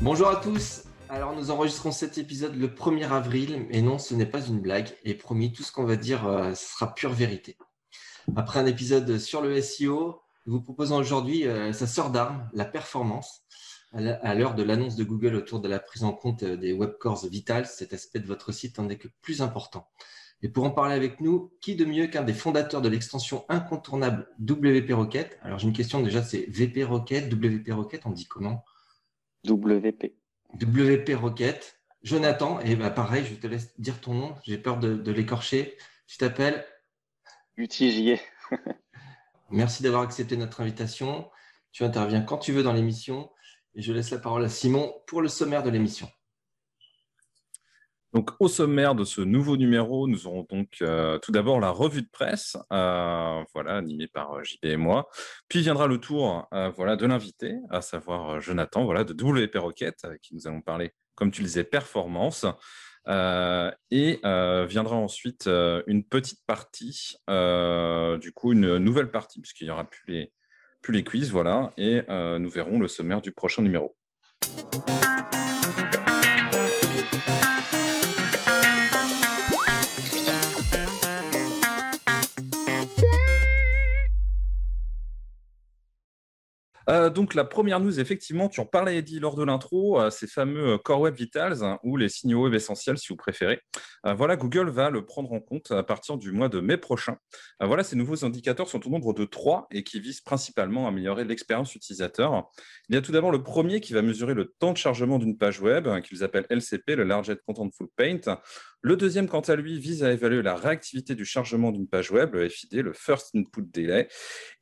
Bonjour 0.00 0.28
à 0.28 0.36
tous. 0.36 0.82
Alors 1.08 1.36
nous 1.36 1.52
enregistrons 1.52 1.92
cet 1.92 2.18
épisode 2.18 2.56
le 2.56 2.66
1er 2.66 3.08
avril, 3.08 3.66
mais 3.70 3.82
non, 3.82 3.98
ce 3.98 4.14
n'est 4.14 4.26
pas 4.26 4.44
une 4.44 4.60
blague. 4.60 4.88
Et 5.04 5.14
promis, 5.14 5.52
tout 5.52 5.62
ce 5.62 5.70
qu'on 5.70 5.84
va 5.84 5.94
dire 5.94 6.26
euh, 6.26 6.54
sera 6.54 6.92
pure 6.92 7.12
vérité. 7.12 7.56
Après 8.34 8.58
un 8.58 8.66
épisode 8.66 9.18
sur 9.18 9.42
le 9.42 9.60
SEO, 9.60 10.20
nous 10.46 10.54
vous 10.54 10.62
proposons 10.62 10.96
aujourd'hui 10.96 11.46
euh, 11.46 11.72
sa 11.72 11.86
sœur 11.86 12.10
d'armes, 12.10 12.48
la 12.52 12.64
performance. 12.64 13.42
À 13.92 14.34
l'heure 14.34 14.54
de 14.54 14.62
l'annonce 14.64 14.96
de 14.96 15.04
Google 15.04 15.36
autour 15.36 15.60
de 15.60 15.68
la 15.68 15.78
prise 15.78 16.02
en 16.02 16.14
compte 16.14 16.42
des 16.42 16.72
web 16.72 16.94
cores 16.98 17.26
vitals, 17.26 17.66
cet 17.66 17.92
aspect 17.92 18.20
de 18.20 18.26
votre 18.26 18.50
site 18.50 18.78
en 18.78 18.88
est 18.88 18.96
que 18.96 19.08
plus 19.20 19.42
important. 19.42 19.86
Et 20.42 20.48
pour 20.48 20.64
en 20.64 20.70
parler 20.70 20.94
avec 20.94 21.20
nous, 21.20 21.52
qui 21.60 21.76
de 21.76 21.84
mieux 21.84 22.08
qu'un 22.08 22.24
des 22.24 22.34
fondateurs 22.34 22.82
de 22.82 22.88
l'extension 22.88 23.44
incontournable 23.48 24.28
WP 24.40 24.90
Rocket? 24.92 25.38
Alors 25.42 25.58
j'ai 25.58 25.68
une 25.68 25.72
question 25.72 26.02
déjà, 26.02 26.22
c'est 26.22 26.46
VP 26.48 26.82
Rocket, 26.82 27.32
WP 27.32 27.70
Rocket, 27.70 28.06
on 28.06 28.10
dit 28.10 28.26
comment? 28.26 28.64
WP. 29.48 30.14
WP 30.60 31.14
Rocket. 31.14 31.78
Jonathan, 32.02 32.58
et 32.60 32.74
bah 32.74 32.90
pareil, 32.90 33.24
je 33.24 33.34
te 33.34 33.46
laisse 33.46 33.78
dire 33.78 34.00
ton 34.00 34.14
nom, 34.14 34.34
j'ai 34.42 34.58
peur 34.58 34.78
de, 34.78 34.94
de 34.94 35.12
l'écorcher. 35.12 35.76
Tu 36.08 36.18
t'appelles? 36.18 36.66
UTJE. 37.56 38.18
Merci 39.50 39.84
d'avoir 39.84 40.02
accepté 40.02 40.36
notre 40.36 40.60
invitation. 40.60 41.30
Tu 41.70 41.84
interviens 41.84 42.20
quand 42.20 42.38
tu 42.38 42.52
veux 42.52 42.64
dans 42.64 42.72
l'émission. 42.72 43.30
Et 43.74 43.82
je 43.82 43.92
laisse 43.92 44.10
la 44.10 44.18
parole 44.18 44.44
à 44.44 44.48
Simon 44.48 44.92
pour 45.06 45.22
le 45.22 45.28
sommaire 45.28 45.62
de 45.62 45.70
l'émission. 45.70 46.08
Donc, 48.12 48.30
au 48.40 48.48
sommaire 48.48 48.94
de 48.94 49.04
ce 49.04 49.22
nouveau 49.22 49.56
numéro, 49.56 50.06
nous 50.06 50.26
aurons 50.26 50.46
donc 50.50 50.76
euh, 50.82 51.18
tout 51.18 51.32
d'abord 51.32 51.60
la 51.60 51.70
revue 51.70 52.02
de 52.02 52.10
presse, 52.10 52.58
euh, 52.70 53.42
voilà, 53.54 53.76
animée 53.76 54.06
par 54.06 54.34
euh, 54.34 54.44
JB 54.44 54.66
et 54.66 54.76
moi. 54.76 55.08
Puis 55.48 55.60
viendra 55.60 55.86
le 55.86 55.98
tour, 55.98 56.46
voilà, 56.76 56.96
de 56.96 57.06
l'invité, 57.06 57.56
à 57.70 57.80
savoir 57.80 58.40
Jonathan, 58.40 58.84
voilà, 58.84 59.04
de 59.04 59.14
WP 59.14 59.56
Rocket, 59.56 60.04
avec 60.04 60.20
qui 60.20 60.34
nous 60.34 60.46
allons 60.46 60.60
parler, 60.60 60.92
comme 61.14 61.30
tu 61.30 61.40
le 61.40 61.46
disais, 61.46 61.64
performance. 61.64 62.44
Et 63.06 64.20
viendra 64.22 64.96
ensuite 64.96 65.46
une 65.86 66.04
petite 66.04 66.40
partie, 66.46 67.16
du 67.28 68.32
coup, 68.32 68.52
une 68.52 68.78
nouvelle 68.78 69.10
partie, 69.10 69.40
puisqu'il 69.40 69.64
n'y 69.64 69.70
aura 69.70 69.84
plus 69.84 70.04
les, 70.08 70.32
plus 70.82 70.92
les 70.92 71.04
quiz, 71.04 71.30
voilà, 71.30 71.72
et 71.76 72.02
nous 72.08 72.50
verrons 72.50 72.78
le 72.78 72.88
sommaire 72.88 73.20
du 73.20 73.32
prochain 73.32 73.62
numéro. 73.62 73.96
Euh, 86.88 87.10
donc 87.10 87.34
la 87.34 87.44
première 87.44 87.80
news, 87.80 88.00
effectivement, 88.00 88.48
tu 88.48 88.60
en 88.60 88.66
parlais 88.66 88.96
Eddie 88.96 89.20
lors 89.20 89.36
de 89.36 89.44
l'intro, 89.44 90.00
euh, 90.00 90.10
ces 90.10 90.26
fameux 90.26 90.78
Core 90.78 91.00
Web 91.00 91.14
Vitals 91.14 91.62
hein, 91.62 91.78
ou 91.82 91.96
les 91.96 92.08
signaux 92.08 92.44
web 92.44 92.54
essentiels 92.54 92.98
si 92.98 93.08
vous 93.08 93.16
préférez. 93.16 93.60
Euh, 94.06 94.14
voilà, 94.14 94.36
Google 94.36 94.70
va 94.70 94.90
le 94.90 95.04
prendre 95.04 95.32
en 95.32 95.40
compte 95.40 95.70
à 95.70 95.82
partir 95.82 96.16
du 96.16 96.32
mois 96.32 96.48
de 96.48 96.60
mai 96.60 96.76
prochain. 96.76 97.16
voilà, 97.60 97.84
ces 97.84 97.96
nouveaux 97.96 98.24
indicateurs 98.24 98.68
sont 98.68 98.86
au 98.86 98.90
nombre 98.90 99.12
de 99.12 99.24
trois 99.24 99.66
et 99.70 99.84
qui 99.84 100.00
visent 100.00 100.20
principalement 100.20 100.86
à 100.86 100.88
améliorer 100.88 101.24
l'expérience 101.24 101.74
utilisateur. 101.74 102.50
Il 102.88 102.94
y 102.94 102.98
a 102.98 103.02
tout 103.02 103.12
d'abord 103.12 103.30
le 103.30 103.42
premier 103.42 103.80
qui 103.80 103.92
va 103.92 104.02
mesurer 104.02 104.34
le 104.34 104.52
temps 104.58 104.72
de 104.72 104.76
chargement 104.76 105.18
d'une 105.18 105.36
page 105.36 105.60
web, 105.60 105.86
hein, 105.88 106.00
qu'ils 106.00 106.24
appellent 106.24 106.46
LCP, 106.50 106.96
le 106.96 107.04
Largest 107.04 107.40
Contentful 107.46 107.88
Paint. 107.96 108.38
Le 108.84 108.96
deuxième, 108.96 109.28
quant 109.28 109.40
à 109.40 109.54
lui, 109.54 109.78
vise 109.78 110.02
à 110.02 110.12
évaluer 110.12 110.42
la 110.42 110.56
réactivité 110.56 111.14
du 111.14 111.24
chargement 111.24 111.70
d'une 111.70 111.86
page 111.86 112.10
web, 112.10 112.34
le 112.34 112.48
FID, 112.48 112.74
le 112.74 112.92
First 112.92 113.30
Input 113.36 113.62
Delay. 113.62 114.08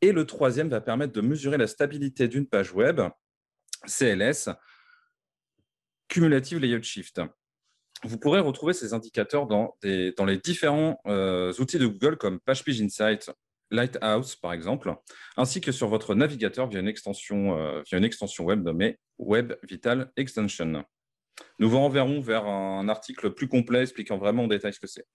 Et 0.03 0.13
le 0.13 0.27
troisième 0.27 0.69
va 0.69 0.83
permettre 0.83 1.15
de 1.15 1.23
mesurer 1.23 1.57
la 1.57 1.67
stabilité 1.67 2.29
d'une 2.29 2.47
page 2.47 2.75
web, 2.75 3.01
CLS, 3.87 4.51
Cumulative 6.09 6.59
Layout 6.59 6.83
Shift. 6.83 7.23
Vous 8.05 8.19
pourrez 8.19 8.41
retrouver 8.41 8.75
ces 8.75 8.93
indicateurs 8.93 9.47
dans, 9.47 9.77
les 9.83 10.39
différents 10.43 11.01
euh, 11.07 11.53
outils 11.59 11.79
de 11.79 11.87
Google 11.87 12.19
comme 12.19 12.41
PagePage 12.41 12.81
Insight, 12.83 13.31
Lighthouse 13.71 14.37
par 14.37 14.53
exemple, 14.53 14.95
ainsi 15.37 15.61
que 15.61 15.73
sur 15.73 15.89
votre 15.89 16.15
navigateur 16.15 16.69
via 16.69 16.81
une 16.81 16.89
extension, 16.89 17.59
euh, 17.59 17.83
via 17.87 17.99
une 17.99 18.05
extension 18.05 18.45
web 18.45 18.63
nommée 18.63 18.99
Web 19.19 19.55
Vital 19.63 20.11
Extension. 20.17 20.85
Nous 21.59 21.69
vous 21.69 21.79
renverrons 21.79 22.21
vers 22.21 22.47
un 22.47 22.89
article 22.89 23.31
plus 23.31 23.49
complet 23.49 23.83
expliquant 23.83 24.19
vraiment 24.19 24.45
en 24.45 24.49
détail 24.49 24.73
ce 24.73 24.81
que 24.81 24.87
c'est. 24.87 25.07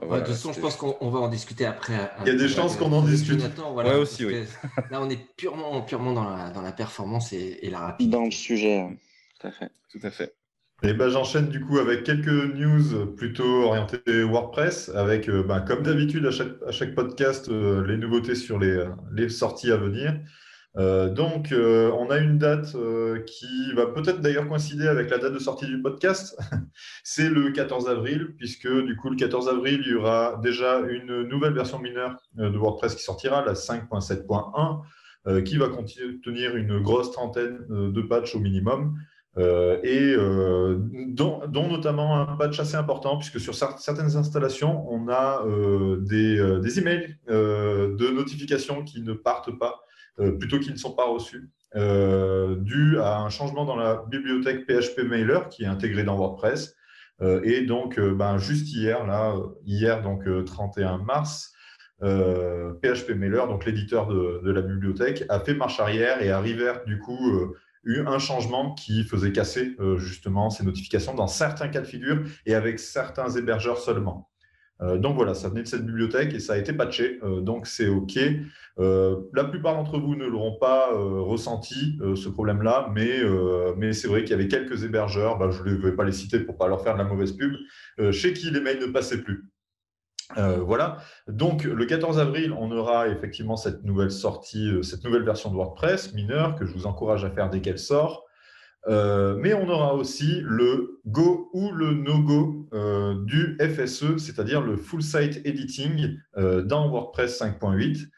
Ouais, 0.00 0.20
de 0.20 0.24
toute 0.24 0.34
façon, 0.34 0.52
je 0.52 0.60
pense 0.60 0.76
qu'on 0.76 1.10
va 1.10 1.20
en 1.20 1.28
discuter 1.28 1.66
après. 1.66 2.10
Il 2.22 2.28
y 2.28 2.30
a 2.30 2.34
des 2.34 2.48
chances 2.48 2.76
qu'on 2.76 2.92
en 2.92 3.02
discute. 3.02 3.40
Voilà, 3.72 3.90
Ouais, 3.90 3.96
aussi, 3.96 4.24
oui. 4.24 4.44
Là, 4.90 5.02
on 5.02 5.10
est 5.10 5.20
purement, 5.36 5.82
purement 5.82 6.12
dans, 6.12 6.24
la, 6.24 6.50
dans 6.50 6.62
la 6.62 6.72
performance 6.72 7.32
et, 7.32 7.58
et 7.62 7.70
la 7.70 7.80
rapidité. 7.80 8.16
Dans 8.16 8.24
le 8.24 8.30
sujet, 8.30 8.86
tout 9.38 9.46
à 9.46 9.50
fait. 9.50 9.70
Tout 9.90 10.00
à 10.02 10.10
fait. 10.10 10.34
Et 10.82 10.94
ben, 10.94 11.08
j'enchaîne 11.10 11.48
du 11.48 11.60
coup 11.60 11.78
avec 11.78 12.02
quelques 12.02 12.26
news 12.26 13.06
plutôt 13.14 13.64
orientées 13.64 14.24
WordPress, 14.24 14.88
avec 14.88 15.28
euh, 15.28 15.44
ben, 15.44 15.60
comme 15.60 15.82
d'habitude 15.84 16.26
à 16.26 16.32
chaque, 16.32 16.60
à 16.66 16.72
chaque 16.72 16.94
podcast 16.96 17.48
euh, 17.48 17.86
les 17.86 17.96
nouveautés 17.96 18.34
sur 18.34 18.58
les, 18.58 18.84
les 19.12 19.28
sorties 19.28 19.70
à 19.70 19.76
venir. 19.76 20.18
Euh, 20.78 21.10
donc, 21.10 21.52
euh, 21.52 21.90
on 21.92 22.10
a 22.10 22.18
une 22.18 22.38
date 22.38 22.74
euh, 22.74 23.20
qui 23.26 23.72
va 23.74 23.86
peut-être 23.86 24.20
d'ailleurs 24.20 24.48
coïncider 24.48 24.88
avec 24.88 25.10
la 25.10 25.18
date 25.18 25.34
de 25.34 25.38
sortie 25.38 25.66
du 25.66 25.82
podcast. 25.82 26.38
C'est 27.04 27.28
le 27.28 27.50
14 27.50 27.88
avril, 27.88 28.34
puisque 28.38 28.68
du 28.68 28.96
coup, 28.96 29.10
le 29.10 29.16
14 29.16 29.48
avril, 29.48 29.82
il 29.84 29.92
y 29.92 29.94
aura 29.94 30.40
déjà 30.42 30.80
une 30.80 31.22
nouvelle 31.24 31.52
version 31.52 31.78
mineure 31.78 32.16
de 32.36 32.56
WordPress 32.56 32.94
qui 32.94 33.02
sortira, 33.02 33.44
la 33.44 33.52
5.7.1, 33.52 35.42
qui 35.44 35.56
va 35.56 35.68
contenir 35.68 36.56
une 36.56 36.80
grosse 36.80 37.12
trentaine 37.12 37.58
de 37.68 38.02
patchs 38.02 38.34
au 38.34 38.40
minimum. 38.40 38.96
Et 39.38 40.16
dont, 41.08 41.68
notamment 41.68 42.20
un 42.20 42.36
patch 42.36 42.58
assez 42.58 42.74
important, 42.76 43.18
puisque 43.18 43.38
sur 43.38 43.54
certaines 43.54 44.16
installations, 44.16 44.84
on 44.90 45.08
a 45.08 45.44
des, 46.00 46.58
des, 46.60 46.78
emails 46.78 47.16
de 47.28 48.10
notifications 48.10 48.82
qui 48.82 49.00
ne 49.02 49.12
partent 49.12 49.56
pas, 49.56 49.84
plutôt 50.38 50.58
qui 50.58 50.70
ne 50.70 50.76
sont 50.76 50.94
pas 50.94 51.06
reçus, 51.06 51.50
dû 51.74 52.98
à 52.98 53.18
un 53.18 53.30
changement 53.30 53.64
dans 53.64 53.76
la 53.76 54.04
bibliothèque 54.08 54.66
PHP 54.66 55.00
Mailer 55.08 55.48
qui 55.50 55.64
est 55.64 55.66
intégrée 55.66 56.04
dans 56.04 56.16
WordPress. 56.16 56.74
et 57.42 57.62
donc, 57.62 57.98
ben, 57.98 58.38
juste 58.38 58.72
hier, 58.72 59.06
là, 59.06 59.34
hier, 59.64 60.02
donc 60.02 60.24
31 60.44 60.98
mars, 60.98 61.52
PHP 62.00 63.10
Mailer, 63.16 63.46
donc 63.46 63.64
l'éditeur 63.64 64.06
de, 64.06 64.50
la 64.50 64.62
bibliothèque, 64.62 65.24
a 65.28 65.40
fait 65.40 65.54
marche 65.54 65.80
arrière 65.80 66.22
et 66.22 66.30
arrivèrent 66.30 66.84
du 66.84 66.98
coup 66.98 67.54
eu 67.84 68.00
un 68.06 68.18
changement 68.18 68.74
qui 68.74 69.04
faisait 69.04 69.32
casser 69.32 69.74
euh, 69.80 69.98
justement 69.98 70.50
ces 70.50 70.64
notifications 70.64 71.14
dans 71.14 71.26
certains 71.26 71.68
cas 71.68 71.80
de 71.80 71.86
figure 71.86 72.22
et 72.46 72.54
avec 72.54 72.78
certains 72.78 73.30
hébergeurs 73.30 73.78
seulement. 73.78 74.30
Euh, 74.82 74.98
donc 74.98 75.16
voilà, 75.16 75.34
ça 75.34 75.48
venait 75.48 75.62
de 75.62 75.68
cette 75.68 75.86
bibliothèque 75.86 76.34
et 76.34 76.40
ça 76.40 76.54
a 76.54 76.58
été 76.58 76.72
patché, 76.72 77.18
euh, 77.22 77.40
donc 77.40 77.66
c'est 77.66 77.88
OK. 77.88 78.18
la 78.78 79.44
plupart 79.44 79.74
d'entre 79.74 79.98
vous 79.98 80.16
ne 80.16 80.26
l'auront 80.26 80.58
pas 80.58 80.90
ressenti, 80.92 81.98
ce 82.16 82.28
problème-là, 82.28 82.90
mais, 82.94 83.20
mais 83.76 83.92
c'est 83.92 84.08
vrai 84.08 84.22
qu'il 84.22 84.30
y 84.30 84.34
avait 84.34 84.48
quelques 84.48 84.82
hébergeurs, 84.82 85.38
bah, 85.38 85.50
je 85.50 85.62
ne 85.62 85.76
vais 85.76 85.92
pas 85.92 86.04
les 86.04 86.12
citer 86.12 86.40
pour 86.40 86.54
ne 86.54 86.58
pas 86.58 86.68
leur 86.68 86.82
faire 86.82 86.94
de 86.94 86.98
la 86.98 87.04
mauvaise 87.04 87.32
pub, 87.32 87.54
chez 88.10 88.32
qui 88.32 88.50
les 88.50 88.60
mails 88.60 88.80
ne 88.80 88.86
passaient 88.86 89.22
plus. 89.22 89.52
Euh, 90.38 90.58
voilà. 90.58 90.98
Donc, 91.28 91.64
le 91.64 91.84
14 91.84 92.18
avril, 92.18 92.52
on 92.52 92.70
aura 92.70 93.08
effectivement 93.08 93.56
cette 93.56 93.84
nouvelle 93.84 94.10
sortie, 94.10 94.68
euh, 94.68 94.82
cette 94.82 95.04
nouvelle 95.04 95.24
version 95.24 95.50
de 95.50 95.56
WordPress 95.56 96.14
mineure 96.14 96.56
que 96.56 96.64
je 96.64 96.72
vous 96.72 96.86
encourage 96.86 97.24
à 97.24 97.30
faire 97.30 97.50
dès 97.50 97.60
qu'elle 97.60 97.78
sort. 97.78 98.24
Euh, 98.88 99.36
mais 99.38 99.54
on 99.54 99.68
aura 99.68 99.94
aussi 99.94 100.40
le 100.44 101.00
Go 101.06 101.50
ou 101.52 101.70
le 101.70 101.92
No-Go 101.94 102.66
euh, 102.72 103.14
du 103.24 103.56
FSE, 103.60 104.16
c'est-à-dire 104.18 104.60
le 104.60 104.76
Full 104.76 105.02
Site 105.02 105.40
Editing 105.44 106.16
euh, 106.36 106.62
dans 106.62 106.88
WordPress 106.88 107.40
5.8. 107.40 108.08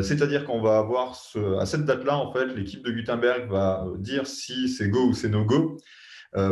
C'est-à-dire 0.00 0.46
qu'on 0.46 0.62
va 0.62 0.78
avoir 0.78 1.20
à 1.60 1.66
cette 1.66 1.84
date-là, 1.84 2.16
en 2.16 2.32
fait, 2.32 2.46
l'équipe 2.46 2.82
de 2.82 2.90
Gutenberg 2.92 3.50
va 3.50 3.84
dire 3.98 4.26
si 4.26 4.66
c'est 4.70 4.88
Go 4.88 5.08
ou 5.08 5.12
c'est 5.12 5.28
No-Go. 5.28 5.76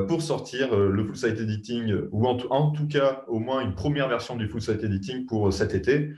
Pour 0.09 0.21
sortir 0.21 0.77
le 0.77 1.05
full 1.07 1.17
site 1.17 1.41
editing, 1.41 2.03
ou 2.11 2.27
en, 2.27 2.71
tout 2.73 2.87
cas 2.87 3.25
au 3.29 3.39
moins 3.39 3.63
une 3.63 3.75
première 3.75 4.11
version 4.11 4.37
du 4.37 4.47
full 4.47 4.61
site 4.61 4.85
editing 4.85 5.25
pour 5.25 5.51
cet 5.55 5.75
été. 5.75 6.13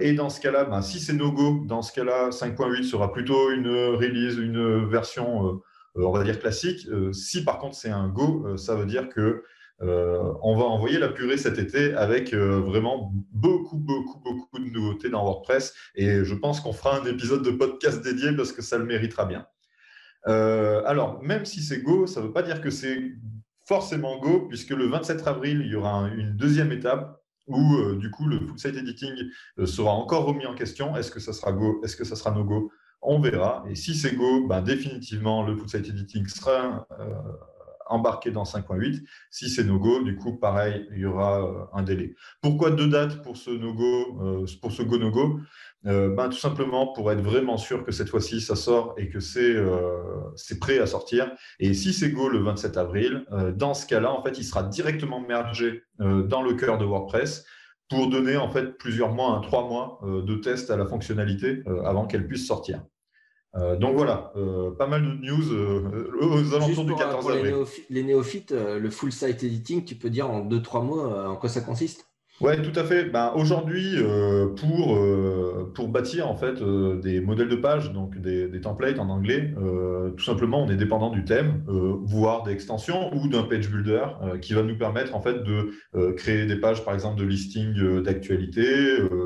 et 0.00 0.12
dans 0.12 0.28
ce 0.28 0.38
cas-là, 0.38 0.64
ben, 0.64 0.82
si 0.82 1.00
c'est 1.00 1.14
no 1.14 1.32
go, 1.32 1.62
dans 1.66 1.80
ce 1.80 1.94
cas-là, 1.94 2.28
5.8 2.28 2.82
sera 2.82 3.10
plutôt 3.10 3.50
une 3.52 3.68
release, 3.68 4.36
une 4.36 4.84
version, 4.86 5.62
on 5.94 6.10
va 6.10 6.24
dire 6.24 6.38
classique. 6.38 6.86
si 7.12 7.44
par 7.44 7.58
contre 7.58 7.74
c'est 7.76 7.90
un 7.90 8.08
go, 8.08 8.56
ça 8.56 8.74
veut 8.74 8.86
dire 8.86 9.08
que 9.08 9.42
on 9.80 10.56
va 10.56 10.64
envoyer 10.64 10.98
la 10.98 11.08
purée 11.08 11.38
cet 11.38 11.58
été 11.58 11.94
avec 11.94 12.34
vraiment 12.34 13.12
beaucoup, 13.32 13.78
beaucoup, 13.78 14.20
beaucoup 14.20 14.58
de 14.58 14.70
nouveautés 14.70 15.08
dans 15.08 15.24
WordPress. 15.24 15.74
Et 15.94 16.24
je 16.24 16.34
pense 16.34 16.60
qu'on 16.60 16.72
fera 16.72 17.00
un 17.00 17.04
épisode 17.06 17.42
de 17.42 17.50
podcast 17.50 18.02
dédié 18.02 18.32
parce 18.32 18.52
que 18.52 18.62
ça 18.62 18.76
le 18.78 18.84
méritera 18.84 19.24
bien. 19.24 19.46
Euh, 20.26 20.82
alors, 20.84 21.22
même 21.22 21.44
si 21.44 21.62
c'est 21.62 21.80
Go, 21.82 22.06
ça 22.06 22.20
ne 22.20 22.26
veut 22.26 22.32
pas 22.32 22.42
dire 22.42 22.60
que 22.60 22.70
c'est 22.70 23.12
forcément 23.66 24.18
Go, 24.18 24.46
puisque 24.48 24.70
le 24.70 24.86
27 24.86 25.26
avril, 25.26 25.62
il 25.64 25.70
y 25.70 25.74
aura 25.74 26.08
une 26.08 26.36
deuxième 26.36 26.72
étape 26.72 27.16
où 27.46 27.74
euh, 27.76 27.96
du 27.96 28.10
coup 28.10 28.26
le 28.26 28.38
full 28.38 28.58
site 28.58 28.76
editing 28.76 29.12
euh, 29.58 29.66
sera 29.66 29.90
encore 29.90 30.24
remis 30.24 30.46
en 30.46 30.54
question. 30.54 30.96
Est-ce 30.96 31.10
que 31.10 31.20
ça 31.20 31.32
sera 31.32 31.52
go? 31.52 31.80
Est-ce 31.82 31.96
que 31.96 32.04
ça 32.04 32.14
sera 32.14 32.30
no 32.30 32.44
go? 32.44 32.70
On 33.02 33.20
verra. 33.20 33.64
Et 33.68 33.74
si 33.74 33.94
c'est 33.94 34.14
go, 34.14 34.46
ben, 34.46 34.60
définitivement 34.62 35.44
le 35.44 35.56
full 35.56 35.68
site 35.68 35.88
editing 35.88 36.26
sera 36.26 36.86
embarqué 37.86 38.30
dans 38.30 38.44
5.8. 38.44 39.02
Si 39.30 39.50
c'est 39.50 39.64
no 39.64 39.78
go, 39.78 40.02
du 40.02 40.16
coup 40.16 40.36
pareil, 40.36 40.86
il 40.92 40.98
y 41.00 41.06
aura 41.06 41.68
un 41.72 41.82
délai. 41.82 42.14
Pourquoi 42.40 42.70
deux 42.70 42.88
dates 42.88 43.22
pour 43.22 43.36
ce 43.36 43.50
no 43.50 43.74
go 43.74 44.44
Pour 44.60 44.70
ce 44.70 44.82
go 44.82 44.96
no 44.96 45.10
go? 45.10 45.40
Euh, 45.86 46.14
ben, 46.14 46.28
tout 46.28 46.36
simplement 46.36 46.92
pour 46.92 47.10
être 47.10 47.22
vraiment 47.22 47.56
sûr 47.56 47.84
que 47.84 47.92
cette 47.92 48.10
fois-ci 48.10 48.42
ça 48.42 48.54
sort 48.54 48.94
et 48.98 49.08
que 49.08 49.18
c'est 49.18 49.54
euh, 49.54 50.30
prêt 50.60 50.78
à 50.78 50.86
sortir. 50.86 51.32
Et 51.58 51.72
si 51.72 51.94
c'est 51.94 52.10
Go 52.10 52.28
le 52.28 52.40
27 52.40 52.76
avril, 52.76 53.24
euh, 53.32 53.52
dans 53.52 53.72
ce 53.72 53.86
cas-là, 53.86 54.12
en 54.12 54.22
fait, 54.22 54.36
il 54.36 54.44
sera 54.44 54.62
directement 54.62 55.20
mergé 55.20 55.84
dans 55.98 56.42
le 56.42 56.54
cœur 56.54 56.78
de 56.78 56.84
WordPress 56.84 57.44
pour 57.90 58.08
donner 58.08 58.36
en 58.36 58.50
fait 58.50 58.78
plusieurs 58.78 59.12
mois, 59.12 59.32
un, 59.32 59.40
trois 59.40 59.68
mois 59.68 60.00
de 60.02 60.34
test 60.36 60.70
à 60.70 60.76
la 60.76 60.86
fonctionnalité 60.86 61.62
avant 61.84 62.06
qu'elle 62.06 62.26
puisse 62.26 62.46
sortir. 62.46 62.84
donc 63.54 63.96
voilà, 63.96 64.32
pas 64.78 64.86
mal 64.86 65.02
de 65.02 65.12
news 65.14 65.52
aux 66.20 66.54
alentours 66.54 66.84
du 66.84 66.94
14 66.94 67.28
avril. 67.28 67.54
Les, 67.90 68.04
néophytes, 68.04 68.52
le 68.52 68.90
full 68.90 69.12
site 69.12 69.42
editing, 69.42 69.84
tu 69.84 69.96
peux 69.96 70.08
dire 70.08 70.30
en 70.30 70.40
deux, 70.40 70.62
trois 70.62 70.82
mots 70.82 71.02
en 71.02 71.36
quoi 71.36 71.48
ça 71.48 71.60
consiste? 71.60 72.09
Oui, 72.40 72.52
tout 72.62 72.78
à 72.78 72.84
fait. 72.84 73.04
Ben, 73.04 73.32
Aujourd'hui, 73.34 73.96
euh, 73.96 74.46
pour, 74.54 74.96
euh, 74.96 75.70
pour 75.74 75.88
bâtir 75.88 76.28
en 76.28 76.36
fait 76.36 76.62
euh, 76.62 76.98
des 76.98 77.20
modèles 77.20 77.48
de 77.48 77.56
page, 77.56 77.92
donc 77.92 78.16
des, 78.18 78.48
des 78.48 78.60
templates 78.62 78.98
en 78.98 79.08
anglais, 79.10 79.54
tout 80.16 80.24
simplement, 80.24 80.64
on 80.64 80.70
est 80.70 80.76
dépendant 80.76 81.10
du 81.10 81.24
thème, 81.24 81.62
voire 81.66 82.42
d'extensions 82.42 83.14
ou 83.14 83.28
d'un 83.28 83.42
page 83.42 83.70
builder 83.70 84.04
qui 84.40 84.54
va 84.54 84.62
nous 84.62 84.76
permettre 84.76 85.14
en 85.14 85.20
fait 85.20 85.44
de 85.44 85.70
créer 86.12 86.46
des 86.46 86.56
pages, 86.56 86.84
par 86.84 86.94
exemple, 86.94 87.20
de 87.20 87.24
listing 87.24 88.02
d'actualité. 88.02 88.64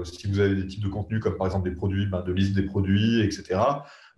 si 0.05 0.29
vous 0.29 0.41
avez 0.41 0.55
des 0.55 0.67
types 0.67 0.83
de 0.83 0.89
contenus 0.89 1.21
comme 1.21 1.37
par 1.37 1.47
exemple 1.47 1.69
des 1.69 1.75
produits, 1.75 2.07
ben, 2.07 2.23
de 2.23 2.33
liste 2.33 2.55
des 2.55 2.63
produits, 2.63 3.23
etc. 3.23 3.61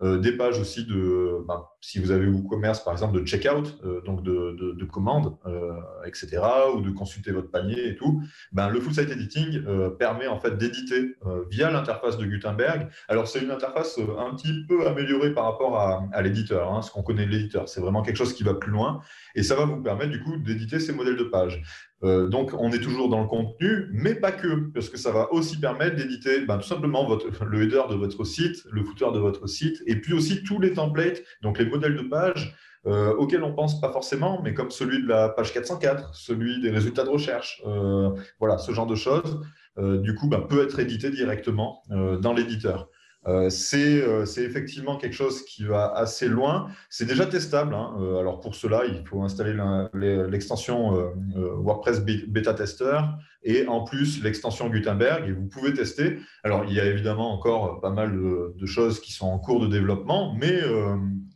Euh, 0.03 0.19
des 0.19 0.31
pages 0.33 0.59
aussi 0.59 0.85
de, 0.85 1.43
ben, 1.47 1.63
si 1.87 1.99
vous 1.99 2.11
avez 2.11 2.27
WooCommerce 2.27 2.83
par 2.83 2.91
exemple, 2.91 3.17
de 3.17 3.25
checkout, 3.25 3.79
euh, 3.85 4.01
donc 4.01 4.21
de, 4.21 4.57
de, 4.59 4.73
de 4.73 4.83
commandes, 4.83 5.37
euh, 5.45 5.71
etc., 6.05 6.41
ou 6.75 6.81
de 6.81 6.89
consulter 6.89 7.31
votre 7.31 7.49
panier 7.49 7.87
et 7.87 7.95
tout. 7.95 8.21
Ben, 8.51 8.67
le 8.67 8.81
full 8.81 8.93
site 8.93 9.09
editing 9.09 9.63
permet 9.97 10.27
en 10.27 10.37
fait 10.37 10.57
d'éditer 10.57 11.15
via 11.49 11.71
l'interface 11.71 12.17
de 12.17 12.25
Gutenberg. 12.25 12.89
Alors 13.07 13.29
c'est 13.29 13.39
une 13.39 13.51
interface 13.51 13.97
un 13.99 14.35
petit 14.35 14.65
peu 14.67 14.85
améliorée 14.85 15.33
par 15.33 15.45
rapport 15.45 15.79
à, 15.79 16.03
à 16.11 16.21
l'éditeur, 16.21 16.73
hein, 16.73 16.81
ce 16.81 16.91
qu'on 16.91 17.03
connaît 17.03 17.25
de 17.25 17.31
l'éditeur. 17.31 17.69
C'est 17.69 17.79
vraiment 17.79 18.01
quelque 18.01 18.17
chose 18.17 18.33
qui 18.33 18.43
va 18.43 18.53
plus 18.53 18.71
loin 18.71 18.99
et 19.35 19.43
ça 19.43 19.55
va 19.55 19.63
vous 19.63 19.81
permettre 19.81 20.11
du 20.11 20.21
coup 20.21 20.35
d'éditer 20.37 20.79
ces 20.79 20.91
modèles 20.91 21.15
de 21.15 21.23
pages. 21.23 21.63
Euh, 22.03 22.27
donc, 22.27 22.53
on 22.53 22.71
est 22.71 22.79
toujours 22.79 23.09
dans 23.09 23.21
le 23.21 23.27
contenu, 23.27 23.87
mais 23.91 24.13
pas 24.13 24.31
que, 24.31 24.69
parce 24.71 24.89
que 24.89 24.97
ça 24.97 25.11
va 25.11 25.33
aussi 25.33 25.57
permettre 25.59 25.95
d'éditer 25.95 26.41
ben, 26.45 26.57
tout 26.57 26.67
simplement 26.67 27.07
votre, 27.07 27.45
le 27.45 27.63
header 27.63 27.83
de 27.89 27.95
votre 27.95 28.23
site, 28.23 28.63
le 28.71 28.83
footer 28.83 29.11
de 29.13 29.19
votre 29.19 29.47
site, 29.47 29.81
et 29.87 29.95
puis 29.95 30.13
aussi 30.13 30.43
tous 30.43 30.59
les 30.59 30.73
templates, 30.73 31.23
donc 31.41 31.57
les 31.57 31.65
de 31.79 32.09
page 32.09 32.55
euh, 32.85 33.13
auxquels 33.15 33.43
on 33.43 33.53
pense 33.53 33.81
pas 33.81 33.91
forcément, 33.91 34.41
mais 34.43 34.53
comme 34.53 34.71
celui 34.71 35.01
de 35.01 35.07
la 35.07 35.29
page 35.29 35.53
404, 35.53 36.15
celui 36.15 36.61
des 36.61 36.69
résultats 36.69 37.03
de 37.03 37.09
recherche, 37.09 37.61
euh, 37.65 38.11
voilà, 38.39 38.57
ce 38.57 38.71
genre 38.71 38.87
de 38.87 38.95
choses, 38.95 39.41
du 39.79 40.15
coup, 40.15 40.27
ben, 40.27 40.41
peut 40.41 40.63
être 40.63 40.79
édité 40.79 41.11
directement 41.11 41.83
dans 41.89 42.33
l'éditeur. 42.33 42.89
Euh, 43.27 43.49
euh, 43.73 44.25
c'est 44.25 44.43
effectivement 44.43 44.97
quelque 44.97 45.13
chose 45.13 45.43
qui 45.43 45.63
va 45.63 45.91
assez 45.93 46.27
loin. 46.27 46.67
C'est 46.89 47.05
déjà 47.05 47.25
testable. 47.25 47.73
Hein. 47.73 47.95
Euh, 47.99 48.19
alors 48.19 48.39
pour 48.39 48.55
cela, 48.55 48.83
il 48.85 49.05
faut 49.05 49.21
installer 49.21 49.53
l'extension 49.93 51.13
WordPress 51.35 52.01
Beta 52.01 52.53
Tester 52.53 52.99
et 53.43 53.67
en 53.67 53.83
plus 53.83 54.23
l'extension 54.23 54.69
Gutenberg 54.69 55.27
et 55.27 55.31
vous 55.31 55.47
pouvez 55.47 55.73
tester. 55.73 56.19
Alors 56.43 56.65
il 56.65 56.73
y 56.73 56.79
a 56.79 56.85
évidemment 56.85 57.33
encore 57.33 57.81
pas 57.81 57.89
mal 57.89 58.17
de, 58.17 58.65
choses 58.65 58.99
qui 58.99 59.11
sont 59.11 59.27
en 59.27 59.39
cours 59.39 59.59
de 59.59 59.67
développement, 59.67 60.35
mais 60.39 60.61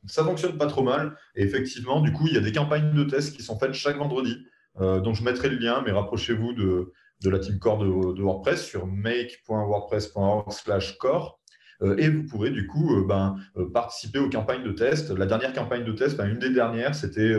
ça 0.06 0.24
fonctionne 0.24 0.58
pas 0.58 0.68
trop 0.68 0.84
mal. 0.84 1.16
Et 1.36 1.44
effectivement, 1.44 2.02
du 2.02 2.14
coup, 2.14 2.28
il 2.28 2.34
y 2.34 2.38
a 2.38 2.42
des 2.42 2.52
campagnes 2.52 2.94
de 2.94 3.04
tests 3.04 3.36
qui 3.36 3.44
sont 3.44 3.60
faites 3.60 3.74
chaque 3.74 3.98
vendredi. 3.98 4.38
donc 4.80 5.16
je 5.16 5.24
mettrai 5.24 5.50
le 5.50 5.58
lien, 5.58 5.82
mais 5.86 5.92
rapprochez-vous 5.92 6.54
de, 6.54 6.94
la 7.26 7.40
team 7.40 7.60
core 7.60 7.80
de, 7.80 8.14
de 8.14 8.22
WordPress 8.22 8.66
sur 8.66 8.88
make.wordpress.org/core. 8.88 11.41
Euh, 11.82 11.96
et 11.98 12.10
vous 12.10 12.24
pourrez 12.24 12.52
du 12.52 12.68
coup 12.68 12.96
euh, 12.96 13.06
ben, 13.06 13.36
euh, 13.58 13.70
participer 13.72 14.20
aux 14.20 14.30
campagnes 14.30 14.64
de 14.64 14.72
test. 14.72 15.12
La 15.12 15.26
dernière 15.26 15.54
campagne 15.54 15.84
de 15.84 15.92
test, 15.92 16.18
ben, 16.18 16.28
une 16.28 16.40
des 16.40 16.52
dernières, 16.52 16.96
c'était 16.96 17.36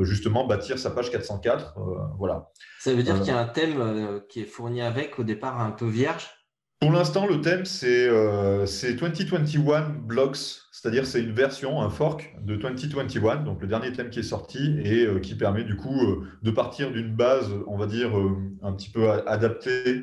justement 0.00 0.46
bâtir 0.46 0.78
sa 0.78 0.90
page 0.90 1.10
404. 1.10 1.74
voilà. 2.18 2.50
Ça 2.80 2.94
veut 2.94 3.02
dire 3.02 3.18
qu'il 3.18 3.28
y 3.28 3.30
a 3.30 3.38
un 3.38 3.46
thème 3.46 4.20
qui 4.28 4.40
est 4.40 4.44
fourni 4.44 4.82
avec 4.82 5.18
au 5.18 5.24
départ 5.24 5.60
un 5.60 5.70
peu 5.70 5.86
vierge? 5.86 6.28
Pour 6.80 6.92
l'instant, 6.92 7.26
le 7.26 7.40
thème, 7.40 7.64
c'est 7.64 8.08
2021 8.94 9.88
Blocks, 10.04 10.36
c'est-à-dire 10.70 11.06
c'est 11.06 11.20
une 11.20 11.32
version, 11.32 11.80
un 11.80 11.90
fork 11.90 12.36
de 12.42 12.54
2021, 12.54 13.36
donc 13.38 13.60
le 13.60 13.66
dernier 13.66 13.92
thème 13.92 14.10
qui 14.10 14.20
est 14.20 14.24
sorti 14.24 14.78
et 14.84 15.08
qui 15.20 15.34
permet 15.34 15.64
du 15.64 15.76
coup 15.76 16.24
de 16.42 16.50
partir 16.50 16.92
d'une 16.92 17.14
base, 17.14 17.50
on 17.66 17.76
va 17.76 17.86
dire, 17.86 18.12
un 18.62 18.72
petit 18.72 18.90
peu 18.90 19.10
adaptée 19.10 20.02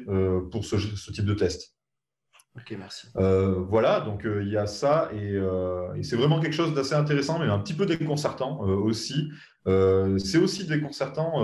pour 0.51 0.65
ce, 0.65 1.11
type 1.11 1.25
de 1.25 1.33
test. 1.33 1.75
Ok, 2.57 2.74
merci. 2.80 3.07
Euh, 3.18 3.56
voilà, 3.68 4.00
donc 4.00 4.25
euh, 4.25 4.42
il 4.42 4.50
y 4.50 4.56
a 4.56 4.66
ça 4.66 5.10
euh, 5.13 5.94
et, 5.96 6.04
c'est 6.04 6.16
vraiment 6.16 6.40
quelque 6.40 6.54
chose 6.54 6.74
d'assez 6.74 6.96
intéressant, 6.96 7.38
mais 7.38 7.48
un 7.48 7.60
petit 7.60 7.74
peu 7.74 7.86
déconcertant 7.86 8.60
aussi. 8.62 9.30
c'est 9.66 10.38
aussi 10.38 10.66
déconcertant 10.66 11.44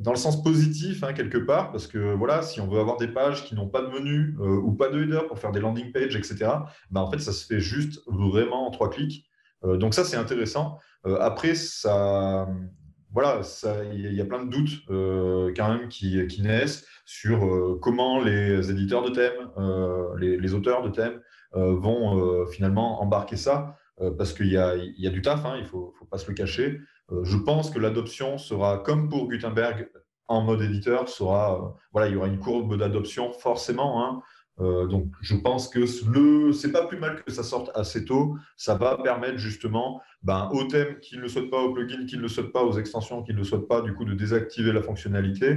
dans 0.00 0.10
le 0.10 0.16
sens 0.16 0.42
positif, 0.42 1.04
hein, 1.04 1.12
quelque 1.12 1.38
part, 1.38 1.70
parce 1.70 1.86
que 1.86 2.14
voilà, 2.14 2.42
si 2.42 2.60
on 2.60 2.66
veut 2.66 2.80
avoir 2.80 2.96
des 2.96 3.08
pages 3.08 3.44
qui 3.44 3.54
n'ont 3.54 3.68
pas 3.68 3.82
de 3.82 3.88
menu 3.88 4.36
ou 4.40 4.72
pas 4.72 4.88
de 4.88 5.02
header 5.02 5.20
pour 5.28 5.38
faire 5.38 5.52
des 5.52 5.60
landing 5.60 5.92
pages, 5.92 6.16
etc., 6.16 6.50
ben, 6.90 7.02
en 7.02 7.10
fait, 7.10 7.20
ça 7.20 7.32
se 7.32 7.46
fait 7.46 7.60
juste 7.60 8.00
vraiment 8.06 8.66
en 8.66 8.70
trois 8.70 8.90
clics. 8.90 9.24
donc 9.62 9.94
ça, 9.94 10.04
c'est 10.04 10.16
intéressant. 10.16 10.78
après, 11.20 11.54
ça, 11.54 12.48
voilà, 13.12 13.40
il 13.92 14.14
y, 14.14 14.20
a 14.20 14.24
plein 14.24 14.44
de 14.44 14.50
doutes 14.50 14.86
quand 14.88 15.68
même 15.68 15.88
qui, 15.88 16.42
naissent 16.42 16.86
sur 17.04 17.44
euh, 17.44 17.78
comment 17.80 18.20
les 18.22 18.70
éditeurs 18.70 19.02
de 19.02 19.10
thèmes, 19.10 19.50
euh, 19.58 20.16
les, 20.18 20.54
auteurs 20.54 20.82
de 20.82 20.88
thèmes 20.88 21.20
euh, 21.54 21.74
vont 21.74 22.46
finalement 22.46 23.02
embarquer 23.02 23.36
ça, 23.36 23.76
parce 24.18 24.32
qu'il 24.32 24.48
y, 24.48 24.56
a, 24.56 24.76
du 25.10 25.22
taf, 25.22 25.44
hein, 25.44 25.54
il 25.58 25.64
ne 25.64 25.68
faut, 25.68 25.94
pas 26.10 26.18
se 26.18 26.26
le 26.26 26.34
cacher. 26.34 26.80
je 27.22 27.36
pense 27.36 27.70
que 27.70 27.78
l'adoption 27.78 28.38
sera, 28.38 28.78
comme 28.78 29.08
pour 29.08 29.28
Gutenberg, 29.28 29.88
en 30.28 30.42
mode 30.42 30.62
éditeur, 30.62 31.08
sera, 31.08 31.76
voilà, 31.92 32.08
il 32.08 32.14
y 32.14 32.16
aura 32.16 32.26
une 32.26 32.38
courbe 32.38 32.78
d'adoption 32.78 33.32
forcément. 33.32 34.04
Hein. 34.04 34.22
Donc, 34.58 35.10
je 35.20 35.34
pense 35.34 35.68
que 35.68 35.86
ce 35.86 36.04
c'est 36.52 36.70
pas 36.70 36.86
plus 36.86 36.98
mal 36.98 37.22
que 37.24 37.32
ça 37.32 37.42
sorte 37.42 37.70
assez 37.74 38.04
tôt. 38.04 38.36
Ça 38.56 38.74
va 38.74 38.96
permettre 38.98 39.38
justement 39.38 40.00
ben, 40.22 40.50
aux 40.52 40.64
thèmes 40.64 41.00
qui 41.00 41.16
ne 41.16 41.22
le 41.22 41.28
souhaitent 41.28 41.50
pas, 41.50 41.60
aux 41.60 41.72
plugins 41.72 42.06
qui 42.06 42.16
ne 42.16 42.22
le 42.22 42.28
souhaitent 42.28 42.52
pas, 42.52 42.62
aux 42.62 42.78
extensions 42.78 43.22
qui 43.22 43.32
ne 43.32 43.38
le 43.38 43.44
souhaitent 43.44 43.66
pas, 43.66 43.80
du 43.80 43.94
coup, 43.94 44.04
de 44.04 44.14
désactiver 44.14 44.72
la 44.72 44.82
fonctionnalité. 44.82 45.56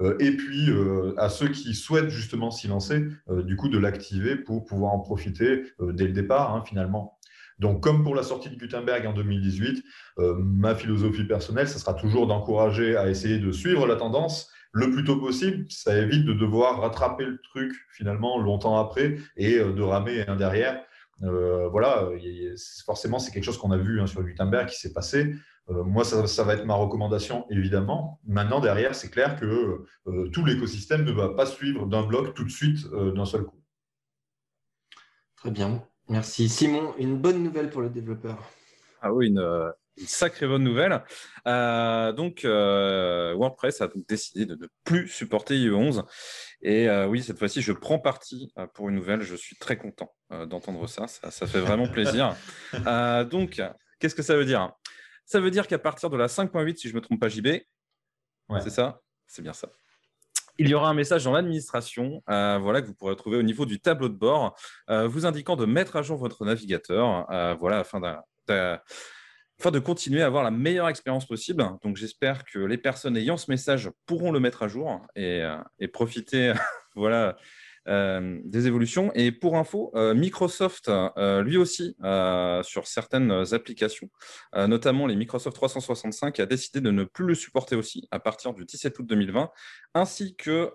Euh, 0.00 0.16
et 0.18 0.36
puis 0.36 0.70
euh, 0.70 1.14
à 1.18 1.28
ceux 1.28 1.48
qui 1.48 1.74
souhaitent 1.74 2.08
justement 2.08 2.50
s'y 2.50 2.68
lancer, 2.68 3.04
euh, 3.28 3.42
du 3.42 3.56
coup 3.56 3.68
de 3.68 3.78
l'activer 3.78 4.36
pour 4.36 4.64
pouvoir 4.64 4.92
en 4.92 5.00
profiter 5.00 5.64
dès 5.80 6.06
le 6.06 6.12
départ 6.12 6.54
hein, 6.54 6.62
finalement. 6.66 7.18
Donc, 7.58 7.82
comme 7.82 8.02
pour 8.02 8.14
la 8.14 8.22
sortie 8.22 8.48
de 8.48 8.56
Gutenberg 8.56 9.06
en 9.06 9.12
2018, 9.12 9.84
ma 10.16 10.74
philosophie 10.74 11.24
personnelle, 11.24 11.68
ce 11.68 11.78
sera 11.78 11.92
toujours 11.92 12.26
d'encourager 12.26 12.96
à 12.96 13.10
essayer 13.10 13.38
de 13.38 13.52
suivre 13.52 13.86
la 13.86 13.96
tendance 13.96 14.50
le 14.72 14.90
plus 14.90 15.04
tôt 15.04 15.16
possible. 15.16 15.66
Ça 15.70 15.96
évite 15.96 16.24
de 16.24 16.32
devoir 16.32 16.80
rattraper 16.80 17.24
le 17.24 17.40
truc 17.42 17.72
finalement 17.92 18.38
longtemps 18.38 18.78
après 18.78 19.16
et 19.36 19.58
de 19.58 19.82
ramer 19.82 20.26
un 20.28 20.36
derrière. 20.36 20.82
voilà, 21.20 22.08
forcément, 22.84 23.18
c'est 23.18 23.32
quelque 23.32 23.44
chose 23.44 23.58
qu'on 23.58 23.72
a 23.72 23.78
vu 23.78 24.00
hein, 24.00 24.06
sur 24.06 24.22
Gutenberg 24.22 24.68
qui 24.68 24.76
s'est 24.76 24.92
passé. 24.92 25.34
Euh, 25.70 25.84
moi, 25.84 26.04
ça, 26.04 26.44
va 26.44 26.54
être 26.54 26.64
ma 26.64 26.74
recommandation, 26.74 27.46
évidemment. 27.50 28.20
Maintenant, 28.26 28.60
derrière, 28.60 28.94
c'est 28.94 29.10
clair 29.10 29.38
que 29.38 29.84
euh, 30.06 30.28
tout 30.30 30.44
l'écosystème 30.44 31.04
ne 31.04 31.12
va 31.12 31.30
pas 31.30 31.46
suivre 31.46 31.86
d'un 31.86 32.02
bloc 32.02 32.34
tout 32.34 32.44
de 32.44 32.50
suite 32.50 32.86
euh, 32.92 33.12
d'un 33.12 33.24
seul 33.24 33.44
coup. 33.44 33.62
Très 35.36 35.50
bien. 35.50 35.82
Merci. 36.08 36.48
Simon, 36.48 36.92
une 36.98 37.18
bonne 37.18 37.42
nouvelle 37.42 37.70
pour 37.70 37.82
le 37.82 37.88
développeur. 37.88 38.38
Ah 39.00 39.12
oui, 39.12 39.28
une, 39.28 39.72
sacrée 39.96 40.46
bonne 40.46 40.64
nouvelle. 40.64 41.02
donc, 41.46 42.42
WordPress 42.44 43.80
a 43.80 43.88
donc 43.88 44.06
décidé 44.08 44.46
de 44.46 44.54
ne 44.54 44.66
plus 44.84 45.08
supporter 45.08 45.54
IE11. 45.54 46.04
Et 46.62 46.88
oui, 47.06 47.22
cette 47.22 47.38
fois-ci, 47.38 47.62
je 47.62 47.72
prends 47.72 47.98
parti 47.98 48.52
pour 48.74 48.88
une 48.88 48.96
nouvelle. 48.96 49.22
Je 49.22 49.34
suis 49.34 49.56
très 49.56 49.76
content 49.76 50.12
d'entendre 50.46 50.86
ça. 50.86 51.06
ça. 51.06 51.30
ça. 51.30 51.46
fait 51.46 51.60
vraiment 51.60 51.88
plaisir. 51.92 52.34
donc, 53.30 53.62
qu'est-ce 53.98 54.14
que 54.14 54.22
ça 54.22 54.36
veut 54.36 54.44
dire? 54.44 54.72
Ça 55.26 55.40
veut 55.40 55.50
dire 55.50 55.66
qu'à 55.66 55.78
partir 55.78 56.10
de 56.10 56.16
la 56.16 56.26
5.8, 56.26 56.76
si 56.76 56.88
je 56.88 56.94
ne 56.94 56.96
me 56.96 57.00
trompe 57.02 57.20
pas, 57.20 57.28
JB, 57.28 57.48
c'est 58.62 58.70
ça? 58.70 59.00
C'est 59.26 59.42
bien 59.42 59.52
ça. 59.52 59.68
Il 60.58 60.68
y 60.68 60.74
aura 60.74 60.90
un 60.90 60.94
message 60.94 61.24
dans 61.24 61.32
l'administration 61.32 62.22
euh, 62.28 62.58
voilà, 62.58 62.82
que 62.82 62.86
vous 62.86 62.94
pourrez 62.94 63.16
trouver 63.16 63.38
au 63.38 63.42
niveau 63.42 63.64
du 63.64 63.80
tableau 63.80 64.08
de 64.10 64.14
bord, 64.14 64.54
euh, 64.90 65.08
vous 65.08 65.24
indiquant 65.24 65.56
de 65.56 65.64
mettre 65.64 65.96
à 65.96 66.02
jour 66.02 66.18
votre 66.18 66.44
navigateur, 66.44 67.30
euh, 67.30 67.54
voilà, 67.54 67.78
afin 67.78 68.00
afin 69.60 69.70
de 69.70 69.78
continuer 69.78 70.22
à 70.22 70.26
avoir 70.26 70.42
la 70.42 70.50
meilleure 70.50 70.88
expérience 70.88 71.26
possible. 71.26 71.62
Donc 71.82 71.98
j'espère 71.98 72.46
que 72.46 72.58
les 72.58 72.78
personnes 72.78 73.14
ayant 73.18 73.36
ce 73.36 73.50
message 73.50 73.90
pourront 74.06 74.32
le 74.32 74.40
mettre 74.40 74.62
à 74.62 74.68
jour 74.68 75.02
et, 75.14 75.42
euh, 75.42 75.58
profiter 75.92 76.54
voilà, 76.96 77.36
euh, 77.86 78.40
des 78.44 78.66
évolutions. 78.66 79.12
Et 79.14 79.32
pour 79.32 79.58
info, 79.58 79.92
euh, 79.96 80.14
Microsoft, 80.14 80.90
lui 81.18 81.58
aussi, 81.58 81.94
sur 82.62 82.86
certaines 82.86 83.52
applications, 83.52 84.08
notamment 84.56 85.06
les 85.06 85.16
Microsoft 85.16 85.54
365, 85.56 86.40
a 86.40 86.46
décidé 86.46 86.80
de 86.80 86.90
ne 86.90 87.04
plus 87.04 87.26
le 87.26 87.34
supporter 87.34 87.76
aussi 87.76 88.08
à 88.10 88.18
partir 88.18 88.54
du 88.54 88.64
17 88.64 88.98
août 88.98 89.06
2020, 89.06 89.50
ainsi 89.92 90.36
que 90.36 90.72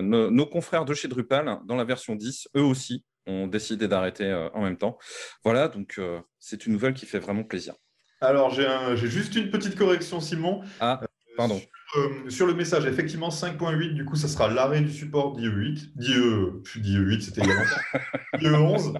nos 0.00 0.46
confrères 0.46 0.86
de 0.86 0.94
chez 0.94 1.08
Drupal, 1.08 1.58
dans 1.66 1.76
la 1.76 1.84
version 1.84 2.14
10, 2.14 2.48
eux 2.56 2.62
aussi 2.62 3.04
ont 3.26 3.46
décidé 3.46 3.88
d'arrêter 3.88 4.24
euh, 4.26 4.48
en 4.54 4.62
même 4.62 4.76
temps. 4.76 4.98
Voilà, 5.44 5.68
donc 5.68 5.94
euh, 5.98 6.20
c'est 6.38 6.66
une 6.66 6.72
nouvelle 6.72 6.94
qui 6.94 7.06
fait 7.06 7.18
vraiment 7.18 7.44
plaisir. 7.44 7.74
Alors, 8.20 8.50
j'ai 8.50 8.66
un- 8.66 8.94
juste 8.94 9.34
une 9.36 9.50
petite 9.50 9.76
correction, 9.76 10.20
Simon. 10.20 10.62
Ah, 10.80 11.00
pardon. 11.36 11.58
Sur, 11.58 12.00
euh, 12.00 12.30
sur 12.30 12.46
le 12.46 12.54
message, 12.54 12.86
effectivement, 12.86 13.30
5.8, 13.30 13.94
du 13.94 14.04
coup, 14.04 14.14
ça 14.16 14.28
sera 14.28 14.48
l'arrêt 14.48 14.80
du 14.80 14.90
support 14.92 15.36
d'IE8. 15.36 15.90
d'IE, 15.96 16.80
d'IE8, 16.80 17.20
c'était 17.20 17.40
il 17.42 17.48
y 17.48 17.50
a 17.50 17.54
longtemps. 17.54 17.98
d'IE11. 18.38 18.98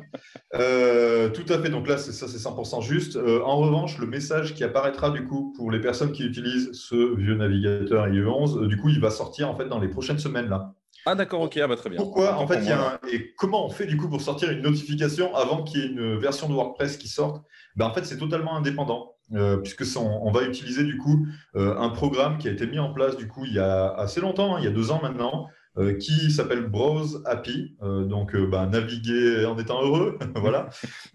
Euh, 0.54 1.28
tout 1.30 1.50
à 1.52 1.60
fait, 1.62 1.70
donc 1.70 1.88
là, 1.88 1.98
c'est 1.98 2.12
ça, 2.12 2.26
c'est 2.28 2.38
100% 2.38 2.82
juste. 2.82 3.16
Euh, 3.16 3.40
en 3.42 3.56
revanche, 3.58 3.98
le 3.98 4.06
message 4.06 4.54
qui 4.54 4.64
apparaîtra, 4.64 5.10
du 5.10 5.24
coup, 5.24 5.52
pour 5.56 5.70
les 5.70 5.80
personnes 5.80 6.12
qui 6.12 6.24
utilisent 6.24 6.70
ce 6.72 7.16
vieux 7.16 7.34
navigateur 7.36 8.08
IE11, 8.08 8.58
euh, 8.64 8.66
du 8.66 8.76
coup, 8.76 8.88
il 8.88 9.00
va 9.00 9.10
sortir, 9.10 9.48
en 9.50 9.56
fait, 9.56 9.66
dans 9.68 9.78
les 9.80 9.88
prochaines 9.88 10.18
semaines, 10.18 10.48
là. 10.48 10.74
Ah 11.04 11.14
d'accord, 11.14 11.40
ok, 11.42 11.56
ah 11.62 11.66
bah, 11.66 11.76
très 11.76 11.90
bien. 11.90 11.98
Pourquoi 11.98 12.36
En 12.36 12.46
fait, 12.46 12.58
il 12.60 12.68
y 12.68 12.72
a 12.72 12.92
un- 12.94 12.98
et 13.12 13.32
comment 13.36 13.66
on 13.66 13.70
fait 13.70 13.86
du 13.86 13.96
coup 13.96 14.08
pour 14.08 14.20
sortir 14.20 14.50
une 14.50 14.62
notification 14.62 15.34
avant 15.34 15.62
qu'il 15.64 15.80
y 15.80 15.84
ait 15.84 15.88
une 15.88 16.16
version 16.18 16.48
de 16.48 16.54
WordPress 16.54 16.96
qui 16.96 17.08
sorte? 17.08 17.42
Ben, 17.76 17.86
En 17.86 17.92
fait, 17.94 18.04
c'est 18.04 18.18
totalement 18.18 18.56
indépendant, 18.56 19.14
euh, 19.32 19.56
puisque 19.56 19.84
on, 19.96 20.20
on 20.22 20.30
va 20.30 20.42
utiliser 20.44 20.84
du 20.84 20.98
coup 20.98 21.26
euh, 21.56 21.76
un 21.76 21.88
programme 21.88 22.38
qui 22.38 22.48
a 22.48 22.52
été 22.52 22.66
mis 22.66 22.78
en 22.78 22.92
place 22.92 23.16
du 23.16 23.26
coup 23.28 23.44
il 23.44 23.52
y 23.54 23.58
a 23.58 23.92
assez 23.94 24.20
longtemps, 24.20 24.54
hein, 24.56 24.58
il 24.60 24.64
y 24.64 24.68
a 24.68 24.72
deux 24.72 24.90
ans 24.92 25.00
maintenant, 25.02 25.48
euh, 25.78 25.94
qui 25.94 26.30
s'appelle 26.30 26.66
Browse. 26.68 27.22
Euh, 27.82 28.04
donc, 28.04 28.36
ben, 28.36 28.66
naviguer 28.66 29.44
en 29.46 29.58
étant 29.58 29.82
heureux, 29.82 30.18
voilà, 30.36 30.68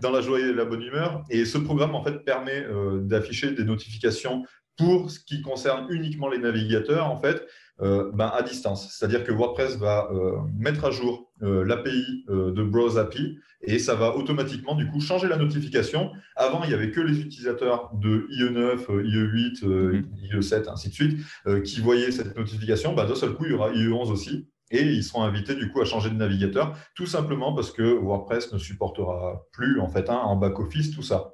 dans 0.00 0.10
la 0.10 0.20
joie 0.20 0.40
et 0.40 0.52
la 0.52 0.64
bonne 0.64 0.82
humeur. 0.82 1.22
Et 1.30 1.44
ce 1.44 1.58
programme 1.58 1.94
en 1.94 2.02
fait 2.02 2.24
permet 2.24 2.64
d'afficher 3.02 3.50
des 3.52 3.64
notifications 3.64 4.44
pour 4.78 5.10
ce 5.10 5.18
qui 5.20 5.42
concerne 5.42 5.86
uniquement 5.90 6.28
les 6.28 6.38
navigateurs, 6.38 7.06
en 7.10 7.18
fait, 7.18 7.46
euh, 7.82 8.10
ben, 8.12 8.30
à 8.34 8.42
distance. 8.42 8.88
C'est-à-dire 8.92 9.24
que 9.24 9.32
WordPress 9.32 9.76
va 9.78 10.08
euh, 10.12 10.36
mettre 10.58 10.84
à 10.84 10.90
jour 10.90 11.30
euh, 11.42 11.64
l'API 11.64 12.24
de 12.28 12.62
Browse 12.62 12.98
API 12.98 13.38
et 13.62 13.78
ça 13.78 13.94
va 13.94 14.16
automatiquement 14.16 14.74
du 14.74 14.86
coup 14.88 15.00
changer 15.00 15.28
la 15.28 15.36
notification. 15.36 16.10
Avant, 16.36 16.62
il 16.64 16.68
n'y 16.68 16.74
avait 16.74 16.90
que 16.90 17.00
les 17.00 17.20
utilisateurs 17.20 17.90
de 17.94 18.26
IE9, 18.30 18.90
euh, 18.90 19.02
IE8, 19.02 19.64
euh, 19.64 19.92
Mhm. 19.92 20.40
IE7, 20.40 20.68
ainsi 20.70 20.88
de 20.88 20.94
suite, 20.94 21.20
qui 21.64 21.80
voyaient 21.80 22.10
cette 22.10 22.36
notification. 22.36 22.94
Ben, 22.94 23.06
D'un 23.06 23.14
seul 23.14 23.34
coup, 23.34 23.44
il 23.46 23.52
y 23.52 23.54
aura 23.54 23.70
IE11 23.72 24.10
aussi. 24.10 24.48
Et 24.70 24.82
ils 24.82 25.02
seront 25.02 25.24
invités 25.24 25.56
du 25.56 25.70
coup 25.72 25.80
à 25.80 25.84
changer 25.84 26.10
de 26.10 26.14
navigateur, 26.14 26.76
tout 26.94 27.06
simplement 27.06 27.52
parce 27.54 27.72
que 27.72 27.82
WordPress 27.82 28.52
ne 28.52 28.58
supportera 28.58 29.42
plus 29.52 29.80
en 29.80 29.88
fait 29.88 30.08
hein, 30.08 30.20
en 30.22 30.36
back-office 30.36 30.92
tout 30.92 31.02
ça. 31.02 31.32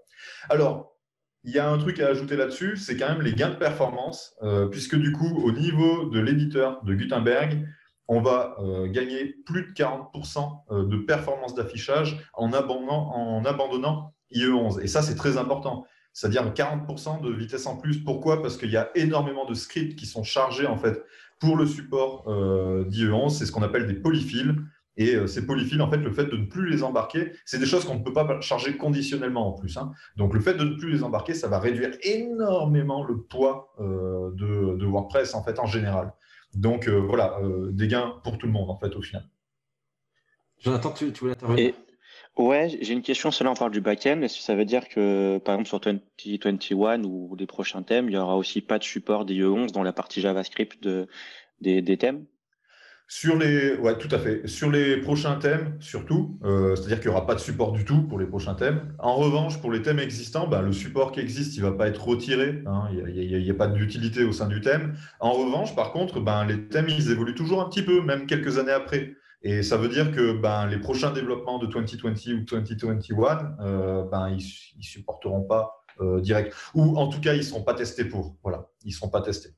Alors, 0.48 0.95
il 1.46 1.52
y 1.52 1.58
a 1.58 1.70
un 1.70 1.78
truc 1.78 2.00
à 2.00 2.08
ajouter 2.08 2.36
là-dessus, 2.36 2.76
c'est 2.76 2.96
quand 2.96 3.08
même 3.08 3.22
les 3.22 3.32
gains 3.32 3.50
de 3.50 3.54
performance, 3.54 4.34
euh, 4.42 4.66
puisque 4.66 4.96
du 4.96 5.12
coup, 5.12 5.42
au 5.44 5.52
niveau 5.52 6.10
de 6.10 6.18
l'éditeur 6.20 6.82
de 6.84 6.94
Gutenberg, 6.94 7.66
on 8.08 8.20
va 8.20 8.56
euh, 8.60 8.86
gagner 8.88 9.36
plus 9.46 9.62
de 9.62 9.72
40% 9.72 10.64
euh, 10.70 10.84
de 10.86 10.96
performance 10.98 11.54
d'affichage 11.54 12.18
en 12.34 12.52
abandonnant, 12.52 13.12
en 13.14 13.44
abandonnant 13.44 14.12
IE11. 14.32 14.80
Et 14.80 14.88
ça, 14.88 15.02
c'est 15.02 15.14
très 15.14 15.38
important. 15.38 15.86
C'est-à-dire 16.12 16.52
40% 16.52 17.22
de 17.22 17.30
vitesse 17.30 17.66
en 17.66 17.76
plus. 17.76 18.02
Pourquoi? 18.02 18.42
Parce 18.42 18.56
qu'il 18.56 18.70
y 18.70 18.76
a 18.76 18.90
énormément 18.94 19.44
de 19.44 19.54
scripts 19.54 19.96
qui 19.96 20.06
sont 20.06 20.24
chargés 20.24 20.66
en 20.66 20.76
fait 20.76 21.02
pour 21.40 21.56
le 21.56 21.66
support 21.66 22.24
euh, 22.28 22.84
d'IE11. 22.84 23.30
C'est 23.30 23.46
ce 23.46 23.52
qu'on 23.52 23.62
appelle 23.62 23.86
des 23.86 23.94
polyfills. 23.94 24.54
Et 24.98 25.14
euh, 25.14 25.26
ces 25.26 25.44
polyfills, 25.44 25.80
en 25.82 25.90
fait, 25.90 25.98
le 25.98 26.12
fait 26.12 26.24
de 26.26 26.36
ne 26.36 26.46
plus 26.46 26.70
les 26.70 26.82
embarquer, 26.82 27.32
c'est 27.44 27.58
des 27.58 27.66
choses 27.66 27.84
qu'on 27.84 27.96
ne 27.96 28.02
peut 28.02 28.12
pas 28.12 28.40
charger 28.40 28.76
conditionnellement 28.76 29.48
en 29.48 29.52
plus. 29.52 29.76
hein. 29.76 29.92
Donc 30.16 30.32
le 30.32 30.40
fait 30.40 30.54
de 30.54 30.64
ne 30.64 30.74
plus 30.76 30.90
les 30.90 31.02
embarquer, 31.02 31.34
ça 31.34 31.48
va 31.48 31.58
réduire 31.58 31.90
énormément 32.02 33.04
le 33.04 33.20
poids 33.22 33.74
euh, 33.80 34.30
de, 34.32 34.76
de 34.76 34.86
WordPress 34.86 35.34
en 35.34 35.42
fait 35.42 35.58
en 35.58 35.66
général. 35.66 36.12
Donc 36.54 36.88
euh, 36.88 36.98
voilà, 36.98 37.38
euh, 37.42 37.70
des 37.72 37.88
gains 37.88 38.14
pour 38.24 38.38
tout 38.38 38.46
le 38.46 38.52
monde 38.52 38.70
en 38.70 38.76
fait 38.78 38.94
au 38.96 39.02
final. 39.02 39.28
Jonathan, 40.58 40.90
tu, 40.92 41.12
tu 41.12 41.20
voulais 41.20 41.32
intervenir? 41.32 41.66
Et 41.66 41.74
ouais, 42.38 42.78
j'ai 42.80 42.94
une 42.94 43.02
question. 43.02 43.30
Celle-là, 43.30 43.50
on 43.50 43.56
parle 43.56 43.72
du 43.72 43.82
back-end. 43.82 44.22
Est-ce 44.22 44.38
que 44.38 44.42
ça 44.42 44.54
veut 44.54 44.64
dire 44.64 44.88
que, 44.88 45.38
par 45.44 45.54
exemple, 45.56 45.68
sur 45.68 45.80
2021 45.80 47.04
ou 47.04 47.36
les 47.38 47.46
prochains 47.46 47.82
thèmes, 47.82 48.08
il 48.08 48.14
y 48.14 48.16
aura 48.16 48.36
aussi 48.36 48.62
pas 48.62 48.78
de 48.78 48.84
support 48.84 49.26
d'IE11 49.26 49.72
dans 49.72 49.82
la 49.82 49.92
partie 49.92 50.22
JavaScript 50.22 50.82
de, 50.82 51.08
des, 51.60 51.82
des 51.82 51.98
thèmes? 51.98 52.24
Sur 53.08 53.36
les, 53.36 54.96
prochains 54.96 55.36
thèmes, 55.36 55.76
surtout, 55.78 56.38
euh, 56.44 56.74
c'est-à-dire 56.74 56.98
qu'il 57.00 57.10
n'y 57.10 57.16
aura 57.16 57.24
pas 57.24 57.36
de 57.36 57.40
support 57.40 57.70
du 57.72 57.84
tout 57.84 58.02
pour 58.02 58.18
les 58.18 58.26
prochains 58.26 58.54
thèmes. 58.54 58.94
En 58.98 59.14
revanche, 59.14 59.60
pour 59.60 59.70
les 59.70 59.80
thèmes 59.80 60.00
existants, 60.00 60.48
ben, 60.48 60.60
le 60.60 60.72
support 60.72 61.12
qui 61.12 61.20
existe, 61.20 61.56
il 61.56 61.62
ne 61.62 61.68
va 61.68 61.76
pas 61.76 61.86
être 61.86 62.04
retiré. 62.04 62.62
hein. 62.66 62.88
Il 62.92 63.42
n'y 63.42 63.50
a, 63.50 63.54
pas 63.54 63.68
d'utilité 63.68 64.24
au 64.24 64.32
sein 64.32 64.48
du 64.48 64.60
thème. 64.60 64.96
En 65.20 65.32
revanche, 65.32 65.76
par 65.76 65.92
contre, 65.92 66.18
ben, 66.18 66.44
les 66.44 66.66
thèmes, 66.68 66.88
évoluent 66.88 67.34
toujours 67.36 67.62
un 67.62 67.68
petit 67.68 67.82
peu, 67.82 68.02
même 68.02 68.26
quelques 68.26 68.58
années 68.58 68.72
après. 68.72 69.14
Et 69.42 69.62
ça 69.62 69.76
veut 69.76 69.88
dire 69.88 70.10
que 70.10 70.32
ben, 70.32 70.66
les 70.66 70.78
prochains 70.78 71.12
développements 71.12 71.60
de 71.60 71.66
2020 71.66 72.32
ou 72.32 72.40
2021, 72.40 73.56
euh, 73.60 74.04
ben, 74.10 74.30
ils 74.30 74.76
ne 74.78 74.82
supporteront 74.82 75.42
pas 75.42 75.84
euh, 76.00 76.20
direct. 76.20 76.52
Ou 76.74 76.96
en 76.96 77.06
tout 77.06 77.20
cas, 77.20 77.34
ils 77.34 77.38
ne 77.38 77.42
seront 77.42 77.62
pas 77.62 77.74
testés 77.74 78.04
pour. 78.04 78.36
Voilà, 78.42 78.68
ils 78.82 78.88
ne 78.88 78.94
seront 78.94 79.08
pas 79.08 79.22
testés. 79.22 79.50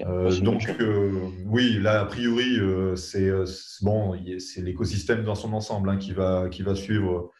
Euh, 0.00 0.40
donc, 0.40 0.68
euh, 0.80 1.30
oui, 1.46 1.78
là, 1.80 2.00
a 2.00 2.04
priori, 2.04 2.58
euh, 2.58 2.96
c'est 2.96 3.30
bon, 3.82 4.18
c'est 4.38 4.62
l'écosystème 4.62 5.22
dans 5.22 5.34
son 5.34 5.52
ensemble 5.52 5.90
hein, 5.90 5.96
qui, 5.96 6.12
va, 6.12 6.48
qui 6.48 6.62
va 6.62 6.74
suivre 6.74 7.30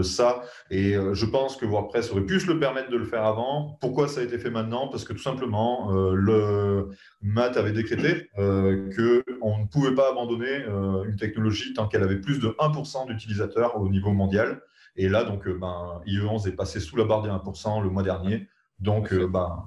ça. 0.00 0.40
Et 0.70 0.94
je 0.94 1.26
pense 1.26 1.58
que 1.58 1.66
WordPress 1.66 2.10
aurait 2.10 2.24
pu 2.24 2.40
se 2.40 2.46
le 2.46 2.58
permettre 2.58 2.88
de 2.88 2.96
le 2.96 3.04
faire 3.04 3.22
avant. 3.22 3.76
Pourquoi 3.82 4.08
ça 4.08 4.20
a 4.20 4.24
été 4.24 4.38
fait 4.38 4.48
maintenant? 4.48 4.88
Parce 4.88 5.04
que 5.04 5.12
tout 5.12 5.22
simplement, 5.22 5.92
le 5.92 6.88
Matt 7.20 7.58
avait 7.58 7.72
décrété 7.72 8.30
euh, 8.38 8.88
qu'on 8.96 9.58
ne 9.58 9.66
pouvait 9.66 9.94
pas 9.94 10.10
abandonner 10.10 10.64
une 11.06 11.16
technologie 11.16 11.74
tant 11.74 11.86
qu'elle 11.86 12.02
avait 12.02 12.18
plus 12.18 12.38
de 12.38 12.48
1% 12.58 13.08
d'utilisateurs 13.08 13.78
au 13.78 13.90
niveau 13.90 14.12
mondial. 14.12 14.62
Et 14.96 15.10
là, 15.10 15.22
donc, 15.22 15.46
ben, 15.46 16.00
IE11 16.06 16.48
est 16.48 16.56
passé 16.56 16.80
sous 16.80 16.96
la 16.96 17.04
barre 17.04 17.20
des 17.20 17.28
1% 17.28 17.82
le 17.82 17.90
mois 17.90 18.02
dernier. 18.02 18.48
Donc, 18.78 19.12
ben, 19.12 19.64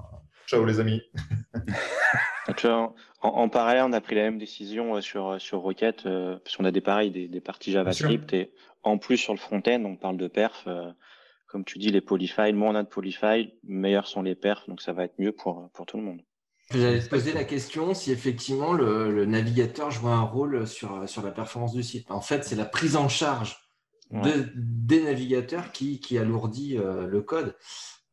ciao 0.48 0.64
les 0.64 0.80
amis. 0.80 1.00
Tu 2.56 2.66
vois, 2.66 2.94
en, 3.22 3.28
en 3.28 3.48
parallèle, 3.48 3.82
on 3.84 3.92
a 3.92 4.00
pris 4.00 4.14
la 4.14 4.22
même 4.22 4.38
décision 4.38 4.96
euh, 4.96 5.00
sur, 5.00 5.40
sur 5.40 5.60
Rocket, 5.60 6.06
euh, 6.06 6.38
parce 6.42 6.56
qu'on 6.56 6.64
a 6.64 6.70
des 6.70 6.80
pareils, 6.80 7.10
des, 7.10 7.28
des 7.28 7.40
parties 7.40 7.72
JavaScript, 7.72 8.32
et 8.32 8.52
en 8.82 8.96
plus 8.98 9.16
sur 9.18 9.32
le 9.34 9.38
front-end, 9.38 9.82
on 9.84 9.96
parle 9.96 10.16
de 10.16 10.28
perf. 10.28 10.64
euh, 10.66 10.90
comme 11.46 11.64
tu 11.64 11.78
dis, 11.78 11.90
les 11.90 12.00
polyfiles, 12.02 12.54
moins 12.54 12.70
on 12.72 12.74
a 12.74 12.82
de 12.82 12.88
polyfiles, 12.88 13.52
meilleurs 13.64 14.06
sont 14.06 14.22
les 14.22 14.34
perfs, 14.34 14.68
donc 14.68 14.82
ça 14.82 14.92
va 14.92 15.04
être 15.04 15.18
mieux 15.18 15.32
pour, 15.32 15.70
pour 15.72 15.86
tout 15.86 15.96
le 15.96 16.02
monde. 16.02 16.20
J'allais 16.70 17.00
te 17.00 17.08
poser 17.08 17.32
la 17.32 17.44
question 17.44 17.94
si 17.94 18.12
effectivement 18.12 18.74
le, 18.74 19.10
le 19.10 19.24
navigateur 19.24 19.90
joue 19.90 20.08
un 20.08 20.20
rôle 20.20 20.66
sur, 20.66 21.08
sur 21.08 21.22
la 21.22 21.30
performance 21.30 21.72
du 21.72 21.82
site. 21.82 22.10
En 22.10 22.20
fait, 22.20 22.44
c'est 22.44 22.56
la 22.56 22.66
prise 22.66 22.96
en 22.96 23.08
charge 23.08 23.56
de- 24.22 24.52
des 24.54 25.02
navigateurs 25.02 25.72
qui, 25.72 26.00
qui 26.00 26.18
alourdit 26.18 26.76
euh, 26.76 27.06
le 27.06 27.22
code. 27.22 27.56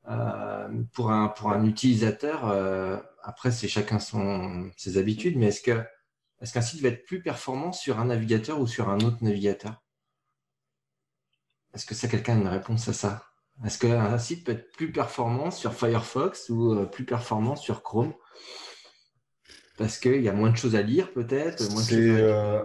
Euh, 0.07 0.67
pour, 0.93 1.11
un, 1.11 1.29
pour 1.29 1.49
un 1.51 1.65
utilisateur, 1.65 2.47
euh, 2.47 2.97
après, 3.25 3.51
c'est 3.51 3.67
chacun 3.67 3.99
son, 3.99 4.71
ses 4.77 4.97
habitudes, 4.97 5.37
mais 5.37 5.47
est-ce 5.47 5.61
que 5.61 5.83
est-ce 6.41 6.53
qu'un 6.53 6.61
site 6.61 6.81
va 6.81 6.89
être 6.89 7.05
plus 7.05 7.21
performant 7.21 7.71
sur 7.71 7.99
un 7.99 8.05
navigateur 8.05 8.59
ou 8.59 8.67
sur 8.67 8.89
un 8.89 8.99
autre 8.99 9.17
navigateur? 9.23 9.83
Est-ce 11.73 11.85
que 11.85 11.93
ça, 11.95 12.07
quelqu'un 12.07 12.37
a 12.37 12.41
une 12.41 12.47
réponse 12.47 12.87
à 12.87 12.93
ça? 12.93 13.23
Est-ce 13.65 13.77
qu'un 13.77 14.17
site 14.17 14.45
peut 14.45 14.51
être 14.53 14.71
plus 14.71 14.91
performant 14.91 15.51
sur 15.51 15.73
Firefox 15.73 16.49
ou 16.49 16.73
euh, 16.73 16.85
plus 16.85 17.05
performant 17.05 17.55
sur 17.55 17.83
Chrome? 17.83 18.13
Parce 19.77 19.97
qu'il 19.97 20.21
y 20.21 20.29
a 20.29 20.33
moins 20.33 20.51
de 20.51 20.57
choses 20.57 20.75
à 20.75 20.81
lire, 20.81 21.11
peut-être 21.11 21.61
à- 21.61 21.93
euh, 22.19 22.63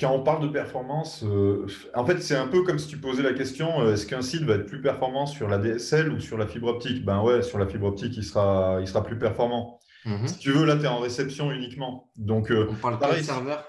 quand 0.00 0.10
on 0.12 0.22
parle 0.22 0.42
de 0.42 0.48
performance, 0.48 1.22
euh, 1.24 1.66
en 1.94 2.04
fait, 2.04 2.20
c'est 2.20 2.34
un 2.36 2.48
peu 2.48 2.62
comme 2.62 2.78
si 2.78 2.88
tu 2.88 2.98
posais 2.98 3.22
la 3.22 3.32
question 3.34 3.80
euh, 3.80 3.92
est-ce 3.94 4.06
qu'un 4.06 4.22
site 4.22 4.42
va 4.42 4.54
être 4.54 4.66
plus 4.66 4.82
performant 4.82 5.26
sur 5.26 5.48
la 5.48 5.58
DSL 5.58 6.10
ou 6.12 6.20
sur 6.20 6.36
la 6.38 6.46
fibre 6.46 6.68
optique? 6.68 7.04
Ben 7.04 7.22
ouais, 7.22 7.42
sur 7.42 7.58
la 7.58 7.66
fibre 7.66 7.86
optique, 7.86 8.16
il 8.16 8.24
sera, 8.24 8.78
il 8.80 8.88
sera 8.88 9.02
plus 9.04 9.18
performant. 9.18 9.78
Mhm. 10.06 10.28
Si 10.28 10.38
tu 10.38 10.52
veux, 10.52 10.64
là, 10.64 10.76
tu 10.76 10.84
es 10.84 10.88
en 10.88 11.00
réception 11.00 11.50
uniquement. 11.52 12.10
Donc, 12.16 12.50
euh, 12.50 12.68
On 12.70 12.74
parle 12.74 12.98
pareil, 12.98 13.16
pas 13.16 13.20
de 13.20 13.26
serveur 13.26 13.64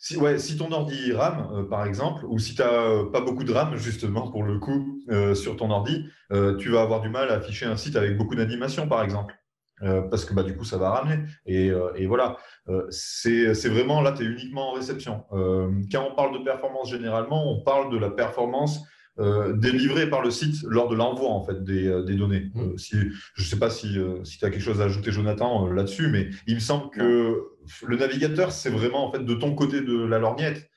si, 0.00 0.16
ouais, 0.16 0.38
si 0.38 0.56
ton 0.56 0.70
ordi 0.70 1.12
RAM, 1.12 1.48
euh, 1.52 1.64
par 1.64 1.84
exemple, 1.84 2.24
ou 2.26 2.38
si 2.38 2.54
tu 2.54 2.62
n'as 2.62 3.04
pas 3.12 3.20
beaucoup 3.20 3.42
de 3.42 3.52
RAM, 3.52 3.74
justement, 3.76 4.30
pour 4.30 4.44
le 4.44 4.60
coup, 4.60 5.00
euh, 5.10 5.34
sur 5.34 5.56
ton 5.56 5.70
ordi, 5.70 6.06
euh, 6.30 6.56
tu 6.56 6.68
vas 6.70 6.82
avoir 6.82 7.00
du 7.00 7.08
mal 7.08 7.30
à 7.30 7.34
afficher 7.34 7.66
un 7.66 7.76
site 7.76 7.96
avec 7.96 8.16
beaucoup 8.16 8.36
d'animation, 8.36 8.86
par 8.86 9.02
exemple. 9.02 9.34
Euh, 9.82 10.02
parce 10.02 10.24
que 10.24 10.34
bah, 10.34 10.42
du 10.44 10.56
coup, 10.56 10.64
ça 10.64 10.76
va 10.78 10.90
ramener. 10.90 11.24
Et, 11.46 11.70
euh, 11.70 11.92
et 11.96 12.06
voilà, 12.06 12.36
Euh, 12.68 12.86
c'est 12.90 13.68
vraiment 13.68 14.02
là, 14.02 14.12
tu 14.12 14.22
es 14.22 14.26
uniquement 14.26 14.70
en 14.70 14.74
réception. 14.74 15.24
Euh, 15.32 15.70
quand 15.90 16.06
on 16.10 16.14
parle 16.14 16.38
de 16.38 16.44
performance, 16.44 16.90
généralement, 16.90 17.50
on 17.50 17.62
parle 17.62 17.90
de 17.90 17.96
la 17.96 18.10
performance 18.10 18.84
délivrés 19.18 20.08
par 20.08 20.22
le 20.22 20.30
site 20.30 20.62
lors 20.62 20.88
de 20.88 20.94
l'envoi 20.94 21.28
en 21.28 21.44
fait 21.44 21.64
des, 21.64 22.14
données. 22.14 22.50
Mmh. 22.54 22.78
si, 22.78 22.96
je 23.34 23.42
ne 23.42 23.46
sais 23.46 23.58
pas 23.58 23.70
si, 23.70 23.98
si 24.24 24.38
tu 24.38 24.44
as 24.44 24.50
quelque 24.50 24.62
chose 24.62 24.80
à 24.80 24.84
ajouter, 24.84 25.10
Jonathan, 25.10 25.66
là-dessus, 25.70 26.08
mais 26.08 26.30
il 26.46 26.54
me 26.54 26.60
semble 26.60 26.90
que 26.90 27.42
le 27.86 27.96
navigateur, 27.96 28.52
c'est 28.52 28.70
vraiment 28.70 29.08
en 29.08 29.12
fait 29.12 29.24
de 29.24 29.34
ton 29.34 29.54
côté 29.54 29.80
de 29.80 30.04
la 30.04 30.18
lorgnette. 30.18 30.70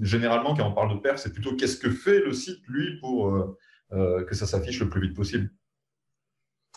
généralement, 0.00 0.54
quand 0.54 0.66
on 0.66 0.72
parle 0.72 0.94
de 0.94 1.00
pair, 1.00 1.18
c'est 1.18 1.32
plutôt 1.32 1.54
qu'est-ce 1.56 1.76
que 1.76 1.90
fait 1.90 2.20
le 2.20 2.32
site, 2.32 2.60
lui, 2.68 2.98
pour 3.00 3.56
que 3.90 4.34
ça 4.34 4.46
s'affiche 4.46 4.80
le 4.80 4.88
plus 4.88 5.02
vite 5.02 5.14
possible. 5.14 5.50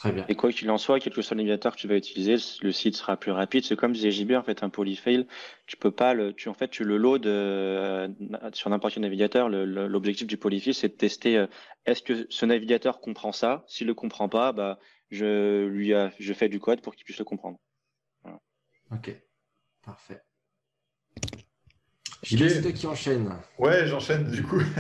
Très 0.04 0.12
bien. 0.12 0.26
Et 0.28 0.36
quoi 0.36 0.52
qu'il 0.52 0.70
en 0.70 0.78
soit, 0.78 1.00
quel 1.00 1.14
que 1.14 1.22
soit 1.22 1.34
le 1.34 1.44
navigateur 1.44 1.74
que 1.74 1.80
tu 1.80 1.88
vas 1.88 1.96
utiliser, 1.96 2.36
le 2.62 2.74
site 2.74 2.98
sera 2.98 3.16
plus 3.16 3.32
rapide. 3.32 3.64
C'est 3.64 3.78
comme 3.78 3.96
ZJB, 3.96 4.34
en 4.34 4.44
fait, 4.44 4.62
un 4.62 4.68
polyfail. 4.68 5.26
Tu 5.66 5.78
peux 5.78 5.92
pas 5.92 6.14
le, 6.14 6.34
tu, 6.34 6.50
en 6.50 6.54
fait, 6.54 6.68
tu 6.68 6.84
le 6.84 6.98
load 6.98 7.26
euh, 7.26 8.10
sur 8.52 8.70
n'importe 8.70 8.96
quel 8.96 9.04
navigateur. 9.04 9.48
L'objectif 9.48 10.28
du 10.28 10.36
polyfill, 10.36 10.74
c'est 10.74 10.90
de 10.90 10.94
tester 10.94 11.38
euh, 11.38 11.48
est-ce 11.86 12.02
que 12.02 12.28
ce 12.30 12.46
navigateur 12.46 13.00
comprend 13.00 13.32
ça? 13.32 13.64
S'il 13.66 13.88
le 13.88 13.94
comprend 13.94 14.28
pas, 14.28 14.52
bah, 14.52 14.78
je 15.10 15.68
lui, 15.68 15.94
je 16.20 16.34
fais 16.34 16.50
du 16.50 16.60
code 16.60 16.82
pour 16.82 16.96
qu'il 16.96 17.06
puisse 17.06 17.20
le 17.20 17.24
comprendre. 17.24 17.58
Ok. 18.92 19.10
Parfait. 19.86 20.22
Toi 22.24 22.72
qui 22.72 22.88
enchaîne. 22.88 23.30
Ouais, 23.60 23.86
j'enchaîne 23.86 24.30
du 24.30 24.44
coup. 24.44 24.62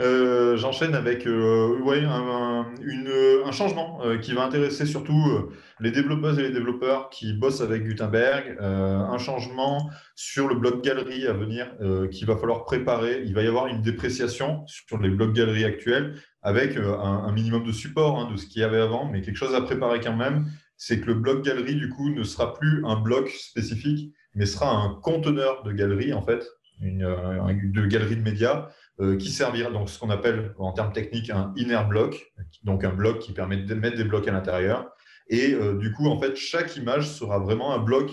Euh, 0.00 0.56
j'enchaîne 0.56 0.94
avec 0.94 1.26
euh, 1.26 1.78
ouais, 1.80 2.02
un, 2.04 2.66
une, 2.82 3.12
un 3.44 3.52
changement 3.52 4.00
euh, 4.04 4.18
qui 4.18 4.32
va 4.32 4.44
intéresser 4.44 4.86
surtout 4.86 5.50
les 5.80 5.90
développeuses 5.90 6.38
et 6.38 6.42
les 6.42 6.50
développeurs 6.50 7.10
qui 7.10 7.34
bossent 7.34 7.60
avec 7.60 7.84
Gutenberg. 7.84 8.56
un 8.60 9.18
changement 9.18 9.90
sur 10.14 10.48
le 10.48 10.54
bloc 10.54 10.82
galerie 10.82 11.26
à 11.26 11.32
venir 11.32 11.72
qu'il 12.10 12.26
va 12.26 12.36
falloir 12.36 12.64
préparer. 12.64 13.22
Il 13.24 13.34
va 13.34 13.42
y 13.42 13.46
avoir 13.46 13.66
une 13.66 13.82
dépréciation 13.82 14.64
sur 14.66 14.98
les 14.98 15.10
blocs 15.10 15.32
galeries 15.32 15.64
actuels 15.64 16.14
avec 16.42 16.76
un, 16.76 17.32
minimum 17.32 17.64
de 17.64 17.72
support 17.72 18.18
hein, 18.18 18.30
de 18.30 18.36
ce 18.36 18.46
qu'il 18.46 18.62
y 18.62 18.64
avait 18.64 18.80
avant, 18.80 19.06
mais 19.06 19.20
quelque 19.22 19.36
chose 19.36 19.54
à 19.54 19.60
préparer 19.60 20.00
quand 20.00 20.16
même. 20.16 20.46
C'est 20.76 21.00
que 21.00 21.06
le 21.06 21.14
bloc 21.14 21.44
galerie, 21.44 21.76
du 21.76 21.88
coup, 21.88 22.10
ne 22.10 22.24
sera 22.24 22.54
plus 22.54 22.84
un 22.86 22.96
bloc 22.96 23.28
spécifique, 23.28 24.12
mais 24.34 24.46
sera 24.46 24.70
un 24.70 24.98
conteneur 25.02 25.62
de 25.62 25.72
galerie, 25.72 26.12
en 26.12 26.22
fait, 26.22 26.44
une, 26.82 27.04
euh, 27.04 27.86
galerie 27.86 28.16
de 28.16 28.22
médias 28.22 28.68
euh, 29.00 29.16
qui 29.16 29.30
servira 29.30 29.70
donc 29.70 29.88
ce 29.88 29.98
qu'on 29.98 30.10
appelle 30.10 30.54
en 30.58 30.72
termes 30.72 30.92
techniques 30.92 31.30
un 31.30 31.52
inner 31.56 31.82
block, 31.88 32.32
donc 32.64 32.84
un 32.84 32.92
bloc 32.92 33.20
qui 33.20 33.32
permet 33.32 33.56
de 33.56 33.74
mettre 33.74 33.96
des 33.96 34.04
blocs 34.04 34.28
à 34.28 34.32
l'intérieur. 34.32 34.90
Et 35.28 35.54
euh, 35.54 35.78
du 35.78 35.92
coup, 35.92 36.08
en 36.08 36.20
fait, 36.20 36.36
chaque 36.36 36.76
image 36.76 37.08
sera 37.08 37.38
vraiment 37.38 37.72
un 37.72 37.78
bloc 37.78 38.10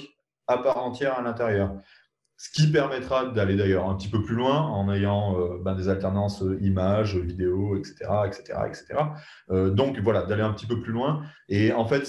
à 0.47 0.57
part 0.57 0.77
entière 0.77 1.17
à 1.17 1.21
l'intérieur. 1.21 1.73
Ce 2.37 2.49
qui 2.49 2.71
permettra 2.71 3.25
d'aller 3.25 3.57
d'ailleurs 3.57 3.89
un 3.89 3.95
petit 3.95 4.07
peu 4.07 4.23
plus 4.23 4.35
loin 4.35 4.61
en 4.61 4.89
ayant 4.93 5.37
ben, 5.59 5.75
des 5.75 5.89
alternances 5.89 6.41
images, 6.61 7.17
vidéos, 7.17 7.75
etc. 7.75 7.95
etc., 8.25 8.59
etc. 8.65 9.71
donc 9.71 9.99
voilà, 9.99 10.23
d'aller 10.23 10.43
un 10.43 10.53
petit 10.53 10.65
peu 10.65 10.79
plus 10.79 10.93
loin. 10.93 11.21
Et 11.49 11.73
en 11.73 11.85
fait, 11.85 12.07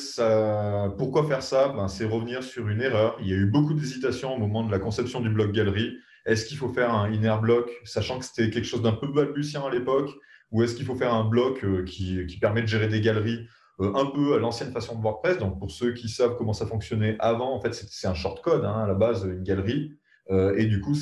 pourquoi 0.97 1.26
faire 1.26 1.43
ça? 1.43 1.71
Ben, 1.71 1.88
C'est 1.88 2.05
revenir 2.05 2.45
sur 2.45 2.69
une 2.69 2.81
erreur. 2.81 3.17
Il 3.21 3.26
y 3.26 3.33
a 3.33 3.37
eu 3.37 3.47
beaucoup 3.47 3.75
d'hésitation 3.75 4.33
au 4.33 4.38
moment 4.38 4.62
de 4.62 4.71
la 4.71 4.79
conception 4.79 5.21
du 5.21 5.31
bloc 5.31 5.50
galerie. 5.50 5.99
Est-ce 6.27 6.47
qu'il 6.47 6.57
faut 6.57 6.73
faire 6.73 6.95
un 6.95 7.11
inner 7.11 7.37
block, 7.41 7.71
sachant 7.85 8.19
que 8.19 8.25
c'était 8.25 8.50
quelque 8.50 8.67
chose 8.67 8.83
d'un 8.83 8.93
peu 8.93 9.09
balbutiant 9.09 9.67
à 9.67 9.71
l'époque, 9.71 10.11
ou 10.53 10.62
est-ce 10.62 10.75
qu'il 10.75 10.85
faut 10.85 10.97
faire 10.97 11.15
un 11.15 11.25
bloc 11.25 11.65
euh, 11.65 11.85
qui, 11.85 12.27
permet 12.41 12.62
de 12.62 12.67
gérer 12.67 12.89
des 12.89 13.00
galeries 13.00 13.47
euh, 13.81 13.93
un 13.95 14.07
peu 14.07 14.35
à 14.35 14.39
l'ancienne 14.39 14.73
façon 14.73 14.97
de 14.97 15.03
WordPress? 15.03 15.39
Donc, 15.39 15.59
pour 15.59 15.71
ceux 15.71 15.93
qui 15.93 16.09
savent 16.09 16.37
comment 16.37 16.53
ça 16.53 16.67
fonctionnait 16.67 17.17
avant, 17.21 17.55
en 17.55 17.61
fait, 17.61 17.75
c'est 17.75 18.07
un 18.07 18.15
shortcode 18.15 18.65
hein, 18.65 18.83
à 18.85 18.87
la 18.87 18.95
base, 18.95 19.25
une 19.25 19.43
galerie. 19.43 19.93
Euh, 20.31 20.55
et 20.57 20.67
du 20.67 20.81
coup, 20.81 20.95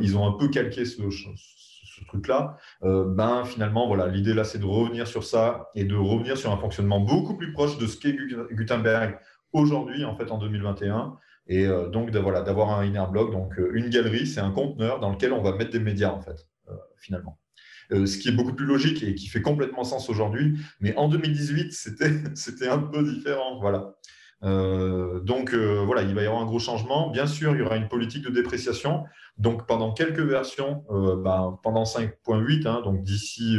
ils 0.00 0.16
ont 0.16 0.26
un 0.26 0.32
peu 0.32 0.48
calqué 0.48 0.84
ce, 0.84 1.00
truc-là. 2.08 2.56
ben, 2.82 3.44
finalement, 3.44 3.86
voilà, 3.86 4.08
l'idée 4.08 4.34
là, 4.34 4.42
c'est 4.42 4.58
de 4.58 4.64
revenir 4.64 5.06
sur 5.06 5.22
ça 5.22 5.70
et 5.76 5.84
de 5.84 5.94
revenir 5.94 6.36
sur 6.36 6.50
un 6.50 6.56
fonctionnement 6.56 6.98
beaucoup 6.98 7.36
plus 7.36 7.52
proche 7.52 7.78
de 7.78 7.86
ce 7.86 7.96
qu'est 7.96 8.16
Gutenberg 8.50 9.18
aujourd'hui, 9.52 10.04
en 10.04 10.16
fait, 10.16 10.32
en 10.32 10.38
2021. 10.38 11.16
Et 11.46 11.66
euh, 11.66 11.88
donc, 11.88 12.10
voilà, 12.10 12.42
d'avoir 12.42 12.78
un 12.78 12.84
inner 12.84 13.04
block. 13.10 13.32
Donc, 13.32 13.58
euh, 13.58 13.70
une 13.74 13.88
galerie, 13.88 14.26
c'est 14.26 14.40
un 14.40 14.50
conteneur 14.50 15.00
dans 15.00 15.10
lequel 15.10 15.32
on 15.32 15.42
va 15.42 15.52
mettre 15.56 15.70
des 15.70 15.80
médias, 15.80 16.10
en 16.10 16.20
fait, 16.20 16.46
euh, 16.68 16.74
finalement. 16.98 17.38
ce 17.90 18.16
qui 18.16 18.28
est 18.28 18.32
beaucoup 18.32 18.54
plus 18.54 18.66
logique 18.66 19.02
et 19.02 19.14
qui 19.14 19.26
fait 19.28 19.42
complètement 19.42 19.84
sens 19.84 20.08
aujourd'hui. 20.08 20.58
Mais 20.80 20.94
en 20.96 21.08
2018, 21.08 21.72
c'était 22.34 22.68
un 22.68 22.78
peu 22.78 23.02
différent. 23.02 23.58
Voilà. 23.60 23.94
donc 24.42 25.54
voilà, 25.54 26.02
il 26.02 26.14
va 26.14 26.22
y 26.22 26.26
avoir 26.26 26.42
un 26.42 26.46
gros 26.46 26.58
changement. 26.60 27.10
Bien 27.10 27.26
sûr, 27.26 27.54
il 27.54 27.58
y 27.58 27.62
aura 27.62 27.76
une 27.76 27.88
politique 27.88 28.24
de 28.24 28.30
dépréciation. 28.30 29.04
Donc 29.36 29.66
pendant 29.66 29.92
quelques 29.92 30.20
versions, 30.20 30.84
ben, 30.90 31.58
pendant 31.62 31.84
5.8, 31.84 32.66
hein, 32.66 32.80
donc 32.82 33.02
d'ici 33.02 33.58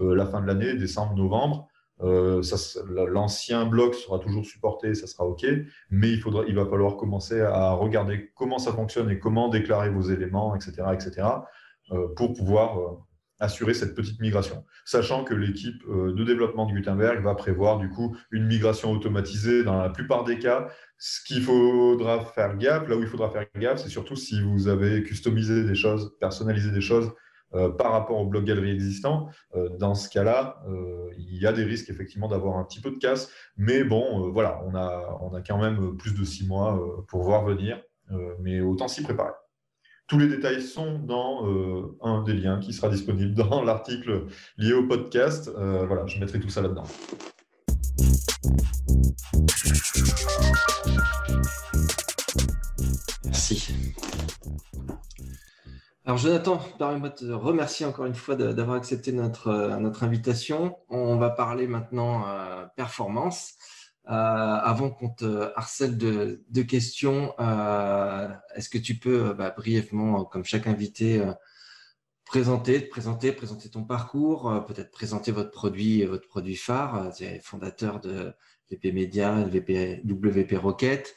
la 0.00 0.26
fin 0.26 0.40
de 0.40 0.46
l'année, 0.46 0.74
décembre, 0.74 1.14
novembre, 1.14 1.68
euh, 2.00 2.42
l'ancien 2.86 3.66
bloc 3.66 3.94
sera 3.94 4.18
toujours 4.18 4.44
supporté, 4.46 4.94
ça 4.94 5.06
sera 5.06 5.24
OK, 5.24 5.44
mais 5.90 6.10
il, 6.12 6.54
va 6.54 6.66
falloir 6.66 6.96
commencer 6.96 7.40
à 7.40 7.72
regarder 7.72 8.30
comment 8.36 8.58
ça 8.58 8.72
fonctionne 8.72 9.10
et 9.10 9.18
comment 9.18 9.48
déclarer 9.48 9.90
vos 9.90 10.02
éléments, 10.02 10.54
etc., 10.54 10.72
etc., 10.92 11.26
euh, 11.90 12.08
pour 12.14 12.34
pouvoir 12.34 12.78
euh, 12.78 12.98
assurer 13.40 13.74
cette 13.74 13.94
petite 13.96 14.20
migration. 14.20 14.64
Sachant 14.84 15.24
que 15.24 15.34
l'équipe 15.34 15.82
de 15.88 16.24
développement 16.24 16.66
de 16.66 16.72
Gutenberg 16.72 17.22
va 17.22 17.34
prévoir 17.34 17.78
du 17.78 17.88
coup 17.88 18.16
une 18.32 18.46
migration 18.46 18.90
automatisée 18.90 19.62
dans 19.62 19.80
la 19.80 19.90
plupart 19.90 20.24
des 20.24 20.38
cas. 20.38 20.68
Ce 20.98 21.22
qu'il 21.24 21.42
faudra 21.42 22.24
faire 22.24 22.56
gaffe, 22.56 22.88
là 22.88 22.96
où 22.96 23.02
il 23.02 23.06
faudra 23.06 23.30
faire 23.30 23.46
gaffe, 23.56 23.78
c'est 23.78 23.90
surtout 23.90 24.16
si 24.16 24.42
vous 24.42 24.66
avez 24.66 25.04
customisé 25.04 25.62
des 25.62 25.76
choses, 25.76 26.16
personnalisé 26.18 26.72
des 26.72 26.80
choses 26.80 27.12
euh, 27.54 27.70
par 27.70 27.92
rapport 27.92 28.18
au 28.18 28.26
bloc 28.26 28.44
galerie 28.44 28.70
existant. 28.70 29.30
Euh, 29.56 29.70
dans 29.78 29.94
ce 29.94 30.10
cas-là, 30.10 30.62
euh, 30.68 31.08
il 31.16 31.38
y 31.38 31.46
a 31.46 31.52
des 31.52 31.64
risques 31.64 31.88
effectivement 31.88 32.28
d'avoir 32.28 32.58
un 32.58 32.64
petit 32.64 32.80
peu 32.80 32.90
de 32.90 32.98
casse. 32.98 33.30
Mais 33.56 33.84
bon, 33.84 34.30
voilà, 34.30 34.60
on 34.66 34.74
a, 34.74 35.18
on 35.22 35.32
a 35.34 35.40
quand 35.40 35.56
même 35.58 35.96
plus 35.96 36.14
de 36.14 36.24
six 36.24 36.46
mois 36.46 36.78
pour 37.08 37.22
voir 37.22 37.44
venir. 37.44 37.80
mais 38.40 38.60
autant 38.60 38.88
s'y 38.88 39.02
préparer. 39.02 39.32
Tous 40.08 40.18
les 40.18 40.28
détails 40.28 40.62
sont 40.62 40.98
dans 40.98 41.44
un 42.02 42.22
des 42.22 42.34
liens 42.34 42.58
qui 42.58 42.72
sera 42.72 42.88
disponible 42.88 43.34
dans 43.50 43.62
l'article 43.62 44.26
lié 44.58 44.74
au 44.74 44.86
podcast. 44.86 45.50
voilà, 45.54 46.06
je 46.06 46.20
mettrai 46.20 46.40
tout 46.40 46.50
ça 46.50 46.60
là-dedans. 46.60 46.84
Merci. 53.24 53.74
Alors 56.08 56.16
Jonathan, 56.16 56.56
permets-moi 56.78 57.10
de 57.10 57.14
te 57.16 57.24
remercier 57.26 57.84
encore 57.84 58.06
une 58.06 58.14
fois 58.14 58.34
d'avoir 58.34 58.78
accepté 58.78 59.12
notre, 59.12 59.48
euh, 59.48 59.76
notre 59.76 60.04
invitation. 60.04 60.78
On 60.88 61.18
va 61.18 61.28
parler 61.28 61.66
maintenant 61.66 62.26
euh, 62.26 62.64
performance. 62.76 63.56
Euh, 64.06 64.12
avant 64.14 64.88
qu'on 64.88 65.10
te 65.10 65.52
harcèle 65.54 65.98
de, 65.98 66.62
questions, 66.62 67.34
est-ce 68.56 68.70
que 68.70 68.78
tu 68.78 68.94
peux 68.94 69.34
bah, 69.34 69.50
brièvement, 69.54 70.24
comme 70.24 70.46
chaque 70.46 70.66
invité, 70.66 71.22
présenter, 72.24 72.86
te 72.86 72.88
présenter, 72.88 73.32
présenter 73.32 73.68
ton 73.68 73.84
parcours, 73.84 74.64
peut-être 74.66 74.90
présenter 74.90 75.30
votre 75.30 75.50
produit, 75.50 76.06
votre 76.06 76.26
produit 76.26 76.56
phare, 76.56 77.12
tu 77.14 77.26
fondateur 77.42 78.00
de 78.00 78.32
VP 78.70 78.92
Media, 78.92 79.40
WP 79.40 80.52
Rocket, 80.56 81.14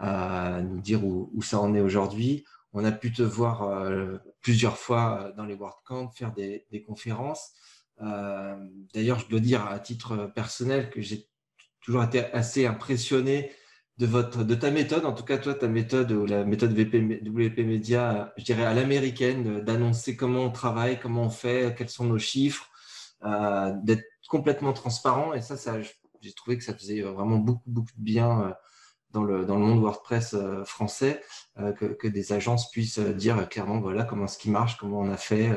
nous 0.00 0.80
dire 0.80 1.04
où, 1.04 1.30
où 1.34 1.42
ça 1.42 1.60
en 1.60 1.74
est 1.74 1.82
aujourd'hui 1.82 2.46
on 2.72 2.84
a 2.84 2.92
pu 2.92 3.12
te 3.12 3.22
voir 3.22 3.62
euh, 3.64 4.16
plusieurs 4.40 4.78
fois 4.78 5.20
euh, 5.20 5.32
dans 5.32 5.44
les 5.44 5.54
WordCamp 5.54 6.10
faire 6.10 6.32
des, 6.32 6.84
conférences. 6.86 7.52
Euh, 8.00 8.56
d'ailleurs, 8.94 9.18
je 9.20 9.28
dois 9.28 9.40
dire 9.40 9.66
à 9.66 9.78
titre 9.78 10.30
personnel 10.34 10.90
que 10.90 11.00
j'ai 11.00 11.28
toujours 11.80 12.04
été 12.04 12.24
assez 12.32 12.66
impressionné 12.66 13.52
de, 13.98 14.06
votre, 14.06 14.42
de 14.42 14.54
ta 14.54 14.70
méthode, 14.70 15.04
en 15.04 15.12
tout 15.12 15.24
cas 15.24 15.36
toi, 15.36 15.54
ta 15.54 15.68
méthode 15.68 16.10
ou 16.12 16.24
la 16.24 16.44
méthode 16.44 16.72
WP 16.72 17.58
Media, 17.58 18.32
je 18.38 18.44
dirais 18.44 18.64
à 18.64 18.72
l'américaine, 18.72 19.60
d'annoncer 19.60 20.16
comment 20.16 20.44
on 20.44 20.50
travaille, 20.50 20.98
comment 20.98 21.24
on 21.24 21.30
fait, 21.30 21.74
quels 21.76 21.90
sont 21.90 22.06
nos 22.06 22.18
chiffres, 22.18 22.70
d'être 23.22 24.04
complètement 24.28 24.72
transparent. 24.72 25.34
Et 25.34 25.42
ça, 25.42 25.56
ça 25.56 25.76
j'ai 26.20 26.32
trouvé 26.32 26.56
que 26.56 26.64
ça 26.64 26.74
faisait 26.74 27.02
vraiment 27.02 27.36
beaucoup, 27.36 27.70
beaucoup 27.70 27.92
de 27.96 28.02
bien 28.02 28.54
dans 29.12 29.24
le, 29.24 29.44
monde 29.46 29.80
WordPress 29.80 30.34
euh, 30.34 30.64
français, 30.64 31.22
euh, 31.58 31.72
que, 31.72 32.08
des 32.08 32.32
agences 32.32 32.70
puissent 32.70 32.98
euh, 32.98 33.12
dire 33.12 33.48
clairement 33.48 33.80
voilà 33.80 34.04
comment 34.04 34.26
ce 34.26 34.38
qui 34.38 34.50
marche, 34.50 34.76
comment 34.78 35.00
on 35.00 35.10
a 35.10 35.16
fait, 35.16 35.50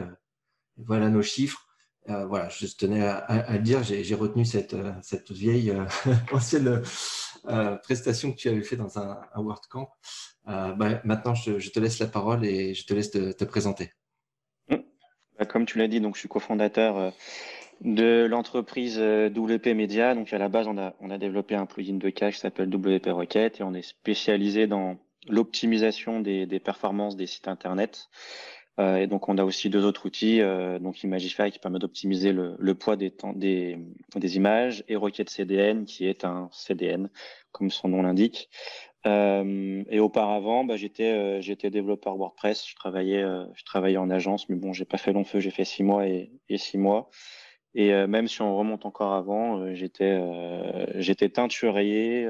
voilà 0.78 1.10
nos 1.10 1.22
chiffres. 1.22 1.68
voilà, 2.08 2.50
je 2.50 2.68
tenais 2.76 3.06
à, 3.06 3.54
le 3.54 3.60
dire, 3.60 3.82
j'ai 3.84 4.16
retenu 4.16 4.46
cette, 4.46 4.76
cette 5.02 5.32
vieille 5.32 5.74
ancienne 6.32 6.82
prestation 7.84 8.32
que 8.32 8.38
tu 8.38 8.50
avais 8.50 8.62
fait 8.62 8.76
dans 8.76 9.00
un, 9.00 9.20
un 9.34 9.42
WordCamp. 9.42 9.90
Bah, 10.46 11.02
maintenant, 11.04 11.34
je, 11.34 11.60
je, 11.60 11.70
te 11.72 11.80
laisse 11.80 12.00
la 12.00 12.08
parole 12.08 12.46
et 12.46 12.76
je 12.76 12.86
te 12.86 12.94
laisse 12.94 13.10
te, 13.10 13.32
te 13.32 13.46
présenter. 13.46 13.92
Mmh. 14.70 14.76
Bah, 15.40 15.46
comme 15.46 15.66
tu 15.66 15.80
l'as 15.80 15.88
dit, 15.88 16.02
donc 16.02 16.16
je 16.16 16.20
suis 16.20 16.30
cofondateur 16.30 17.14
de 17.82 18.26
l'entreprise 18.26 18.98
euh, 19.00 19.30
WP 19.30 19.68
Media. 19.68 20.16
Donc 20.16 20.32
à 20.34 20.38
la 20.38 20.50
base, 20.50 20.68
on 20.68 20.78
a, 20.78 20.94
on 21.00 21.10
a 21.10 21.18
développé 21.18 21.56
un 21.56 21.66
plugin 21.66 21.98
de 21.98 22.10
cache 22.10 22.36
qui 22.36 22.40
s'appelle 22.42 22.74
WP 22.74 23.08
Rocket 23.08 23.60
et 23.60 23.64
on 23.64 23.74
est 23.74 23.82
spécialisé 23.82 24.68
dans 24.68 24.98
l'optimisation 25.28 26.20
des, 26.20 26.46
des, 26.46 26.60
performances 26.60 27.16
des 27.16 27.26
sites 27.26 27.48
internet 27.48 28.10
Euh, 28.80 28.98
et 28.98 29.08
donc, 29.08 29.30
on 29.30 29.38
a 29.38 29.44
aussi 29.44 29.70
deux 29.70 29.86
autres 29.86 30.06
outils, 30.06 30.42
euh, 30.42 30.80
donc 30.80 31.04
Imagify 31.04 31.50
qui 31.52 31.60
permet 31.60 31.80
d'optimiser 31.80 32.34
le, 32.34 32.76
poids 32.76 32.98
des, 32.98 33.16
images 34.36 34.84
et 34.88 34.96
Rocket 34.96 35.30
CDN 35.30 35.86
qui 35.86 36.06
est 36.06 36.26
un 36.26 36.50
CDN, 36.52 37.10
comme 37.52 37.70
son 37.70 37.88
nom 37.88 38.02
l'indique. 38.02 38.50
Euh, 39.06 39.84
et 39.90 40.00
auparavant, 40.00 40.64
bah, 40.66 40.78
j'étais 40.78 41.12
euh, 41.12 41.70
développeur 41.70 42.18
WordPress. 42.18 42.68
Je 42.68 42.76
travaillais 42.76 43.24
je 43.54 43.64
travaillais 43.64 43.98
en 43.98 44.10
agence, 44.10 44.50
mais 44.50 44.56
bon, 44.56 44.74
j'ai 44.74 44.86
pas 44.86 44.98
fait 44.98 45.14
long 45.14 45.24
feu. 45.24 45.40
J'ai 45.40 45.52
fait 45.52 45.66
six 45.66 45.84
mois 45.84 46.08
et, 46.08 46.32
et 46.50 46.58
six 46.58 46.78
mois. 46.78 47.10
Et 47.76 47.92
même 48.08 48.28
si 48.28 48.42
on 48.42 48.58
remonte 48.58 48.86
encore 48.86 49.14
avant, 49.14 49.74
j'étais 49.74 50.20
j'étais 50.96 51.30
teinturier. 51.30 52.28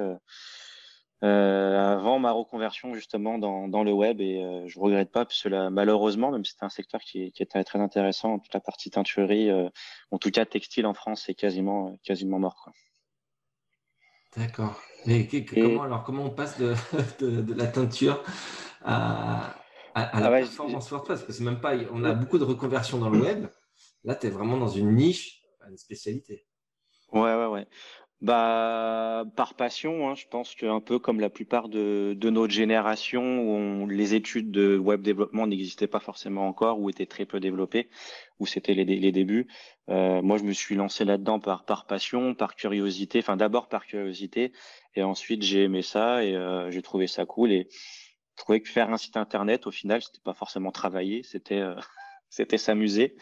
Euh, 1.24 1.94
avant 1.94 2.20
ma 2.20 2.32
reconversion 2.32 2.94
justement 2.94 3.40
dans, 3.40 3.70
dans 3.70 3.84
le 3.84 3.94
web 3.94 4.20
et 4.20 4.44
euh, 4.44 4.68
je 4.68 4.78
regrette 4.78 5.12
pas 5.12 5.24
parce 5.24 5.42
que 5.42 5.48
là, 5.48 5.70
malheureusement 5.70 6.30
même 6.30 6.44
si 6.44 6.52
c'était 6.52 6.66
un 6.66 6.70
secteur 6.70 7.00
qui, 7.00 7.32
qui, 7.32 7.42
était 7.42 7.64
très 7.64 7.80
intéressant 7.80 8.38
toute 8.38 8.54
la 8.54 8.60
partie 8.60 8.92
teinturerie 8.92 9.50
euh, 9.50 9.70
en 10.12 10.18
tout 10.18 10.30
cas 10.30 10.44
textile 10.44 10.86
en 10.86 10.94
France 10.94 11.24
c'est 11.26 11.34
quasiment 11.34 11.98
quasiment 12.04 12.38
mort 12.38 12.58
quoi. 12.62 12.74
D'accord. 14.36 14.80
Mais 15.06 15.26
comment 15.46 15.84
alors 15.84 16.04
comment 16.04 16.26
on 16.26 16.32
passe 16.32 16.60
de, 16.60 16.76
de, 17.20 17.42
de 17.42 17.54
la 17.54 17.68
teinture 17.68 18.22
à, 18.84 19.56
à, 19.96 20.04
à 20.04 20.20
la 20.20 20.28
ah 20.28 20.32
ouais, 20.32 20.42
performance 20.42 20.90
WordPress 20.92 21.24
parce 21.24 21.40
que 21.40 21.44
même 21.44 21.62
pas 21.62 21.76
on 21.94 22.04
a 22.04 22.14
beaucoup 22.14 22.38
de 22.38 22.44
reconversions 22.44 22.98
dans 22.98 23.10
le 23.10 23.22
web 23.22 23.48
là 24.06 24.16
tu 24.16 24.28
es 24.28 24.30
vraiment 24.30 24.58
dans 24.58 24.70
une 24.70 24.96
niche 24.96 25.42
une 25.70 25.78
spécialité. 25.78 26.46
Ouais 27.12 27.36
ouais 27.36 27.48
ouais. 27.48 27.68
Bah, 28.22 29.26
par 29.36 29.56
passion, 29.56 30.10
hein, 30.10 30.16
je 30.16 30.26
pense 30.28 30.56
qu'un 30.56 30.80
peu 30.80 31.00
comme 31.00 31.20
la 31.20 31.30
plupart 31.30 31.68
de, 31.68 32.16
de 32.18 32.30
notre 32.30 32.54
génération, 32.54 33.84
où 33.84 33.88
les 33.88 34.16
études 34.16 34.52
de 34.52 34.78
web 34.78 35.02
développement 35.02 35.46
n'existaient 35.48 35.88
pas 35.88 36.00
forcément 36.00 36.48
encore, 36.48 36.80
ou 36.80 36.90
étaient 36.90 37.06
très 37.06 37.26
peu 37.26 37.40
développées, 37.40 37.90
où 38.40 38.48
c'était 38.48 38.74
les, 38.74 38.86
les, 38.86 39.12
débuts. 39.12 39.48
Euh, 39.90 40.22
moi, 40.22 40.38
je 40.38 40.44
me 40.44 40.54
suis 40.54 40.76
lancé 40.76 41.04
là-dedans 41.04 41.40
par, 41.40 41.66
par 41.66 41.86
passion, 41.86 42.34
par 42.36 42.56
curiosité. 42.56 43.20
Enfin, 43.20 43.36
d'abord 43.36 43.68
par 43.68 43.86
curiosité, 43.86 44.54
et 44.96 45.04
ensuite 45.04 45.44
j'ai 45.44 45.64
aimé 45.64 45.82
ça 45.82 46.24
et 46.24 46.36
euh, 46.36 46.72
j'ai 46.72 46.82
trouvé 46.82 47.08
ça 47.08 47.26
cool. 47.26 47.52
Et 47.52 47.68
je 47.70 48.38
trouvais 48.38 48.62
que 48.62 48.70
faire 48.70 48.90
un 48.90 48.98
site 48.98 49.18
internet, 49.18 49.68
au 49.68 49.72
final, 49.72 50.02
c'était 50.02 50.22
pas 50.24 50.34
forcément 50.34 50.72
travailler, 50.72 51.22
c'était 51.24 51.60
euh, 51.60 51.76
c'était 52.30 52.58
s'amuser. 52.58 53.16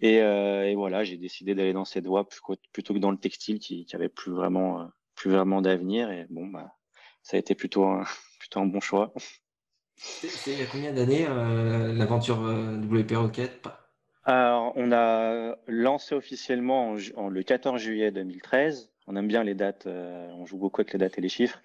Et, 0.00 0.20
euh, 0.20 0.68
et 0.68 0.74
voilà, 0.74 1.04
j'ai 1.04 1.16
décidé 1.16 1.54
d'aller 1.54 1.72
dans 1.72 1.84
cette 1.84 2.06
voie 2.06 2.28
plutôt 2.72 2.94
que 2.94 2.98
dans 2.98 3.10
le 3.10 3.16
textile 3.16 3.58
qui, 3.58 3.84
qui 3.84 3.96
avait 3.96 4.08
plus 4.08 4.32
vraiment, 4.32 4.80
euh, 4.80 4.84
plus 5.14 5.30
vraiment 5.30 5.60
d'avenir. 5.60 6.10
Et 6.10 6.26
bon, 6.30 6.46
bah, 6.46 6.72
ça 7.22 7.36
a 7.36 7.40
été 7.40 7.54
plutôt 7.54 7.84
un, 7.84 8.04
plutôt 8.38 8.60
un 8.60 8.66
bon 8.66 8.80
choix. 8.80 9.12
C'est 9.96 10.52
il 10.52 10.60
y 10.60 10.62
a 10.62 10.66
combien 10.66 10.92
d'années 10.92 11.26
euh, 11.28 11.92
l'aventure 11.92 12.38
WP 12.38 13.12
Rocket? 13.16 13.66
Alors, 14.24 14.72
on 14.76 14.92
a 14.92 15.56
lancé 15.66 16.14
officiellement 16.14 16.94
en, 17.16 17.28
le 17.28 17.42
14 17.42 17.80
juillet 17.80 18.10
2013. 18.12 18.92
On 19.06 19.16
aime 19.16 19.26
bien 19.26 19.42
les 19.42 19.54
dates, 19.54 19.86
on 19.86 20.44
joue 20.44 20.58
beaucoup 20.58 20.82
avec 20.82 20.92
les 20.92 20.98
dates 20.98 21.16
et 21.16 21.22
les 21.22 21.30
chiffres. 21.30 21.60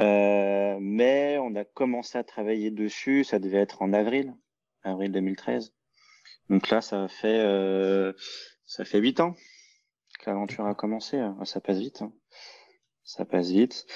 Euh, 0.00 0.78
mais 0.80 1.38
on 1.38 1.54
a 1.54 1.64
commencé 1.64 2.18
à 2.18 2.24
travailler 2.24 2.70
dessus, 2.70 3.24
ça 3.24 3.38
devait 3.38 3.58
être 3.58 3.82
en 3.82 3.92
avril, 3.92 4.34
avril 4.82 5.12
2013. 5.12 5.72
Donc 6.50 6.68
là, 6.68 6.80
ça 6.80 7.08
fait 7.08 7.40
euh, 7.40 8.12
ça 8.66 8.84
fait 8.84 8.98
huit 8.98 9.20
ans 9.20 9.34
que 10.20 10.30
l'aventure 10.30 10.66
a 10.66 10.74
commencé. 10.74 11.18
Hein. 11.18 11.36
Ça 11.44 11.60
passe 11.60 11.78
vite. 11.78 12.02
Hein. 12.02 12.12
Ça 13.04 13.24
passe 13.24 13.50
vite. 13.50 13.86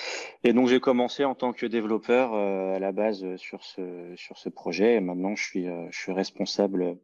Et 0.42 0.52
donc 0.52 0.68
j'ai 0.68 0.80
commencé 0.80 1.24
en 1.24 1.34
tant 1.34 1.52
que 1.52 1.66
développeur 1.66 2.34
euh, 2.34 2.74
à 2.74 2.78
la 2.78 2.92
base 2.92 3.36
sur 3.36 3.62
ce 3.62 4.14
sur 4.16 4.38
ce 4.38 4.48
projet. 4.48 4.94
Et 4.94 5.00
maintenant, 5.00 5.36
je 5.36 5.44
suis 5.44 5.68
euh, 5.68 5.86
je 5.90 5.98
suis 5.98 6.12
responsable 6.12 6.98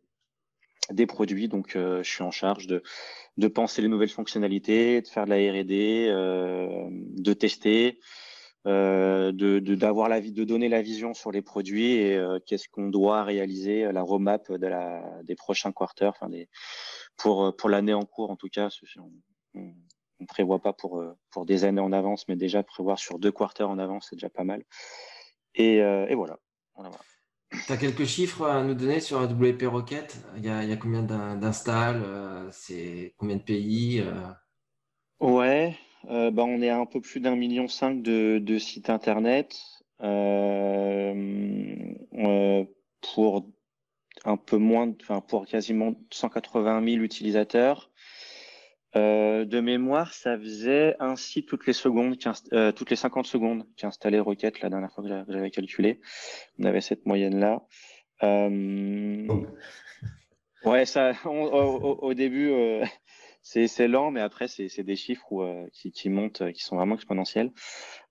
des 0.90 1.06
produits. 1.06 1.48
Donc 1.48 1.72
je 1.74 2.02
suis 2.02 2.22
en 2.22 2.30
charge 2.30 2.66
de 2.66 2.82
de 3.36 3.48
penser 3.48 3.82
les 3.82 3.88
nouvelles 3.88 4.08
fonctionnalités, 4.08 5.00
de 5.00 5.06
faire 5.06 5.26
de 5.26 5.30
la 5.30 5.36
R&D, 5.36 6.08
de 7.22 7.32
tester. 7.32 7.98
Euh, 8.68 9.32
de 9.32 9.58
d'avoir 9.58 10.08
la 10.08 10.20
de 10.20 10.44
donner 10.44 10.68
la 10.68 10.82
vision 10.82 11.14
sur 11.14 11.32
les 11.32 11.42
produits 11.42 11.94
et 11.94 12.16
euh, 12.16 12.38
qu'est-ce 12.46 12.68
qu'on 12.68 12.90
doit 12.90 13.24
réaliser 13.24 13.90
la 13.90 14.02
roadmap 14.02 14.52
de 14.52 14.66
la 14.68 15.02
des 15.24 15.34
prochains 15.34 15.72
quarters 15.72 16.10
enfin 16.10 16.28
des 16.28 16.48
pour 17.16 17.56
pour 17.56 17.68
l'année 17.68 17.92
en 17.92 18.04
cours 18.04 18.30
en 18.30 18.36
tout 18.36 18.48
cas 18.48 18.68
on, 18.98 19.10
on, 20.20 20.26
prévoit 20.26 20.60
pas 20.60 20.72
pour 20.72 21.02
pour 21.32 21.44
des 21.44 21.64
années 21.64 21.80
en 21.80 21.90
avance 21.90 22.28
mais 22.28 22.36
déjà 22.36 22.62
prévoir 22.62 23.00
sur 23.00 23.18
deux 23.18 23.32
quarters 23.32 23.68
en 23.68 23.80
avance 23.80 24.06
c'est 24.08 24.16
déjà 24.16 24.30
pas 24.30 24.44
mal. 24.44 24.62
Et, 25.56 25.82
euh, 25.82 26.06
et 26.06 26.14
voilà, 26.14 26.38
voilà, 26.76 26.90
voilà. 26.90 27.04
Tu 27.66 27.72
as 27.72 27.76
quelques 27.76 28.06
chiffres 28.06 28.46
à 28.46 28.62
nous 28.62 28.74
donner 28.74 29.00
sur 29.00 29.20
WP 29.20 29.64
Rocket? 29.64 30.24
Il 30.36 30.44
y 30.44 30.48
a, 30.48 30.62
il 30.62 30.70
y 30.70 30.72
a 30.72 30.76
combien 30.76 31.02
d'installs? 31.02 32.02
C'est 32.50 33.14
combien 33.18 33.36
de 33.36 33.42
pays? 33.42 34.02
Ouais, 35.20 35.76
euh, 36.10 36.30
bah, 36.30 36.44
on 36.44 36.60
est 36.62 36.68
à 36.68 36.78
un 36.78 36.86
peu 36.86 37.00
plus 37.00 37.20
d'un 37.20 37.36
million 37.36 37.68
cinq 37.68 38.02
de, 38.02 38.38
de 38.38 38.58
sites 38.58 38.90
internet 38.90 39.56
euh, 40.02 41.14
euh, 42.14 42.64
pour 43.14 43.48
un 44.24 44.36
peu 44.36 44.56
moins, 44.56 44.92
enfin 45.00 45.20
pour 45.20 45.46
quasiment 45.46 45.94
180 46.10 46.84
000 46.84 47.02
utilisateurs. 47.02 47.90
Euh, 48.94 49.46
de 49.46 49.60
mémoire, 49.60 50.12
ça 50.12 50.38
faisait 50.38 50.96
un 51.00 51.16
site 51.16 51.48
toutes 51.48 51.66
les 51.66 51.72
secondes, 51.72 52.14
euh, 52.52 52.72
toutes 52.72 52.90
les 52.90 52.96
50 52.96 53.24
secondes 53.26 53.66
qui 53.76 53.86
installait 53.86 54.20
Rocket 54.20 54.60
la 54.60 54.68
dernière 54.68 54.92
fois 54.92 55.02
que 55.02 55.08
j'avais 55.08 55.50
calculé. 55.50 56.00
On 56.58 56.64
avait 56.64 56.82
cette 56.82 57.06
moyenne 57.06 57.40
là. 57.40 57.62
Euh, 58.22 59.26
oh. 59.30 59.46
Ouais, 60.68 60.84
ça, 60.84 61.12
au, 61.24 61.30
au, 61.30 62.14
début, 62.14 62.52
c'est 63.42 63.88
lent, 63.88 64.10
mais 64.10 64.20
après, 64.20 64.46
c'est 64.48 64.82
des 64.82 64.96
chiffres 64.96 65.42
euh, 65.42 65.66
qui, 65.72 65.90
qui, 65.90 66.08
montent, 66.08 66.42
euh, 66.42 66.52
qui 66.52 66.62
sont 66.62 66.76
vraiment 66.76 66.94
exponentiels. 66.94 67.50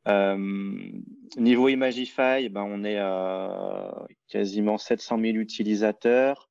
Euh, 0.08 0.38
niveau 1.38 1.70
Imagify, 1.70 2.50
ben, 2.50 2.64
on 2.68 2.84
est 2.84 2.98
à 2.98 4.06
quasiment 4.28 4.78
700 4.78 5.20
000 5.20 5.38
utilisateurs. 5.38 6.50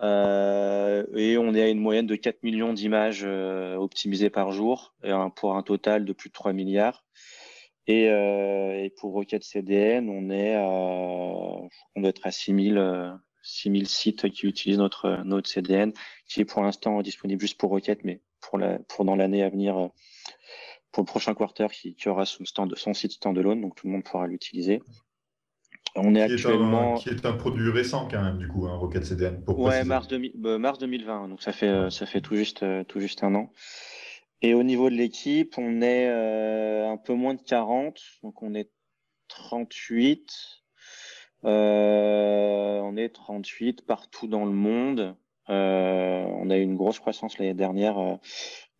Et 0.00 1.36
on 1.38 1.54
est 1.54 1.62
à 1.62 1.68
une 1.68 1.78
moyenne 1.78 2.06
de 2.06 2.16
4 2.16 2.42
millions 2.42 2.72
d'images 2.72 3.24
optimisées 3.24 4.30
par 4.30 4.50
jour, 4.52 4.94
pour 5.36 5.56
un 5.56 5.62
total 5.62 6.04
de 6.04 6.12
plus 6.12 6.30
de 6.30 6.34
3 6.34 6.52
milliards. 6.52 7.04
Et, 7.86 8.10
pour 8.98 9.12
Rocket 9.12 9.44
CDN, 9.44 10.10
on 10.10 10.30
est 10.30 10.56
à, 10.56 10.66
on 10.66 12.00
doit 12.00 12.10
être 12.10 12.26
à 12.26 12.32
6000, 12.32 13.20
6000 13.44 13.86
sites 13.86 14.30
qui 14.30 14.46
utilisent 14.46 14.78
notre, 14.78 15.22
notre 15.24 15.48
CDN, 15.48 15.92
qui 16.26 16.40
est 16.40 16.44
pour 16.44 16.62
l'instant 16.62 17.00
disponible 17.02 17.40
juste 17.40 17.58
pour 17.58 17.70
Rocket, 17.70 18.02
mais 18.02 18.20
pour, 18.40 18.58
la, 18.58 18.78
pour 18.88 19.04
dans 19.04 19.14
l'année 19.14 19.42
à 19.42 19.50
venir, 19.50 19.76
euh, 19.76 19.88
pour 20.90 21.02
le 21.02 21.06
prochain 21.06 21.34
quarter, 21.34 21.68
qui, 21.70 21.94
qui 21.94 22.08
aura 22.08 22.24
son, 22.24 22.44
stand, 22.44 22.74
son 22.76 22.94
site 22.94 23.12
standalone, 23.12 23.60
donc 23.60 23.76
tout 23.76 23.86
le 23.86 23.92
monde 23.92 24.02
pourra 24.02 24.26
l'utiliser. 24.26 24.82
On 25.94 26.14
est 26.14 26.26
qui 26.26 26.32
actuellement. 26.32 26.94
Est 26.94 26.98
un, 26.98 27.02
qui 27.02 27.08
est 27.10 27.26
un 27.26 27.34
produit 27.34 27.70
récent 27.70 28.08
quand 28.10 28.22
même, 28.22 28.38
du 28.38 28.48
coup, 28.48 28.66
hein, 28.66 28.76
Rocket 28.76 29.04
CDN. 29.04 29.44
Pour 29.44 29.60
ouais, 29.60 29.84
mars, 29.84 30.08
euh, 30.10 30.58
mars 30.58 30.78
2020, 30.78 31.28
donc 31.28 31.42
ça 31.42 31.52
fait, 31.52 31.68
euh, 31.68 31.90
ça 31.90 32.06
fait 32.06 32.22
tout, 32.22 32.34
juste, 32.34 32.64
tout 32.88 32.98
juste 32.98 33.22
un 33.22 33.34
an. 33.34 33.52
Et 34.40 34.54
au 34.54 34.62
niveau 34.62 34.90
de 34.90 34.94
l'équipe, 34.94 35.54
on 35.58 35.82
est 35.82 36.08
un 36.08 36.96
peu 36.96 37.14
moins 37.14 37.34
de 37.34 37.42
40, 37.42 38.00
donc 38.22 38.42
on 38.42 38.54
est 38.54 38.70
38. 39.28 40.63
Euh, 41.44 42.80
on 42.80 42.96
est 42.96 43.10
38 43.10 43.86
partout 43.86 44.26
dans 44.26 44.44
le 44.44 44.52
monde. 44.52 45.16
Euh, 45.50 46.24
on 46.26 46.48
a 46.50 46.56
eu 46.56 46.62
une 46.62 46.76
grosse 46.76 46.98
croissance 46.98 47.38
l'année 47.38 47.54
dernière. 47.54 47.98
Euh, 47.98 48.16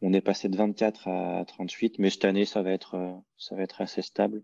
on 0.03 0.12
est 0.12 0.20
passé 0.20 0.48
de 0.48 0.57
24 0.57 1.09
à 1.09 1.44
38, 1.46 1.98
mais 1.98 2.11
cette 2.11 2.24
année, 2.24 2.44
ça 2.44 2.62
va 2.62 2.70
être, 2.70 2.96
ça 3.37 3.55
va 3.55 3.62
être 3.62 3.81
assez 3.81 4.03
stable 4.03 4.42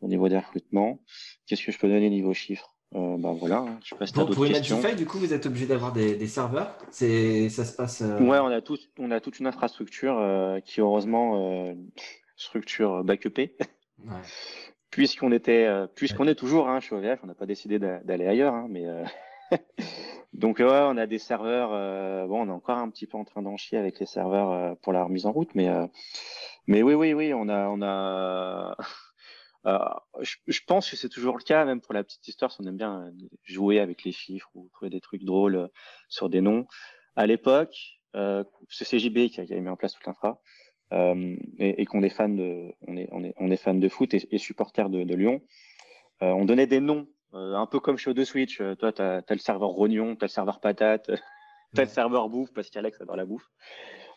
au 0.00 0.08
niveau 0.08 0.28
des 0.28 0.38
recrutements. 0.38 1.00
Qu'est-ce 1.46 1.64
que 1.64 1.72
je 1.72 1.78
peux 1.78 1.88
donner 1.88 2.10
niveau 2.10 2.34
chiffres? 2.34 2.74
Euh, 2.94 3.18
bah 3.18 3.34
voilà, 3.38 3.58
hein, 3.58 3.80
je 3.84 3.94
passe 3.94 4.12
pour 4.12 4.46
Imagify, 4.46 4.96
du 4.96 5.04
coup, 5.04 5.18
vous 5.18 5.34
êtes 5.34 5.44
obligé 5.44 5.66
d'avoir 5.66 5.92
des, 5.92 6.16
des, 6.16 6.26
serveurs. 6.26 6.74
C'est, 6.90 7.50
ça 7.50 7.66
se 7.66 7.76
passe. 7.76 8.00
Ouais, 8.00 8.38
on 8.38 8.46
a 8.46 8.62
tout, 8.62 8.78
on 8.98 9.10
a 9.10 9.20
toute 9.20 9.40
une 9.40 9.46
infrastructure 9.46 10.16
euh, 10.18 10.60
qui 10.60 10.80
heureusement 10.80 11.74
structure 12.36 13.04
backupée. 13.04 13.56
Ouais 14.06 14.14
puisqu'on 14.98 15.30
était, 15.30 15.64
euh, 15.64 15.86
puisqu'on 15.86 16.26
est 16.26 16.34
toujours 16.34 16.68
hein, 16.68 16.80
chez 16.80 16.92
OVH, 16.92 17.20
on 17.22 17.28
n'a 17.28 17.34
pas 17.36 17.46
décidé 17.46 17.78
d'aller 17.78 18.26
ailleurs, 18.26 18.52
hein, 18.52 18.66
mais 18.68 18.84
euh... 18.84 19.04
donc 20.32 20.58
ouais, 20.58 20.66
on 20.66 20.96
a 20.96 21.06
des 21.06 21.20
serveurs. 21.20 21.70
Euh... 21.72 22.26
bon, 22.26 22.42
on 22.42 22.48
est 22.48 22.52
encore 22.52 22.78
un 22.78 22.90
petit 22.90 23.06
peu 23.06 23.16
en 23.16 23.24
train 23.24 23.40
d'en 23.42 23.56
chier 23.56 23.78
avec 23.78 24.00
les 24.00 24.06
serveurs 24.06 24.50
euh, 24.50 24.74
pour 24.82 24.92
la 24.92 25.04
remise 25.04 25.24
en 25.24 25.30
route, 25.30 25.54
mais 25.54 25.68
euh, 25.68 25.86
mais 26.66 26.82
oui, 26.82 26.94
oui, 26.94 27.14
oui, 27.14 27.32
on 27.32 27.48
a, 27.48 27.68
on 27.68 27.80
a. 27.80 28.76
Je, 30.20 30.36
je, 30.46 30.60
pense 30.66 30.90
que 30.90 30.96
c'est 30.96 31.10
toujours 31.10 31.36
le 31.36 31.44
cas, 31.44 31.64
même 31.64 31.82
pour 31.82 31.92
la 31.92 32.02
petite 32.02 32.26
histoire, 32.26 32.50
si 32.50 32.58
on 32.62 32.66
aime 32.66 32.78
bien 32.78 33.12
jouer 33.44 33.80
avec 33.80 34.02
les 34.02 34.12
chiffres 34.12 34.48
ou 34.54 34.68
trouver 34.72 34.88
des 34.88 35.00
trucs 35.00 35.24
drôles 35.24 35.68
sur 36.08 36.30
des 36.30 36.40
noms. 36.40 36.66
À 37.16 37.26
l'époque, 37.26 38.00
c'est 38.70 38.84
CJB 38.84 39.28
qui 39.28 39.40
a, 39.42 39.44
qui 39.44 39.52
a 39.52 39.60
mis 39.60 39.68
en 39.68 39.76
place 39.76 39.92
toute 39.92 40.06
l'infra. 40.06 40.40
Euh, 40.92 41.36
et, 41.58 41.82
et 41.82 41.84
qu'on 41.84 42.02
est 42.02 42.08
fan 42.08 42.36
de, 42.36 42.72
on 42.86 42.96
est, 42.96 43.08
on 43.12 43.22
est, 43.22 43.34
on 43.38 43.50
est 43.50 43.56
fan 43.56 43.78
de 43.78 43.88
foot 43.88 44.14
et, 44.14 44.26
et 44.30 44.38
supporter 44.38 44.88
de, 44.88 45.04
de 45.04 45.14
Lyon. 45.14 45.42
Euh, 46.22 46.30
on 46.30 46.44
donnait 46.44 46.66
des 46.66 46.80
noms 46.80 47.06
un 47.34 47.66
peu 47.66 47.78
comme 47.78 47.98
chez 47.98 48.10
O2Switch. 48.10 48.62
toi, 48.76 48.92
tu 48.92 49.02
as, 49.02 49.22
le 49.28 49.38
serveur 49.38 49.68
rognon, 49.68 50.16
tu 50.16 50.24
as 50.24 50.28
le 50.28 50.32
serveur 50.32 50.60
patate, 50.60 51.10
tu 51.74 51.80
as 51.80 51.84
le 51.84 51.90
serveur 51.90 52.30
bouffe 52.30 52.52
parce 52.54 52.70
qu'Alex 52.70 53.00
adore 53.02 53.16
la 53.16 53.26
bouffe. 53.26 53.50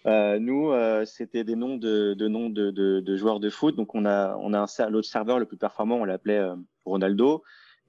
nous, 0.06 0.72
c'était 1.06 1.44
des 1.44 1.58
noms 1.58 1.76
de, 1.76 2.16
noms 2.28 2.50
de, 2.50 3.16
joueurs 3.18 3.42
de 3.42 3.50
foot. 3.50 3.76
Donc, 3.76 3.96
on 3.96 4.06
a, 4.06 4.38
on 4.38 4.54
a 4.54 4.60
un, 4.60 4.90
l'autre 4.90 5.10
serveur 5.10 5.40
le 5.40 5.46
plus 5.46 5.58
performant, 5.58 5.98
on 5.98 6.06
l'appelait 6.06 6.42
Ronaldo. 6.86 7.44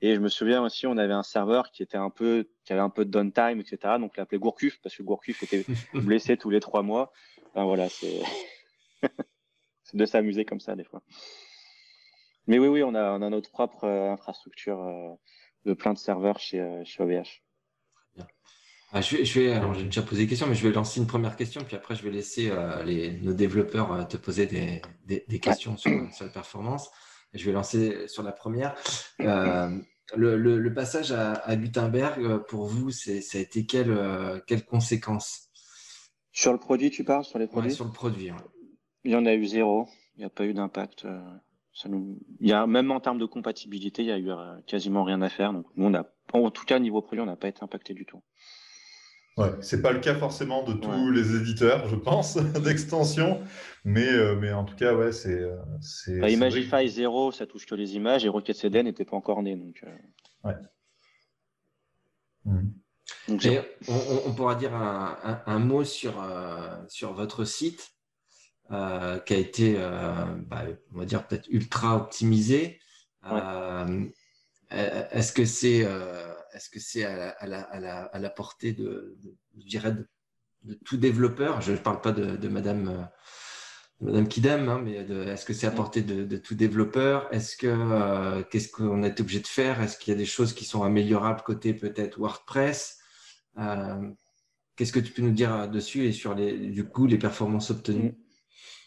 Et 0.04 0.16
je 0.16 0.20
me 0.20 0.28
souviens 0.28 0.64
aussi, 0.64 0.88
on 0.88 0.96
avait 0.96 1.12
un 1.12 1.22
serveur 1.22 1.70
qui 1.70 1.84
était 1.84 1.96
un 1.96 2.10
peu, 2.10 2.48
qui 2.64 2.72
avait 2.72 2.82
un 2.82 2.90
peu 2.90 3.04
de 3.04 3.10
downtime, 3.10 3.60
etc. 3.60 3.94
Donc, 4.00 4.14
on 4.16 4.20
l'appelait 4.20 4.38
Gourcuff 4.38 4.80
parce 4.82 4.96
que 4.96 5.04
Gourcuff 5.04 5.44
était 5.44 5.64
blessé 5.94 6.36
tous 6.36 6.50
les 6.50 6.58
trois 6.58 6.82
mois. 6.82 7.12
Enfin, 7.54 7.64
voilà, 7.64 7.88
c'est, 7.88 8.20
c'est 9.82 9.96
de 9.96 10.06
s'amuser 10.06 10.44
comme 10.44 10.60
ça 10.60 10.76
des 10.76 10.84
fois. 10.84 11.02
Mais 12.46 12.58
oui, 12.58 12.68
oui, 12.68 12.82
on 12.82 12.94
a, 12.94 13.12
on 13.12 13.22
a 13.22 13.30
notre 13.30 13.50
propre 13.50 13.84
euh, 13.84 14.10
infrastructure 14.12 14.80
euh, 14.82 15.14
de 15.64 15.74
plein 15.74 15.92
de 15.92 15.98
serveurs 15.98 16.38
chez, 16.38 16.60
euh, 16.60 16.82
chez 16.84 17.02
OVH. 17.02 17.42
Ah, 18.94 19.00
je 19.00 19.16
vais, 19.16 19.24
je 19.24 19.40
vais 19.40 19.52
alors 19.52 19.72
j'ai 19.72 19.84
déjà 19.84 20.02
posé 20.02 20.24
des 20.24 20.28
questions, 20.28 20.46
mais 20.46 20.54
je 20.54 20.68
vais 20.68 20.74
lancer 20.74 21.00
une 21.00 21.06
première 21.06 21.34
question, 21.36 21.62
puis 21.64 21.76
après 21.76 21.94
je 21.94 22.02
vais 22.02 22.10
laisser 22.10 22.52
les, 22.84 23.12
nos 23.22 23.32
développeurs 23.32 24.06
te 24.06 24.18
poser 24.18 24.44
des, 24.44 24.82
des, 25.06 25.24
des 25.26 25.38
questions 25.38 25.78
sur, 25.78 25.90
sur, 26.12 26.26
la 26.26 26.30
performance. 26.30 26.90
Je 27.32 27.42
vais 27.46 27.52
lancer 27.52 28.06
sur 28.06 28.22
la 28.22 28.32
première. 28.32 28.74
Le, 29.18 30.36
le, 30.36 30.58
le, 30.58 30.74
passage 30.74 31.10
à, 31.10 31.32
à, 31.32 31.56
Gutenberg, 31.56 32.44
pour 32.48 32.66
vous, 32.66 32.90
ça 32.90 33.12
a 33.12 33.40
été 33.40 33.64
quelles 33.64 34.42
quelle 34.46 34.66
conséquences 34.66 35.48
Sur 36.30 36.52
le 36.52 36.58
produit, 36.58 36.90
tu 36.90 37.02
parles? 37.02 37.24
Sur 37.24 37.38
les 37.38 37.46
produits? 37.46 37.72
Sur 37.72 37.86
le 37.86 37.92
produit, 37.92 38.30
Il 39.04 39.12
y 39.12 39.16
en 39.16 39.26
a 39.26 39.34
eu 39.34 39.46
zéro. 39.46 39.88
Il 40.16 40.20
n'y 40.20 40.24
a 40.24 40.30
pas 40.30 40.44
eu 40.44 40.54
d'impact. 40.54 41.06
Ça 41.74 41.88
nous... 41.88 42.18
il 42.40 42.48
y 42.48 42.52
a, 42.52 42.66
même 42.66 42.90
en 42.90 43.00
termes 43.00 43.18
de 43.18 43.24
compatibilité, 43.24 44.02
il 44.02 44.08
y 44.08 44.12
a 44.12 44.18
eu 44.18 44.30
euh, 44.30 44.60
quasiment 44.66 45.04
rien 45.04 45.22
à 45.22 45.28
faire. 45.28 45.52
Donc, 45.52 45.66
nous, 45.76 45.86
on 45.86 45.94
a, 45.94 46.06
en 46.32 46.50
tout 46.50 46.64
cas, 46.64 46.78
niveau 46.78 47.00
produit, 47.00 47.22
on 47.22 47.26
n'a 47.26 47.36
pas 47.36 47.48
été 47.48 47.62
impacté 47.62 47.94
du 47.94 48.04
tout. 48.04 48.22
Ouais, 49.38 49.50
c'est 49.62 49.80
pas 49.80 49.92
le 49.92 50.00
cas 50.00 50.14
forcément 50.14 50.62
de 50.62 50.74
tous 50.74 51.10
les 51.10 51.34
éditeurs, 51.34 51.88
je 51.88 51.96
pense, 51.96 52.36
d'extension, 52.62 53.40
mais, 53.82 54.06
euh, 54.06 54.36
mais 54.38 54.52
en 54.52 54.64
tout 54.64 54.76
cas, 54.76 54.94
ouais, 54.94 55.12
c'est. 55.12 55.40
Euh, 55.40 55.56
bah, 56.20 56.28
Imagify 56.28 56.86
0, 56.86 57.32
ça 57.32 57.46
touche 57.46 57.64
que 57.64 57.74
les 57.74 57.96
images, 57.96 58.26
et 58.26 58.28
Rocket 58.28 58.54
CD 58.54 58.82
n'était 58.82 59.06
pas 59.06 59.16
encore 59.16 59.42
né. 59.42 59.56
Donc, 59.56 59.82
ouais. 60.44 60.54
Mmh. 62.44 62.60
Donc, 63.28 63.48
on, 63.88 64.28
on, 64.28 64.34
pourra 64.34 64.54
dire 64.54 64.74
un, 64.74 65.16
un, 65.22 65.42
un 65.46 65.58
mot 65.58 65.84
sur, 65.84 66.12
sur 66.88 67.14
votre 67.14 67.44
site. 67.44 67.92
Euh, 68.70 69.18
qui 69.18 69.34
a 69.34 69.36
été, 69.36 69.74
euh, 69.76 70.24
bah, 70.46 70.64
on 70.94 70.98
va 71.00 71.04
dire, 71.04 71.26
peut-être 71.26 71.46
ultra 71.50 71.96
optimisé. 71.96 72.80
Euh, 73.26 74.06
est-ce 74.70 75.32
que 75.32 75.44
c'est 75.44 75.86
est-ce 76.54 76.70
que 76.70 76.80
c'est 76.80 77.04
à 77.04 77.16
la, 77.46 77.60
à, 77.62 77.80
la, 77.80 78.04
à, 78.04 78.18
la, 78.18 78.30
portée 78.30 78.72
de, 78.72 79.18
je 79.58 79.66
dirais 79.66 79.92
de, 79.92 80.74
tout 80.86 80.96
développeur? 80.96 81.60
Je 81.60 81.72
ne 81.72 81.76
parle 81.76 82.00
pas 82.00 82.12
de, 82.12 82.36
de 82.36 82.48
Madame, 82.48 83.08
Madame 84.00 84.26
Kidam, 84.26 84.68
hein, 84.68 84.80
mais 84.82 84.92
est-ce 84.92 85.44
que 85.44 85.52
c'est 85.52 85.66
à 85.66 85.70
portée 85.70 86.00
de, 86.00 86.36
tout 86.38 86.54
développeur? 86.54 87.28
Est-ce 87.30 87.58
que 87.58 88.42
qu'est-ce 88.44 88.70
qu'on 88.70 89.02
est 89.02 89.20
obligé 89.20 89.40
de 89.40 89.46
faire? 89.46 89.82
Est-ce 89.82 89.98
qu'il 89.98 90.12
y 90.12 90.16
a 90.16 90.18
des 90.18 90.24
choses 90.24 90.54
qui 90.54 90.64
sont 90.64 90.82
améliorables 90.82 91.42
côté 91.42 91.74
peut-être 91.74 92.18
WordPress? 92.18 93.00
Qu'est-ce 94.76 94.92
que 94.92 95.00
tu 95.00 95.12
peux 95.12 95.22
nous 95.22 95.32
dire 95.32 95.68
dessus 95.68 96.06
et 96.06 96.12
sur 96.12 96.34
les, 96.34 96.70
du 96.70 96.88
coup 96.88 97.06
les 97.06 97.18
performances 97.18 97.70
obtenues? 97.70 98.16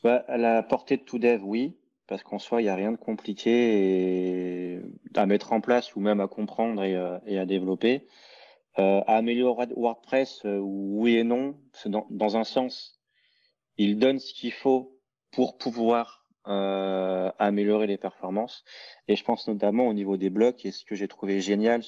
Bah, 0.05 0.23
à 0.27 0.37
la 0.37 0.61
portée 0.61 0.97
de 0.97 1.01
tout 1.01 1.17
dev, 1.17 1.41
oui, 1.43 1.75
parce 2.05 2.21
qu'en 2.21 2.37
soi, 2.37 2.61
il 2.61 2.65
n'y 2.65 2.69
a 2.69 2.75
rien 2.75 2.91
de 2.91 2.95
compliqué 2.95 4.79
à 5.15 5.25
mettre 5.25 5.51
en 5.51 5.61
place 5.61 5.95
ou 5.95 5.99
même 5.99 6.19
à 6.19 6.27
comprendre 6.27 6.83
et, 6.83 6.95
euh, 6.95 7.17
à 7.27 7.45
développer. 7.47 8.05
Euh, 8.77 9.01
à 9.07 9.15
améliorer 9.15 9.65
WordPress, 9.75 10.45
euh, 10.45 10.59
oui 10.59 11.15
et 11.15 11.23
non. 11.23 11.55
Dans, 11.87 12.37
un 12.37 12.43
sens, 12.43 13.01
il 13.77 13.97
donne 13.97 14.19
ce 14.19 14.31
qu'il 14.35 14.51
faut 14.51 14.95
pour 15.31 15.57
pouvoir 15.57 16.21
améliorer 16.43 17.87
les 17.87 17.97
performances. 17.97 18.63
Et 19.07 19.15
je 19.15 19.23
pense 19.23 19.47
notamment 19.47 19.87
au 19.87 19.93
niveau 19.93 20.17
des 20.17 20.29
blocs, 20.29 20.67
et 20.67 20.71
ce 20.71 20.85
que 20.85 20.93
j'ai 20.93 21.07
trouvé 21.07 21.41
génial. 21.41 21.81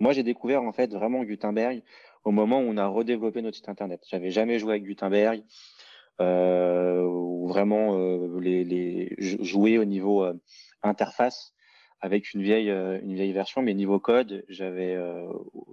Moi, 0.00 0.12
j'ai 0.12 0.24
découvert 0.24 0.64
en 0.64 0.72
fait 0.72 0.92
vraiment 0.92 1.22
Gutenberg 1.22 1.84
au 2.24 2.32
moment 2.32 2.58
où 2.58 2.64
on 2.64 2.76
a 2.78 2.88
redéveloppé 2.88 3.42
notre 3.42 3.58
site 3.58 3.68
internet. 3.68 4.02
J'avais 4.08 4.32
jamais 4.32 4.58
joué 4.58 4.72
avec 4.72 4.82
Gutenberg 4.82 5.44
ou 6.20 7.48
vraiment 7.48 7.96
euh, 7.96 9.14
jouer 9.18 9.78
au 9.78 9.84
niveau 9.84 10.24
euh, 10.24 10.34
interface 10.82 11.52
avec 12.00 12.32
une 12.32 12.42
vieille 12.42 13.32
version, 13.32 13.60
mais 13.60 13.74
niveau 13.74 14.00
code, 14.00 14.42
j'avais 14.48 14.96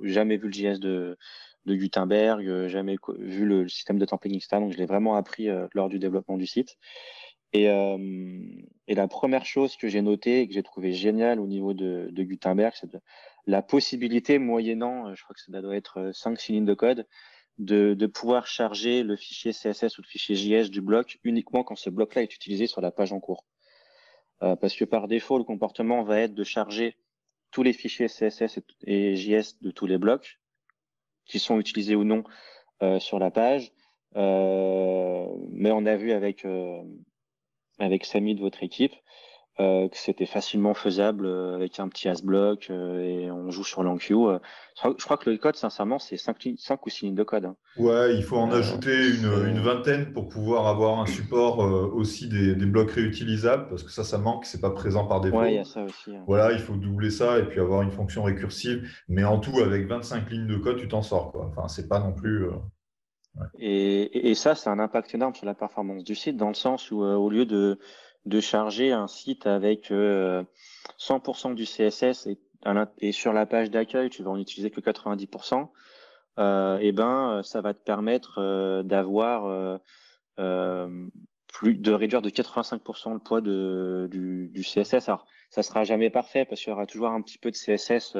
jamais 0.03 0.35
vu 0.35 0.47
le 0.49 0.51
JS 0.51 0.77
de 0.81 1.17
Gutenberg, 1.65 2.67
jamais 2.67 2.97
vu 3.17 3.45
le 3.45 3.69
système 3.69 3.97
de 3.97 4.03
templating, 4.03 4.37
etc. 4.37 4.57
Donc 4.59 4.73
je 4.73 4.77
l'ai 4.77 4.85
vraiment 4.85 5.15
appris 5.15 5.47
lors 5.73 5.87
du 5.87 5.99
développement 5.99 6.35
du 6.35 6.45
site. 6.45 6.75
Et, 7.53 7.67
la 8.89 9.07
première 9.07 9.45
chose 9.45 9.77
que 9.77 9.87
j'ai 9.87 10.01
notée 10.01 10.41
et 10.41 10.47
que 10.49 10.53
j'ai 10.53 10.63
trouvé 10.63 10.91
génial 10.91 11.39
au 11.39 11.47
niveau 11.47 11.73
de, 11.73 12.11
Gutenberg, 12.11 12.73
c'est 12.75 12.89
la 13.45 13.61
possibilité, 13.61 14.37
moyennant, 14.37 15.15
je 15.15 15.23
crois 15.23 15.33
que 15.33 15.39
ça 15.39 15.61
doit 15.61 15.77
être 15.77 16.11
5 16.13 16.45
lignes 16.47 16.65
de 16.65 16.73
code, 16.73 17.07
de, 17.57 18.05
pouvoir 18.05 18.47
charger 18.47 19.03
le 19.03 19.15
fichier 19.15 19.51
CSS 19.51 19.97
ou 19.97 20.01
le 20.01 20.07
fichier 20.07 20.35
JS 20.35 20.69
du 20.69 20.81
bloc 20.81 21.19
uniquement 21.23 21.63
quand 21.63 21.75
ce 21.75 21.89
bloc-là 21.89 22.23
est 22.23 22.35
utilisé 22.35 22.67
sur 22.67 22.81
la 22.81 22.91
page 22.91 23.13
en 23.13 23.19
cours. 23.19 23.45
Euh, 24.43 24.55
parce 24.55 24.75
que 24.75 24.85
par 24.85 25.07
défaut, 25.07 25.37
le 25.37 25.43
comportement 25.43 26.03
va 26.03 26.19
être 26.19 26.35
de 26.35 26.43
charger 26.43 26.95
tous 27.51 27.63
les 27.63 27.73
fichiers 27.73 28.07
CSS 28.07 28.59
et, 28.85 29.15
JS 29.15 29.59
de 29.61 29.71
tous 29.71 29.87
les 29.87 29.97
blocs 29.97 30.39
qui 31.25 31.39
sont 31.39 31.59
utilisés 31.59 31.95
ou 31.95 32.03
non 32.03 32.23
euh, 32.83 32.99
sur 32.99 33.19
la 33.19 33.31
page. 33.31 33.71
Euh, 34.15 35.27
mais 35.49 35.71
on 35.71 35.85
a 35.85 35.95
vu 35.95 36.11
avec 36.11 36.45
avec 37.79 38.05
Samy 38.05 38.35
de 38.35 38.41
votre 38.41 38.63
équipe 38.63 38.93
euh, 39.59 39.89
que 39.89 39.97
c'était 39.97 40.27
facilement 40.27 40.75
faisable 40.75 41.25
euh, 41.25 41.55
avec 41.55 41.79
un 41.79 41.87
petit 41.87 42.07
as-block 42.07 42.67
euh, 42.69 42.99
et 42.99 43.31
on 43.31 43.49
joue 43.49 43.63
sur 43.63 43.81
l'enqueue. 43.81 44.39
je 44.83 45.03
crois 45.03 45.17
que 45.17 45.31
le 45.31 45.37
code, 45.37 45.55
sincèrement, 45.55 45.97
c'est 45.97 46.15
5, 46.15 46.37
ou 46.85 46.89
6 46.89 47.05
lignes 47.05 47.15
de 47.15 47.23
code. 47.23 47.45
Hein. 47.45 47.55
Ouais, 47.75 48.15
il 48.15 48.21
faut 48.21 48.37
en 48.37 48.51
ajouter 48.51 48.93
une, 49.09 49.47
une, 49.47 49.59
vingtaine 49.59 50.13
pour 50.13 50.29
pouvoir 50.29 50.67
avoir 50.67 50.99
un 50.99 51.07
support 51.07 51.57
aussi 51.95 52.29
des, 52.29 52.53
des, 52.53 52.65
blocs 52.67 52.91
réutilisables 52.91 53.67
parce 53.67 53.81
que 53.81 53.89
ça, 53.89 54.03
ça 54.03 54.19
manque, 54.19 54.45
c'est 54.45 54.61
pas 54.61 54.69
présent 54.69 55.07
par 55.07 55.21
défaut. 55.21 55.39
Ouais, 55.39 55.53
il 55.53 55.55
y 55.55 55.59
a 55.59 55.65
ça 55.65 55.83
aussi. 55.83 56.15
Hein. 56.15 56.23
Voilà, 56.27 56.51
il 56.51 56.59
faut 56.59 56.75
doubler 56.75 57.09
ça 57.09 57.39
et 57.39 57.43
puis 57.43 57.59
avoir 57.59 57.81
une 57.81 57.91
fonction 57.91 58.21
récursive. 58.21 58.87
Mais 59.09 59.23
en 59.23 59.39
tout, 59.39 59.59
avec 59.59 59.87
25 59.87 60.29
lignes 60.29 60.47
de 60.47 60.57
code, 60.57 60.77
tu 60.77 60.87
t'en 60.87 61.01
sors. 61.01 61.31
Quoi. 61.31 61.47
Enfin, 61.49 61.67
c'est 61.67 61.87
pas 61.87 61.99
non 61.99 62.13
plus. 62.13 62.45
Ouais. 62.45 63.47
Et, 63.57 64.29
et, 64.29 64.35
ça, 64.35 64.53
c'est 64.53 64.69
un 64.69 64.77
impact 64.77 65.15
énorme 65.15 65.33
sur 65.33 65.47
la 65.47 65.55
performance 65.55 66.03
du 66.03 66.13
site 66.13 66.37
dans 66.37 66.47
le 66.47 66.53
sens 66.53 66.91
où, 66.91 67.01
au 67.01 67.29
lieu 67.29 67.45
de 67.45 67.79
de 68.27 68.39
charger 68.39 68.91
un 68.91 69.07
site 69.07 69.47
avec 69.47 69.89
100% 69.89 69.91
euh, 69.91 71.53
du 71.53 71.65
CSS 71.65 72.27
et, 72.27 72.37
et, 72.99 73.11
sur 73.11 73.33
la 73.33 73.45
page 73.45 73.71
d'accueil, 73.71 74.09
tu 74.09 74.23
vas 74.23 74.31
en 74.31 74.37
utiliser 74.37 74.69
que 74.69 74.81
90%, 74.81 75.69
euh, 76.39 76.77
et 76.79 76.91
ben 76.91 77.41
ça 77.43 77.61
va 77.61 77.73
te 77.73 77.83
permettre 77.83 78.39
euh, 78.39 78.83
d'avoir 78.83 79.79
euh, 80.39 81.07
plus 81.47 81.75
de 81.75 81.91
réduire 81.91 82.21
de 82.21 82.29
85% 82.29 83.13
le 83.13 83.19
poids 83.19 83.41
de, 83.41 84.07
du, 84.11 84.61
CSS. 84.61 85.09
Alors 85.09 85.25
ça 85.49 85.63
sera 85.63 85.83
jamais 85.83 86.09
parfait 86.09 86.45
parce 86.45 86.61
qu'il 86.61 86.69
y 86.69 86.73
aura 86.73 86.85
toujours 86.85 87.07
un 87.07 87.21
petit 87.21 87.37
peu 87.37 87.49
de 87.49 87.55
CSS 87.55 88.17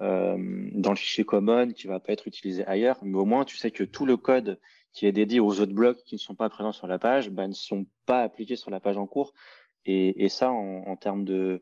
dans 0.00 0.90
le 0.90 0.96
fichier 0.96 1.24
common 1.24 1.72
qui 1.72 1.86
va 1.86 2.00
pas 2.00 2.12
être 2.12 2.26
utilisé 2.26 2.64
ailleurs, 2.66 2.98
mais 3.02 3.18
au 3.18 3.24
moins 3.24 3.44
tu 3.44 3.56
sais 3.56 3.70
que 3.70 3.84
tout 3.84 4.06
le 4.06 4.16
code 4.16 4.58
qui 4.92 5.06
est 5.06 5.12
dédié 5.12 5.40
aux 5.40 5.60
autres 5.60 5.72
blocs 5.72 6.02
qui 6.04 6.16
ne 6.16 6.20
sont 6.20 6.34
pas 6.34 6.48
présents 6.48 6.72
sur 6.72 6.86
la 6.86 6.98
page, 6.98 7.30
ben, 7.30 7.48
ne 7.48 7.54
sont 7.54 7.86
pas 8.06 8.22
appliqués 8.22 8.56
sur 8.56 8.70
la 8.70 8.80
page 8.80 8.98
en 8.98 9.06
cours. 9.06 9.32
Et, 9.86 10.28
ça, 10.28 10.50
en, 10.50 10.96
termes 10.96 11.24
de, 11.24 11.60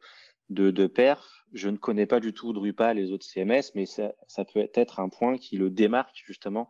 perf, 0.87 1.45
je 1.53 1.69
ne 1.69 1.77
connais 1.77 2.07
pas 2.07 2.21
du 2.21 2.33
tout 2.33 2.53
Drupal 2.53 2.99
et 2.99 3.03
les 3.03 3.13
autres 3.13 3.25
CMS, 3.25 3.73
mais 3.75 3.87
ça, 3.87 4.13
peut 4.53 4.69
être 4.75 5.01
un 5.01 5.09
point 5.09 5.39
qui 5.39 5.57
le 5.57 5.71
démarque 5.71 6.23
justement 6.27 6.69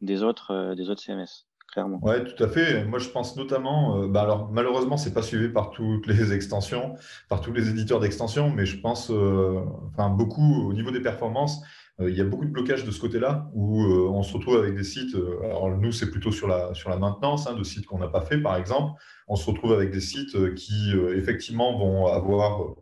des 0.00 0.22
autres, 0.22 0.52
euh, 0.52 0.94
CMS. 0.96 1.46
Clairement. 1.72 1.98
Ouais, 2.02 2.24
tout 2.24 2.42
à 2.42 2.48
fait. 2.48 2.84
Moi, 2.84 3.00
je 3.00 3.08
pense 3.08 3.36
notamment, 3.36 4.00
euh, 4.00 4.06
bah 4.06 4.22
alors 4.22 4.50
malheureusement, 4.52 4.96
c'est 4.96 5.12
pas 5.12 5.22
suivi 5.22 5.48
par 5.48 5.70
toutes 5.70 6.06
les 6.06 6.32
extensions, 6.32 6.94
par 7.28 7.40
tous 7.40 7.52
les 7.52 7.68
éditeurs 7.68 7.98
d'extensions, 7.98 8.50
mais 8.50 8.66
je 8.66 8.80
pense, 8.80 9.10
euh, 9.10 9.60
enfin 9.88 10.08
beaucoup 10.08 10.68
au 10.68 10.72
niveau 10.72 10.92
des 10.92 11.00
performances, 11.00 11.60
euh, 11.62 11.64
il 12.00 12.14
y 12.14 12.20
a 12.20 12.24
beaucoup 12.24 12.44
de 12.44 12.50
blocages 12.50 12.84
de 12.84 12.90
ce 12.90 13.00
côté-là 13.00 13.48
où 13.54 13.82
euh, 13.82 14.08
on 14.10 14.22
se 14.22 14.34
retrouve 14.34 14.56
avec 14.58 14.74
des 14.74 14.84
sites. 14.84 15.14
Euh, 15.14 15.40
alors 15.44 15.70
nous, 15.70 15.92
c'est 15.92 16.10
plutôt 16.10 16.30
sur 16.30 16.46
la, 16.46 16.74
sur 16.74 16.90
la 16.90 16.98
maintenance 16.98 17.46
hein, 17.46 17.54
de 17.54 17.62
sites 17.62 17.86
qu'on 17.86 17.98
n'a 17.98 18.08
pas 18.08 18.20
fait, 18.20 18.38
par 18.38 18.56
exemple. 18.56 19.00
On 19.28 19.36
se 19.36 19.48
retrouve 19.50 19.72
avec 19.72 19.90
des 19.90 20.00
sites 20.00 20.54
qui 20.54 20.92
effectivement 21.14 21.76
vont 21.78 22.06
avoir 22.06 22.76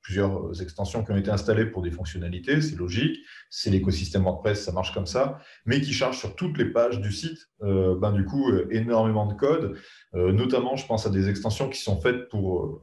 plusieurs 0.00 0.62
extensions 0.62 1.04
qui 1.04 1.10
ont 1.10 1.16
été 1.16 1.30
installées 1.30 1.66
pour 1.66 1.82
des 1.82 1.90
fonctionnalités, 1.90 2.60
c'est 2.62 2.76
logique, 2.76 3.18
c'est 3.50 3.70
l'écosystème 3.70 4.22
WordPress, 4.22 4.64
ça 4.64 4.72
marche 4.72 4.94
comme 4.94 5.06
ça, 5.06 5.40
mais 5.66 5.80
qui 5.80 5.92
chargent 5.92 6.18
sur 6.18 6.36
toutes 6.36 6.56
les 6.56 6.66
pages 6.66 7.00
du 7.00 7.10
site, 7.10 7.48
ben, 7.60 8.12
du 8.12 8.24
coup, 8.24 8.48
énormément 8.70 9.26
de 9.26 9.34
code, 9.34 9.76
notamment, 10.14 10.76
je 10.76 10.86
pense 10.86 11.04
à 11.04 11.10
des 11.10 11.28
extensions 11.28 11.68
qui 11.68 11.80
sont 11.80 12.00
faites 12.00 12.28
pour 12.28 12.80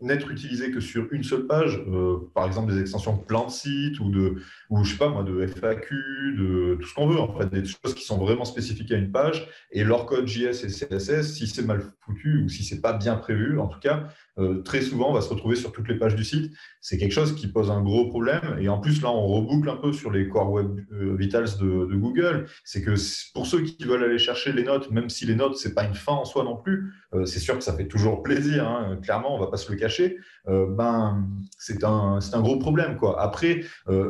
n'être 0.00 0.30
utilisé 0.30 0.70
que 0.70 0.80
sur 0.80 1.06
une 1.10 1.24
seule 1.24 1.46
page, 1.46 1.82
euh, 1.88 2.18
par 2.34 2.46
exemple 2.46 2.72
des 2.72 2.80
extensions 2.80 3.16
de 3.16 3.22
plan 3.22 3.46
de 3.46 3.50
site 3.50 3.98
ou 4.00 4.10
de, 4.10 4.36
ou 4.70 4.84
je 4.84 4.92
sais 4.92 4.98
pas 4.98 5.08
moi, 5.08 5.24
de 5.24 5.46
FAQ, 5.46 5.94
de 6.38 6.78
tout 6.80 6.88
ce 6.88 6.94
qu'on 6.94 7.08
veut, 7.08 7.18
en 7.18 7.36
fait, 7.36 7.48
des 7.50 7.64
choses 7.64 7.94
qui 7.94 8.04
sont 8.04 8.18
vraiment 8.18 8.44
spécifiques 8.44 8.92
à 8.92 8.96
une 8.96 9.10
page. 9.10 9.48
Et 9.72 9.82
leur 9.82 10.06
code 10.06 10.26
JS 10.26 10.64
et 10.64 10.68
CSS, 10.68 11.32
si 11.32 11.46
c'est 11.46 11.64
mal 11.64 11.82
foutu 12.00 12.44
ou 12.44 12.48
si 12.48 12.62
c'est 12.62 12.80
pas 12.80 12.92
bien 12.92 13.16
prévu, 13.16 13.58
en 13.58 13.66
tout 13.66 13.80
cas, 13.80 14.08
euh, 14.38 14.62
très 14.62 14.80
souvent, 14.82 15.10
on 15.10 15.12
va 15.12 15.20
se 15.20 15.28
retrouver 15.28 15.56
sur 15.56 15.72
toutes 15.72 15.88
les 15.88 15.98
pages 15.98 16.14
du 16.14 16.24
site. 16.24 16.52
C'est 16.80 16.96
quelque 16.96 17.12
chose 17.12 17.34
qui 17.34 17.48
pose 17.48 17.70
un 17.70 17.82
gros 17.82 18.08
problème. 18.08 18.56
Et 18.60 18.68
en 18.68 18.78
plus, 18.78 19.02
là, 19.02 19.10
on 19.10 19.26
reboucle 19.26 19.68
un 19.68 19.76
peu 19.76 19.92
sur 19.92 20.10
les 20.10 20.28
Core 20.28 20.52
Web 20.52 20.80
euh, 20.92 21.16
Vitals 21.16 21.58
de, 21.60 21.96
Google. 21.96 22.46
C'est 22.64 22.82
que 22.82 22.94
pour 23.34 23.46
ceux 23.46 23.62
qui 23.62 23.84
veulent 23.84 24.04
aller 24.04 24.18
chercher 24.18 24.52
les 24.52 24.62
notes, 24.62 24.90
même 24.90 25.08
si 25.08 25.26
les 25.26 25.34
notes, 25.34 25.56
c'est 25.56 25.74
pas 25.74 25.84
une 25.84 25.94
fin 25.94 26.12
en 26.12 26.24
soi 26.24 26.44
non 26.44 26.56
plus, 26.56 26.92
euh, 27.14 27.24
c'est 27.24 27.40
sûr 27.40 27.56
que 27.56 27.64
ça 27.64 27.72
fait 27.74 27.88
toujours 27.88 28.22
plaisir. 28.22 28.68
Hein. 28.68 28.98
Clairement, 29.02 29.34
on 29.34 29.40
va 29.40 29.48
pas 29.48 29.56
se 29.56 29.70
le 29.72 29.78
cacher. 29.78 30.18
ben, 30.46 31.26
c'est 31.58 31.84
un, 31.84 32.18
un 32.32 32.40
gros 32.40 32.58
problème. 32.58 32.96
Quoi. 32.96 33.20
Après, 33.20 33.64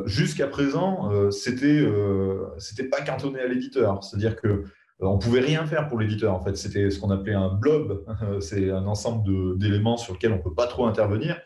jusqu'à 0.05 0.47
présent, 0.47 1.09
c'était 1.31 1.85
c'était 2.57 2.87
pas 2.87 3.01
cantonné 3.01 3.39
à 3.39 3.47
l'éditeur. 3.47 4.03
C'est-à-dire 4.03 4.35
que 4.35 4.63
on 5.01 5.17
pouvait 5.17 5.39
rien 5.39 5.65
faire 5.65 5.87
pour 5.87 5.99
l'éditeur. 5.99 6.33
En 6.33 6.41
fait, 6.41 6.57
c'était 6.57 6.89
ce 6.89 6.99
qu'on 6.99 7.09
appelait 7.09 7.33
un 7.33 7.49
blob. 7.49 8.03
C'est 8.41 8.69
un 8.69 8.85
ensemble 8.85 9.57
d'éléments 9.57 9.97
sur 9.97 10.13
lesquels 10.13 10.33
on 10.33 10.39
peut 10.39 10.53
pas 10.53 10.67
trop 10.67 10.85
intervenir. 10.85 11.39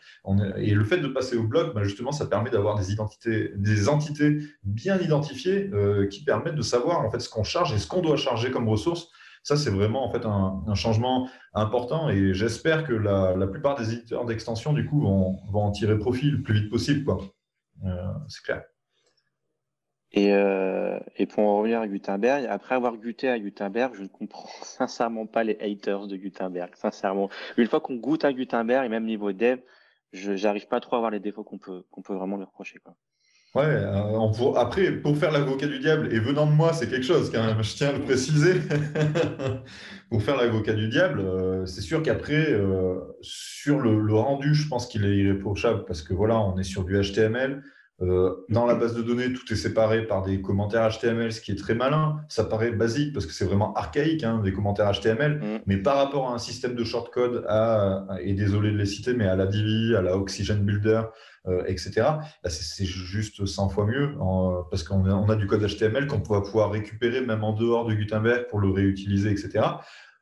et 0.56 0.74
le 0.74 0.84
fait 0.84 0.98
de 0.98 1.08
passer 1.08 1.36
au 1.36 1.44
blog, 1.44 1.74
ben, 1.74 1.84
justement, 1.84 2.12
ça 2.12 2.26
permet 2.26 2.50
d'avoir 2.50 2.76
des 2.76 2.92
identités, 2.92 3.52
des 3.56 3.88
entités 3.88 4.38
bien 4.64 4.98
identifiées 4.98 5.70
euh, 5.72 6.06
qui 6.08 6.24
permettent 6.24 6.56
de 6.56 6.62
savoir 6.62 7.00
en 7.00 7.10
fait 7.10 7.20
ce 7.20 7.28
qu'on 7.28 7.44
charge 7.44 7.72
et 7.72 7.78
ce 7.78 7.86
qu'on 7.86 8.02
doit 8.02 8.16
charger 8.16 8.50
comme 8.50 8.68
ressources. 8.68 9.08
Ça, 9.44 9.56
c'est 9.56 9.70
vraiment 9.70 10.06
en 10.06 10.10
fait 10.10 10.24
un, 10.24 10.74
changement 10.74 11.28
important 11.52 12.08
et 12.08 12.32
j'espère 12.32 12.84
que 12.84 12.94
la, 12.94 13.46
plupart 13.46 13.76
des 13.76 13.92
éditeurs 13.92 14.24
d'extension 14.24 14.72
du 14.72 14.86
coup 14.86 15.02
vont, 15.02 15.38
en 15.52 15.70
tirer 15.70 15.98
profit 15.98 16.30
le 16.30 16.42
plus 16.42 16.54
vite 16.54 16.70
possible. 16.70 17.12
Euh, 17.84 18.06
c'est 18.26 18.42
clair. 18.42 18.62
Et, 20.16 20.32
euh, 20.32 21.00
et, 21.16 21.26
pour 21.26 21.42
en 21.42 21.58
revenir 21.58 21.80
à 21.80 21.88
Gutenberg, 21.88 22.46
après 22.48 22.76
avoir 22.76 22.96
goûté 22.96 23.28
à 23.28 23.36
Gutenberg, 23.36 23.94
je 23.96 24.02
ne 24.02 24.08
comprends 24.08 24.48
sincèrement 24.62 25.26
pas 25.26 25.42
les 25.42 25.58
haters 25.60 26.06
de 26.06 26.16
Gutenberg. 26.16 26.70
Sincèrement, 26.76 27.28
une 27.56 27.66
fois 27.66 27.80
qu'on 27.80 27.96
goûte 27.96 28.24
à 28.24 28.32
Gutenberg 28.32 28.86
et 28.86 28.88
même 28.88 29.06
niveau 29.06 29.32
dev, 29.32 29.58
je 30.12 30.30
n'arrive 30.44 30.68
pas 30.68 30.78
trop 30.78 30.96
à 30.96 30.98
voir 31.00 31.10
les 31.10 31.18
défauts 31.18 31.42
qu'on 31.42 31.58
peut, 31.58 31.82
vraiment 32.08 32.36
lui 32.36 32.44
reprocher. 32.44 32.78
Quoi. 32.78 32.94
Ouais, 33.56 33.64
euh, 33.66 34.52
après, 34.54 34.92
pour 34.92 35.16
faire 35.16 35.32
l'avocat 35.32 35.66
du 35.66 35.80
diable, 35.80 36.12
et 36.12 36.20
venant 36.20 36.46
de 36.46 36.52
moi, 36.52 36.72
c'est 36.72 36.88
quelque 36.88 37.06
chose 37.06 37.32
quand 37.32 37.60
je 37.60 37.74
tiens 37.74 37.88
à 37.88 37.92
le 37.92 38.02
préciser. 38.02 38.60
pour 40.10 40.22
faire 40.22 40.36
l'avocat 40.36 40.74
du 40.74 40.88
diable, 40.88 41.20
euh, 41.20 41.66
c'est 41.66 41.80
sûr 41.80 42.04
qu'après, 42.04 42.56
sur 43.20 43.80
le, 43.80 44.00
le, 44.00 44.14
rendu, 44.14 44.54
je 44.54 44.68
pense 44.68 44.86
qu'il 44.86 45.04
est 45.04 45.16
irréprochable 45.16 45.84
parce 45.86 46.02
que 46.02 46.14
voilà, 46.14 46.38
on 46.38 46.56
est 46.56 46.64
sur 46.64 46.84
du 46.84 47.00
HTML. 47.00 47.64
Euh, 48.02 48.44
dans 48.48 48.66
la 48.66 48.74
base 48.74 48.94
de 48.94 49.02
données, 49.02 49.32
tout 49.32 49.52
est 49.52 49.56
séparé 49.56 50.06
par 50.06 50.22
des 50.22 50.42
commentaires 50.42 50.88
HTML, 50.88 51.32
ce 51.32 51.40
qui 51.40 51.52
est 51.52 51.58
très 51.58 51.74
malin. 51.74 52.16
Ça 52.28 52.44
paraît 52.44 52.72
basique 52.72 53.12
parce 53.12 53.24
que 53.24 53.32
c'est 53.32 53.44
vraiment 53.44 53.72
archaïque, 53.74 54.24
hein, 54.24 54.40
des 54.42 54.52
commentaires 54.52 54.90
HTML. 54.90 55.38
Mm. 55.38 55.60
Mais 55.66 55.76
par 55.76 55.96
rapport 55.96 56.30
à 56.30 56.34
un 56.34 56.38
système 56.38 56.74
de 56.74 56.82
shortcode, 56.82 57.44
à, 57.48 58.04
et 58.20 58.34
désolé 58.34 58.72
de 58.72 58.76
les 58.76 58.86
citer, 58.86 59.14
mais 59.14 59.26
à 59.26 59.36
la 59.36 59.46
Divi, 59.46 59.94
à 59.94 60.02
la 60.02 60.16
Oxygen 60.16 60.58
Builder, 60.58 61.02
euh, 61.46 61.62
etc., 61.66 61.92
bah, 62.42 62.50
c'est 62.50 62.84
juste 62.84 63.46
100 63.46 63.68
fois 63.68 63.86
mieux 63.86 64.14
parce 64.70 64.82
qu'on 64.82 65.04
a, 65.04 65.14
on 65.14 65.28
a, 65.28 65.36
du 65.36 65.46
code 65.46 65.64
HTML 65.64 66.06
qu'on 66.08 66.18
va 66.18 66.40
pouvoir 66.40 66.72
récupérer 66.72 67.20
même 67.20 67.44
en 67.44 67.52
dehors 67.52 67.86
de 67.86 67.94
Gutenberg 67.94 68.48
pour 68.48 68.58
le 68.58 68.70
réutiliser, 68.70 69.30
etc. 69.30 69.62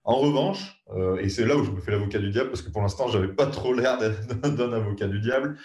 En 0.05 0.17
revanche, 0.17 0.83
euh, 0.97 1.17
et 1.19 1.29
c'est 1.29 1.47
là 1.47 1.57
où 1.57 1.63
je 1.63 1.71
me 1.71 1.81
fais 1.81 1.93
l'avocat 1.93 2.19
du 2.19 2.31
diable, 2.31 2.51
parce 2.51 2.63
que 2.63 2.71
pour 2.71 2.83
l'instant, 2.83 3.07
je 3.07 3.19
n'avais 3.19 3.33
pas 3.33 3.47
trop 3.47 3.73
l'air 3.73 3.99
d'un 4.43 4.73
avocat 4.73 5.07
du 5.07 5.21
diable, 5.21 5.57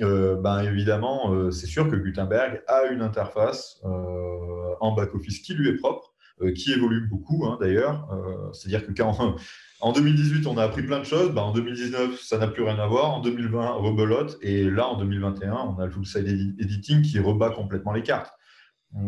euh, 0.00 0.36
ben 0.36 0.62
évidemment, 0.62 1.32
euh, 1.32 1.50
c'est 1.50 1.66
sûr 1.66 1.88
que 1.88 1.96
Gutenberg 1.96 2.62
a 2.66 2.86
une 2.86 3.00
interface 3.00 3.80
euh, 3.84 4.74
en 4.80 4.92
back-office 4.92 5.38
qui 5.40 5.54
lui 5.54 5.68
est 5.68 5.76
propre, 5.76 6.12
qui 6.56 6.72
évolue 6.72 7.06
beaucoup 7.06 7.46
hein, 7.46 7.58
d'ailleurs. 7.60 8.08
C'est-à-dire 8.52 8.84
que 8.84 8.92
quand 8.92 9.36
en 9.80 9.92
2018 9.92 10.46
on 10.48 10.58
a 10.58 10.64
appris 10.64 10.82
plein 10.82 10.98
de 10.98 11.04
choses, 11.04 11.32
ben, 11.32 11.42
en 11.42 11.52
2019 11.52 12.20
ça 12.20 12.38
n'a 12.38 12.48
plus 12.48 12.64
rien 12.64 12.78
à 12.78 12.86
voir, 12.88 13.14
en 13.14 13.20
2020 13.20 13.70
rebelote, 13.74 14.38
et 14.42 14.68
là 14.68 14.88
en 14.88 14.98
2021 14.98 15.52
on 15.52 15.78
a 15.78 15.84
le 15.86 15.92
full-side 15.92 16.26
editing 16.58 17.02
qui 17.02 17.20
rebat 17.20 17.50
complètement 17.50 17.92
les 17.92 18.02
cartes. 18.02 18.32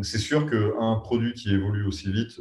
C'est 0.03 0.18
sûr 0.18 0.49
qu'un 0.49 0.96
produit 0.96 1.33
qui 1.33 1.53
évolue 1.53 1.85
aussi 1.85 2.12
vite, 2.12 2.40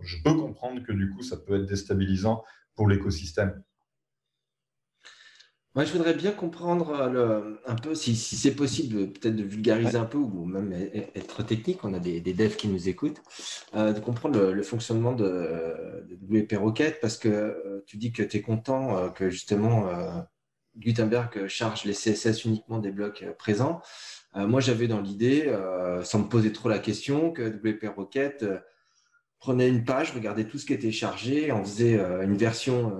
je 0.00 0.16
peux 0.24 0.34
comprendre 0.34 0.82
que 0.82 0.92
du 0.92 1.10
coup 1.10 1.22
ça 1.22 1.36
peut 1.36 1.56
être 1.56 1.66
déstabilisant 1.66 2.42
pour 2.74 2.88
l'écosystème. 2.88 3.62
Moi, 5.74 5.86
je 5.86 5.92
voudrais 5.92 6.12
bien 6.12 6.32
comprendre 6.32 6.90
euh, 6.90 7.54
un 7.66 7.74
peu, 7.74 7.94
si, 7.94 8.14
c'est 8.14 8.54
possible, 8.54 9.10
peut-être 9.12 9.36
de 9.36 9.42
vulgariser 9.42 9.96
un 9.96 10.04
peu 10.04 10.18
ou 10.18 10.44
même 10.44 10.70
être 11.14 11.42
technique. 11.42 11.82
On 11.82 11.94
a 11.94 11.98
des, 11.98 12.20
devs 12.20 12.56
qui 12.56 12.68
nous 12.68 12.90
écoutent, 12.90 13.22
euh, 13.74 13.94
de 13.94 14.00
comprendre 14.00 14.38
le, 14.38 14.62
fonctionnement 14.62 15.12
de, 15.12 16.04
WP 16.30 16.58
Rocket 16.58 17.00
parce 17.00 17.16
que 17.16 17.28
euh, 17.28 17.82
tu 17.86 17.96
dis 17.96 18.12
que 18.12 18.22
tu 18.22 18.36
es 18.36 18.42
content 18.42 19.10
que 19.12 19.30
justement 19.30 19.88
Gutenberg 20.76 21.46
charge 21.46 21.84
les 21.84 21.94
CSS 21.94 22.44
uniquement 22.44 22.78
des 22.78 22.90
blocs 22.90 23.24
présents. 23.38 23.80
moi, 24.34 24.60
j'avais 24.60 24.88
dans 24.88 25.00
l'idée, 25.00 25.50
sans 26.04 26.18
me 26.20 26.28
poser 26.28 26.52
trop 26.52 26.68
la 26.68 26.78
question, 26.80 27.32
que 27.32 27.42
WP 27.48 27.86
Rocket 27.96 28.44
prenait 29.38 29.68
une 29.68 29.84
page, 29.84 30.12
regardait 30.12 30.44
tout 30.44 30.58
ce 30.58 30.66
qui 30.66 30.74
était 30.74 30.92
chargé, 30.92 31.50
en 31.50 31.64
faisait 31.64 31.98
une 32.22 32.36
version 32.36 32.92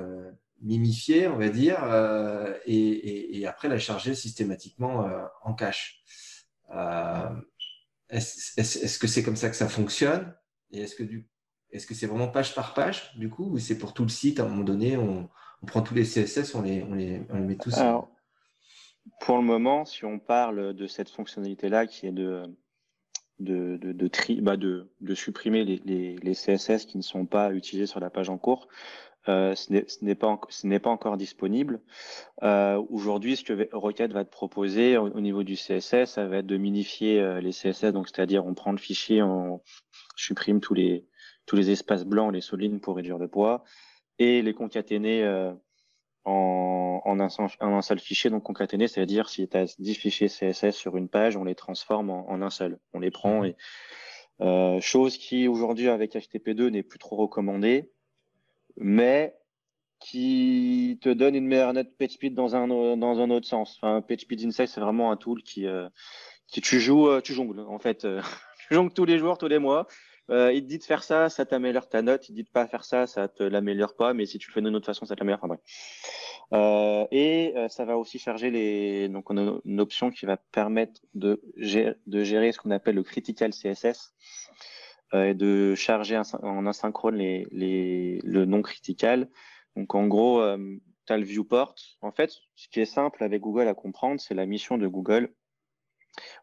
mimifier, 0.63 1.29
on 1.29 1.37
va 1.37 1.49
dire, 1.49 1.83
euh, 1.85 2.55
et, 2.67 3.45
après 3.47 3.69
la 3.69 3.79
charger 3.79 4.15
systématiquement 4.15 5.07
euh, 5.07 5.25
en 5.43 5.55
cache. 5.55 6.03
Euh, 6.75 7.29
est-ce 8.09 8.99
que 8.99 9.07
c'est 9.07 9.23
comme 9.23 9.37
ça 9.37 9.51
que 9.51 9.57
ça 9.57 9.69
fonctionne? 9.69 10.35
Et 10.71 10.83
est-ce 10.83 10.95
que 10.95 11.03
du 11.03 11.29
est-ce 11.71 11.87
que 11.87 11.95
c'est 11.95 12.07
vraiment 12.07 12.29
page 12.29 12.55
par 12.55 12.75
page, 12.75 13.17
du 13.17 13.31
coup, 13.31 13.51
ou 13.51 13.59
c'est 13.59 13.79
pour 13.79 13.95
tout 13.95 14.03
le 14.03 14.11
site, 14.11 14.41
à 14.41 14.45
un 14.45 14.49
moment 14.49 14.63
donné, 14.63 14.99
on, 14.99 15.31
prend 15.67 15.81
tous 15.81 15.95
les 15.95 16.03
CSS, 16.03 16.55
on 16.55 16.61
les, 16.61 16.83
on 16.83 16.93
les, 16.93 17.23
on 17.31 17.37
les 17.37 17.47
met 17.47 17.57
tous 17.57 17.79
Alors, 17.79 18.11
Pour 19.21 19.39
le 19.39 19.43
moment, 19.43 19.87
si 19.87 20.05
on 20.05 20.19
parle 20.19 20.75
de 20.75 20.87
cette 20.87 21.09
fonctionnalité-là, 21.09 21.87
qui 21.87 22.07
est 22.07 22.13
de, 22.13 22.43
de, 23.39 23.79
de, 23.79 23.93
de, 23.93 24.09
tri, 24.09 24.43
bah 24.43 24.59
de, 24.59 24.93
de 25.01 25.15
supprimer 25.15 25.65
les, 25.65 25.81
les, 25.87 26.17
les, 26.17 26.35
CSS 26.35 26.85
qui 26.85 26.99
ne 26.99 27.03
sont 27.03 27.25
pas 27.25 27.53
utilisés 27.53 27.87
sur 27.87 28.01
la 28.01 28.11
page 28.11 28.29
en 28.29 28.37
cours, 28.37 28.69
euh, 29.29 29.55
ce 29.55 29.73
n'est 30.05 30.15
pas, 30.15 30.39
pas, 30.83 30.91
encore 30.91 31.17
disponible. 31.17 31.81
Euh, 32.43 32.83
Aujourd'hui, 32.91 33.37
ce 33.37 33.45
que 33.45 33.69
Rocket 33.73 34.13
va 34.13 34.25
te 34.25 34.31
proposer 34.31 34.97
au, 34.97 35.21
niveau 35.21 35.43
du 35.43 35.55
CSS, 35.55 36.07
ça 36.07 36.27
va 36.27 36.39
être 36.39 36.47
de 36.47 36.57
minifier 36.57 37.21
euh, 37.21 37.41
les 37.41 37.53
CSS, 37.53 37.93
donc 37.93 38.09
c'est-à-dire 38.09 38.45
on 38.45 38.55
prend 38.55 38.73
le 38.73 38.79
fichier, 38.79 39.23
on 39.23 39.63
supprime 40.17 40.61
tous 40.61 40.75
les, 40.75 41.07
tous 41.47 41.57
les 41.57 41.71
espaces 41.71 42.05
blancs, 42.05 42.33
les 42.33 42.41
solines 42.41 42.81
pour 42.81 42.97
réduire 42.97 43.19
le 43.19 43.29
poids, 43.29 43.65
et 44.19 44.43
les 44.43 44.55
concaténer 44.55 45.25
en, 46.25 47.03
en, 47.05 47.21
un, 47.21 47.29
en, 47.61 47.75
un, 47.75 47.83
seul 47.83 47.99
fichier. 47.99 48.31
Donc 48.31 48.43
concaténer, 48.43 48.89
c'est-à-dire 48.89 49.29
si 49.29 49.49
tu 49.49 49.57
as 49.57 49.75
10 49.79 49.95
fichiers 49.95 50.29
CSS 50.29 50.73
sur 50.73 50.97
une 50.97 51.09
page, 51.09 51.37
on 51.37 51.45
les 51.45 51.55
transforme 51.55 52.11
en, 52.11 52.29
en 52.31 52.43
un 52.43 52.51
seul. 52.51 52.79
On 52.93 53.01
les 53.01 53.11
prend 53.11 53.45
et 53.45 53.57
euh, 54.41 54.81
chose 54.81 55.19
qui 55.19 55.47
aujourd'hui 55.47 55.89
avec 55.89 56.15
HTTP2 56.15 56.69
n'est 56.69 56.83
plus 56.83 56.99
trop 56.99 57.17
recommandée 57.17 57.93
mais 58.77 59.35
qui 60.03 60.99
te 61.01 61.09
donne 61.09 61.35
une 61.35 61.47
meilleure 61.47 61.73
note 61.73 61.97
PageSpeed 61.97 62.35
dans 62.35 62.57
un, 62.57 62.67
dans 62.97 63.21
un 63.21 63.31
autre 63.31 63.47
sens. 63.47 63.79
Enfin, 63.81 64.03
PageSpeed 64.03 64.45
Insight, 64.45 64.69
c'est 64.69 64.81
vraiment 64.81 65.13
un 65.13 65.17
tool 65.17 65.43
qui, 65.43 65.67
euh, 65.67 65.89
qui 66.49 66.61
tu 66.61 66.81
joues, 66.81 67.09
euh, 67.09 67.21
tu 67.21 67.33
jongles, 67.35 67.61
en 67.61 67.79
fait. 67.79 68.05
Euh, 68.05 68.21
tu 68.69 68.75
jongles 68.75 68.93
tous 68.93 69.05
les 69.05 69.19
jours, 69.19 69.39
tous 69.39 69.49
les 69.49 69.59
mois. 69.59 69.87
il 70.29 70.63
te 70.63 70.67
dit 70.67 70.79
de 70.79 70.85
faire 70.85 71.05
ça, 71.05 71.29
ça 71.29 71.47
t'améliore 71.47 71.89
ta 71.89 72.03
note. 72.03 72.29
Il 72.29 72.33
te 72.33 72.37
dit 72.37 72.43
de 72.43 72.51
pas 72.51 72.67
faire 72.67 72.85
ça, 72.85 73.07
ça 73.07 73.29
te 73.29 73.43
l'améliore 73.43 73.95
pas. 73.95 74.13
Mais 74.13 74.27
si 74.27 74.39
tu 74.39 74.49
le 74.51 74.55
fais 74.55 74.63
d'une 74.63 74.75
autre 74.75 74.87
façon, 74.87 75.07
ça 75.07 75.15
t'améliore. 75.15 75.41
Enfin, 75.43 77.07
et 77.13 77.55
ça 77.69 77.85
va 77.85 77.97
aussi 77.97 78.19
charger 78.19 78.51
les. 78.51 79.09
Donc, 79.09 79.31
on 79.31 79.39
a 79.39 79.61
une 79.65 79.81
option 79.81 80.11
qui 80.11 80.27
va 80.27 80.37
permettre 80.37 81.01
de 81.15 81.41
de 82.07 82.25
gérer 82.25 82.53
ce 82.53 82.59
qu'on 82.59 82.71
appelle 82.71 82.97
le 82.97 83.03
critical 83.03 83.53
CSS. 83.53 84.15
Euh, 85.15 85.29
et 85.29 85.35
de 85.35 85.75
charger 85.75 86.21
en 86.43 86.67
asynchrone 86.67 87.17
les, 87.17 87.47
les, 87.51 88.19
le 88.25 88.47
non 88.47 88.63
critical. 88.63 89.29
Donc 89.77 89.95
en 89.95 90.07
gros, 90.07 90.41
euh, 90.41 90.79
tu 91.07 91.13
as 91.13 91.19
le 91.19 91.25
viewport. 91.25 91.75
En 92.01 92.13
fait, 92.13 92.33
ce 92.55 92.69
qui 92.69 92.81
est 92.81 92.87
simple 92.87 93.23
avec 93.23 93.43
Google 93.43 93.69
à 93.69 93.75
comprendre, 93.75 94.21
c'est 94.21 94.35
la 94.35 94.47
mission 94.47 94.79
de 94.79 94.87
Google 94.87 95.35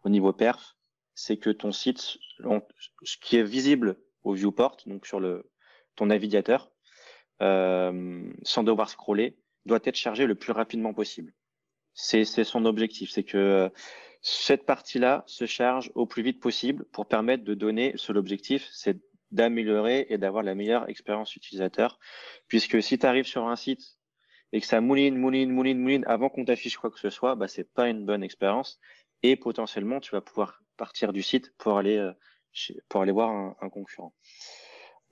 au 0.04 0.10
niveau 0.10 0.34
perf, 0.34 0.76
c'est 1.16 1.38
que 1.38 1.50
ton 1.50 1.72
site, 1.72 2.18
ce 3.04 3.18
qui 3.22 3.38
est 3.38 3.44
visible 3.44 3.98
au 4.24 4.34
viewport, 4.34 4.78
donc 4.86 5.06
sur 5.06 5.20
le, 5.20 5.52
ton 5.96 6.08
navigateur, 6.08 6.72
euh, 7.42 8.32
sans 8.44 8.64
devoir 8.64 8.90
scroller, 8.90 9.38
doit 9.66 9.80
être 9.84 9.96
chargé 9.96 10.28
le 10.28 10.36
plus 10.36 10.52
rapidement 10.52 10.94
possible. 10.94 11.34
C'est 11.94 12.24
son 12.24 12.66
objectif, 12.66 13.10
c'est 13.12 13.24
que 13.24 13.72
cette 14.22 14.66
partie-là 14.66 15.24
se 15.28 15.46
charge 15.46 15.92
au 15.96 16.06
plus 16.06 16.24
vite 16.24 16.40
possible 16.40 16.86
pour 16.92 17.08
permettre 17.08 17.44
de 17.44 17.54
donner, 17.54 17.94
sur 17.96 18.14
l'objectif, 18.14 18.68
c'est 18.72 18.98
d'améliorer 19.32 20.08
et 20.10 20.18
d'avoir 20.18 20.44
la 20.44 20.56
meilleure 20.56 20.90
expérience 20.90 21.36
utilisateur. 21.36 22.00
Puisque 22.48 22.82
si 22.82 22.98
tu 22.98 23.06
arrives 23.06 23.28
sur 23.28 23.48
un 23.48 23.56
site 23.56 23.98
et 24.52 24.60
que 24.60 24.66
ça 24.66 24.82
mouline, 24.82 25.18
mouline, 25.18 25.52
mouline, 25.52 25.80
mouline 25.80 26.04
avant 26.08 26.30
qu'on 26.30 26.46
t'affiche 26.46 26.78
quoi 26.78 26.90
que 26.90 27.00
ce 27.00 27.10
soit, 27.10 27.36
bah, 27.36 27.48
c'est 27.48 27.72
pas 27.72 27.90
une 27.90 28.06
bonne 28.06 28.24
expérience. 28.24 28.80
Et 29.24 29.36
potentiellement, 29.36 30.00
tu 30.00 30.12
vas 30.12 30.22
pouvoir 30.22 30.62
partir 30.78 31.14
du 31.14 31.22
site 31.22 31.54
pour 31.58 31.78
aller, 31.78 31.98
euh, 31.98 32.14
pour 32.88 33.02
aller 33.02 33.12
voir 33.12 33.56
un, 33.62 33.70
concurrent. 33.70 34.14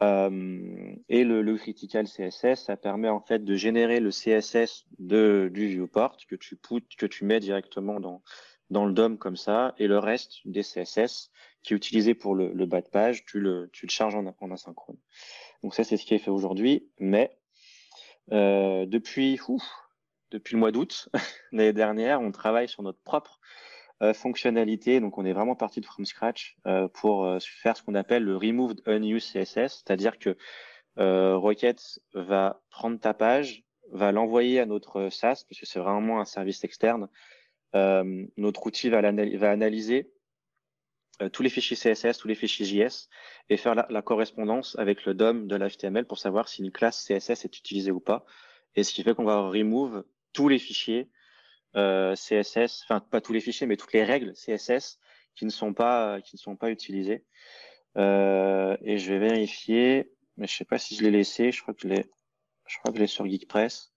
Euh, 0.03 0.95
et 1.09 1.23
le, 1.23 1.41
le, 1.41 1.57
critical 1.57 2.07
CSS, 2.07 2.65
ça 2.65 2.77
permet 2.77 3.09
en 3.09 3.19
fait 3.19 3.43
de 3.43 3.55
générer 3.55 3.99
le 3.99 4.11
CSS 4.11 4.85
de, 4.99 5.49
du 5.51 5.67
viewport 5.67 6.17
que 6.29 6.35
tu 6.35 6.55
que 6.97 7.05
tu 7.07 7.25
mets 7.25 7.39
directement 7.39 7.99
dans, 7.99 8.21
dans 8.70 8.86
le 8.86 8.93
DOM 8.93 9.18
comme 9.18 9.38
ça, 9.38 9.74
et 9.78 9.88
le 9.88 9.99
reste 9.99 10.39
des 10.45 10.61
CSS 10.61 11.32
qui 11.63 11.74
est 11.74 11.78
utilisé 11.78 12.13
pour 12.13 12.36
le, 12.36 12.65
bas 12.65 12.82
de 12.82 12.89
page, 12.89 13.26
tu 13.26 13.39
le, 13.39 13.70
tu 13.74 13.86
le 13.86 13.91
charges 13.91 14.15
en, 14.15 14.26
en 14.39 14.51
asynchrone. 14.51 14.97
Donc 15.63 15.74
ça, 15.74 15.84
c'est 15.84 15.97
ce 15.97 16.05
qui 16.05 16.13
est 16.13 16.20
fait 16.20 16.32
aujourd'hui, 16.32 16.88
mais 16.99 17.38
euh, 18.32 18.86
depuis, 18.86 19.39
depuis 20.32 20.53
le 20.55 20.59
mois 20.59 20.72
d'août 20.72 21.09
l'année 21.51 21.74
dernière, 21.74 22.22
on 22.22 22.32
travaille 22.32 22.68
sur 22.68 22.84
notre 22.84 22.99
propre 22.99 23.39
euh, 24.01 24.13
fonctionnalité. 24.13 24.99
Donc, 24.99 25.18
on 25.18 25.26
est 25.26 25.34
vraiment 25.34 25.55
parti 25.55 25.82
de 25.82 25.86
from 25.86 26.05
scratch 26.05 26.57
euh, 26.68 26.88
pour 26.88 27.38
faire 27.41 27.78
ce 27.78 27.84
qu'on 27.84 27.95
appelle 27.95 28.24
le 28.24 28.36
removed 28.36 28.82
unused 28.86 29.32
CSS, 29.32 29.84
c'est-à-dire 29.84 30.20
que 30.20 30.38
Rocket 30.99 31.99
va 32.15 32.59
prendre 32.72 32.99
ta 32.99 33.13
page, 33.13 33.63
va 33.91 34.11
l'envoyer 34.11 34.59
à 34.59 34.65
notre 34.65 35.09
SaaS, 35.09 35.45
parce 35.47 35.59
que 35.59 35.65
c'est 35.68 35.80
vraiment 35.80 36.20
un 36.20 36.26
service 36.26 36.63
externe. 36.63 37.07
Notre 37.74 38.65
outil 38.65 38.89
va, 38.89 39.01
va 39.01 39.51
analyser 39.51 40.11
tous 41.32 41.43
les 41.43 41.49
fichiers 41.49 41.76
CSS, 41.76 42.18
tous 42.18 42.28
les 42.28 42.36
fichiers 42.36 42.65
JS, 42.65 43.09
et 43.49 43.57
faire 43.57 43.76
la, 43.76 43.88
la 43.89 44.01
correspondance 44.01 44.76
avec 44.78 45.05
le 45.05 45.13
DOM 45.13 45.47
de 45.47 45.55
l'HTML 45.55 46.05
pour 46.05 46.20
savoir 46.20 46.47
si 46.47 46.61
une 46.61 46.72
classe 46.72 47.03
CSS 47.03 47.45
est 47.45 47.57
utilisée 47.57 47.91
ou 47.91 47.99
pas. 47.99 48.26
Et 48.76 48.84
ce 48.84 48.93
qui 48.93 49.03
fait 49.03 49.15
qu'on 49.15 49.26
va 49.26 49.49
remove 49.49 50.03
tous 50.34 50.47
les 50.47 50.59
fichiers 50.59 51.09
euh, 51.76 52.15
CSS, 52.15 52.84
enfin 52.84 52.99
pas 52.99 53.22
tous 53.22 53.34
les 53.34 53.41
fichiers, 53.41 53.68
mais 53.68 53.78
toutes 53.78 53.93
les 53.93 54.03
règles 54.03 54.34
CSS 54.34 54.99
qui 55.36 55.45
ne 55.45 55.49
sont 55.49 55.74
pas 55.74 56.22
qui 56.22 56.36
ne 56.36 56.39
sont 56.39 56.55
pas 56.55 56.72
utilisées. 56.72 57.26
Euh, 57.97 58.78
et 58.82 58.97
je 58.97 59.13
vais 59.13 59.20
vérifier, 59.20 60.11
mais 60.38 60.47
je 60.47 60.55
sais 60.55 60.65
pas 60.65 60.78
si 60.78 60.95
je 60.95 61.03
l'ai 61.03 61.11
laissé. 61.11 61.51
Je 61.51 61.61
crois 61.61 61.74
que 61.74 61.82
je 61.82 61.88
l'ai, 61.88 62.05
je 62.68 62.78
crois 62.78 62.91
que 62.91 62.97
je 62.97 63.01
l'ai 63.01 63.07
sur 63.07 63.26
Geekpress. 63.26 63.91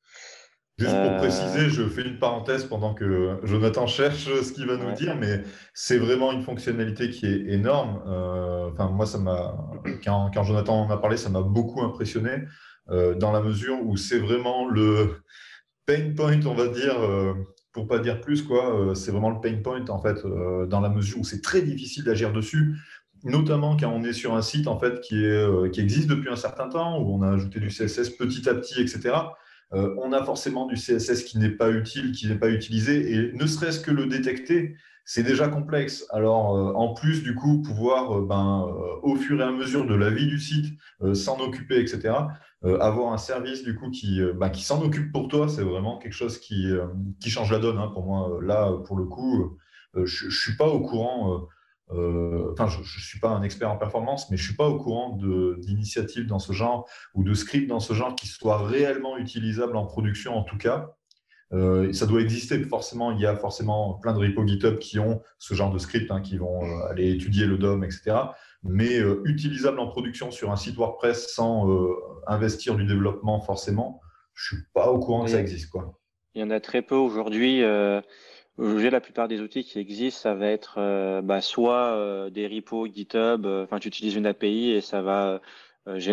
Juste 0.80 0.92
pour 0.92 1.12
euh, 1.12 1.18
préciser, 1.18 1.68
je 1.68 1.82
fais 1.82 2.00
une 2.00 2.18
parenthèse 2.18 2.64
pendant 2.64 2.94
que 2.94 3.36
Jonathan 3.42 3.86
cherche 3.86 4.24
ce 4.42 4.50
qu'il 4.50 4.66
va 4.66 4.78
nous 4.78 4.92
dire, 4.92 5.14
mais 5.14 5.42
c'est 5.74 5.98
vraiment 5.98 6.32
une 6.32 6.42
fonctionnalité 6.42 7.10
qui 7.10 7.26
est 7.26 7.52
énorme. 7.52 8.00
Euh, 8.06 8.70
enfin, 8.72 8.88
moi, 8.88 9.04
ça 9.04 9.18
m'a 9.18 9.58
quand, 10.02 10.30
quand, 10.32 10.42
Jonathan 10.42 10.86
en 10.86 10.90
a 10.90 10.96
parlé, 10.96 11.18
ça 11.18 11.28
m'a 11.28 11.42
beaucoup 11.42 11.82
impressionné 11.82 12.44
euh, 12.88 13.14
dans 13.14 13.30
la 13.30 13.42
mesure 13.42 13.76
où 13.82 13.98
c'est 13.98 14.20
vraiment 14.20 14.70
le 14.70 15.16
pain 15.84 16.14
point, 16.16 16.40
on 16.46 16.54
va 16.54 16.68
dire, 16.68 16.96
pour 17.72 17.86
pas 17.86 17.98
dire 17.98 18.22
plus, 18.22 18.42
quoi. 18.42 18.94
c'est 18.94 19.10
vraiment 19.10 19.30
le 19.30 19.40
pain 19.40 19.60
point 19.62 19.84
en 19.88 20.00
fait, 20.00 20.24
dans 20.66 20.80
la 20.80 20.88
mesure 20.88 21.18
où 21.18 21.24
c'est 21.24 21.42
très 21.42 21.60
difficile 21.60 22.04
d'agir 22.04 22.32
dessus 22.32 22.76
notamment 23.22 23.76
quand 23.76 23.90
on 23.90 24.02
est 24.02 24.14
sur 24.14 24.34
un 24.34 24.40
site 24.40 24.66
en 24.66 24.78
fait 24.78 25.02
qui, 25.02 25.26
est, 25.26 25.70
qui 25.72 25.80
existe 25.82 26.08
depuis 26.08 26.30
un 26.30 26.36
certain 26.36 26.70
temps, 26.70 26.98
où 27.02 27.14
on 27.14 27.20
a 27.20 27.32
ajouté 27.34 27.60
du 27.60 27.68
CSS 27.68 28.16
petit 28.16 28.48
à 28.48 28.54
petit, 28.54 28.80
etc. 28.80 29.12
Euh, 29.72 29.94
on 29.98 30.12
a 30.12 30.24
forcément 30.24 30.66
du 30.66 30.74
CSS 30.74 31.24
qui 31.24 31.38
n'est 31.38 31.50
pas 31.50 31.70
utile, 31.70 32.12
qui 32.12 32.26
n'est 32.26 32.38
pas 32.38 32.50
utilisé, 32.50 33.14
et 33.14 33.32
ne 33.32 33.46
serait-ce 33.46 33.80
que 33.80 33.90
le 33.90 34.06
détecter, 34.06 34.76
c'est 35.04 35.22
déjà 35.22 35.48
complexe. 35.48 36.06
Alors, 36.10 36.56
euh, 36.56 36.72
en 36.74 36.94
plus, 36.94 37.22
du 37.22 37.34
coup, 37.34 37.62
pouvoir, 37.62 38.18
euh, 38.18 38.26
ben, 38.26 38.66
au 39.02 39.16
fur 39.16 39.40
et 39.40 39.44
à 39.44 39.52
mesure 39.52 39.86
de 39.86 39.94
la 39.94 40.10
vie 40.10 40.26
du 40.26 40.38
site, 40.38 40.74
s'en 41.14 41.38
occuper, 41.40 41.80
etc., 41.80 42.14
avoir 42.62 43.14
un 43.14 43.16
service, 43.16 43.62
du 43.62 43.74
coup, 43.74 43.90
qui, 43.90 44.20
ben, 44.38 44.50
qui 44.50 44.62
s'en 44.62 44.82
occupe 44.82 45.12
pour 45.12 45.28
toi, 45.28 45.48
c'est 45.48 45.62
vraiment 45.62 45.98
quelque 45.98 46.12
chose 46.12 46.38
qui, 46.38 46.70
qui 47.18 47.30
change 47.30 47.50
la 47.50 47.58
donne. 47.58 47.78
Hein, 47.78 47.90
pour 47.92 48.04
moi, 48.04 48.38
là, 48.42 48.70
pour 48.84 48.98
le 48.98 49.06
coup, 49.06 49.56
je 49.94 50.26
ne 50.26 50.30
suis 50.30 50.56
pas 50.56 50.66
au 50.66 50.80
courant 50.80 51.48
enfin, 51.90 52.68
je 52.68 52.78
ne 52.78 52.84
suis 52.84 53.18
pas 53.18 53.30
un 53.30 53.42
expert 53.42 53.70
en 53.70 53.76
performance, 53.76 54.30
mais 54.30 54.36
je 54.36 54.42
ne 54.42 54.46
suis 54.46 54.56
pas 54.56 54.68
au 54.68 54.78
courant 54.78 55.18
d'initiatives 55.58 56.26
dans 56.26 56.38
ce 56.38 56.52
genre 56.52 56.88
ou 57.14 57.24
de 57.24 57.34
scripts 57.34 57.68
dans 57.68 57.80
ce 57.80 57.94
genre 57.94 58.14
qui 58.14 58.26
soient 58.26 58.66
réellement 58.66 59.18
utilisables 59.18 59.76
en 59.76 59.86
production, 59.86 60.36
en 60.36 60.42
tout 60.42 60.58
cas. 60.58 60.94
Euh, 61.52 61.92
ça 61.92 62.06
doit 62.06 62.20
exister 62.20 62.62
forcément. 62.62 63.10
Il 63.10 63.20
y 63.20 63.26
a 63.26 63.34
forcément 63.34 63.94
plein 63.94 64.12
de 64.12 64.20
repos 64.20 64.46
GitHub 64.46 64.78
qui 64.78 65.00
ont 65.00 65.20
ce 65.38 65.54
genre 65.54 65.72
de 65.72 65.78
scripts, 65.78 66.10
hein, 66.12 66.20
qui 66.20 66.36
vont 66.36 66.64
euh, 66.64 66.86
aller 66.88 67.10
étudier 67.10 67.46
le 67.46 67.58
DOM, 67.58 67.82
etc. 67.82 68.16
Mais 68.62 68.98
utilisable 69.24 69.80
en 69.80 69.88
production 69.88 70.30
sur 70.30 70.52
un 70.52 70.56
site 70.56 70.76
WordPress 70.76 71.32
sans 71.34 71.66
investir 72.26 72.76
du 72.76 72.84
développement 72.84 73.40
forcément, 73.40 74.00
je 74.34 74.54
ne 74.54 74.60
suis 74.60 74.68
pas 74.74 74.90
au 74.92 74.98
courant 74.98 75.24
que 75.24 75.30
ça 75.30 75.40
existe. 75.40 75.70
Quoi. 75.70 75.98
Il 76.34 76.42
y 76.42 76.44
en 76.44 76.50
a 76.50 76.60
très 76.60 76.82
peu 76.82 76.94
aujourd'hui. 76.94 77.62
Aujourd'hui, 78.58 78.90
la 78.90 79.00
plupart 79.00 79.28
des 79.28 79.40
outils 79.40 79.64
qui 79.64 79.78
existent, 79.78 80.20
ça 80.20 80.34
va 80.34 80.48
être 80.48 80.78
euh, 80.78 81.22
bah, 81.22 81.40
soit 81.40 81.94
euh, 81.96 82.30
des 82.30 82.46
repos 82.46 82.86
GitHub, 82.86 83.46
euh, 83.46 83.64
enfin 83.64 83.78
tu 83.78 83.88
utilises 83.88 84.16
une 84.16 84.26
API 84.26 84.70
et 84.72 84.80
ça 84.80 85.02
va 85.02 85.40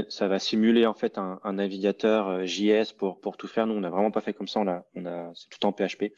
ça 0.10 0.28
va 0.28 0.40
simuler 0.40 0.86
en 0.86 0.94
fait 0.94 1.18
un, 1.18 1.40
un 1.44 1.54
navigateur 1.54 2.46
JS 2.48 2.94
pour 2.98 3.20
pour 3.20 3.38
tout 3.38 3.48
faire. 3.48 3.68
Nous, 3.68 3.76
on 3.76 3.82
n'a 3.82 3.90
vraiment 3.90 4.12
pas 4.12 4.22
fait 4.22 4.34
comme 4.34 4.48
ça. 4.48 4.62
On 4.62 4.68
a 4.68 4.86
on 4.96 5.06
a 5.06 5.32
c'est 5.36 5.50
tout 5.50 5.66
en 5.66 5.74
PHP 5.74 6.14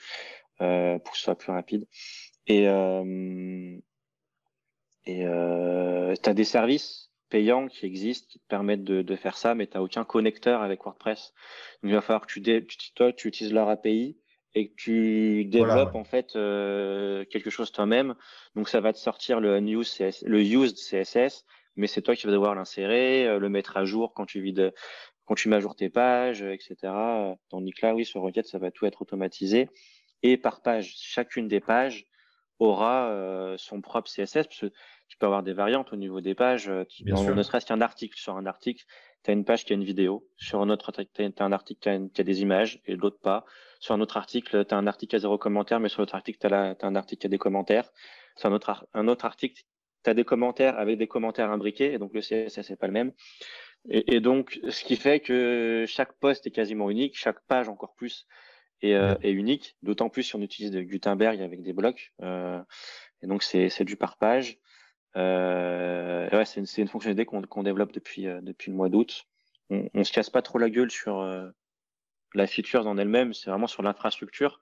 pour 0.58 1.12
que 1.12 1.18
ce 1.18 1.24
soit 1.24 1.36
plus 1.36 1.52
rapide. 1.52 1.88
Et 2.48 2.66
et 5.06 5.24
tu 5.26 6.30
as 6.30 6.34
des 6.34 6.44
services 6.44 7.12
payants 7.30 7.68
qui 7.68 7.86
existent 7.86 8.28
qui 8.30 8.40
te 8.40 8.48
permettent 8.48 8.84
de, 8.84 9.02
de 9.02 9.16
faire 9.16 9.38
ça, 9.38 9.56
mais 9.56 9.68
tu 9.68 9.78
n'as 9.78 9.84
aucun 9.84 10.06
connecteur 10.06 10.62
avec 10.62 10.84
WordPress. 10.84 11.34
Donc 11.82 11.90
il 11.90 11.96
va 11.96 12.02
falloir 12.02 12.26
que 12.28 12.32
tu, 12.32 12.42
tu 12.42 12.94
toi 12.94 13.12
tu 13.14 13.28
utilises 13.28 13.54
leur 13.54 13.68
API 13.68 14.18
et 14.56 14.70
que 14.70 14.76
tu 14.76 15.46
développes 15.46 15.96
en 15.96 16.04
fait 16.04 16.36
euh, 16.36 17.26
quelque 17.26 17.50
chose 17.50 17.72
toi-même. 17.72 18.16
Donc 18.56 18.70
ça 18.70 18.82
va 18.82 18.94
te 18.94 18.98
sortir 18.98 19.40
le 19.40 19.58
unused 19.58 19.94
CSS, 19.94 20.24
le 20.26 20.42
used 20.42 20.78
CSS, 20.78 21.46
mais 21.76 21.88
c'est 21.88 22.02
toi 22.02 22.16
qui 22.16 22.26
vas 22.26 22.32
devoir 22.32 22.56
l'insérer, 22.56 23.28
euh, 23.28 23.40
le 23.40 23.50
mettre 23.50 23.78
à 23.78 23.86
jour 23.86 24.14
quand 24.14 24.26
tu 24.26 24.42
vides, 24.42 24.74
quand 25.26 25.36
tu 25.36 25.50
mets 25.50 25.58
à 25.58 25.60
jour 25.60 25.76
tes 25.76 25.90
pages, 25.90 26.42
etc. 26.42 26.76
Tandis 27.50 27.72
que 27.72 27.86
là, 27.86 27.94
oui, 27.94 28.06
sur 28.06 28.22
Rocket, 28.22 28.48
ça 28.48 28.58
va 28.58 28.72
tout 28.72 28.86
être 28.86 29.02
automatisé. 29.02 29.70
Et 30.24 30.38
par 30.38 30.62
page, 30.62 30.96
chacune 30.98 31.48
des 31.48 31.60
pages 31.60 32.08
aura 32.60 33.10
euh, 33.10 33.56
son 33.58 33.82
propre 33.82 34.10
CSS, 34.10 34.34
parce 34.34 34.60
que 34.60 34.72
tu 35.10 35.18
peux 35.18 35.26
avoir 35.26 35.44
des 35.44 35.54
variantes 35.54 35.92
au 35.92 35.96
niveau 35.96 36.22
des 36.22 36.36
pages. 36.36 36.72
Bien 37.02 37.16
ne 37.34 37.44
serait-ce 37.44 37.66
qu'un 37.66 37.82
article 37.82 38.18
sur 38.18 38.38
un 38.38 38.46
article, 38.46 38.86
tu 39.24 39.32
as 39.32 39.34
une 39.34 39.44
page 39.44 39.66
qui 39.66 39.74
a 39.74 39.76
une 39.76 39.84
vidéo. 39.84 40.26
Sur 40.38 40.62
un 40.62 40.70
autre, 40.70 40.92
tu 40.92 41.22
as, 41.22 41.44
un 41.44 41.52
article 41.52 41.82
qui 41.82 41.90
a, 41.90 42.00
qui 42.14 42.22
a 42.22 42.24
des 42.24 42.42
images 42.42 42.82
et 42.86 42.96
l'autre 42.96 43.20
pas. 43.20 43.44
Sur 43.80 43.96
un 43.96 44.02
autre 44.02 44.18
article, 44.18 44.66
tu 44.66 44.74
as 44.74 44.78
un 44.78 44.88
article 44.88 45.16
à 45.16 45.20
zéro 45.20 45.38
commentaire, 45.38 45.80
mais 45.80 45.90
sur 45.90 46.02
l'autre 46.02 46.16
article, 46.16 46.38
tu 46.40 46.54
as, 46.54 46.78
un 46.82 46.96
article 46.96 47.22
qui 47.22 47.28
a 47.28 47.30
des 47.30 47.38
commentaires. 47.38 47.90
Sur 48.36 48.50
un 48.50 48.54
autre, 48.54 48.88
un 48.94 49.08
autre 49.08 49.26
article, 49.26 49.64
tu 50.04 50.10
as 50.10 50.14
des 50.14 50.24
commentaires 50.24 50.78
avec 50.78 50.98
des 50.98 51.08
commentaires 51.08 51.52
imbriqués, 51.52 51.94
et 51.94 51.98
donc 51.98 52.14
le 52.14 52.22
CSS 52.22 52.70
n'est 52.70 52.78
pas 52.78 52.88
le 52.88 52.94
même. 52.94 53.12
Et, 53.90 54.16
et, 54.16 54.20
donc, 54.20 54.60
ce 54.70 54.84
qui 54.84 54.96
fait 54.96 55.20
que 55.20 55.86
chaque 55.88 56.14
poste 56.20 56.46
est 56.48 56.52
quasiment 56.52 56.90
unique, 56.90 57.18
chaque 57.18 57.42
page 57.48 57.70
encore 57.70 57.96
plus 57.96 58.28
est, 58.82 58.94
euh, 58.94 59.16
est 59.22 59.32
unique, 59.32 59.78
d'autant 59.84 60.10
plus 60.10 60.24
si 60.24 60.36
on 60.36 60.42
utilise 60.42 60.72
de 60.72 60.82
Gutenberg 60.82 61.42
avec 61.42 61.62
des 61.62 61.74
blocs. 61.74 62.14
Euh, 62.22 62.62
et 63.22 63.28
donc, 63.28 63.44
c'est 63.44 63.84
du 63.84 63.96
par 63.96 64.18
page. 64.18 64.60
Euh, 65.16 66.30
ouais, 66.30 66.46
c'est 66.46 66.60
une, 66.60 66.68
une, 66.78 66.88
fonctionnalité 66.88 67.26
qu'on 67.26 67.64
développe 67.64 67.92
depuis, 67.92 68.28
euh, 68.28 68.42
depuis 68.42 68.72
le 68.72 68.78
mois 68.78 68.90
d'août. 68.90 69.26
On, 69.70 69.90
on 69.94 70.04
se 70.04 70.12
casse 70.12 70.30
pas 70.30 70.42
trop 70.42 70.60
la 70.60 70.70
gueule 70.70 70.92
sur, 70.92 71.20
euh, 71.20 71.50
la 72.34 72.48
feature 72.48 72.88
en 72.88 72.98
elle-même, 72.98 73.34
c'est 73.34 73.50
vraiment 73.50 73.68
sur 73.68 73.84
l'infrastructure, 73.84 74.60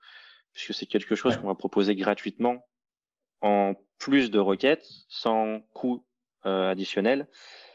puisque 0.54 0.74
c'est 0.74 0.86
quelque 0.86 1.16
chose 1.16 1.38
qu'on 1.38 1.48
va 1.48 1.56
proposer 1.56 1.95
gratuitement 1.95 2.66
en 3.41 3.76
plus 4.00 4.32
de 4.32 4.39
requêtes, 4.39 4.88
sans 5.08 5.62
coût 5.74 6.06
euh, 6.45 6.72
additionnel. 6.72 7.28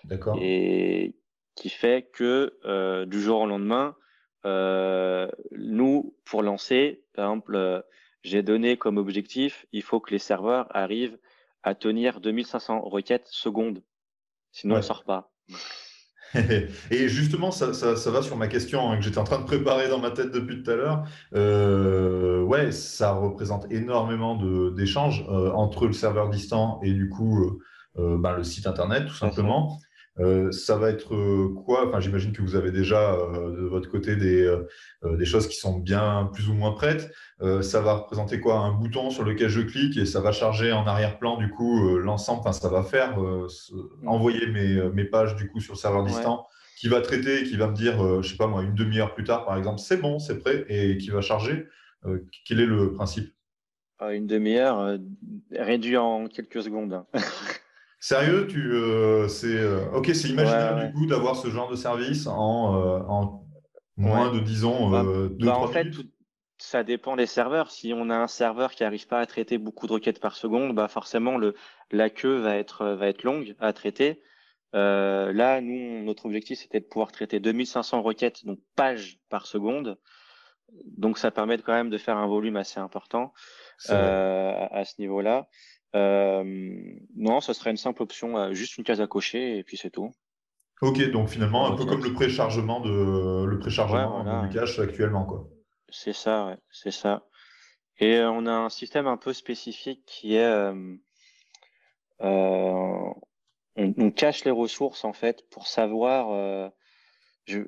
D'accord. 0.05 0.39
Et 0.41 1.15
qui 1.55 1.69
fait 1.69 2.09
que 2.13 2.59
euh, 2.65 3.05
du 3.05 3.21
jour 3.21 3.41
au 3.41 3.47
lendemain, 3.47 3.97
euh, 4.45 5.31
nous, 5.53 6.17
pour 6.25 6.43
lancer, 6.43 7.05
par 7.13 7.27
exemple, 7.27 7.85
j'ai 8.23 8.43
donné 8.43 8.77
comme 8.77 8.97
objectif, 8.97 9.67
il 9.73 9.83
faut 9.83 10.01
que 10.01 10.11
les 10.11 10.19
serveurs 10.19 10.75
arrivent 10.75 11.19
à 11.63 11.75
tenir 11.75 12.21
2500 12.21 12.81
requêtes 12.83 13.29
secondes. 13.29 13.83
Sinon, 14.51 14.75
on 14.75 14.79
ne 14.79 14.83
sort 14.83 15.05
pas. 15.05 15.33
Et 16.91 17.09
justement, 17.09 17.51
ça, 17.51 17.67
va 17.67 18.23
sur 18.23 18.37
ma 18.37 18.49
question 18.49 18.91
hein, 18.91 18.97
que 18.97 19.03
j'étais 19.03 19.19
en 19.19 19.25
train 19.25 19.39
de 19.39 19.45
préparer 19.45 19.89
dans 19.89 19.99
ma 19.99 20.11
tête 20.11 20.31
depuis 20.31 20.63
tout 20.63 20.71
à 20.71 20.77
l'heure. 20.77 21.05
Euh, 21.35 22.43
ouais, 22.43 22.73
ça 22.73 23.13
représente 23.13 23.71
énormément 23.71 24.37
d'échanges 24.71 25.25
euh, 25.29 25.51
entre 25.53 25.87
le 25.87 25.93
serveur 25.93 26.31
distant 26.31 26.81
et 26.83 26.93
du 26.93 27.09
coup 27.09 27.61
euh, 27.99 28.17
ben, 28.19 28.33
le 28.33 28.45
site 28.45 28.67
internet, 28.67 29.07
tout 29.07 29.15
simplement. 29.15 29.79
Ça 30.51 30.77
va 30.77 30.91
être 30.91 31.47
quoi? 31.65 31.89
Enfin, 31.89 32.01
j'imagine 32.01 32.33
que 32.33 32.43
vous 32.43 32.55
avez 32.55 32.71
déjà 32.71 33.17
de 33.17 33.67
votre 33.67 33.89
côté 33.91 34.17
des, 34.17 34.55
des, 35.03 35.25
choses 35.25 35.49
qui 35.49 35.57
sont 35.57 35.79
bien 35.79 36.31
plus 36.33 36.49
ou 36.49 36.55
moins 36.55 36.73
prêtes. 36.73 37.11
ça 37.63 37.81
va 37.81 37.95
représenter 37.95 38.39
quoi? 38.39 38.59
Un 38.59 38.73
bouton 38.73 39.11
sur 39.11 39.25
lequel 39.25 39.49
je 39.49 39.63
clique 39.63 39.97
et 39.97 40.05
ça 40.05 40.21
va 40.21 40.33
charger 40.33 40.73
en 40.73 40.87
arrière-plan 40.87 41.39
du 41.39 41.49
coup 41.51 41.97
l'ensemble. 41.99 42.41
Enfin, 42.41 42.53
ça 42.53 42.69
va 42.69 42.83
faire 42.83 43.17
envoyer 44.07 44.47
mes, 44.49 44.91
mes, 44.91 45.05
pages 45.05 45.35
du 45.37 45.51
coup 45.51 45.61
sur 45.61 45.73
le 45.73 45.79
serveur 45.79 46.05
distant 46.05 46.47
qui 46.83 46.89
va 46.89 47.01
traiter 47.01 47.43
et 47.43 47.45
qui 47.45 47.57
va 47.57 47.69
me 47.69 47.77
dire, 47.77 48.05
euh, 48.05 48.23
je 48.23 48.31
sais 48.31 48.37
pas 48.37 48.49
moi, 48.49 48.65
une 48.65 48.75
demi-heure 48.75 49.15
plus 49.15 49.23
tard, 49.23 49.45
par 49.45 49.57
exemple, 49.57 49.79
c'est 49.79 49.99
bon, 49.99 50.19
c'est 50.19 50.41
prêt, 50.41 50.65
et 50.69 50.99
qui 50.99 51.11
va 51.11 51.21
charger. 51.21 51.69
Euh, 52.07 52.27
quel 52.45 52.59
est 52.59 52.67
le 52.67 52.93
principe? 52.93 53.33
Ah, 54.01 54.13
Une 54.13 54.27
demi-heure 54.27 54.81
euh, 54.81 54.99
réduit 55.53 55.97
en 55.97 56.27
quelques 56.27 56.61
secondes. 56.61 57.05
Sérieux, 58.05 58.49
tu, 58.49 58.75
c'est 59.29 59.65
ok, 59.95 60.11
c'est 60.13 60.29
imaginaire 60.29 60.87
du 60.87 60.93
coup 60.93 61.07
d'avoir 61.07 61.37
ce 61.37 61.49
genre 61.49 61.71
de 61.71 61.77
service 61.77 62.27
en, 62.27 63.45
moins 63.97 64.33
de 64.33 64.41
disons 64.41 64.91
bah, 64.91 65.05
deux, 65.05 65.47
bah, 65.47 65.57
en 65.57 65.69
fait, 65.69 65.87
ça 66.59 66.83
dépend 66.83 67.15
des 67.15 67.27
serveurs. 67.27 67.71
Si 67.71 67.93
on 67.95 68.11
a 68.11 68.17
un 68.17 68.27
serveur 68.27 68.73
qui 68.73 68.83
n'arrive 68.83 69.07
pas 69.07 69.21
à 69.21 69.27
traiter 69.27 69.57
beaucoup 69.57 69.87
de 69.87 69.93
requêtes 69.93 70.21
par 70.21 70.35
seconde, 70.35 70.75
bah 70.75 70.89
forcément 70.89 71.37
le, 71.39 71.55
la 71.93 72.11
queue 72.11 72.41
va 72.41 72.57
être, 72.57 72.87
va 72.87 73.07
être 73.07 73.23
longue 73.23 73.55
à 73.61 73.73
traiter. 73.73 74.21
Euh, 74.75 75.33
là, 75.33 75.61
nous, 75.61 76.03
notre 76.05 76.27
objectif, 76.27 76.59
c'était 76.59 76.81
de 76.81 76.87
pouvoir 76.87 77.13
traiter 77.13 77.41
2500 77.41 78.03
requêtes, 78.03 78.45
donc 78.47 78.59
pages 78.75 79.19
par 79.29 79.47
seconde. 79.47 79.99
Donc, 80.87 81.19
ça 81.19 81.31
permet 81.31 81.59
quand 81.59 81.75
même 81.75 81.91
de 81.91 81.99
faire 81.99 82.17
un 82.17 82.27
volume 82.27 82.57
assez 82.57 82.81
important 82.81 83.35
euh, 83.91 84.55
à, 84.71 84.85
ce 84.87 84.95
niveau-là. 85.01 85.49
Euh, 85.95 86.43
non, 87.17 87.41
ce 87.41 87.53
serait 87.53 87.71
une 87.71 87.77
simple 87.77 88.03
option, 88.03 88.53
juste 88.53 88.79
une 88.79 88.85
case 88.85 89.01
à 89.01 89.07
cocher 89.07 89.59
et 89.59 89.65
puis 89.65 89.77
c'est 89.77 89.91
tout. 89.91 90.11
Ok, 90.81 91.11
donc 91.11 91.29
finalement, 91.29 91.67
un 91.67 91.77
peu 91.77 91.85
comme 91.85 92.03
le 92.03 92.13
préchargement 92.13 92.81
de 92.81 93.45
le 93.45 93.59
préchargement 93.59 94.43
du 94.43 94.49
cache 94.49 94.79
actuellement, 94.79 95.25
quoi. 95.25 95.49
C'est 95.91 96.15
ça, 96.15 96.47
ouais, 96.47 96.57
c'est 96.71 96.91
ça. 96.91 97.27
Et 97.99 98.21
on 98.21 98.47
a 98.47 98.53
un 98.53 98.71
système 98.71 99.07
un 99.07 99.19
peu 99.19 99.33
spécifique 99.33 100.03
qui 100.07 100.35
est 100.35 100.73
on, 103.77 104.11
cache 104.11 104.45
les 104.45 104.51
ressources 104.51 105.05
en 105.05 105.13
fait 105.13 105.49
pour 105.51 105.67
savoir. 105.67 106.31
Euh, 106.33 106.69
je, 107.47 107.61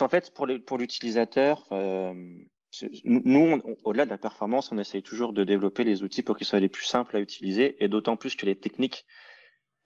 en 0.00 0.08
fait, 0.08 0.32
pour, 0.34 0.46
pour 0.66 0.78
l'utilisateur, 0.78 1.66
euh, 1.72 2.14
nous, 3.04 3.60
au-delà 3.84 4.04
de 4.04 4.10
la 4.10 4.18
performance, 4.18 4.72
on 4.72 4.78
essaye 4.78 5.02
toujours 5.02 5.32
de 5.32 5.44
développer 5.44 5.84
les 5.84 6.02
outils 6.02 6.22
pour 6.22 6.36
qu'ils 6.36 6.46
soient 6.46 6.60
les 6.60 6.68
plus 6.68 6.84
simples 6.84 7.16
à 7.16 7.20
utiliser, 7.20 7.82
et 7.82 7.88
d'autant 7.88 8.16
plus 8.16 8.36
que 8.36 8.46
les 8.46 8.56
techniques 8.56 9.04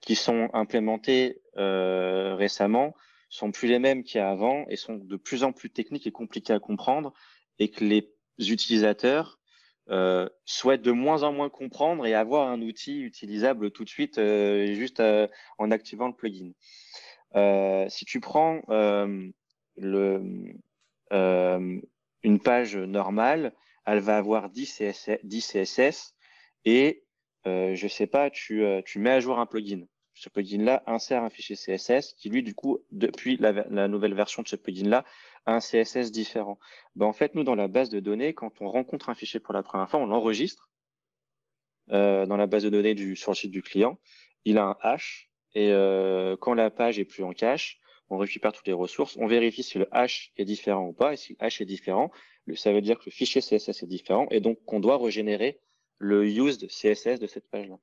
qui 0.01 0.15
sont 0.15 0.49
implémentées 0.53 1.41
euh, 1.57 2.35
récemment 2.35 2.93
sont 3.29 3.51
plus 3.51 3.67
les 3.67 3.79
mêmes 3.79 4.03
qu'il 4.03 4.19
y 4.19 4.21
a 4.21 4.29
avant 4.29 4.65
et 4.69 4.77
sont 4.77 4.95
de 4.95 5.17
plus 5.17 5.43
en 5.43 5.51
plus 5.51 5.69
techniques 5.69 6.07
et 6.07 6.11
compliquées 6.11 6.53
à 6.53 6.59
comprendre, 6.59 7.13
et 7.59 7.69
que 7.69 7.83
les 7.83 8.13
utilisateurs 8.39 9.37
euh, 9.89 10.27
souhaite 10.43 10.81
de 10.81 10.91
moins 10.91 11.23
en 11.23 11.31
moins 11.31 11.49
comprendre 11.49 12.05
et 12.05 12.13
avoir 12.13 12.49
un 12.49 12.61
outil 12.61 12.99
utilisable 12.99 13.71
tout 13.71 13.85
de 13.85 13.89
suite 13.89 14.17
euh, 14.17 14.73
juste 14.73 14.99
euh, 14.99 15.29
en 15.57 15.71
activant 15.71 16.07
le 16.07 16.13
plugin. 16.13 16.51
si 17.89 18.03
tu 18.03 18.19
prends 18.19 18.61
le, 19.77 20.53
une 22.27 22.39
page 22.39 22.77
normale, 22.77 23.53
elle 23.85 23.99
va 23.99 24.17
avoir 24.17 24.49
10 24.49 24.77
CSS, 24.77 25.19
10 25.23 25.47
CSS 25.47 26.15
et 26.65 27.03
je 27.45 27.87
sais 27.87 28.07
pas, 28.07 28.29
tu, 28.29 28.63
tu 28.85 28.99
mets 28.99 29.11
à 29.11 29.19
jour 29.21 29.39
un 29.39 29.45
plugin 29.45 29.85
ce 30.17 30.29
plugin-là 30.29 30.83
insère 30.87 31.23
un 31.23 31.29
fichier 31.29 31.55
CSS 31.55 32.13
qui, 32.13 32.29
lui, 32.29 32.41
du 32.41 32.55
coup, 32.55 32.79
depuis 32.91 33.37
la, 33.37 33.87
nouvelle 33.87 34.15
version 34.15 34.41
de 34.41 34.47
ce 34.47 34.55
plugin-là, 34.55 35.05
a 35.45 35.53
un 35.53 35.59
CSS 35.59 36.11
différent. 36.11 36.59
Ben, 36.95 37.05
en 37.05 37.13
fait, 37.13 37.35
nous, 37.35 37.43
dans 37.43 37.55
la 37.55 37.67
base 37.67 37.89
de 37.89 37.99
données, 37.99 38.33
quand 38.33 38.61
on 38.61 38.69
rencontre 38.69 39.09
un 39.09 39.15
fichier 39.15 39.39
pour 39.39 39.53
la 39.53 39.63
première 39.63 39.89
fois, 39.89 39.99
on 39.99 40.07
l'enregistre 40.07 40.69
euh, 41.91 42.25
dans 42.25 42.37
la 42.37 42.47
base 42.47 42.63
de 42.63 42.69
données 42.69 42.95
du, 42.95 43.15
sur 43.15 43.31
le 43.31 43.35
site 43.35 43.51
du 43.51 43.61
client. 43.61 43.99
Il 44.43 44.57
a 44.57 44.65
un 44.65 44.77
hash 44.81 45.29
et 45.53 45.71
euh, 45.71 46.35
quand 46.37 46.53
la 46.53 46.71
page 46.71 46.99
est 46.99 47.05
plus 47.05 47.23
en 47.23 47.33
cache, 47.33 47.79
on 48.09 48.17
récupère 48.17 48.53
toutes 48.53 48.67
les 48.67 48.73
ressources, 48.73 49.17
on 49.17 49.27
vérifie 49.27 49.63
si 49.63 49.77
le 49.77 49.87
hash 49.91 50.31
est 50.37 50.45
différent 50.45 50.87
ou 50.87 50.93
pas. 50.93 51.13
Et 51.13 51.17
si 51.17 51.33
le 51.33 51.37
hash 51.43 51.61
est 51.61 51.65
différent, 51.65 52.11
ça 52.55 52.71
veut 52.71 52.81
dire 52.81 52.97
que 52.99 53.05
le 53.05 53.11
fichier 53.11 53.41
CSS 53.41 53.83
est 53.83 53.87
différent 53.87 54.27
et 54.31 54.39
donc 54.39 54.59
qu'on 54.65 54.79
doit 54.79 54.97
régénérer 54.97 55.59
le 55.99 56.25
used 56.25 56.67
CSS 56.67 57.19
de 57.19 57.27
cette 57.27 57.49
page-là. 57.49 57.77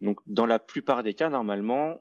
Donc, 0.00 0.20
dans 0.26 0.46
la 0.46 0.58
plupart 0.58 1.02
des 1.02 1.14
cas, 1.14 1.30
normalement, 1.30 1.98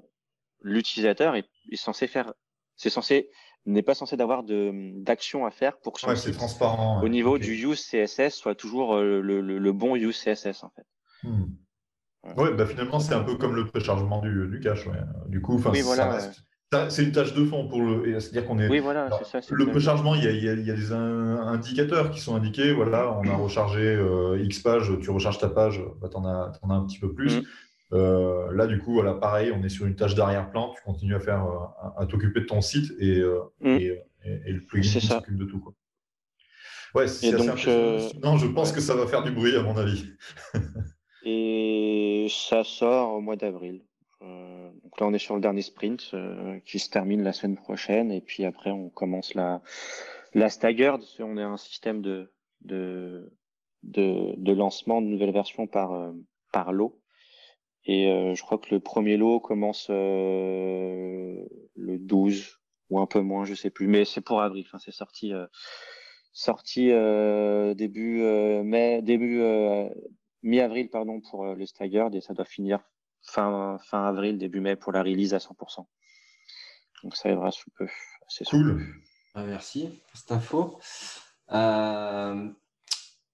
l'utilisateur 0.62 1.36
est, 1.36 1.48
censé 1.76 2.08
faire, 2.08 2.34
c'est 2.76 2.90
censé, 2.90 3.30
n'est 3.66 3.82
pas 3.82 3.96
censé 3.96 4.18
d'avoir 4.18 4.44
d'action 4.44 5.46
à 5.46 5.52
faire 5.52 5.78
pour 5.80 5.94
que 5.94 6.02
son 6.02 6.10
ouais, 6.10 6.32
transparent, 6.34 7.02
au 7.02 7.08
niveau 7.08 7.38
du 7.38 7.54
use 7.54 7.82
CSS 7.82 8.36
soit 8.36 8.56
toujours 8.56 8.96
euh, 8.96 9.22
le, 9.22 9.72
bon 9.72 9.96
use 9.96 10.22
CSS 10.22 10.64
en 10.64 10.72
fait. 10.72 10.86
Hmm. 11.24 11.46
Ouais, 12.38 12.54
bah 12.54 12.66
finalement 12.66 13.00
c'est 13.00 13.14
un 13.14 13.24
peu 13.24 13.36
comme 13.36 13.56
le 13.56 13.68
préchargement 13.68 14.22
du, 14.22 14.48
du 14.48 14.60
cache. 14.62 14.88
Du 15.28 15.42
coup, 15.42 15.62
oui, 15.72 15.82
voilà, 15.82 16.20
c'est 16.90 17.04
une 17.04 17.12
tâche 17.12 17.34
de 17.34 17.46
fond 17.46 17.68
pour 17.68 17.82
le. 17.82 18.20
C'est-à-dire 18.20 18.46
qu'on 18.46 18.60
est. 18.60 18.70
Oui, 18.70 18.80
voilà, 18.80 19.10
ça, 19.24 19.40
Le 19.50 19.66
préchargement, 19.68 20.16
il 20.16 20.24
y, 20.24 20.28
a, 20.28 20.32
il, 20.32 20.66
y 20.66 20.72
a, 20.72 20.76
des 20.76 20.92
indicateurs 20.92 22.12
qui 22.12 22.20
sont 22.20 22.36
indiqués. 22.36 22.74
Voilà, 22.74 23.18
on 23.20 23.30
a 23.30 23.36
rechargé 23.36 23.82
euh, 23.82 24.42
X 24.44 24.60
pages, 24.60 24.92
tu 25.02 25.10
recharges 25.10 25.40
ta 25.40 25.50
page, 25.50 25.82
bah, 26.02 26.10
tu 26.10 26.18
en, 26.18 26.26
as 26.26 26.52
un 26.70 26.86
petit 26.86 27.00
peu 27.00 27.14
plus. 27.14 27.38
Hmm. 27.38 27.44
Euh, 27.94 28.52
là, 28.54 28.68
du 28.68 28.80
coup, 28.80 28.94
voilà, 28.94 29.14
pareil, 29.14 29.52
on 29.56 29.64
est 29.64 29.70
sur 29.70 29.86
une 29.86 29.96
tâche 29.96 30.16
d'arrière-plan. 30.16 30.74
Tu 30.76 30.82
continues 30.84 31.16
à 31.16 31.20
faire, 31.20 31.46
euh, 31.46 32.02
à, 32.02 32.06
t'occuper 32.06 32.42
de 32.42 32.46
ton 32.46 32.62
site 32.62 32.92
et, 33.00 33.22
mm. 33.62 33.78
le 34.24 34.66
plugin 34.66 35.00
s'occupe 35.00 35.38
de 35.38 35.46
tout. 35.46 35.60
Quoi. 35.60 35.74
Ouais, 36.96 37.08
c'est 37.08 37.34
assez 37.34 38.20
Non, 38.24 38.38
je 38.38 38.48
pense 38.48 38.72
que 38.72 38.82
ça 38.82 38.96
va 38.96 39.08
faire 39.08 39.24
du 39.24 39.32
bruit, 39.32 39.56
à 39.56 39.62
mon 39.62 39.78
avis. 39.78 40.06
et 41.26 42.28
ça 42.30 42.64
sort 42.64 43.14
au 43.14 43.22
mois 43.22 43.36
d'avril. 43.36 43.82
Donc 44.84 45.00
là, 45.00 45.08
on 45.08 45.14
est 45.14 45.20
sur 45.20 45.36
le 45.36 45.42
dernier 45.42 45.62
sprint 45.62 46.16
qui 46.66 46.80
se 46.80 46.90
termine 46.90 47.24
la 47.24 47.34
semaine 47.34 47.58
prochaine. 47.58 48.12
Et 48.12 48.22
puis 48.22 48.46
après, 48.46 48.72
on 48.72 48.90
commence 48.90 49.34
la, 49.34 49.62
la 50.34 50.50
staggered. 50.50 51.02
On 51.20 51.38
est 51.38 51.44
un 51.44 51.58
système 51.58 52.02
de, 52.02 52.32
de, 52.62 53.32
de, 53.84 54.34
de 54.38 54.54
lancement 54.54 55.02
de 55.02 55.08
nouvelles 55.08 55.34
versions 55.34 55.68
par, 55.68 56.14
par 56.52 56.72
lot. 56.72 57.04
Et 57.86 58.10
euh, 58.10 58.34
je 58.34 58.42
crois 58.44 58.58
que 58.58 58.74
le 58.74 58.80
premier 58.80 59.18
lot 59.18 59.40
commence 59.40 59.88
euh, 59.90 61.36
le 61.76 61.98
12 61.98 62.60
ou 62.90 63.00
un 63.00 63.06
peu 63.06 63.20
moins, 63.20 63.46
je 63.46 63.56
sais 63.56 63.70
plus. 63.70 63.88
Mais 63.88 64.06
c'est 64.06 64.22
pour 64.22 64.42
avril. 64.42 64.64
Enfin, 64.68 64.80
c'est 64.80 64.92
sorti 64.92 65.34
euh, 65.34 65.48
sorti 66.32 66.88
début 67.76 68.22
mai, 68.64 69.02
début 69.04 69.40
mi-avril 70.42 70.90
pardon 70.90 71.22
pour 71.22 71.46
le 71.46 71.66
Staggered 71.68 72.16
et 72.16 72.22
ça 72.22 72.34
doit 72.34 72.46
finir 72.46 72.80
fin 73.24 73.78
fin 73.86 74.06
avril, 74.06 74.38
début 74.38 74.60
mai 74.60 74.76
pour 74.76 74.92
la 74.92 75.02
release 75.02 75.34
à 75.34 75.38
100%. 75.38 75.86
Donc 77.04 77.16
ça 77.16 77.30
arrivera 77.30 77.52
sous 77.52 77.70
peu. 77.78 77.88
cool. 78.50 78.86
Ah, 79.36 79.44
merci 79.44 80.02
pour 80.08 80.20
cette 80.20 80.32
info. 80.32 80.80
Euh, 81.52 82.50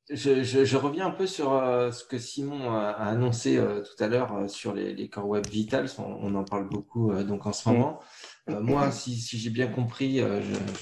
je, 0.10 0.76
reviens 0.76 1.08
un 1.08 1.12
peu 1.12 1.28
sur 1.28 1.54
euh, 1.54 1.92
ce 1.92 2.04
que 2.04 2.18
Simon 2.18 2.72
a, 2.72 2.90
annoncé 2.90 3.58
euh, 3.58 3.84
tout 3.84 4.04
à 4.04 4.08
l'heure 4.08 4.36
euh, 4.36 4.48
sur 4.48 4.74
les, 4.74 5.08
Core 5.08 5.28
Web 5.28 5.48
Vitals. 5.48 5.90
On, 6.00 6.34
en 6.34 6.44
parle 6.44 6.68
beaucoup 6.68 7.14
donc 7.24 7.46
en 7.46 7.54
ce 7.54 7.70
moment. 7.70 8.00
moi, 8.48 8.90
si, 8.92 9.16
j'ai 9.16 9.52
bien 9.52 9.68
compris, 9.68 10.20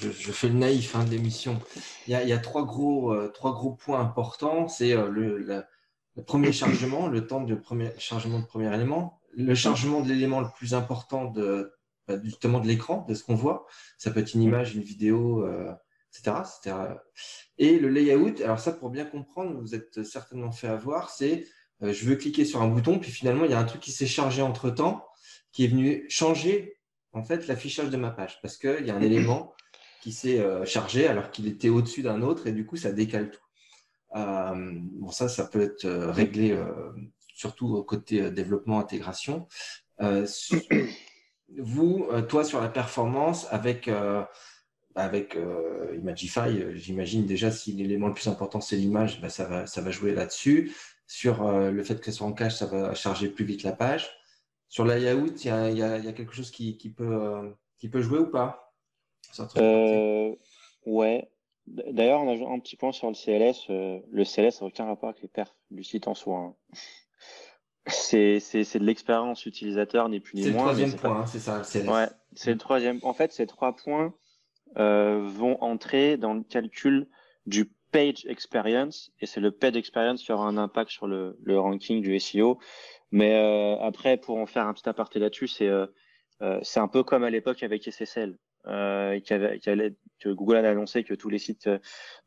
je, 0.00 0.32
fais 0.32 0.48
le 0.48 0.54
naïf 0.54 0.96
hein, 0.96 1.04
de 1.04 1.10
l'émission. 1.10 1.58
Il, 2.06 2.12
y 2.12 2.32
a, 2.32 2.38
trois, 2.38 2.64
gros, 2.64 3.14
trois 3.28 3.52
gros 3.52 3.72
points 3.72 4.00
importants. 4.00 4.68
C'est 4.68 4.94
le, 4.94 5.64
premier 6.22 6.52
chargement, 6.52 7.08
le 7.08 7.26
temps 7.26 7.42
de 7.42 7.54
premier, 7.54 7.90
chargement 7.98 8.40
de 8.40 8.46
premier 8.46 8.72
élément, 8.74 9.20
le 9.36 9.54
chargement 9.54 10.00
de 10.00 10.08
l'élément 10.08 10.40
le 10.40 10.48
plus 10.56 10.74
important 10.74 11.26
de, 11.26 11.72
bah, 12.06 12.14
justement 12.22 12.60
de 12.60 12.66
l'écran, 12.66 13.04
de 13.08 13.14
ce 13.14 13.22
qu'on 13.22 13.34
voit. 13.34 13.66
Ça 13.98 14.10
peut 14.10 14.20
être 14.20 14.34
une 14.34 14.42
image, 14.42 14.74
une 14.74 14.82
vidéo 14.82 15.46
etc., 16.26 16.72
Et 17.58 17.78
le 17.78 17.88
layout, 17.88 18.40
alors 18.42 18.58
ça 18.58 18.72
pour 18.72 18.90
bien 18.90 19.04
comprendre, 19.04 19.60
vous 19.60 19.74
êtes 19.74 20.02
certainement 20.02 20.52
fait 20.52 20.68
avoir, 20.68 21.10
c'est 21.10 21.46
euh, 21.82 21.92
je 21.92 22.04
veux 22.06 22.16
cliquer 22.16 22.44
sur 22.44 22.62
un 22.62 22.68
bouton, 22.68 22.98
puis 22.98 23.10
finalement 23.10 23.44
il 23.44 23.50
y 23.50 23.54
a 23.54 23.58
un 23.58 23.64
truc 23.64 23.80
qui 23.80 23.92
s'est 23.92 24.06
chargé 24.06 24.42
entre 24.42 24.70
temps, 24.70 25.06
qui 25.52 25.64
est 25.64 25.68
venu 25.68 26.04
changer 26.08 26.78
en 27.12 27.22
fait 27.22 27.46
l'affichage 27.46 27.90
de 27.90 27.96
ma 27.96 28.10
page, 28.10 28.40
parce 28.42 28.56
qu'il 28.56 28.86
y 28.86 28.90
a 28.90 28.94
un 28.94 29.00
élément 29.00 29.54
qui 30.02 30.12
s'est 30.12 30.40
euh, 30.40 30.64
chargé 30.64 31.06
alors 31.06 31.30
qu'il 31.30 31.46
était 31.46 31.68
au-dessus 31.68 32.02
d'un 32.02 32.22
autre, 32.22 32.46
et 32.46 32.52
du 32.52 32.66
coup 32.66 32.76
ça 32.76 32.92
décale 32.92 33.30
tout. 33.30 33.40
Euh, 34.16 34.54
bon 34.54 35.10
ça, 35.10 35.28
ça 35.28 35.44
peut 35.44 35.60
être 35.60 35.86
réglé 35.86 36.58
surtout 37.34 37.74
au 37.74 37.84
côté 37.84 38.30
développement 38.30 38.80
intégration. 38.80 39.48
vous, 41.58 42.06
toi 42.28 42.44
sur 42.44 42.60
la 42.60 42.68
performance 42.68 43.46
avec 43.50 43.88
avec 44.98 45.36
euh, 45.36 45.94
Imagify, 45.96 46.40
euh, 46.40 46.74
j'imagine 46.74 47.24
déjà 47.24 47.50
si 47.50 47.72
l'élément 47.72 48.08
le 48.08 48.14
plus 48.14 48.26
important 48.26 48.60
c'est 48.60 48.76
l'image, 48.76 49.20
bah, 49.20 49.28
ça, 49.28 49.44
va, 49.44 49.66
ça 49.66 49.80
va 49.80 49.90
jouer 49.90 50.12
là-dessus. 50.12 50.74
Sur 51.06 51.46
euh, 51.46 51.70
le 51.70 51.82
fait 51.84 52.00
que 52.00 52.10
soit 52.10 52.26
en 52.26 52.32
cache, 52.32 52.56
ça 52.56 52.66
va 52.66 52.94
charger 52.94 53.28
plus 53.28 53.44
vite 53.44 53.62
la 53.62 53.72
page. 53.72 54.10
Sur 54.68 54.84
la 54.84 54.98
layout, 54.98 55.34
il 55.44 55.46
y 55.46 55.50
a, 55.50 55.70
y 55.70 55.82
a, 55.82 56.12
quelque 56.12 56.34
chose 56.34 56.50
qui, 56.50 56.76
qui 56.76 56.90
peut, 56.90 57.54
qui 57.78 57.88
peut 57.88 58.02
jouer 58.02 58.18
ou 58.18 58.26
pas? 58.26 58.74
Ouais. 60.84 61.30
D'ailleurs, 61.90 62.20
on 62.20 62.28
a 62.28 62.54
un 62.54 62.58
petit 62.58 62.76
point 62.76 62.92
sur 62.92 63.08
le 63.08 63.14
CLS. 63.14 63.66
le 63.68 64.24
CLS 64.24 64.60
n'a 64.60 64.66
aucun 64.66 64.86
rapport 64.86 65.10
avec 65.10 65.22
les 65.22 65.28
perfs 65.28 65.54
du 65.70 65.84
site 65.84 66.08
en 66.08 66.14
soi. 66.14 66.38
Hein. 66.38 66.54
C'est 67.86 68.38
de 68.38 68.84
l'expérience 68.84 69.46
utilisateur, 69.46 70.08
ni 70.08 70.20
plus 70.20 70.36
ni 70.36 70.50
moins. 70.50 70.74
C'est 70.74 70.84
le 70.84 70.92
troisième 70.92 70.96
point, 70.96 71.20
hein, 71.20 71.26
c'est 71.26 71.38
ça. 71.38 71.62
Ouais, 71.90 72.08
c'est 72.34 72.52
le 72.52 72.58
troisième. 72.58 72.98
En 73.02 73.14
fait, 73.14 73.32
ces 73.32 73.46
trois 73.46 73.74
points 73.74 74.14
euh, 74.76 75.20
vont 75.26 75.60
entrer 75.62 76.16
dans 76.16 76.34
le 76.34 76.42
calcul 76.42 77.08
du 77.46 77.72
page 77.90 78.26
experience, 78.26 79.12
et 79.20 79.26
c'est 79.26 79.40
le 79.40 79.50
page 79.50 79.76
experience 79.76 80.22
qui 80.22 80.32
aura 80.32 80.46
un 80.46 80.58
impact 80.58 80.90
sur 80.90 81.06
le, 81.06 81.38
le 81.42 81.58
ranking 81.58 82.02
du 82.02 82.18
SEO. 82.20 82.58
Mais 83.10 83.34
euh, 83.36 83.78
après, 83.80 84.18
pour 84.18 84.36
en 84.36 84.46
faire 84.46 84.66
un 84.66 84.74
petit 84.74 84.88
aparté 84.88 85.18
là-dessus, 85.18 85.48
c'est 85.48 85.68
euh, 85.68 85.86
euh 86.42 86.58
c'est 86.62 86.80
un 86.80 86.88
peu 86.88 87.02
comme 87.02 87.24
à 87.24 87.30
l'époque 87.30 87.62
avec 87.62 87.84
SSL. 87.90 88.36
Euh, 88.68 89.18
avait, 89.30 89.94
que 90.18 90.28
Google 90.28 90.56
a 90.56 90.70
annoncé 90.70 91.04
que 91.04 91.14
tous 91.14 91.28
les 91.28 91.38
sites 91.38 91.68
euh, 91.68 91.78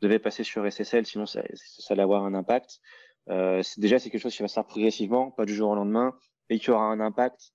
devaient 0.02 0.20
passer 0.20 0.44
sur 0.44 0.70
SSL, 0.70 1.06
sinon 1.06 1.26
ça, 1.26 1.42
allait 1.90 2.02
avoir 2.02 2.26
un 2.26 2.34
impact. 2.34 2.80
Euh, 3.30 3.62
déjà, 3.78 4.00
c'est 4.00 4.10
quelque 4.10 4.22
chose 4.22 4.36
qui 4.36 4.42
va 4.42 4.48
se 4.48 4.56
faire 4.56 4.66
progressivement, 4.66 5.32
pas 5.32 5.46
du 5.46 5.54
jour 5.54 5.72
au 5.72 5.76
lendemain, 5.76 6.18
et 6.50 6.60
qui 6.60 6.72
aura 6.72 6.86
un 6.86 7.00
impact 7.00 7.54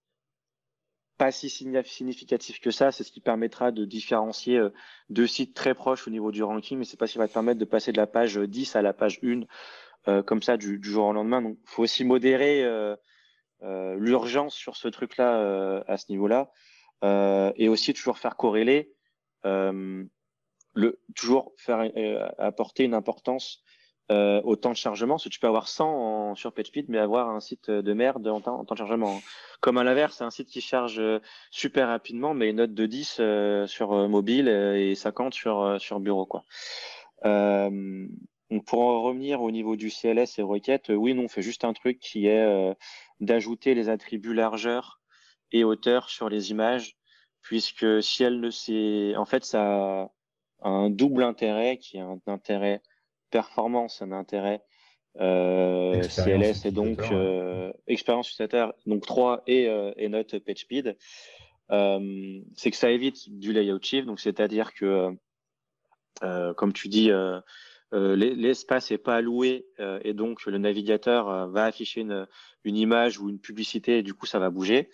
pas 1.19 1.33
si 1.33 1.49
significatif 1.49 2.61
que 2.61 2.71
ça. 2.71 2.93
C'est 2.93 3.03
ce 3.03 3.11
qui 3.11 3.21
permettra 3.21 3.73
de 3.73 3.87
différencier 3.87 4.61
deux 5.09 5.27
sites 5.27 5.55
très 5.55 5.75
proches 5.75 6.07
au 6.07 6.11
niveau 6.11 6.31
du 6.31 6.43
ranking, 6.43 6.79
mais 6.79 6.85
c'est 6.85 6.99
pas 6.99 7.07
ce 7.07 7.13
qui 7.13 7.19
va 7.19 7.27
te 7.27 7.33
permettre 7.33 7.59
de 7.59 7.65
passer 7.65 7.91
de 7.91 7.97
la 7.97 8.07
page 8.07 8.37
10 8.37 8.77
à 8.77 8.83
la 8.83 8.93
page 8.93 9.19
1 9.25 9.41
euh, 10.09 10.23
comme 10.23 10.43
ça 10.43 10.59
du, 10.59 10.79
jour 10.83 11.07
au 11.07 11.13
lendemain. 11.15 11.41
Donc, 11.41 11.57
faut 11.65 11.85
aussi 11.85 12.05
modérer 12.05 12.69
l'urgence 13.63 14.55
sur 14.55 14.77
ce 14.77 14.89
truc-là 14.89 15.83
à 15.87 15.97
ce 15.97 16.13
niveau-là, 16.13 16.51
et 17.03 17.69
aussi 17.69 17.95
toujours 17.95 18.19
faire 18.19 18.37
corréler, 18.37 18.93
le, 19.45 21.01
toujours 21.15 21.53
faire 21.57 21.91
apporter 22.39 22.85
une 22.85 22.95
importance 22.95 23.63
euh, 24.13 24.41
au 24.45 24.55
temps 24.55 24.71
de 24.71 24.77
chargement. 24.77 25.17
Tu 25.17 25.41
peux 25.41 25.49
avoir 25.49 25.67
100 25.67 25.85
en, 25.89 26.35
sur 26.37 26.53
PageSpeed, 26.53 26.89
mais 26.89 26.99
avoir 26.99 27.29
un 27.29 27.41
site 27.41 27.73
de 27.73 27.93
merde 27.93 28.29
en 28.29 28.41
temps, 28.41 28.61
en 28.61 28.65
temps 28.65 28.77
de 28.77 28.79
chargement. 28.79 29.21
Comme 29.61 29.79
à 29.79 29.85
l'inverse, 29.85 30.19
c'est 30.19 30.25
un 30.25 30.31
site 30.31 30.49
qui 30.49 30.61
charge 30.61 31.01
euh, 31.01 31.19
super 31.51 31.89
rapidement, 31.89 32.33
mais 32.33 32.51
une 32.51 32.57
note 32.57 32.73
de 32.73 32.87
10 32.87 33.17
euh, 33.19 33.67
sur 33.67 33.93
euh, 33.95 34.07
mobile 34.07 34.47
et 34.47 34.95
50 34.95 35.35
sur, 35.35 35.81
sur 35.81 35.99
bureau. 35.99 36.25
Quoi. 36.25 36.45
donc 37.25 38.65
pour 38.65 38.83
en 38.83 39.03
revenir 39.03 39.43
au 39.43 39.51
niveau 39.51 39.75
du 39.75 39.91
CLS 39.91 40.39
et 40.39 40.43
requêtes, 40.43 40.91
oui, 40.91 41.13
non, 41.13 41.25
on 41.25 41.29
fait 41.29 41.43
juste 41.43 41.65
un 41.65 41.73
truc 41.73 41.99
qui 41.99 42.29
est 42.29 42.77
d'ajouter 43.19 43.75
les 43.75 43.89
attributs 43.89 44.35
largeur 44.35 44.96
et 45.53 45.65
hauteur 45.65 46.09
sur 46.09 46.29
les 46.29 46.51
images, 46.51 46.97
puisque 47.43 48.03
si 48.03 48.25
elle 48.25 48.41
ne 48.41 48.51
sait, 48.51 49.15
en 49.17 49.25
fait, 49.25 49.45
ça 49.45 50.11
a 50.63 50.69
un 50.69 50.91
double 50.91 51.23
intérêt 51.23 51.79
qui 51.79 51.97
est 51.97 52.01
un 52.01 52.21
intérêt 52.27 52.83
performance, 53.31 54.03
un 54.03 54.13
intérêt 54.13 54.63
euh, 55.21 56.03
CLS 56.03 56.67
et 56.67 56.71
donc 56.71 57.01
euh, 57.11 57.73
expérience 57.87 58.29
utilisateur, 58.29 58.75
donc 58.87 59.07
3 59.07 59.43
et, 59.47 59.69
euh, 59.69 59.93
et 59.97 60.09
note 60.09 60.39
PageSpeed, 60.39 60.97
euh, 61.71 62.41
c'est 62.55 62.71
que 62.71 62.77
ça 62.77 62.91
évite 62.91 63.31
du 63.39 63.53
layout 63.53 63.83
shift, 63.83 64.07
donc 64.07 64.21
c'est-à-dire 64.21 64.75
que, 64.75 65.11
comme 66.55 66.73
tu 66.73 66.89
dis, 66.89 67.11
l'espace 67.93 68.91
n'est 68.91 68.99
pas 68.99 69.17
alloué 69.17 69.67
et 70.03 70.13
donc 70.13 70.45
le 70.47 70.59
navigateur 70.59 71.49
va 71.49 71.65
afficher 71.65 72.03
une, 72.03 72.27
une, 72.65 72.77
image 72.77 73.19
ou 73.19 73.29
une 73.29 73.41
publicité 73.41 73.99
et 73.99 74.03
du 74.03 74.15
coup 74.15 74.27
ça 74.27 74.39
va 74.39 74.51
bouger. 74.51 74.91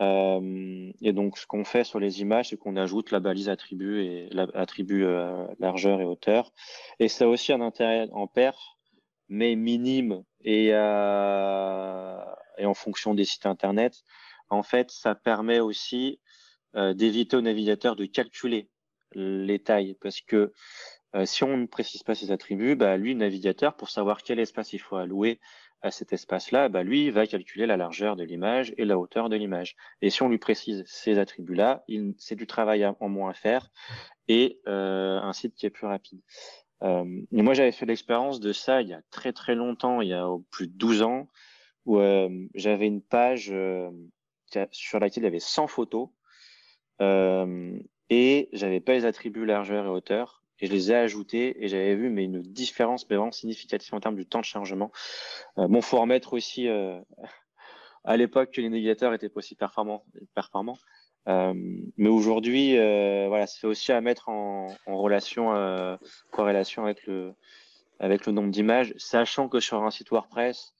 Euh, 0.00 0.92
et 1.00 1.12
donc, 1.12 1.38
ce 1.38 1.46
qu'on 1.46 1.64
fait 1.64 1.84
sur 1.84 2.00
les 2.00 2.20
images, 2.20 2.48
c'est 2.50 2.56
qu'on 2.56 2.76
ajoute 2.76 3.10
la 3.10 3.20
balise 3.20 3.48
attribut 3.48 4.02
et 4.02 4.28
l'attribut 4.30 5.04
euh, 5.04 5.46
largeur 5.58 6.00
et 6.00 6.04
hauteur. 6.04 6.52
Et 6.98 7.08
ça 7.08 7.24
a 7.24 7.28
aussi 7.28 7.52
un 7.52 7.60
intérêt 7.60 8.08
en 8.12 8.26
perf, 8.26 8.58
mais 9.28 9.54
minime 9.54 10.24
et, 10.42 10.70
euh, 10.72 12.18
et 12.58 12.66
en 12.66 12.74
fonction 12.74 13.14
des 13.14 13.24
sites 13.24 13.46
internet. 13.46 14.02
En 14.50 14.62
fait, 14.62 14.90
ça 14.90 15.14
permet 15.14 15.60
aussi 15.60 16.20
euh, 16.76 16.92
d'éviter 16.94 17.36
au 17.36 17.40
navigateur 17.40 17.96
de 17.96 18.06
calculer 18.06 18.68
les 19.14 19.60
tailles, 19.60 19.96
parce 20.00 20.20
que 20.20 20.52
si 21.24 21.44
on 21.44 21.56
ne 21.56 21.66
précise 21.66 22.02
pas 22.02 22.16
ces 22.16 22.32
attributs, 22.32 22.74
bah, 22.74 22.96
lui, 22.96 23.12
le 23.12 23.20
navigateur, 23.20 23.76
pour 23.76 23.88
savoir 23.88 24.24
quel 24.24 24.40
espace 24.40 24.72
il 24.72 24.80
faut 24.80 24.96
allouer 24.96 25.38
à 25.84 25.90
cet 25.90 26.14
espace-là, 26.14 26.70
bah, 26.70 26.82
lui 26.82 27.10
va 27.10 27.26
calculer 27.26 27.66
la 27.66 27.76
largeur 27.76 28.16
de 28.16 28.24
l'image 28.24 28.72
et 28.78 28.86
la 28.86 28.98
hauteur 28.98 29.28
de 29.28 29.36
l'image. 29.36 29.76
Et 30.00 30.08
si 30.08 30.22
on 30.22 30.30
lui 30.30 30.38
précise 30.38 30.82
ces 30.86 31.18
attributs-là, 31.18 31.84
c'est 32.16 32.36
du 32.36 32.46
travail 32.46 32.86
en 32.86 33.08
moins 33.08 33.30
à 33.30 33.34
faire 33.34 33.70
et 34.26 34.60
euh, 34.66 35.20
un 35.20 35.32
site 35.34 35.54
qui 35.54 35.66
est 35.66 35.70
plus 35.70 35.86
rapide. 35.86 36.20
Euh, 36.82 37.04
et 37.30 37.42
moi, 37.42 37.52
j'avais 37.52 37.70
fait 37.70 37.84
l'expérience 37.84 38.40
de 38.40 38.52
ça 38.52 38.80
il 38.80 38.88
y 38.88 38.94
a 38.94 39.02
très 39.10 39.34
très 39.34 39.54
longtemps, 39.54 40.00
il 40.00 40.08
y 40.08 40.14
a 40.14 40.26
plus 40.50 40.68
de 40.68 40.72
12 40.72 41.02
ans, 41.02 41.28
où 41.84 41.98
euh, 41.98 42.30
j'avais 42.54 42.86
une 42.86 43.02
page 43.02 43.50
euh, 43.52 43.90
sur 44.70 44.98
laquelle 45.00 45.24
il 45.24 45.26
y 45.26 45.28
avait 45.28 45.38
100 45.38 45.66
photos 45.66 46.08
et 48.10 48.48
j'avais 48.52 48.80
pas 48.80 48.92
les 48.92 49.04
attributs 49.04 49.44
largeur 49.44 49.86
et 49.86 49.88
hauteur 49.88 50.43
et 50.60 50.66
je 50.66 50.72
les 50.72 50.90
ai 50.92 50.94
ajoutés 50.94 51.64
et 51.64 51.68
j'avais 51.68 51.94
vu 51.94 52.10
mais 52.10 52.24
une 52.24 52.42
différence 52.42 53.08
mais 53.08 53.16
vraiment 53.16 53.32
significative 53.32 53.94
en 53.94 54.00
termes 54.00 54.16
du 54.16 54.26
temps 54.26 54.40
de 54.40 54.44
chargement. 54.44 54.90
Euh, 55.58 55.68
bon, 55.68 55.80
faut 55.80 56.00
remettre 56.00 56.32
aussi 56.32 56.68
euh, 56.68 56.98
à 58.04 58.16
l'époque 58.16 58.52
que 58.52 58.60
les 58.60 58.68
navigateurs 58.68 59.12
étaient 59.14 59.28
pas 59.28 59.38
aussi 59.38 59.56
performants. 59.56 60.78
Euh, 61.26 61.54
mais 61.96 62.08
aujourd'hui, 62.08 62.76
voilà, 62.76 63.46
c'est 63.46 63.66
aussi 63.66 63.92
à 63.92 64.00
mettre 64.00 64.28
en, 64.28 64.68
relation, 64.86 65.98
corrélation 66.30 66.84
avec 66.84 67.06
le 67.06 67.34
avec 68.00 68.26
le 68.26 68.32
nombre 68.32 68.50
d'images, 68.50 68.92
sachant 68.96 69.48
que 69.48 69.60
sur 69.60 69.82
un 69.84 69.90
site 69.90 70.10
WordPress, 70.10 70.74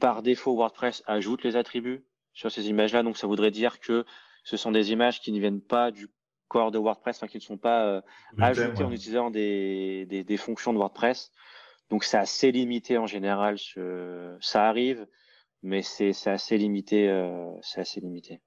par 0.00 0.22
défaut, 0.22 0.54
WordPress 0.54 1.02
ajoute 1.06 1.42
les 1.42 1.56
attributs 1.56 2.06
sur 2.32 2.52
ces 2.52 2.68
images-là, 2.68 3.02
donc 3.02 3.16
ça 3.16 3.26
voudrait 3.26 3.50
dire 3.50 3.80
que 3.80 4.04
ce 4.44 4.56
sont 4.56 4.70
des 4.70 4.92
images 4.92 5.20
qui 5.20 5.32
ne 5.32 5.40
viennent 5.40 5.60
pas 5.60 5.90
du 5.90 6.08
corps 6.48 6.70
de 6.70 6.78
WordPress, 6.78 7.16
enfin, 7.16 7.26
qui 7.26 7.38
ne 7.38 7.42
sont 7.42 7.58
pas 7.58 7.86
euh, 7.86 8.00
ajoutés 8.38 8.84
en 8.84 8.90
utilisant 8.90 9.30
des, 9.30 10.06
des, 10.06 10.24
des, 10.24 10.36
fonctions 10.36 10.72
de 10.72 10.78
WordPress. 10.78 11.32
Donc 11.90 12.04
c'est 12.04 12.18
assez 12.18 12.52
limité 12.52 12.98
en 12.98 13.06
général. 13.06 13.58
Ce... 13.58 14.36
Ça 14.40 14.68
arrive, 14.68 15.06
mais 15.62 15.82
c'est 15.82 16.12
assez 16.26 16.58
limité. 16.58 17.08
Euh, 17.08 17.50
c'est 17.62 17.80
assez 17.80 18.00
limité. 18.00 18.40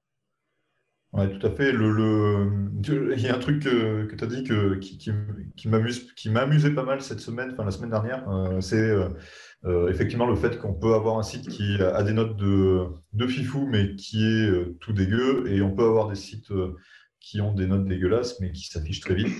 Ouais, 1.12 1.28
tout 1.28 1.45
à 1.45 1.50
fait. 1.50 1.72
Le, 1.72 1.91
le... 1.91 3.16
Il 3.16 3.22
y 3.22 3.28
a 3.28 3.36
un 3.36 3.39
truc 3.39 3.64
que, 3.64 4.06
que 4.06 4.16
tu 4.16 4.24
as 4.24 4.28
dit 4.28 4.43
que, 4.43 4.76
qui, 4.76 4.97
qui, 4.97 5.12
qui 5.56 6.30
m'a 6.30 6.41
amusé 6.41 6.70
pas 6.70 6.84
mal 6.84 7.02
cette 7.02 7.20
semaine, 7.20 7.52
enfin 7.54 7.66
la 7.66 7.72
semaine 7.72 7.89
dernière. 7.89 8.30
Euh, 8.30 8.62
c'est 8.62 8.78
euh, 8.78 9.10
euh, 9.66 9.89
effectivement 9.89 10.28
le 10.28 10.36
fait 10.36 10.60
qu'on 10.60 10.74
peut 10.74 10.93
avoir 10.93 11.18
un 11.18 11.24
site 11.24 11.47
qui 11.47 11.82
a 11.82 12.04
des 12.04 12.14
notes 12.14 12.38
de, 12.38 12.86
de 13.14 13.28
fifou, 13.28 13.66
mais 13.66 13.95
qui 13.95 14.24
est 14.24 14.50
euh, 14.50 14.78
tout 14.82 14.93
dégueu. 14.93 15.45
Et 15.47 15.62
on 15.62 15.76
peut 15.76 15.86
avoir 15.86 16.10
des 16.10 16.16
sites 16.16 16.52
qui 17.20 17.42
ont 17.42 17.54
des 17.54 17.68
notes 17.68 17.86
dégueulasses, 17.86 18.40
mais 18.40 18.52
qui 18.52 18.68
s'affichent 18.68 19.02
très 19.02 19.16
vite. 19.16 19.34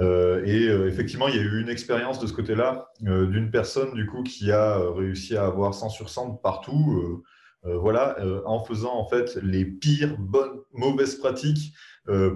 Euh, 0.00 0.42
et 0.44 0.68
euh, 0.68 0.88
effectivement, 0.88 1.28
il 1.28 1.36
y 1.36 1.38
a 1.38 1.42
eu 1.42 1.60
une 1.60 1.68
expérience 1.68 2.18
de 2.18 2.26
ce 2.26 2.32
côté-là 2.32 2.88
euh, 3.06 3.26
d'une 3.26 3.50
personne 3.50 3.92
du 3.92 4.06
coup 4.06 4.22
qui 4.22 4.50
a 4.50 4.78
réussi 4.90 5.36
à 5.36 5.44
avoir 5.44 5.74
100 5.74 5.90
sur 5.90 6.08
100 6.08 6.36
partout, 6.36 7.22
voilà, 7.64 8.16
en 8.44 8.64
faisant 8.64 8.92
en 8.92 9.08
fait 9.08 9.36
les 9.40 9.64
pires 9.64 10.16
bonnes 10.18 10.58
mauvaises 10.72 11.14
pratiques 11.14 11.72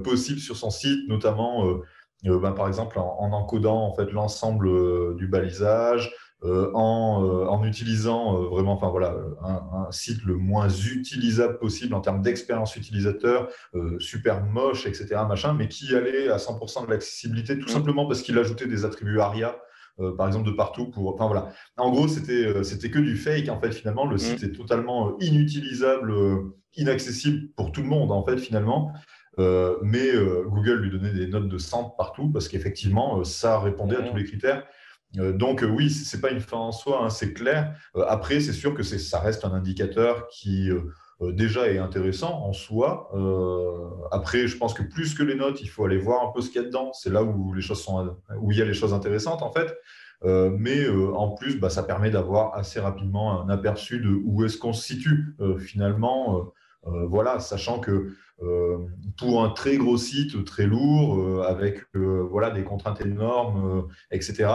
possibles 0.05 0.39
sur 0.39 0.57
son 0.57 0.71
site, 0.71 1.09
notamment 1.09 1.81
ben, 2.23 2.53
par 2.53 2.69
exemple 2.69 2.97
en, 3.01 3.17
en, 3.19 3.33
encodant 3.33 3.89
en 3.89 3.93
fait 3.93 4.13
l'ensemble 4.13 5.17
du 5.17 5.27
balisage, 5.27 6.15
euh, 6.45 6.71
en, 6.75 7.25
euh, 7.25 7.47
en, 7.47 7.65
utilisant 7.65 8.35
euh, 8.35 8.49
vraiment 8.49 8.75
enfin, 8.75 8.91
voilà, 8.91 9.17
un, 9.43 9.87
un, 9.87 9.91
site 9.91 10.23
le 10.23 10.37
moins 10.37 10.69
utilisable 10.69 11.59
possible 11.59 11.95
en 11.95 12.03
termes 12.03 12.21
d'expérience 12.21 12.77
utilisateur, 12.77 13.49
super 13.99 14.45
moche, 14.45 14.87
etc. 14.87 15.17
Machin, 15.27 15.55
mais 15.55 15.67
qui 15.69 15.97
allait 15.97 16.29
à 16.29 16.37
100% 16.37 16.87
de 16.87 16.91
l'accessibilité 16.91 17.59
tout 17.59 17.65
mmh. 17.67 17.73
simplement 17.73 18.07
parce 18.07 18.21
qu'il 18.21 18.39
ajoutait 18.39 18.67
des 18.67 18.85
attributs 18.85 19.19
ARIA. 19.19 19.57
Par 20.19 20.27
exemple 20.27 20.45
de 20.45 20.55
partout 20.55 20.91
pour 20.91 21.15
enfin 21.15 21.27
voilà 21.27 21.55
en 21.79 21.91
gros 21.91 22.07
c'était 22.07 22.63
c'était 22.65 22.91
que 22.91 22.99
du 22.99 23.17
fake 23.17 23.49
en 23.49 23.59
fait 23.59 23.73
finalement 23.73 24.05
le 24.05 24.19
site 24.19 24.43
mmh. 24.43 24.45
est 24.45 24.53
totalement 24.53 25.19
inutilisable 25.21 26.13
inaccessible 26.75 27.49
pour 27.57 27.73
tout 27.73 27.81
le 27.81 27.89
monde 27.89 28.13
en 28.13 28.23
fait 28.23 28.37
finalement 28.37 28.93
mais 29.39 30.13
Google 30.49 30.83
lui 30.83 30.91
donnait 30.91 31.15
des 31.15 31.29
notes 31.29 31.49
de 31.49 31.57
100 31.57 31.95
partout 31.97 32.29
parce 32.29 32.49
qu'effectivement 32.49 33.25
ça 33.25 33.59
répondait 33.59 33.97
à 33.97 34.03
tous 34.03 34.15
les 34.15 34.25
critères 34.25 34.67
donc 35.15 35.63
euh, 35.63 35.67
oui, 35.67 35.91
ce 35.91 36.17
n'est 36.17 36.21
pas 36.21 36.31
une 36.31 36.41
fin 36.41 36.57
en 36.57 36.73
soi, 36.73 37.05
hein, 37.05 37.11
c'est 37.11 37.33
clair. 37.33 37.75
Euh, 37.97 38.05
après, 38.09 38.41
c'est 38.41 38.53
sûr 38.53 38.75
que 38.75 38.83
ça 38.83 39.21
reste 39.21 39.45
un 39.45 39.53
indicateur 39.53 40.29
qui 40.29 40.71
déjà 41.21 41.71
est 41.71 41.79
intéressant 41.79 42.43
en 42.45 42.53
soi. 42.53 43.11
après, 44.13 44.47
je 44.47 44.57
pense 44.59 44.75
que 44.75 44.83
plus 44.83 45.15
que 45.15 45.23
les 45.23 45.35
notes, 45.35 45.63
il 45.63 45.69
faut 45.69 45.85
aller 45.85 45.97
voir 45.97 46.29
un 46.29 46.33
peu 46.33 46.43
ce 46.43 46.51
qu'il 46.51 46.61
y 46.61 46.65
a 46.65 46.67
dedans. 46.67 46.93
C'est 46.93 47.11
là 47.11 47.23
où 47.23 47.55
les 47.55 47.63
choses 47.63 47.83
sont, 47.83 48.17
où 48.39 48.53
il 48.53 48.59
y 48.59 48.63
a 48.63 48.67
les 48.67 48.75
choses 48.75 48.93
intéressantes 48.93 49.43
en 49.43 49.51
fait. 49.51 49.75
mais 50.25 50.87
en 50.89 51.31
plus, 51.31 51.59
bah, 51.59 51.71
ça 51.71 51.83
permet 51.83 52.11
d'avoir 52.11 52.55
assez 52.55 52.81
rapidement 52.81 53.41
un 53.41 53.49
aperçu 53.49 54.01
de 54.01 54.11
où 54.25 54.45
est-ce 54.45 54.59
qu'on 54.59 54.75
se 54.75 54.85
situe 54.85 55.37
finalement 55.59 56.53
voilà, 56.87 57.41
sachant 57.41 57.81
que 57.81 58.15
pour 59.19 59.43
un 59.43 59.51
très 59.51 59.77
gros 59.77 59.97
site, 59.97 60.45
très 60.45 60.67
lourd, 60.67 61.45
avec 61.45 61.85
voilà, 61.95 62.51
des 62.51 62.65
contraintes 62.65 63.01
énormes, 63.01 63.89
etc., 64.11 64.51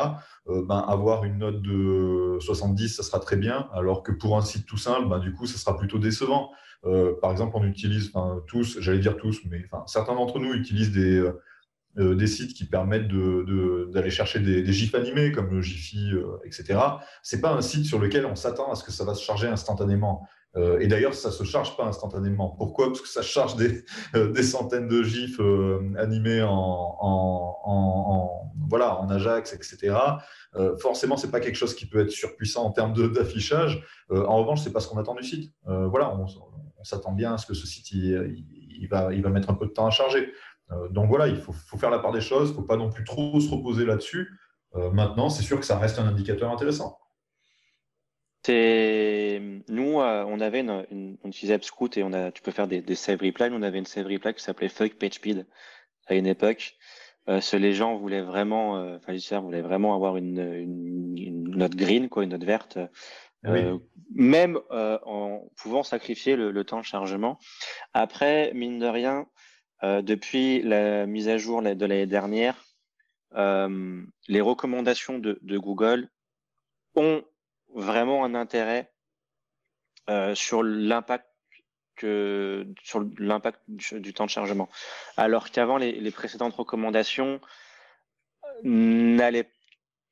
ben, 0.46 0.86
avoir 0.88 1.24
une 1.24 1.40
note 1.40 1.62
de 1.62 2.38
70, 2.40 2.96
ça 2.96 3.04
sera 3.04 3.20
très 3.20 3.38
bien, 3.38 3.70
alors 3.74 4.04
que 4.04 4.12
pour 4.12 4.38
un 4.38 4.42
site 4.42 4.66
tout 4.66 4.78
simple, 4.78 5.10
ben, 5.10 5.20
du 5.20 5.34
coup, 5.34 5.46
ça 5.46 5.58
sera 5.58 5.78
plutôt 5.78 5.98
décevant. 5.98 6.52
par 7.22 7.32
exemple, 7.32 7.56
on 7.56 7.64
utilise, 7.64 8.12
tous, 8.48 8.80
j'allais 8.80 9.00
dire 9.00 9.18
tous, 9.18 9.42
mais 9.50 9.64
certains 9.88 10.16
d'entre 10.16 10.40
nous 10.40 10.54
utilisent 10.54 10.92
des, 10.92 11.24
euh, 11.98 12.16
des 12.16 12.28
sites 12.28 12.54
qui 12.54 12.64
permettent 12.64 13.10
d'aller 13.10 14.12
chercher 14.12 14.40
des, 14.40 14.72
GIFs 14.72 14.96
animés 14.96 15.34
comme 15.34 15.50
le 15.50 15.62
Jiffy, 15.62 16.12
euh, 16.14 16.38
etc. 16.46 16.80
Ce 17.22 17.36
n'est 17.36 17.42
pas 17.42 17.52
un 17.52 17.62
site 17.62 17.86
sur 17.86 18.00
lequel 18.00 18.26
on 18.26 18.36
s'attend 18.36 18.72
à 18.72 18.76
ce 18.76 18.86
que 18.86 18.92
ça 18.92 19.04
va 19.04 19.14
se 19.14 19.22
charger 19.22 19.48
instantanément. 19.48 20.26
Euh, 20.58 20.80
et 20.80 20.88
d'ailleurs, 20.88 21.14
ça 21.14 21.30
ne 21.30 21.34
se 21.34 21.43
charge 21.43 21.78
pas 21.78 21.86
instantanément. 21.86 22.49
Pourquoi? 22.49 22.88
Parce 22.88 23.02
que 23.02 23.08
ça 23.08 23.22
charge 23.22 23.56
des, 23.56 23.84
centaines 24.43 24.88
de 24.88 25.04
GIFs 25.04 25.39
animés 25.97 26.43
en, 26.43 27.72
voilà, 28.70 28.99
en 28.99 29.10
Ajax, 29.10 29.54
etc. 29.54 29.95
forcément, 30.80 31.18
ce 31.18 31.26
n'est 31.26 31.32
pas 31.32 31.39
quelque 31.39 31.56
chose 31.56 31.74
qui 31.74 31.86
peut 31.86 31.99
être 31.99 32.12
surpuissant 32.12 32.66
en 32.66 32.72
termes 32.72 32.93
d'affichage. 33.14 33.84
en 34.10 34.38
revanche, 34.38 34.62
ce 34.62 34.68
n'est 34.68 34.74
pas 34.74 34.80
ce 34.80 34.88
qu'on 34.88 34.97
attend 34.97 35.16
du 35.16 35.24
site. 35.24 35.54
voilà, 35.66 36.16
on, 36.16 36.28
s'attend 36.84 37.12
bien 37.12 37.36
à 37.36 37.38
ce 37.38 37.45
que 37.45 37.54
ce 37.54 37.68
site 37.68 37.91
il, 37.91 38.88
va, 38.89 39.10
mettre 39.30 39.49
un 39.49 39.54
peu 39.54 39.68
de 39.68 39.72
temps 39.72 39.86
à 39.86 39.91
charger. 39.91 40.32
Euh, 40.72 40.89
donc 40.89 41.10
voilà, 41.10 41.28
il 41.28 41.38
faut, 41.38 41.54
faire 41.54 41.89
la 41.89 41.99
part 41.99 42.12
des 42.12 42.22
choses, 42.22 42.49
il 42.49 42.52
ne 42.52 42.58
faut 42.58 42.64
pas 42.64 42.78
non 42.78 42.89
plus 42.89 43.04
trop 43.04 43.39
se 43.39 43.49
reposer 43.49 43.86
là-dessus. 43.86 44.30
Euh, 44.76 44.91
maintenant, 44.91 45.30
c'est 45.30 45.43
sûr 45.43 45.60
que 45.60 45.66
ça 45.66 45.78
reste 45.78 45.99
un 45.99 46.08
indicateur 46.08 46.52
intéressant. 46.52 46.97
Nous, 48.48 50.00
euh, 50.00 50.26
on 50.28 50.39
avait 50.39 50.62
une, 50.62 51.18
on 51.24 51.30
utilisait 51.30 51.54
AppScout 51.54 51.98
et 51.98 52.04
on 52.04 52.14
a, 52.14 52.32
tu 52.32 52.42
peux 52.42 52.52
faire 52.52 52.68
des, 52.68 52.96
save 52.96 53.22
replies. 53.22 53.50
on 53.52 53.62
avait 53.62 53.80
une 53.80 53.86
save 53.86 54.08
reply 54.08 54.34
qui 54.34 54.44
s'appelait 54.44 54.70
Fuck 54.70 54.96
PageSpeed 54.96 55.46
à 56.08 56.16
une 56.16 56.28
époque. 56.28 56.76
les 57.28 57.74
gens 57.74 57.96
voulaient 57.98 58.22
vraiment, 58.22 58.74
enfin, 58.96 59.14
les 59.14 59.39
voulaient 59.39 59.62
vraiment 59.62 59.96
avoir 59.96 60.18
une, 60.18 61.46
note 61.56 61.76
green, 61.76 62.10
quoi, 62.10 62.24
une 62.24 62.32
note 62.32 62.44
verte, 62.44 62.80
même 64.14 64.60
en 64.72 65.48
pouvant 65.56 65.84
sacrifier 65.84 66.36
le, 66.36 66.64
temps 66.64 66.80
de 66.80 66.86
chargement. 66.86 67.38
Après, 67.94 68.52
mine 68.54 68.80
de 68.80 68.88
rien, 68.88 69.28
euh, 69.84 70.02
depuis 70.02 70.62
la 70.62 71.06
mise 71.08 71.28
à 71.28 71.38
jour 71.38 71.62
de 71.62 71.86
l'année 71.86 72.06
dernière, 72.06 72.64
euh, 73.36 74.02
les 74.28 74.42
recommandations 74.42 75.18
de, 75.18 75.39
Google 75.58 76.10
ont 76.96 77.24
vraiment 77.76 78.24
un 78.26 78.36
intérêt 78.36 78.91
euh, 80.09 80.36
sur 80.36 80.63
l'impact 80.63 81.28
sur 82.82 83.05
l'impact 83.19 83.59
du, 83.67 84.11
temps 84.11 84.26
de 84.26 84.30
chargement. 84.32 84.69
Alors 85.17 85.51
qu'avant, 85.51 85.78
les, 85.78 86.09
précédentes 86.09 86.55
recommandations 86.55 87.39
n'allaient 88.63 89.51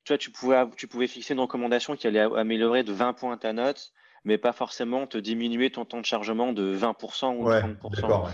tu 0.04 0.16
tu 0.16 0.30
pouvais, 0.30 0.62
tu 0.76 0.86
pouvais 0.86 1.08
fixer 1.08 1.34
une 1.34 1.40
recommandation 1.40 1.96
qui 1.96 2.06
allait 2.06 2.20
améliorer 2.20 2.84
de 2.84 2.92
20 2.92 3.14
points 3.14 3.36
ta 3.36 3.52
note 3.52 3.92
mais 4.24 4.38
pas 4.38 4.52
forcément 4.52 5.06
te 5.06 5.18
diminuer 5.18 5.70
ton 5.70 5.84
temps 5.84 6.00
de 6.00 6.06
chargement 6.06 6.52
de 6.52 6.76
20% 6.76 7.36
ou 7.36 7.48
30%. 7.48 8.28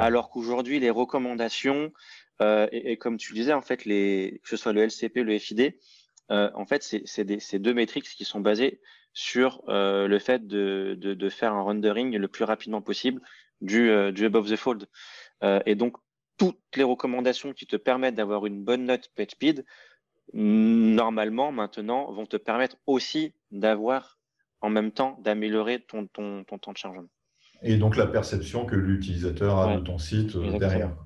Alors 0.00 0.30
qu'aujourd'hui, 0.30 0.78
les 0.78 0.90
recommandations, 0.90 1.92
euh, 2.40 2.68
et, 2.70 2.96
comme 2.96 3.16
tu 3.16 3.34
disais, 3.34 3.52
en 3.52 3.62
fait, 3.62 3.84
les, 3.84 4.40
que 4.42 4.48
ce 4.48 4.56
soit 4.56 4.72
le 4.72 4.82
LCP, 4.82 5.22
le 5.22 5.38
FID, 5.38 5.74
euh, 6.30 6.50
en 6.54 6.64
fait, 6.66 6.82
c'est 6.82 7.58
deux 7.58 7.74
métriques 7.74 8.04
qui 8.04 8.24
sont 8.24 8.40
basées 8.40 8.80
sur 9.12 9.62
euh, 9.68 10.06
le 10.06 10.18
fait 10.18 10.46
de, 10.46 10.96
de, 10.98 11.28
faire 11.28 11.52
un 11.52 11.62
rendering 11.62 12.16
le 12.16 12.28
plus 12.28 12.44
rapidement 12.44 12.80
possible 12.80 13.20
du, 13.60 13.90
du 14.12 14.24
above 14.24 14.50
the 14.50 14.56
fold. 14.56 14.86
et 15.42 15.74
donc, 15.74 15.96
toutes 16.38 16.58
les 16.76 16.82
recommandations 16.82 17.52
qui 17.52 17.66
te 17.66 17.76
permettent 17.76 18.14
d'avoir 18.14 18.46
une 18.46 18.64
bonne 18.64 18.86
note 18.86 19.08
PageSpeed, 19.14 19.64
normalement, 20.32 21.52
maintenant, 21.52 22.10
vont 22.12 22.26
te 22.26 22.36
permettre 22.36 22.76
aussi 22.86 23.34
d'avoir 23.50 24.18
en 24.60 24.70
même 24.70 24.92
temps 24.92 25.18
d'améliorer 25.22 25.80
ton, 25.80 26.06
ton, 26.06 26.44
temps 26.44 26.72
de 26.72 26.76
chargement. 26.76 27.08
Et 27.62 27.76
donc 27.76 27.96
la 27.96 28.06
perception 28.06 28.64
que 28.64 28.76
l'utilisateur 28.76 29.58
a 29.58 29.76
de 29.76 29.80
ton 29.80 29.98
site 29.98 30.34
euh, 30.36 30.58
derrière. 30.58 30.96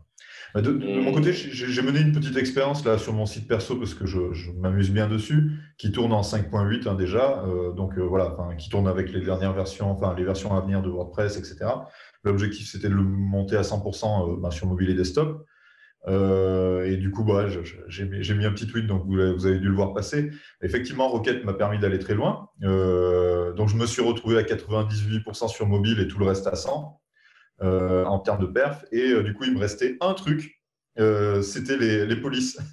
Bah, 0.54 0.62
de, 0.62 0.70
mon 0.70 1.12
côté, 1.12 1.32
j'ai 1.32 1.82
mené 1.82 2.00
une 2.00 2.12
petite 2.12 2.36
expérience 2.36 2.84
là 2.84 2.98
sur 2.98 3.12
mon 3.12 3.26
site 3.26 3.48
perso 3.48 3.76
parce 3.76 3.94
que 3.94 4.06
je, 4.06 4.50
m'amuse 4.58 4.90
bien 4.90 5.08
dessus, 5.08 5.52
qui 5.78 5.92
tourne 5.92 6.12
en 6.12 6.22
5.8 6.22 6.88
hein, 6.88 6.94
déjà, 6.94 7.44
euh, 7.46 7.72
donc 7.72 7.98
euh, 7.98 8.02
voilà, 8.02 8.36
qui 8.58 8.68
tourne 8.68 8.88
avec 8.88 9.12
les 9.12 9.20
dernières 9.20 9.52
versions, 9.52 9.90
enfin 9.90 10.14
les 10.16 10.24
versions 10.24 10.54
à 10.56 10.60
venir 10.60 10.82
de 10.82 10.88
WordPress, 10.88 11.36
etc. 11.36 11.70
L'objectif 12.24 12.70
c'était 12.70 12.88
de 12.88 12.94
le 12.94 13.02
monter 13.02 13.56
à 13.56 13.62
100% 13.62 14.40
bah, 14.40 14.50
sur 14.50 14.66
mobile 14.66 14.90
et 14.90 14.94
desktop. 14.94 15.46
Euh, 16.08 16.86
et 16.86 16.96
du 16.96 17.10
coup, 17.10 17.24
bah, 17.24 17.46
j'ai 17.88 18.34
mis 18.34 18.44
un 18.44 18.52
petit 18.52 18.66
tweet, 18.66 18.86
donc 18.86 19.04
vous, 19.06 19.18
avez 19.18 19.58
dû 19.58 19.68
le 19.68 19.74
voir 19.74 19.92
passer. 19.92 20.30
Effectivement, 20.62 21.08
Rocket 21.08 21.44
m'a 21.44 21.52
permis 21.52 21.78
d'aller 21.78 21.98
très 21.98 22.14
loin. 22.14 22.48
Euh, 22.62 23.52
donc, 23.54 23.68
je 23.68 23.76
me 23.76 23.86
suis 23.86 24.02
retrouvé 24.02 24.38
à 24.38 24.42
98% 24.42 25.48
sur 25.48 25.66
mobile 25.66 26.00
et 26.00 26.08
tout 26.08 26.18
le 26.18 26.26
reste 26.26 26.46
à 26.46 26.54
100 26.54 26.70
euh, 26.70 27.05
en 27.60 28.18
termes 28.20 28.40
de 28.40 28.46
perf. 28.46 28.84
Et 28.92 29.22
du 29.22 29.34
coup, 29.34 29.44
il 29.44 29.54
me 29.54 29.58
restait 29.58 29.96
un 30.00 30.14
truc. 30.14 30.60
C'était 30.96 31.76
les, 31.76 32.16
polices. 32.16 32.58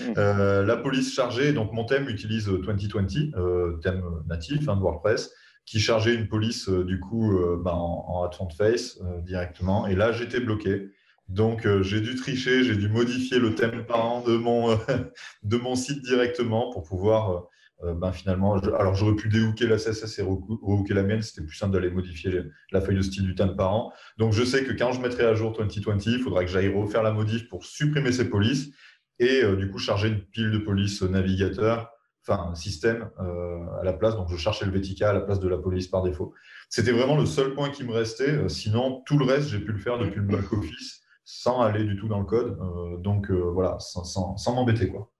Mmh. 0.00 0.14
la 0.16 0.76
police 0.76 1.14
chargée, 1.14 1.52
donc 1.52 1.72
mon 1.72 1.84
thème 1.84 2.08
utilise 2.08 2.46
2020, 2.46 3.80
thème 3.82 4.02
natif 4.26 4.66
hein, 4.66 4.76
de 4.76 4.80
WordPress, 4.80 5.30
qui 5.66 5.80
chargeait 5.80 6.14
une 6.14 6.28
police 6.28 6.68
du 6.68 6.98
coup 6.98 7.38
bah, 7.58 7.74
en, 7.74 8.30
en 8.38 8.48
face 8.48 8.98
directement. 9.22 9.86
Et 9.86 9.94
là, 9.94 10.12
j'étais 10.12 10.40
bloqué. 10.40 10.88
Donc, 11.32 11.66
euh, 11.66 11.82
j'ai 11.82 12.00
dû 12.00 12.14
tricher, 12.14 12.62
j'ai 12.62 12.76
dû 12.76 12.88
modifier 12.88 13.38
le 13.38 13.54
thème 13.54 13.86
parent 13.86 14.22
de 14.22 14.36
mon, 14.36 14.70
euh, 14.70 14.76
de 15.42 15.56
mon 15.56 15.74
site 15.74 16.02
directement 16.02 16.70
pour 16.70 16.82
pouvoir, 16.82 17.30
euh, 17.30 17.40
ben, 17.82 18.12
finalement, 18.12 18.54
alors 18.54 18.94
j'aurais 18.94 19.16
pu 19.16 19.28
déhooker 19.28 19.66
la 19.66 19.76
CSS 19.76 20.18
et 20.18 20.22
rehooker 20.22 20.94
la 20.94 21.02
mienne, 21.02 21.22
c'était 21.22 21.44
plus 21.44 21.56
simple 21.56 21.72
d'aller 21.72 21.90
modifier 21.90 22.42
la 22.70 22.80
feuille 22.80 22.96
de 22.96 23.02
style 23.02 23.24
du 23.24 23.34
thème 23.34 23.56
parent. 23.56 23.92
Donc, 24.18 24.32
je 24.32 24.44
sais 24.44 24.64
que 24.64 24.72
quand 24.72 24.92
je 24.92 25.00
mettrai 25.00 25.24
à 25.24 25.34
jour 25.34 25.52
2020, 25.52 26.06
il 26.06 26.18
faudra 26.20 26.44
que 26.44 26.50
j'aille 26.50 26.68
refaire 26.68 27.02
la 27.02 27.12
modif 27.12 27.48
pour 27.48 27.64
supprimer 27.64 28.12
ces 28.12 28.28
polices 28.28 28.70
et 29.18 29.42
du 29.56 29.70
coup 29.70 29.78
charger 29.78 30.08
une 30.08 30.20
pile 30.20 30.50
de 30.50 30.58
police 30.58 31.02
navigateur, 31.02 31.90
enfin 32.26 32.54
système 32.54 33.10
à 33.18 33.84
la 33.84 33.92
place. 33.92 34.16
Donc, 34.16 34.28
je 34.30 34.36
cherchais 34.36 34.64
le 34.64 34.72
VTK 34.72 35.02
à 35.02 35.12
la 35.12 35.20
place 35.20 35.40
de 35.40 35.48
la 35.48 35.58
police 35.58 35.88
par 35.88 36.02
défaut. 36.02 36.34
C'était 36.68 36.92
vraiment 36.92 37.16
le 37.16 37.26
seul 37.26 37.54
point 37.54 37.70
qui 37.70 37.84
me 37.84 37.92
restait. 37.92 38.48
sinon, 38.48 39.02
tout 39.06 39.18
le 39.18 39.24
reste, 39.24 39.48
j'ai 39.48 39.60
pu 39.60 39.72
le 39.72 39.78
faire 39.78 39.98
depuis 39.98 40.20
le 40.20 40.26
back-office 40.26 41.02
sans 41.24 41.60
aller 41.60 41.84
du 41.84 41.96
tout 41.96 42.08
dans 42.08 42.18
le 42.18 42.24
code. 42.24 42.58
Euh, 42.60 42.96
donc 42.98 43.30
euh, 43.30 43.50
voilà, 43.52 43.78
sans, 43.78 44.54
m'embêter. 44.54 44.88
quoi. 44.88 45.10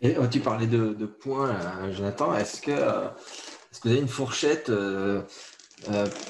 Et 0.00 0.16
oh, 0.18 0.26
tu 0.28 0.40
parlais 0.40 0.66
de, 0.66 1.06
points, 1.06 1.90
Jonathan. 1.90 2.34
Est-ce 2.34 2.60
que, 2.60 2.70
euh, 2.70 3.08
est-ce 3.70 3.80
que 3.80 3.88
vous 3.88 3.94
avez 3.94 4.00
une 4.00 4.08
fourchette 4.08 4.70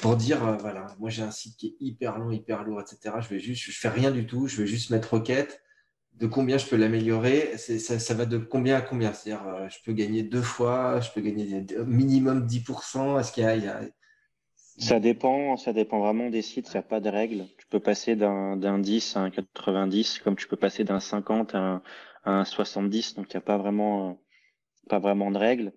pour 0.01 0.15
dire 0.15 0.39
voilà, 0.59 0.87
moi 0.99 1.09
j'ai 1.09 1.23
un 1.23 1.31
site 1.31 1.57
qui 1.57 1.67
est 1.67 1.75
hyper 1.79 2.17
long, 2.17 2.31
hyper 2.31 2.63
lourd, 2.63 2.81
etc. 2.81 3.15
Je 3.19 3.29
vais 3.29 3.39
juste, 3.39 3.63
je 3.63 3.79
fais 3.79 3.89
rien 3.89 4.11
du 4.11 4.25
tout, 4.25 4.47
je 4.47 4.61
vais 4.61 4.67
juste 4.67 4.89
mettre 4.89 5.13
requête. 5.13 5.61
De 6.15 6.27
combien 6.27 6.57
je 6.57 6.65
peux 6.65 6.75
l'améliorer 6.75 7.57
ça, 7.57 8.13
va 8.13 8.25
de 8.25 8.37
combien 8.37 8.75
à 8.75 8.81
combien? 8.81 9.13
C'est-à-dire, 9.13 9.69
je 9.69 9.77
peux 9.85 9.93
gagner 9.93 10.21
deux 10.21 10.41
fois, 10.41 10.99
je 10.99 11.09
peux 11.11 11.21
gagner 11.21 11.65
minimum 11.85 12.45
10%. 12.45 13.19
Est-ce 13.19 13.31
qu'il 13.31 13.43
y 13.43 13.67
a, 13.67 13.81
ça 14.79 15.01
dépend, 15.01 15.57
ça 15.57 15.73
dépend 15.73 15.99
vraiment 15.99 16.29
des 16.29 16.41
sites, 16.41 16.69
il 16.69 16.71
n'y 16.71 16.79
a 16.79 16.83
pas 16.83 17.01
de 17.01 17.09
règle. 17.09 17.47
Tu 17.57 17.67
peux 17.67 17.81
passer 17.81 18.15
d'un 18.15 18.79
10 18.79 19.17
à 19.17 19.19
un 19.19 19.29
90, 19.29 20.19
comme 20.19 20.37
tu 20.37 20.47
peux 20.47 20.55
passer 20.55 20.85
d'un 20.85 21.01
50 21.01 21.53
à 21.53 21.57
un, 21.57 21.81
70, 22.25 23.15
donc 23.15 23.27
il 23.33 23.35
n'y 23.35 23.39
a 23.39 23.41
pas 23.41 23.57
vraiment, 23.57 24.21
pas 24.89 24.99
vraiment 24.99 25.31
de 25.31 25.37
règle. 25.37 25.73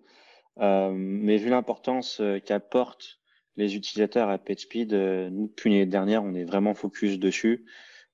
Euh, 0.59 0.91
mais 0.93 1.37
vu 1.37 1.49
l'importance 1.49 2.19
euh, 2.19 2.39
qu'apportent 2.39 3.19
les 3.55 3.75
utilisateurs 3.75 4.29
à 4.29 4.37
PageSpeed, 4.37 4.93
euh, 4.93 5.29
nous, 5.29 5.47
depuis 5.47 5.71
l'année 5.71 5.85
dernière, 5.85 6.23
on 6.23 6.33
est 6.33 6.43
vraiment 6.43 6.73
focus 6.73 7.19
dessus, 7.19 7.65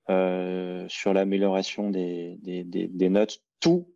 sur 0.07 1.13
l'amélioration 1.13 1.91
des, 1.91 2.39
des, 2.41 2.63
des 2.63 3.09
notes, 3.09 3.43
tout 3.59 3.93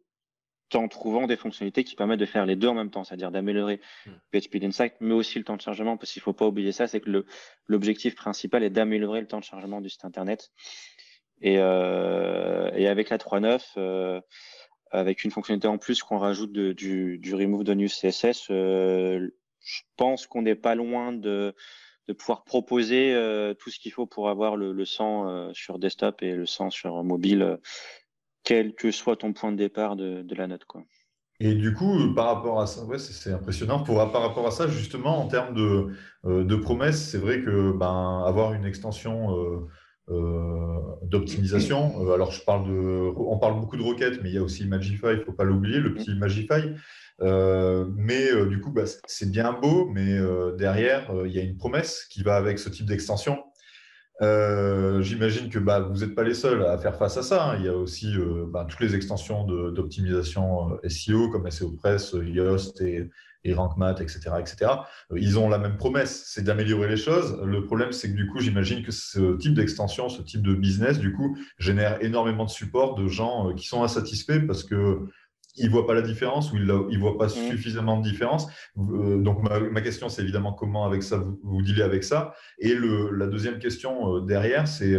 en 0.75 0.88
trouvant 0.88 1.27
des 1.27 1.38
fonctionnalités 1.38 1.84
qui 1.84 1.95
permettent 1.95 2.19
de 2.19 2.25
faire 2.25 2.45
les 2.45 2.55
deux 2.55 2.67
en 2.67 2.73
même 2.73 2.89
temps, 2.89 3.03
c'est-à-dire 3.03 3.31
d'améliorer 3.31 3.79
hmm. 4.05 4.11
PHP 4.31 4.63
Insight, 4.63 4.93
mais 4.99 5.13
aussi 5.13 5.38
le 5.38 5.45
temps 5.45 5.55
de 5.55 5.61
chargement, 5.61 5.97
parce 5.97 6.11
qu'il 6.11 6.19
ne 6.19 6.23
faut 6.23 6.34
pas 6.34 6.47
oublier 6.47 6.71
ça, 6.71 6.88
c'est 6.88 6.99
que 6.99 7.25
l'objectif 7.67 8.15
principal 8.15 8.63
est 8.63 8.69
d'améliorer 8.69 9.21
le 9.21 9.27
temps 9.27 9.39
de 9.39 9.43
chargement 9.43 9.81
du 9.81 9.89
site 9.89 10.05
Internet. 10.05 10.51
Et, 11.41 11.57
euh, 11.57 12.69
avec 12.89 13.09
la 13.09 13.17
3.9, 13.17 13.61
euh, 13.77 14.21
avec 14.91 15.23
une 15.23 15.31
fonctionnalité 15.31 15.67
en 15.67 15.77
plus 15.77 16.03
qu'on 16.03 16.17
rajoute 16.17 16.51
du, 16.51 17.34
remove 17.34 17.63
de 17.63 17.88
CSS, 17.88 18.47
euh, 18.49 19.29
je 19.61 19.81
pense 19.97 20.27
qu'on 20.27 20.43
n'est 20.43 20.55
pas 20.55 20.75
loin 20.75 21.11
de, 21.11 21.55
pouvoir 22.17 22.43
proposer 22.43 23.15
tout 23.59 23.69
ce 23.69 23.79
qu'il 23.79 23.93
faut 23.93 24.05
pour 24.05 24.29
avoir 24.29 24.57
le, 24.57 24.73
le 24.73 24.86
100 24.86 25.53
sur 25.53 25.79
desktop 25.79 26.21
et 26.21 26.34
le 26.34 26.45
100 26.45 26.69
sur 26.69 27.01
mobile 27.03 27.59
quel 28.43 28.75
que 28.75 28.91
soit 28.91 29.15
ton 29.15 29.31
point 29.31 29.53
de 29.53 29.57
départ 29.57 29.95
de, 29.95 30.36
la 30.36 30.47
note. 30.47 30.65
Quoi. 30.65 30.84
Et 31.39 31.55
du 31.55 31.73
coup, 31.73 32.13
par 32.13 32.25
rapport 32.25 32.59
à 32.59 32.67
ça, 32.67 32.84
ouais, 32.84 32.99
c'est 32.99 33.31
impressionnant. 33.31 33.81
Pour, 33.84 33.95
par 34.11 34.21
rapport 34.21 34.45
à 34.45 34.51
ça, 34.51 34.67
justement, 34.67 35.17
en 35.17 35.27
termes 35.29 35.55
de, 35.55 35.93
de 36.25 36.55
promesses, 36.57 37.09
c'est 37.09 37.17
vrai 37.17 37.41
que 37.41 37.71
ben, 37.71 38.23
avoir 38.27 38.51
une 38.51 38.65
extension 38.65 39.29
euh, 40.10 40.80
d'optimisation. 41.04 42.06
Euh, 42.06 42.14
alors, 42.14 42.32
je 42.32 42.43
parle 42.43 42.68
de, 42.68 43.14
on 43.16 43.38
parle 43.38 43.60
beaucoup 43.60 43.78
de 43.78 43.84
requêtes, 43.84 44.20
mais 44.22 44.30
il 44.30 44.36
y 44.36 44.38
a 44.38 44.43
aussi 44.43 44.68
Magify, 44.68 45.08
il 45.12 45.20
ne 45.20 45.24
faut 45.24 45.32
pas 45.32 45.45
l'oublier, 45.45 45.80
le 45.80 45.93
petit 45.93 46.14
Magify. 46.16 46.74
Euh, 47.22 47.86
mais 47.95 48.30
du 48.47 48.60
coup, 48.60 48.72
bah, 48.72 48.84
c'est 49.06 49.32
bien 49.32 49.54
beau, 49.54 49.89
mais 49.93 50.20
derrière, 50.58 51.10
il 51.26 51.32
y 51.32 51.39
a 51.39 51.43
une 51.43 51.56
promesse 51.56 52.06
qui 52.10 52.22
va 52.22 52.36
avec 52.36 52.60
ce 52.60 52.70
type 52.70 52.86
d'extension. 52.86 53.43
J'imagine 54.22 55.49
que 55.49 55.60
bah, 55.60 55.80
vous 55.80 55.99
n'êtes 56.01 56.16
pas 56.16 56.24
les 56.24 56.34
seuls 56.34 56.66
à 56.66 56.78
faire 56.78 56.97
face 56.97 57.16
à 57.18 57.24
ça. 57.24 57.51
Hein. 57.51 57.58
Il 57.60 57.66
y 57.66 57.70
a 57.70 57.76
aussi 57.76 58.14
bah, 58.47 58.66
toutes 58.70 58.82
les 58.82 58.95
extensions 58.95 59.45
d'optimisation 59.45 60.78
SEO 60.88 61.30
comme 61.30 61.49
SEO 61.49 61.72
Press, 61.72 62.14
Yoast 62.14 62.82
et, 62.82 63.10
et 63.44 63.54
RankMath, 63.54 64.02
etc., 64.02 64.20
etc. 64.39 64.72
Euh, 65.12 65.20
ils 65.20 65.38
ont 65.38 65.50
la 65.50 65.58
même 65.58 65.78
promesse, 65.78 66.24
c'est 66.28 66.44
d'améliorer 66.44 66.88
les 66.88 66.98
choses. 66.98 67.39
Le 67.44 67.66
problème, 67.66 67.91
c'est 67.91 68.10
que 68.10 68.16
du 68.16 68.28
coup, 68.28 68.39
j'imagine 68.39 68.84
que 68.84 68.91
ce 68.91 69.38
type 69.38 69.54
d'extension, 69.54 70.10
ce 70.10 70.22
type 70.22 70.41
de 70.41 70.54
business, 70.54 71.00
du 71.00 71.14
coup, 71.14 71.38
génère 71.58 72.04
énormément 72.04 72.46
de 72.46 72.50
support 72.50 72.96
de 72.96 73.08
gens 73.08 73.50
euh, 73.50 73.54
qui 73.54 73.68
sont 73.68 73.84
insatisfaits 73.84 74.46
parce 74.48 74.64
que 74.64 75.00
ils 75.56 75.70
voient 75.70 75.86
pas 75.86 75.94
la 75.94 76.02
différence 76.02 76.52
ou 76.52 76.56
ils 76.56 76.66
ne 76.66 76.98
voient 76.98 77.18
pas 77.18 77.28
mmh. 77.28 77.52
suffisamment 77.52 78.00
de 78.00 78.04
différence. 78.04 78.48
Euh, 78.76 79.22
donc, 79.22 79.44
ma, 79.44 79.82
question, 79.82 80.10
c'est 80.10 80.24
évidemment 80.24 80.52
comment 80.52 80.84
avec 80.84 81.04
ça 81.04 81.18
vous, 81.18 81.39
vous 81.44 81.62
dealez 81.62 81.84
avec 81.84 82.04
ça. 82.04 82.34
Et 82.58 82.74
le, 82.74 83.12
la 83.12 83.28
deuxième 83.28 83.60
question 83.60 84.20
derrière, 84.22 84.68
c'est 84.68 84.98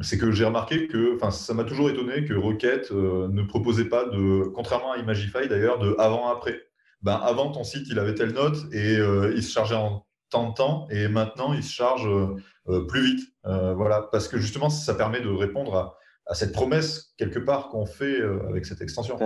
c'est 0.00 0.16
que 0.18 0.30
j'ai 0.30 0.44
remarqué 0.44 0.86
que, 0.86 1.16
enfin, 1.16 1.30
ça 1.30 1.52
m'a 1.52 1.64
toujours 1.64 1.90
étonné 1.90 2.24
que 2.24 2.32
Rocket 2.32 2.92
ne 2.92 3.42
proposait 3.42 3.86
pas 3.86 4.06
de, 4.06 4.44
contrairement 4.54 4.92
à 4.92 4.98
Imagify 4.98 5.48
d'ailleurs, 5.48 5.78
de 5.80 5.94
avant-après. 5.98 6.62
Ben, 7.02 7.16
avant 7.16 7.50
ton 7.50 7.64
site, 7.64 7.88
il 7.88 7.98
avait 7.98 8.14
telle 8.14 8.32
note 8.32 8.72
et 8.72 8.96
euh, 8.96 9.32
il 9.34 9.42
se 9.42 9.52
chargeait 9.52 9.74
en 9.74 10.06
tant 10.30 10.50
de 10.50 10.54
temps 10.54 10.88
et 10.88 11.08
maintenant 11.08 11.52
il 11.52 11.64
se 11.64 11.72
charge 11.72 12.08
euh, 12.08 12.86
plus 12.86 13.02
vite. 13.02 13.28
Euh, 13.44 13.74
voilà, 13.74 14.08
parce 14.12 14.28
que 14.28 14.38
justement, 14.38 14.70
ça 14.70 14.94
permet 14.94 15.20
de 15.20 15.28
répondre 15.28 15.96
à, 16.26 16.34
cette 16.34 16.52
promesse 16.52 17.12
quelque 17.18 17.40
part 17.40 17.68
qu'on 17.68 17.84
fait 17.84 18.22
avec 18.48 18.64
cette 18.64 18.80
extension. 18.80 19.18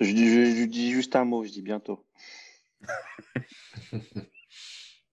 Je 0.00 0.12
dis, 0.12 0.60
je 0.60 0.64
dis 0.64 0.90
juste 0.92 1.16
un 1.16 1.24
mot, 1.24 1.44
je 1.44 1.50
dis 1.50 1.62
bientôt. 1.62 2.06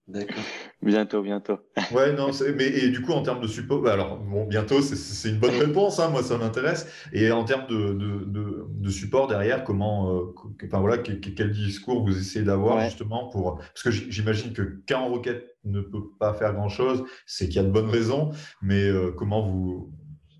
D'accord. 0.06 0.42
Bientôt, 0.82 1.22
bientôt. 1.22 1.58
ouais, 1.92 2.12
non, 2.12 2.30
mais 2.56 2.66
et 2.66 2.90
du 2.90 3.00
coup, 3.00 3.12
en 3.12 3.22
termes 3.22 3.40
de 3.40 3.46
support, 3.46 3.80
bah, 3.80 3.94
alors, 3.94 4.18
bon, 4.18 4.44
bientôt, 4.44 4.82
c'est 4.82 5.28
une 5.30 5.38
bonne 5.38 5.56
réponse, 5.58 5.98
hein, 5.98 6.10
moi, 6.10 6.22
ça 6.22 6.36
m'intéresse. 6.36 6.86
Et 7.14 7.30
en 7.32 7.44
termes 7.44 7.66
de, 7.68 7.94
de, 7.94 8.66
de, 8.68 8.90
support 8.90 9.28
derrière, 9.28 9.64
comment, 9.64 10.14
euh, 10.14 10.34
enfin 10.62 10.80
voilà, 10.80 10.98
quel, 10.98 11.50
discours 11.50 12.04
vous 12.04 12.18
essayez 12.18 12.44
d'avoir 12.44 12.84
justement 12.84 13.30
pour. 13.30 13.56
Parce 13.56 13.82
que 13.82 13.90
j'imagine 13.90 14.52
que 14.52 14.82
quand 14.86 15.08
Rocket 15.08 15.56
ne 15.64 15.80
peut 15.80 16.10
pas 16.20 16.34
faire 16.34 16.52
grand-chose, 16.52 17.04
c'est 17.24 17.46
qu'il 17.46 17.56
y 17.56 17.60
a 17.60 17.64
de 17.64 17.70
bonnes 17.70 17.90
raisons, 17.90 18.30
mais 18.60 18.82
euh, 18.82 19.10
comment 19.10 19.40
vous, 19.40 19.90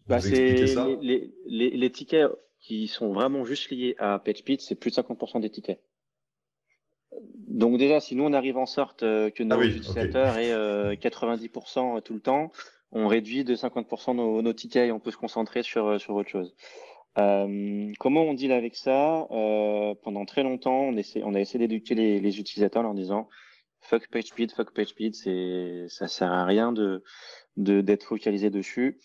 bah, 0.07 0.17
expliquez 0.17 0.67
ça? 0.67 0.87
les, 1.01 1.33
les, 1.47 1.71
les, 1.71 1.91
tickets 1.91 2.31
qui 2.61 2.87
sont 2.87 3.15
vraiment 3.15 3.45
juste 3.45 3.71
liés 3.71 3.95
à 3.99 4.19
PageSpeed, 4.19 4.61
c'est 4.61 4.75
plus 4.75 4.91
de 4.91 4.97
50% 4.97 5.41
des 5.41 5.49
tickets. 5.49 5.81
Donc 7.49 7.79
déjà, 7.79 8.01
si 8.01 8.17
nous 8.17 8.25
on 8.25 8.33
arrive 8.33 8.57
en 8.57 8.67
sorte 8.67 9.03
euh, 9.03 9.31
que 9.31 9.43
nos 9.43 9.61
ah 9.61 9.65
utilisateurs 9.65 10.39
aient 10.39 10.97
90% 10.97 11.99
euh, 11.99 12.01
tout 12.01 12.15
le 12.15 12.21
temps, 12.21 12.51
on 12.93 13.07
réduit 13.07 13.45
de 13.45 13.55
50% 13.55 14.15
nos, 14.15 14.53
tickets 14.53 14.89
et 14.89 14.93
on 14.93 15.01
peut 15.01 15.11
se 15.11 15.17
concentrer 15.17 15.63
sur, 15.63 15.87
euh, 15.87 15.99
sur 15.99 16.15
autre 16.15 16.31
chose. 16.31 16.55
comment 17.15 18.23
on 18.23 18.35
deal 18.35 18.53
avec 18.53 18.75
ça? 18.75 19.27
Pendant 20.03 20.25
très 20.25 20.43
longtemps, 20.43 20.81
on, 20.81 20.97
essaie, 20.97 21.23
on 21.25 21.35
a 21.35 21.41
essayé 21.41 21.67
d'éduquer 21.67 21.95
les, 21.95 22.39
utilisateurs 22.39 22.81
en 22.81 22.87
leur 22.87 22.95
disant 22.95 23.29
fuck 23.81 24.09
PageSpeed, 24.09 24.53
fuck 24.53 24.73
PageSpeed, 24.73 25.15
c'est 25.15 25.87
ça 25.89 26.09
sert 26.09 26.33
à 26.33 26.45
rien 26.45 26.73
de 26.73 27.03
d'être 27.57 28.03
focalisé 28.05 28.51
dessus. 28.51 28.99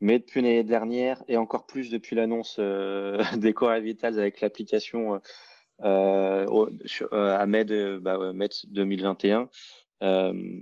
Mais 0.00 0.18
depuis 0.18 0.42
l'année 0.42 0.62
dernière 0.62 1.22
et 1.26 1.36
encore 1.36 1.66
plus 1.66 1.90
depuis 1.90 2.14
l'annonce 2.14 2.60
des 3.36 3.52
Core 3.52 3.80
Vitals 3.80 4.18
avec 4.18 4.40
l'application 4.40 5.14
euh, 5.14 5.18
euh, 5.18 5.18
à 5.82 7.46
mai, 7.46 7.64
de, 7.64 7.98
bah, 7.98 8.18
2021, 8.68 9.48
euh, 10.02 10.60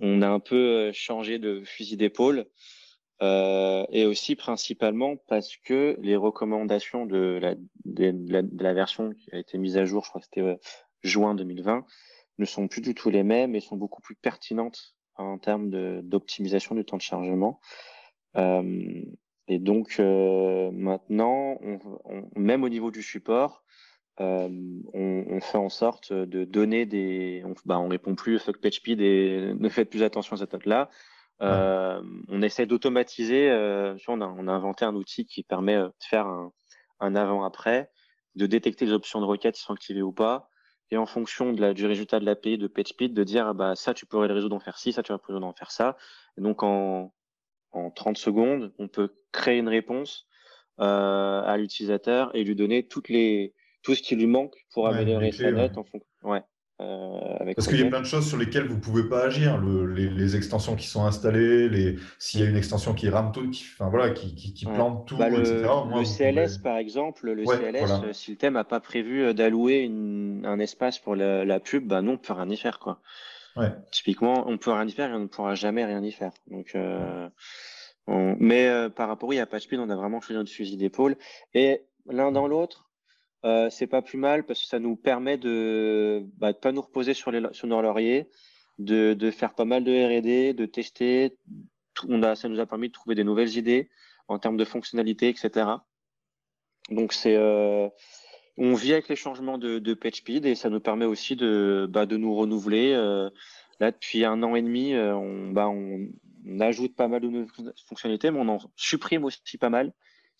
on 0.00 0.22
a 0.22 0.28
un 0.28 0.40
peu 0.40 0.90
changé 0.92 1.38
de 1.38 1.62
fusil 1.64 1.96
d'épaule. 1.96 2.46
Euh, 3.22 3.84
et 3.90 4.04
aussi 4.04 4.34
principalement 4.34 5.16
parce 5.28 5.56
que 5.56 5.96
les 6.00 6.16
recommandations 6.16 7.06
de 7.06 7.38
la, 7.84 8.72
version 8.72 9.12
qui 9.12 9.32
a 9.32 9.38
été 9.38 9.58
mise 9.58 9.76
à 9.76 9.84
jour, 9.84 10.02
je 10.02 10.08
crois 10.08 10.20
que 10.20 10.26
c'était 10.26 10.58
juin 11.04 11.36
2020, 11.36 11.86
ne 12.38 12.44
sont 12.44 12.66
plus 12.66 12.80
du 12.80 12.96
tout 12.96 13.10
les 13.10 13.22
mêmes 13.22 13.54
et 13.54 13.60
sont 13.60 13.76
beaucoup 13.76 14.02
plus 14.02 14.16
pertinentes 14.16 14.96
en 15.14 15.38
termes 15.38 15.70
d'optimisation 16.02 16.74
du 16.74 16.84
temps 16.84 16.96
de 16.96 17.02
chargement. 17.02 17.60
Euh, 18.36 19.04
et 19.46 19.60
donc 19.60 20.00
maintenant, 20.00 21.60
même 22.34 22.64
au 22.64 22.68
niveau 22.68 22.90
du 22.90 23.02
support, 23.02 23.62
euh, 24.22 24.48
on, 24.94 25.24
on, 25.28 25.40
fait 25.40 25.58
en 25.58 25.68
sorte 25.68 26.12
de 26.12 26.44
donner 26.44 26.86
des. 26.86 27.42
On, 27.44 27.54
bah, 27.64 27.78
on 27.78 27.88
répond 27.88 28.14
plus 28.14 28.38
fuck 28.38 28.58
PageSpeed 28.58 29.00
et 29.00 29.52
ne 29.58 29.68
faites 29.68 29.90
plus 29.90 30.02
attention 30.02 30.36
à 30.36 30.38
cette 30.38 30.52
note-là. 30.52 30.90
Euh, 31.42 32.00
on 32.28 32.40
essaie 32.40 32.66
d'automatiser. 32.66 33.50
Euh, 33.50 33.96
on, 34.06 34.20
a, 34.20 34.26
on 34.26 34.46
a 34.46 34.52
inventé 34.52 34.84
un 34.84 34.94
outil 34.94 35.26
qui 35.26 35.42
permet 35.42 35.76
de 35.76 35.90
faire 35.98 36.26
un, 36.26 36.52
un 37.00 37.16
avant-après, 37.16 37.90
de 38.36 38.46
détecter 38.46 38.86
les 38.86 38.92
options 38.92 39.20
de 39.20 39.26
requête 39.26 39.56
qui 39.56 39.62
sont 39.62 39.72
activées 39.72 40.02
ou 40.02 40.12
pas, 40.12 40.48
et 40.90 40.96
en 40.96 41.06
fonction 41.06 41.52
de 41.52 41.60
la, 41.60 41.74
du 41.74 41.86
résultat 41.86 42.20
de 42.20 42.24
l'API 42.24 42.58
de 42.58 42.68
PageSpeed, 42.68 43.14
de 43.14 43.24
dire 43.24 43.54
bah 43.54 43.74
ça 43.74 43.92
tu 43.92 44.06
pourrais 44.06 44.28
le 44.28 44.34
résoudre 44.34 44.54
en 44.54 44.60
faire 44.60 44.78
ci, 44.78 44.92
ça 44.92 45.02
tu 45.02 45.08
pourrais 45.08 45.20
le 45.28 45.34
résoudre 45.34 45.46
en 45.48 45.54
faire 45.54 45.72
ça. 45.72 45.96
Et 46.38 46.42
donc 46.42 46.62
en, 46.62 47.12
en 47.72 47.90
30 47.90 48.18
secondes, 48.18 48.72
on 48.78 48.86
peut 48.86 49.12
créer 49.32 49.58
une 49.58 49.68
réponse 49.68 50.28
à 50.78 51.54
l'utilisateur 51.58 52.34
et 52.34 52.42
lui 52.42 52.56
donner 52.56 52.88
toutes 52.88 53.08
les 53.08 53.54
tout 53.82 53.94
ce 53.94 54.02
qui 54.02 54.16
lui 54.16 54.26
manque 54.26 54.54
pour 54.72 54.88
améliorer 54.88 55.32
sa 55.32 55.50
note 55.50 55.76
en 55.76 55.84
fonction. 55.84 56.08
Ouais. 56.22 56.42
Euh, 56.82 57.52
Parce 57.54 57.68
qu'il 57.68 57.80
y 57.80 57.82
a 57.82 57.88
plein 57.88 58.00
de 58.00 58.06
choses 58.06 58.26
sur 58.26 58.38
lesquelles 58.38 58.66
vous 58.66 58.76
ne 58.76 58.80
pouvez 58.80 59.08
pas 59.08 59.24
agir. 59.24 59.60
les, 59.60 60.36
extensions 60.36 60.74
qui 60.74 60.86
sont 60.86 61.04
installées, 61.04 61.68
les, 61.68 61.96
s'il 62.18 62.40
y 62.40 62.42
a 62.42 62.46
une 62.46 62.56
extension 62.56 62.94
qui 62.94 63.08
rame 63.08 63.30
tout, 63.32 63.48
qui, 63.50 63.64
enfin, 63.74 63.88
voilà, 63.88 64.10
qui, 64.10 64.34
qui, 64.34 64.64
plante 64.64 65.06
tout, 65.06 65.16
bah, 65.16 65.28
le, 65.28 65.40
etc. 65.40 65.62
le 65.62 66.04
CLS, 66.04 66.58
par 66.58 66.78
exemple, 66.78 67.30
le 67.30 67.44
CLS, 67.44 67.90
euh, 68.04 68.12
si 68.12 68.32
le 68.32 68.36
thème 68.36 68.54
n'a 68.54 68.64
pas 68.64 68.80
prévu 68.80 69.22
euh, 69.22 69.32
d'allouer 69.32 69.90
un 70.44 70.58
espace 70.58 70.98
pour 70.98 71.14
la, 71.14 71.60
pub, 71.60 71.86
bah, 71.86 72.02
non, 72.02 72.12
on 72.12 72.14
ne 72.14 72.18
peut 72.18 72.32
rien 72.32 72.48
y 72.48 72.56
faire. 72.56 72.78
Quoi. 72.78 73.00
Typiquement, 73.90 74.44
on 74.46 74.52
ne 74.52 74.56
peut 74.56 74.72
rien 74.72 74.86
y 74.86 74.92
faire 74.92 75.10
et 75.10 75.14
on 75.14 75.20
ne 75.20 75.26
pourra 75.26 75.54
jamais 75.54 75.84
rien 75.84 76.02
y 76.02 76.12
faire. 76.12 76.32
Donc, 76.50 76.76
Mais 78.08 78.88
par 78.96 79.08
rapport 79.08 79.28
oui, 79.28 79.38
à 79.38 79.46
PageSpeed, 79.46 79.78
on 79.78 79.90
a 79.90 79.96
vraiment 79.96 80.20
choisi 80.20 80.38
notre 80.38 80.50
fusil 80.50 80.76
d'épaule. 80.76 81.16
Et 81.54 81.82
l'un 82.06 82.32
dans 82.32 82.48
l'autre, 82.48 82.91
euh, 83.44 83.68
c'est 83.70 83.88
pas 83.88 84.02
plus 84.02 84.18
mal 84.18 84.44
parce 84.44 84.60
que 84.60 84.66
ça 84.66 84.78
nous 84.78 84.94
permet 84.94 85.36
de 85.36 86.24
bah, 86.38 86.52
de 86.52 86.58
pas 86.58 86.70
nous 86.72 86.82
reposer 86.82 87.12
sur, 87.12 87.30
les, 87.32 87.42
sur 87.52 87.66
nos 87.66 87.82
lauriers, 87.82 88.28
de, 88.78 89.14
de 89.14 89.30
faire 89.30 89.54
pas 89.54 89.64
mal 89.64 89.82
de 89.82 89.90
R&D, 89.90 90.54
de 90.54 90.66
tester. 90.66 91.36
On 92.08 92.22
a, 92.22 92.36
ça 92.36 92.48
nous 92.48 92.60
a 92.60 92.66
permis 92.66 92.88
de 92.88 92.92
trouver 92.92 93.14
des 93.14 93.24
nouvelles 93.24 93.56
idées 93.56 93.90
en 94.28 94.38
termes 94.38 94.56
de 94.56 94.64
fonctionnalités, 94.64 95.28
etc. 95.28 95.66
Donc 96.90 97.12
c'est 97.12 97.36
euh, 97.36 97.88
on 98.56 98.74
vit 98.74 98.92
avec 98.92 99.08
les 99.08 99.16
changements 99.16 99.58
de, 99.58 99.78
de 99.78 99.94
PageSpeed 99.94 100.46
et 100.46 100.54
ça 100.54 100.70
nous 100.70 100.80
permet 100.80 101.04
aussi 101.04 101.34
de, 101.34 101.88
bah, 101.90 102.06
de 102.06 102.16
nous 102.16 102.34
renouveler. 102.34 102.92
Euh, 102.92 103.28
là, 103.80 103.90
depuis 103.90 104.24
un 104.24 104.42
an 104.44 104.54
et 104.54 104.62
demi, 104.62 104.94
on, 104.94 105.50
bah, 105.50 105.68
on, 105.68 106.08
ajoute 106.60 106.94
pas 106.94 107.08
mal 107.08 107.20
de 107.20 107.28
nouvelles 107.28 107.72
fonctionnalités, 107.86 108.30
mais 108.30 108.38
on 108.38 108.48
en 108.48 108.58
supprime 108.76 109.24
aussi 109.24 109.58
pas 109.58 109.70
mal. 109.70 109.92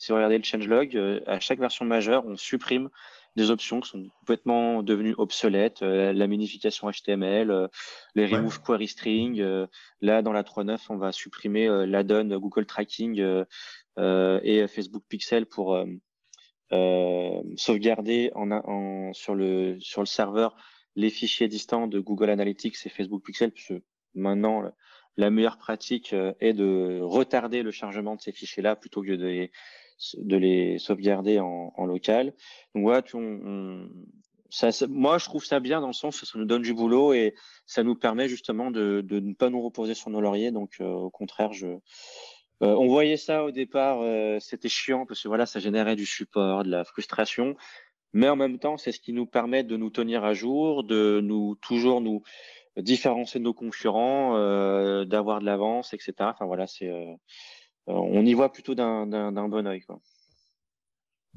Si 0.03 0.11
vous 0.11 0.16
regardez 0.16 0.36
le 0.36 0.42
changelog, 0.42 0.96
euh, 0.96 1.20
à 1.28 1.38
chaque 1.38 1.61
version 1.61 1.84
majeure, 1.84 2.26
on 2.26 2.36
supprime 2.36 2.90
des 3.36 3.53
options 3.53 3.78
qui 3.78 3.88
sont 3.88 4.09
complètement 4.18 4.82
devenues 4.82 5.14
obsolètes, 5.16 5.82
euh, 5.82 6.12
la 6.12 6.26
minification 6.26 6.90
HTML, 6.90 7.53
euh, 7.53 7.68
les 8.16 8.26
remove 8.26 8.61
query 8.62 8.88
string. 8.88 9.40
là, 10.00 10.22
dans 10.22 10.32
la 10.32 10.42
3.9, 10.42 10.86
on 10.88 10.96
va 10.96 11.12
supprimer 11.12 11.68
l'add-on 11.86 12.36
Google 12.40 12.66
Tracking 12.66 13.44
et 13.96 14.66
Facebook 14.66 15.05
Pixel 15.09 15.46
pour 15.46 15.78
sauvegarder 17.57 18.32
en, 18.34 19.12
sur, 19.12 19.36
le, 19.36 19.78
sur 19.78 20.03
le 20.03 20.07
serveur 20.07 20.57
les 20.96 21.11
fichiers 21.11 21.46
distants 21.46 21.86
de 21.86 22.00
Google 22.00 22.30
Analytics 22.30 22.86
et 22.86 22.88
Facebook 22.88 23.24
Pixel, 23.24 23.53
puisque 23.53 23.80
maintenant, 24.16 24.64
la 25.16 25.30
meilleure 25.30 25.59
pratique 25.59 26.12
est 26.40 26.55
de 26.55 26.98
retarder 27.03 27.62
le 27.62 27.70
chargement 27.70 28.16
de 28.16 28.20
ces 28.20 28.32
fichiers-là 28.32 28.74
plutôt 28.74 29.03
que 29.03 29.12
de 29.12 29.26
les 29.26 29.53
de 30.18 30.36
les 30.36 30.78
sauvegarder 30.78 31.40
en, 31.40 31.86
local. 31.86 32.34
Donc 32.74 32.84
voilà, 32.84 33.03
ça, 34.53 34.86
moi 34.88 35.18
je 35.18 35.24
trouve 35.24 35.45
ça 35.45 35.61
bien 35.61 35.80
dans 35.80 35.86
le 35.86 35.93
sens 35.93 36.20
que 36.20 36.26
ça 36.26 36.38
nous 36.38 36.45
donne 36.45 36.62
du 36.62 36.74
boulot 36.74 37.14
et 37.14 37.34
ça 37.66 37.82
nous 37.82 37.95
permet 37.95 38.28
justement 38.28 38.70
de, 38.70 39.05
ne 39.11 39.32
pas 39.32 39.49
nous 39.49 39.62
reposer 39.62 39.95
sur 39.95 40.11
nos 40.11 40.20
lauriers. 40.20 40.51
Donc 40.51 40.74
euh, 40.80 40.88
au 40.88 41.11
contraire, 41.11 41.53
je, 41.53 41.66
euh, 41.66 41.78
on 42.61 42.86
voyait 42.86 43.16
ça 43.16 43.45
au 43.45 43.51
départ, 43.51 44.01
euh, 44.03 44.38
c'était 44.40 44.68
chiant 44.68 45.07
parce 45.07 45.22
que 45.22 45.28
voilà, 45.28 45.47
ça 45.47 45.59
générait 45.59 45.97
du 45.97 46.07
support, 46.07 46.64
de 46.64 46.70
la 46.70 46.84
frustration. 46.84 47.57
mais 48.12 48.28
en 48.28 48.36
même 48.36 48.59
temps, 48.59 48.76
c'est 48.76 48.93
ce 48.93 49.01
qui 49.01 49.14
nous 49.14 49.26
permet 49.26 49.64
de 49.64 49.76
nous 49.78 49.90
tenir 49.90 50.22
à 50.24 50.34
jour, 50.34 50.84
de 50.84 51.20
nous 51.22 51.55
toujours 51.57 52.03
nous 52.03 52.22
différencier 52.76 53.40
de 53.40 53.45
nos 53.45 53.55
concurrents, 53.55 54.34
d'avoir 55.05 55.40
de 55.40 55.47
l'avance, 55.47 55.95
etc. 55.95 56.12
Enfin 56.20 56.47
voilà, 56.47 56.66
c'est 56.66 56.88
euh, 56.88 57.14
on 57.86 58.24
y 58.24 58.34
voit 58.34 58.52
plutôt 58.52 58.74
d'un 58.74 59.48
bon 59.48 59.66
oeil. 59.66 59.80
Quoi. 59.82 60.00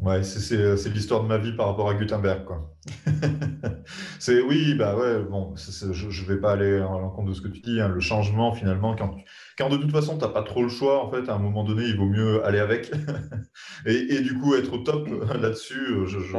Ouais, 0.01 0.23
c'est 0.23 0.89
l'histoire 0.89 1.23
de 1.23 1.27
ma 1.27 1.37
vie 1.37 1.53
par 1.55 1.67
rapport 1.67 1.89
à 1.89 1.93
Gutenberg, 1.93 2.43
quoi. 2.43 2.75
c'est 4.19 4.41
oui, 4.41 4.75
bah 4.75 4.93
ouais, 4.97 5.23
bon, 5.23 5.55
je, 5.55 5.85
ne 5.85 6.27
vais 6.27 6.39
pas 6.39 6.51
aller 6.51 6.81
en 6.81 6.99
l'encontre 6.99 7.29
de 7.29 7.33
ce 7.33 7.39
que 7.39 7.47
tu 7.47 7.61
dis. 7.61 7.79
Hein, 7.79 7.87
le 7.87 8.01
changement, 8.01 8.53
finalement, 8.53 8.93
quand, 8.97 9.15
quand 9.57 9.69
de 9.69 9.77
toute 9.77 9.91
façon, 9.91 10.17
tu 10.17 10.25
n'as 10.25 10.31
pas 10.31 10.43
trop 10.43 10.63
le 10.63 10.69
choix, 10.69 11.01
en 11.01 11.09
fait, 11.09 11.29
à 11.29 11.35
un 11.35 11.39
moment 11.39 11.63
donné, 11.63 11.85
il 11.85 11.95
vaut 11.95 12.09
mieux 12.09 12.43
aller 12.43 12.59
avec. 12.59 12.91
et, 13.85 14.15
et, 14.15 14.21
du 14.21 14.37
coup, 14.37 14.55
être 14.55 14.73
au 14.73 14.79
top 14.79 15.07
là-dessus, 15.41 16.05
je, 16.05 16.19
je, 16.19 16.37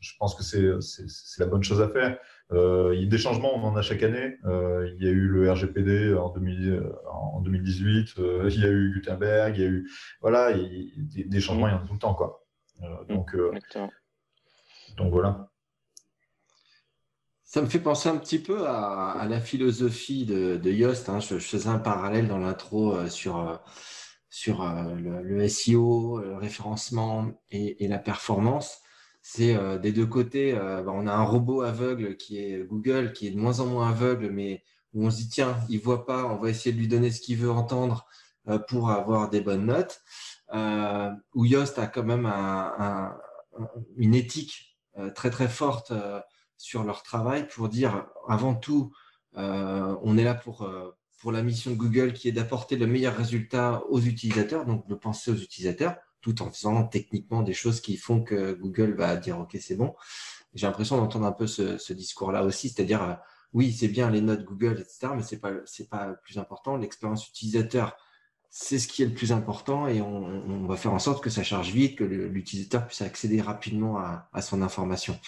je, 0.00 0.12
pense 0.18 0.34
que 0.34 0.42
c'est 0.42 1.38
la 1.38 1.46
bonne 1.46 1.62
chose 1.62 1.82
à 1.82 1.90
faire. 1.90 2.18
Euh, 2.52 2.92
il 2.94 3.02
y 3.02 3.06
a 3.06 3.08
des 3.08 3.18
changements, 3.18 3.54
on 3.56 3.64
en 3.64 3.76
a 3.76 3.82
chaque 3.82 4.02
année. 4.02 4.36
Euh, 4.44 4.88
il 4.96 5.04
y 5.04 5.08
a 5.08 5.10
eu 5.10 5.26
le 5.26 5.50
RGPD 5.50 6.14
en, 6.14 6.30
2000, 6.30 6.82
en 7.10 7.40
2018, 7.40 8.18
euh, 8.18 8.48
il 8.52 8.60
y 8.60 8.64
a 8.64 8.68
eu 8.68 8.92
Gutenberg, 8.94 9.56
il 9.56 9.62
y 9.62 9.66
a 9.66 9.68
eu 9.68 9.90
voilà, 10.20 10.52
des, 10.52 11.24
des, 11.24 11.40
changements, 11.40 11.68
il 11.68 11.72
y 11.72 11.74
en 11.74 11.82
a 11.82 11.86
tout 11.86 11.94
le 11.94 11.98
temps, 11.98 12.14
quoi. 12.14 12.46
Euh, 12.82 13.04
mm, 13.04 13.14
donc, 13.14 13.34
euh, 13.34 13.52
donc 14.96 15.12
voilà. 15.12 15.48
Ça 17.44 17.62
me 17.62 17.66
fait 17.66 17.80
penser 17.80 18.08
un 18.08 18.16
petit 18.16 18.40
peu 18.40 18.66
à, 18.66 19.24
la 19.28 19.40
philosophie 19.40 20.26
de, 20.26 20.70
Yoast. 20.70 21.08
Hein. 21.08 21.20
Je, 21.20 21.38
faisais 21.38 21.68
un 21.68 21.78
parallèle 21.78 22.28
dans 22.28 22.38
l'intro 22.38 22.94
euh, 22.94 23.08
sur, 23.08 23.60
sur 24.28 24.64
le, 24.64 25.48
SEO, 25.48 26.20
le 26.20 26.36
référencement 26.36 27.30
et, 27.50 27.86
la 27.86 27.98
performance. 27.98 28.82
C'est 29.28 29.56
des 29.80 29.90
deux 29.90 30.06
côtés. 30.06 30.52
Bah, 30.54 30.92
on 30.94 31.06
a 31.08 31.12
un 31.12 31.24
robot 31.24 31.62
aveugle 31.62 32.16
qui 32.16 32.38
est 32.38 32.64
Google, 32.64 33.12
qui 33.12 33.26
est 33.26 33.32
de 33.32 33.38
moins 33.38 33.58
en 33.58 33.66
moins 33.66 33.90
aveugle, 33.90 34.30
mais 34.30 34.62
où 34.94 35.04
on 35.04 35.10
se 35.10 35.16
dit 35.16 35.28
tiens, 35.28 35.56
il 35.68 35.80
voit 35.80 36.06
pas, 36.06 36.26
on 36.26 36.36
va 36.36 36.48
essayer 36.48 36.72
de 36.72 36.78
lui 36.78 36.86
donner 36.86 37.10
ce 37.10 37.20
qu'il 37.20 37.36
veut 37.38 37.50
entendre 37.50 38.06
pour 38.68 38.90
avoir 38.90 39.28
des 39.28 39.40
bonnes 39.40 39.66
notes 39.66 40.00
euh, 40.52 41.10
où 41.34 41.44
Yoast 41.44 41.78
a 41.78 41.86
quand 41.86 42.04
même 42.04 42.26
une 43.96 44.14
éthique 44.14 44.78
euh, 44.96 45.10
très 45.10 45.30
très 45.30 45.48
forte 45.48 45.90
euh, 45.90 46.20
sur 46.56 46.84
leur 46.84 47.02
travail 47.02 47.48
pour 47.48 47.68
dire 47.68 48.06
avant 48.28 48.54
tout, 48.54 48.92
on 49.34 50.16
est 50.16 50.24
là 50.24 50.34
pour, 50.34 50.66
pour 51.18 51.30
la 51.30 51.42
mission 51.42 51.70
de 51.70 51.76
Google 51.76 52.14
qui 52.14 52.28
est 52.28 52.32
d'apporter 52.32 52.76
le 52.76 52.86
meilleur 52.86 53.14
résultat 53.14 53.82
aux 53.90 54.00
utilisateurs, 54.00 54.64
donc 54.64 54.88
de 54.88 54.94
penser 54.94 55.30
aux 55.30 55.36
utilisateurs, 55.36 55.96
tout 56.26 56.42
en 56.42 56.50
faisant 56.50 56.82
techniquement 56.82 57.42
des 57.42 57.52
choses 57.52 57.80
qui 57.80 57.96
font 57.96 58.20
que 58.20 58.54
Google 58.54 58.94
va 58.94 59.14
dire 59.16 59.38
OK, 59.38 59.56
c'est 59.60 59.76
bon. 59.76 59.94
J'ai 60.54 60.66
l'impression 60.66 60.96
d'entendre 60.96 61.26
un 61.26 61.32
peu 61.32 61.46
ce, 61.46 61.92
discours-là 61.92 62.42
aussi, 62.42 62.68
c'est-à-dire 62.68 63.20
oui, 63.52 63.72
c'est 63.72 63.86
bien 63.86 64.10
les 64.10 64.20
notes 64.20 64.44
Google, 64.44 64.80
etc., 64.80 65.12
mais 65.14 65.22
c'est 65.22 65.38
pas 65.38 65.52
c'est 65.66 65.88
pas 65.88 66.08
le 66.08 66.16
plus 66.24 66.38
important. 66.38 66.76
L'expérience 66.76 67.28
utilisateur 67.28 67.96
c'est 68.50 68.78
ce 68.78 68.88
qui 68.88 69.02
est 69.02 69.06
le 69.06 69.14
plus 69.14 69.32
important 69.32 69.86
et 69.86 70.00
on, 70.00 70.66
va 70.66 70.76
faire 70.76 70.94
en 70.94 70.98
sorte 70.98 71.22
que 71.22 71.30
ça 71.30 71.42
charge 71.42 71.70
vite, 71.72 71.98
que 71.98 72.04
l'utilisateur 72.04 72.86
puisse 72.86 73.02
accéder 73.02 73.40
rapidement 73.40 73.98
à, 73.98 74.42
son 74.42 74.62
information. 74.62 75.18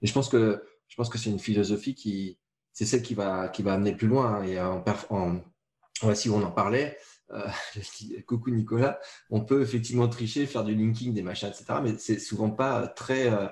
Et 0.00 0.06
je 0.06 0.12
pense 0.12 0.28
que 0.28 0.64
je 0.88 0.96
pense 0.96 1.08
que 1.08 1.18
c'est 1.18 1.30
une 1.30 1.38
philosophie 1.38 1.94
qui 1.94 2.38
c'est 2.72 2.86
celle 2.86 3.02
qui 3.02 3.14
va 3.14 3.48
qui 3.48 3.62
va 3.62 3.74
amener 3.74 3.94
plus 3.94 4.08
loin. 4.08 4.38
Hein. 4.38 4.44
Et 4.44 4.60
en, 4.60 4.82
en 5.10 6.14
si 6.14 6.30
on 6.30 6.42
en 6.42 6.50
parlait, 6.50 6.96
euh, 6.96 7.21
coucou 8.26 8.50
Nicolas, 8.50 8.98
on 9.30 9.40
peut 9.40 9.62
effectivement 9.62 10.08
tricher, 10.08 10.46
faire 10.46 10.64
du 10.64 10.74
linking, 10.74 11.14
des 11.14 11.22
machins, 11.22 11.48
etc. 11.48 11.80
Mais 11.82 11.96
c'est 11.98 12.18
souvent 12.18 12.50
pas 12.50 12.86
très 12.88 13.32
euh, 13.32 13.46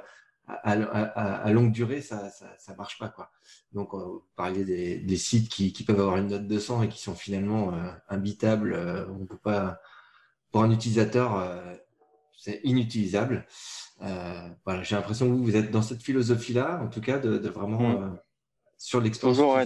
à, 0.62 1.52
longue 1.52 1.72
durée, 1.72 2.00
ça 2.00 2.30
ne 2.68 2.74
marche 2.74 2.98
pas. 2.98 3.08
Quoi. 3.08 3.30
Donc, 3.72 3.94
vous 3.94 4.24
parliez 4.36 4.64
des, 4.64 5.16
sites 5.16 5.48
qui, 5.48 5.84
peuvent 5.84 6.00
avoir 6.00 6.16
une 6.16 6.28
note 6.28 6.46
de 6.46 6.58
100 6.58 6.84
et 6.84 6.88
qui 6.88 7.00
sont 7.00 7.14
finalement 7.14 7.72
euh, 7.74 7.90
imbitables. 8.08 8.72
Euh, 8.72 9.06
on 9.08 9.26
peut 9.26 9.36
pas, 9.36 9.80
pour 10.50 10.62
un 10.62 10.70
utilisateur, 10.70 11.36
euh, 11.36 11.74
c'est 12.36 12.60
inutilisable. 12.64 13.46
voilà, 14.00 14.82
J'ai 14.82 14.96
l'impression 14.96 15.26
que 15.26 15.32
vous, 15.32 15.44
vous 15.44 15.56
êtes 15.56 15.70
dans 15.70 15.82
cette 15.82 16.02
philosophie-là, 16.02 16.80
en 16.82 16.88
tout 16.88 17.00
cas, 17.00 17.18
de, 17.18 17.48
vraiment 17.48 18.00
mmh. 18.00 18.18
sur 18.78 19.00
l'expérience. 19.00 19.36
Toujours, 19.36 19.56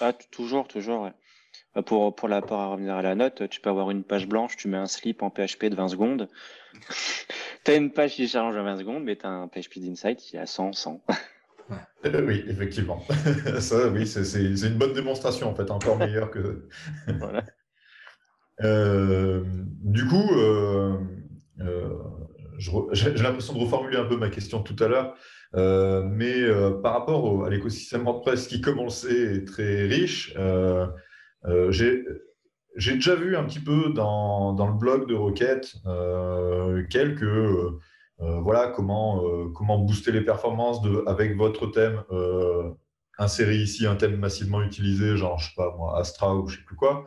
ah, 0.00 0.12
toujours, 0.30 0.68
toujours. 0.68 1.02
Bah, 1.04 1.14
pour, 1.86 2.14
pour 2.14 2.28
l'apport 2.28 2.60
à 2.60 2.66
revenir 2.68 2.94
à 2.94 3.02
la 3.02 3.14
note, 3.14 3.48
tu 3.48 3.60
peux 3.60 3.70
avoir 3.70 3.90
une 3.90 4.04
page 4.04 4.28
blanche, 4.28 4.56
tu 4.56 4.68
mets 4.68 4.76
un 4.76 4.86
slip 4.86 5.22
en 5.22 5.30
PHP 5.30 5.66
de 5.66 5.74
20 5.74 5.88
secondes. 5.88 6.28
tu 7.64 7.70
as 7.70 7.74
une 7.74 7.90
page 7.90 8.12
qui 8.14 8.28
charge 8.28 8.56
en 8.56 8.64
20 8.64 8.78
secondes, 8.78 9.04
mais 9.04 9.16
tu 9.16 9.26
as 9.26 9.30
un 9.30 9.48
PHP 9.48 9.78
d'Insight 9.78 10.18
qui 10.18 10.36
est 10.36 10.40
à 10.40 10.46
100, 10.46 10.72
100. 10.72 11.02
Euh, 12.04 12.26
oui, 12.26 12.44
effectivement. 12.48 13.02
Ça, 13.58 13.88
oui, 13.88 14.06
c'est 14.06 14.66
une 14.66 14.76
bonne 14.76 14.92
démonstration, 14.92 15.48
en 15.50 15.54
fait, 15.54 15.70
encore 15.70 15.96
meilleure 15.96 16.30
que. 16.30 16.68
voilà. 17.18 17.42
Euh, 18.62 19.42
du 19.82 20.06
coup, 20.06 20.30
euh, 20.36 20.96
j'ai 22.58 23.10
l'impression 23.14 23.54
de 23.54 23.58
reformuler 23.58 23.96
un 23.96 24.04
peu 24.04 24.16
ma 24.16 24.28
question 24.28 24.62
tout 24.62 24.76
à 24.82 24.88
l'heure, 24.88 25.16
mais 26.10 26.42
par 26.82 26.92
rapport 26.92 27.46
à 27.46 27.50
l'écosystème 27.50 28.04
WordPress 28.04 28.46
qui, 28.46 28.60
comme 28.60 28.78
on 28.78 28.84
le 28.84 28.90
sait, 28.90 29.36
est 29.36 29.44
très 29.46 29.86
riche, 29.86 30.34
euh, 30.36 30.86
j'ai 31.44 32.94
déjà 32.94 33.14
vu 33.14 33.36
un 33.36 33.44
petit 33.44 33.60
peu 33.60 33.90
dans, 33.90 34.54
le 34.56 34.78
blog 34.78 35.08
de 35.08 35.14
Rocket 35.14 35.74
euh, 35.86 36.84
quelques 36.88 37.22
euh, 37.22 37.78
voilà 38.18 38.68
comment 38.68 39.22
comment 39.54 39.78
booster 39.78 40.12
les 40.12 40.22
performances 40.22 40.80
de, 40.82 41.02
avec 41.06 41.36
votre 41.36 41.66
thème. 41.66 42.02
insérer 43.18 43.56
ici 43.56 43.86
un 43.86 43.96
thème 43.96 44.16
massivement 44.16 44.62
utilisé, 44.62 45.16
genre 45.16 45.38
je 45.38 45.48
sais 45.48 45.54
pas 45.56 45.74
moi 45.76 45.98
Astra 45.98 46.34
ou 46.36 46.46
je 46.46 46.56
sais 46.56 46.64
plus 46.64 46.76
quoi. 46.76 47.04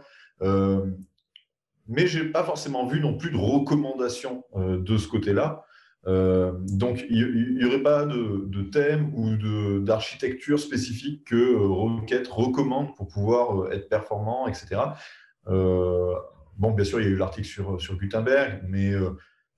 mais 1.88 2.08
j'ai 2.08 2.26
pas 2.26 2.44
forcément 2.44 2.86
vu 2.86 3.00
non 3.00 3.18
plus 3.18 3.32
de 3.32 3.38
recommandations 3.38 4.44
de 4.56 4.98
ce 4.98 5.08
côté-là. 5.08 5.67
Donc, 6.08 7.04
il 7.10 7.58
n'y 7.58 7.66
aurait 7.66 7.84
pas 7.84 8.06
de, 8.06 8.62
thème 8.64 9.12
ou 9.14 9.36
d'architecture 9.82 10.60
spécifique 10.60 11.26
que 11.26 11.56
Rocket 11.56 12.28
recommande 12.28 12.96
pour 12.96 13.08
pouvoir 13.08 13.72
être 13.74 13.90
performant, 13.90 14.48
etc. 14.48 14.82
bon, 15.46 16.72
bien 16.72 16.86
sûr, 16.86 17.02
il 17.02 17.08
y 17.08 17.08
a 17.08 17.12
eu 17.12 17.18
l'article 17.18 17.48
sur, 17.48 17.82
sur 17.82 17.98
Gutenberg, 17.98 18.64
mais 18.70 18.94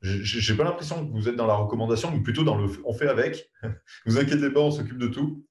j'ai 0.01 0.55
pas 0.55 0.63
l'impression 0.63 1.05
que 1.05 1.11
vous 1.11 1.29
êtes 1.29 1.35
dans 1.35 1.47
la 1.47 1.55
recommandation, 1.55 2.09
mais 2.11 2.21
plutôt 2.21 2.43
dans 2.43 2.57
le 2.57 2.67
on 2.83 2.93
fait 2.93 3.09
avec. 3.09 3.51
vous 4.07 4.17
inquiétez 4.17 4.49
pas, 4.49 4.61
on 4.61 4.71
s'occupe 4.71 4.97
de 4.97 5.07
tout. 5.07 5.45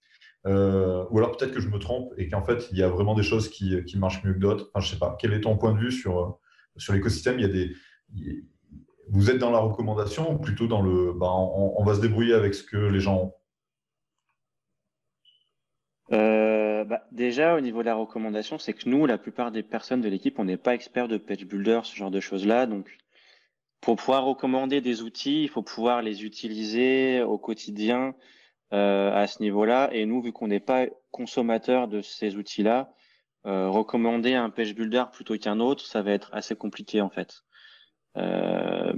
ou 0.45 0.49
alors 0.51 1.37
peut-être 1.37 1.53
que 1.53 1.61
je 1.61 1.69
me 1.69 1.79
trompe 1.79 2.13
et 2.17 2.29
qu'en 2.29 2.43
fait, 2.43 2.69
il 2.73 2.79
y 2.79 2.83
a 2.83 2.89
vraiment 2.89 3.15
des 3.15 3.23
choses 3.23 3.49
qui, 3.49 3.85
qui 3.85 3.99
marchent 3.99 4.25
mieux 4.25 4.35
que 4.35 4.41
d'autres. 4.41 4.71
Enfin, 4.75 4.85
je 4.85 4.91
sais 4.91 4.99
pas. 4.99 5.17
Quel 5.21 5.33
est 5.33 5.43
ton 5.43 5.57
point 5.57 5.75
de 5.75 5.79
vue 5.79 5.93
sur, 5.93 6.41
sur 6.77 6.93
l'écosystème? 6.93 7.39
Il 7.39 7.43
y 7.43 7.45
a 7.45 7.49
des 7.49 7.73
vous 9.11 9.31
êtes 9.31 9.39
dans 9.39 9.51
la 9.51 9.59
recommandation 9.59 10.33
ou 10.33 10.39
plutôt 10.39 10.67
dans 10.67 10.83
le 10.83 11.13
bah, 11.13 11.31
on, 11.33 11.83
va 11.85 11.95
se 11.95 12.01
débrouiller 12.01 12.35
avec 12.35 12.55
ce 12.55 12.63
que 12.63 12.77
les 12.77 13.01
gens 13.01 13.17
ont? 13.17 13.35
Euh, 16.13 16.85
bah, 16.85 17.07
Déjà, 17.13 17.57
au 17.57 17.61
niveau 17.61 17.81
de 17.81 17.87
la 17.87 17.95
recommandation, 17.95 18.59
c'est 18.59 18.73
que 18.73 18.89
nous, 18.89 19.07
la 19.07 19.19
plupart 19.19 19.51
des 19.51 19.63
personnes 19.63 20.01
de 20.01 20.09
l'équipe, 20.09 20.39
on 20.39 20.45
n'est 20.45 20.57
pas 20.57 20.75
experts 20.75 21.09
de 21.09 21.19
page 21.19 21.45
builder, 21.45 21.81
ce 21.85 21.97
genre 21.97 22.11
de 22.11 22.21
choses-là. 22.21 22.67
Donc, 22.67 22.97
pour 23.81 23.97
pouvoir 23.97 24.25
recommander 24.25 24.81
des 24.81 25.03
outils, 25.03 25.43
il 25.45 25.49
faut 25.49 25.63
pouvoir 25.63 26.03
les 26.03 26.25
utiliser 26.25 27.23
au 27.23 27.39
quotidien 27.39 28.15
euh, 28.73 29.13
à 29.13 29.27
ce 29.27 29.43
niveau-là. 29.43 29.91
Et 29.93 30.07
nous, 30.07 30.21
vu 30.23 30.33
qu'on 30.33 30.49
n'est 30.49 30.61
pas 30.61 30.87
consommateur 31.11 31.89
de 31.89 32.03
ces 32.03 32.37
outils-là, 32.37 32.93
euh, 33.47 33.69
recommander 33.69 34.35
un 34.35 34.51
page 34.51 34.75
builder 34.75 35.05
plutôt 35.13 35.39
qu'un 35.39 35.61
autre, 35.61 35.87
ça 35.87 36.03
va 36.03 36.11
être 36.11 36.31
assez 36.35 36.57
compliqué 36.57 37.01
en 37.01 37.09
fait. 37.09 37.45
Euh, 38.19 38.93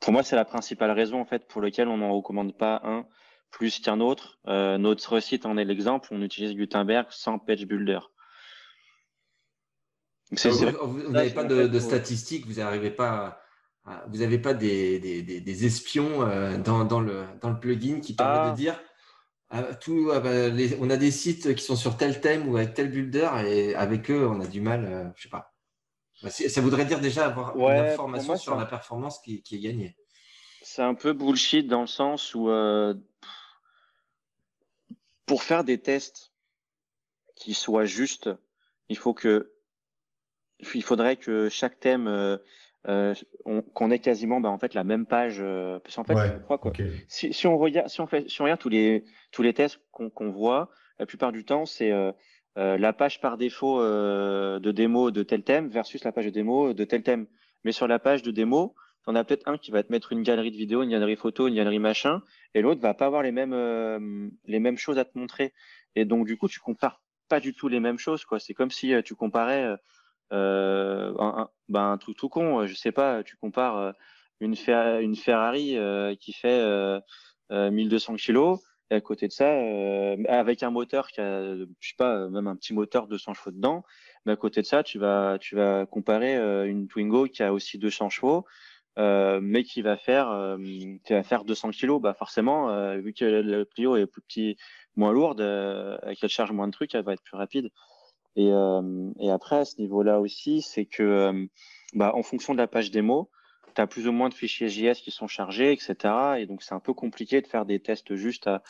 pour 0.00 0.12
moi, 0.12 0.22
c'est 0.22 0.36
la 0.36 0.44
principale 0.44 0.90
raison 0.90 1.20
en 1.20 1.24
fait 1.24 1.46
pour 1.48 1.60
laquelle 1.60 1.88
on 1.88 1.98
n'en 1.98 2.12
recommande 2.12 2.56
pas 2.56 2.80
un 2.84 3.06
plus 3.50 3.80
qu'un 3.80 4.00
autre. 4.00 4.38
Euh, 4.46 4.78
notre 4.78 5.20
site 5.20 5.46
en 5.46 5.56
est 5.56 5.64
l'exemple. 5.64 6.08
On 6.10 6.22
utilise 6.22 6.54
Gutenberg 6.54 7.06
sans 7.10 7.38
page 7.38 7.66
builder. 7.66 8.00
vous 10.30 11.10
n'avez 11.10 11.30
pas 11.30 11.44
de, 11.44 11.78
statistiques, 11.78 12.46
vous 12.46 12.54
n'arrivez 12.54 12.90
pas. 12.90 13.40
vous 14.08 14.18
n'avez 14.18 14.38
pas 14.38 14.54
des, 14.54 14.98
des, 15.00 15.66
espions 15.66 16.22
euh, 16.22 16.58
dans, 16.58 16.84
dans, 16.84 17.00
le, 17.00 17.24
dans 17.40 17.50
le 17.50 17.58
plugin 17.58 18.00
qui 18.00 18.14
permettent 18.14 18.42
de 18.42 18.50
ah. 18.50 18.54
dire 18.54 18.80
ah, 19.48 19.62
tout, 19.74 20.10
ah, 20.12 20.18
bah, 20.18 20.30
on 20.80 20.90
a 20.90 20.96
des 20.96 21.12
sites 21.12 21.54
qui 21.54 21.62
sont 21.62 21.76
sur 21.76 21.96
tel 21.96 22.20
thème 22.20 22.48
ou 22.48 22.56
avec 22.56 22.74
tel 22.74 22.90
builder 22.90 23.30
et 23.46 23.76
avec 23.76 24.10
eux 24.10 24.26
on 24.26 24.40
a 24.40 24.46
du 24.46 24.60
mal, 24.60 25.12
je 25.14 25.22
sais 25.22 25.28
pas. 25.28 25.55
Bah, 26.22 26.30
ça 26.30 26.60
voudrait 26.60 26.86
dire 26.86 27.00
déjà 27.00 27.26
avoir 27.26 27.56
une 27.56 27.86
information 27.86 28.36
sur 28.36 28.56
la 28.56 28.64
performance 28.64 29.20
qui, 29.20 29.42
est 29.50 29.58
gagnée. 29.58 29.96
C'est 30.62 30.82
un 30.82 30.94
peu 30.94 31.12
bullshit 31.12 31.66
dans 31.66 31.82
le 31.82 31.86
sens 31.86 32.34
où 32.34 32.48
euh, 32.48 32.94
pour 35.26 35.42
faire 35.42 35.62
des 35.62 35.78
tests 35.78 36.32
qui 37.34 37.54
soient 37.54 37.84
justes, 37.84 38.30
il 38.88 38.96
faut 38.96 39.14
que 39.14 39.52
il 40.74 40.82
faudrait 40.82 41.16
que 41.16 41.50
chaque 41.50 41.78
thème 41.80 42.08
euh, 42.08 43.14
qu'on 43.74 43.90
ait 43.90 43.98
quasiment 43.98 44.40
bah, 44.40 44.48
en 44.48 44.58
fait 44.58 44.72
la 44.72 44.84
même 44.84 45.04
page. 45.04 45.40
parce 45.82 45.96
qu'en 45.96 46.04
fait, 46.04 46.16
je 46.16 46.38
crois, 46.44 46.58
quoi, 46.58 46.72
si, 47.08 47.32
si, 47.34 47.46
on 47.46 47.58
regarde, 47.58 47.88
si 47.88 48.00
on 48.00 48.06
fait, 48.06 48.28
si 48.28 48.40
on 48.40 48.44
regarde 48.44 48.60
tous 48.60 48.70
les 48.70 49.04
tous 49.32 49.42
les 49.42 49.52
tests 49.52 49.80
qu'on 49.92 50.30
voit, 50.30 50.70
la 50.98 51.04
plupart 51.04 51.30
du 51.30 51.44
temps, 51.44 51.66
c'est 51.66 51.92
la 52.56 52.92
page 52.92 53.20
par 53.20 53.36
défaut 53.36 53.80
de 53.80 54.70
démo 54.72 55.10
de 55.10 55.22
tel 55.22 55.42
thème 55.42 55.68
versus 55.68 56.02
la 56.04 56.12
page 56.12 56.24
de 56.24 56.30
démo 56.30 56.72
de 56.72 56.84
tel 56.84 57.02
thème. 57.02 57.26
Mais 57.64 57.72
sur 57.72 57.86
la 57.86 57.98
page 57.98 58.22
de 58.22 58.30
démo, 58.30 58.74
en 59.06 59.14
as 59.14 59.24
peut-être 59.24 59.48
un 59.48 59.56
qui 59.56 59.70
va 59.70 59.82
te 59.82 59.92
mettre 59.92 60.12
une 60.12 60.22
galerie 60.22 60.50
de 60.50 60.56
vidéos, 60.56 60.82
une 60.82 60.90
galerie 60.90 61.16
photo, 61.16 61.46
une 61.46 61.54
galerie 61.54 61.78
machin, 61.78 62.22
et 62.54 62.60
l'autre 62.60 62.80
va 62.80 62.92
pas 62.92 63.06
avoir 63.06 63.22
les 63.22 63.32
mêmes, 63.32 63.52
euh, 63.52 64.28
les 64.46 64.58
mêmes 64.58 64.76
choses 64.76 64.98
à 64.98 65.04
te 65.04 65.16
montrer. 65.16 65.54
Et 65.94 66.04
donc, 66.04 66.26
du 66.26 66.36
coup, 66.36 66.48
tu 66.48 66.60
compares 66.60 67.00
pas 67.28 67.40
du 67.40 67.54
tout 67.54 67.68
les 67.68 67.80
mêmes 67.80 67.98
choses. 67.98 68.24
quoi. 68.24 68.40
C'est 68.40 68.54
comme 68.54 68.70
si 68.70 68.92
euh, 68.92 69.02
tu 69.02 69.14
comparais 69.14 69.76
euh, 70.32 71.14
un, 71.18 71.48
ben, 71.68 71.92
un, 71.92 71.98
truc 71.98 72.16
tout 72.16 72.28
con, 72.28 72.66
je 72.66 72.74
sais 72.74 72.92
pas, 72.92 73.22
tu 73.22 73.36
compares 73.36 73.94
une, 74.40 74.54
une 75.00 75.16
Ferrari 75.16 75.78
qui 76.18 76.32
fait 76.32 77.00
1200 77.50 78.16
kilos, 78.16 78.60
et 78.90 78.94
à 78.94 79.00
côté 79.00 79.26
de 79.26 79.32
ça, 79.32 79.52
avec 80.28 80.62
un 80.62 80.70
moteur 80.70 81.08
qui 81.08 81.20
a, 81.20 81.56
je 81.56 81.66
sais 81.80 81.94
pas, 81.98 82.28
même 82.28 82.46
un 82.46 82.56
petit 82.56 82.72
moteur 82.72 83.06
de 83.06 83.10
200 83.10 83.34
chevaux 83.34 83.50
dedans, 83.50 83.84
mais 84.24 84.32
à 84.32 84.36
côté 84.36 84.60
de 84.60 84.66
ça, 84.66 84.82
tu 84.82 84.98
vas, 84.98 85.38
tu 85.40 85.56
vas 85.56 85.86
comparer 85.86 86.36
une 86.68 86.86
Twingo 86.86 87.26
qui 87.26 87.42
a 87.42 87.52
aussi 87.52 87.78
200 87.78 88.10
chevaux, 88.10 88.46
euh, 88.98 89.40
mais 89.42 89.62
qui 89.62 89.82
va 89.82 89.98
faire 89.98 90.30
euh, 90.30 90.56
qui 90.56 91.12
va 91.12 91.22
faire 91.22 91.44
200 91.44 91.70
kilos, 91.70 92.00
bah 92.00 92.14
forcément, 92.14 92.70
euh, 92.70 92.96
vu 92.96 93.12
que 93.12 93.26
le 93.26 93.66
Clio 93.66 93.96
est 93.96 94.06
plus 94.06 94.22
petit, 94.22 94.56
moins 94.96 95.12
lourde, 95.12 95.40
qu'elle 96.18 96.30
charge 96.30 96.52
moins 96.52 96.66
de 96.66 96.72
trucs, 96.72 96.94
elle 96.94 97.04
va 97.04 97.12
être 97.12 97.22
plus 97.22 97.36
rapide. 97.36 97.70
Et, 98.36 98.48
et 98.48 99.30
après, 99.30 99.56
à 99.56 99.64
ce 99.64 99.80
niveau-là 99.80 100.20
aussi, 100.20 100.62
c'est 100.62 100.86
que 100.86 101.46
bah, 101.94 102.12
en 102.14 102.22
fonction 102.22 102.54
de 102.54 102.58
la 102.58 102.66
page 102.66 102.90
démo, 102.90 103.30
tu 103.76 103.82
as 103.82 103.86
plus 103.86 104.08
ou 104.08 104.12
moins 104.12 104.28
de 104.28 104.34
fichiers 104.34 104.68
JS 104.68 105.00
qui 105.02 105.10
sont 105.10 105.28
chargés, 105.28 105.72
etc. 105.72 105.96
Et 106.38 106.46
donc, 106.46 106.62
c'est 106.62 106.74
un 106.74 106.80
peu 106.80 106.94
compliqué 106.94 107.40
de 107.40 107.46
faire 107.46 107.64
des 107.64 107.78
tests 107.78 108.16
juste 108.16 108.46
à, 108.46 108.62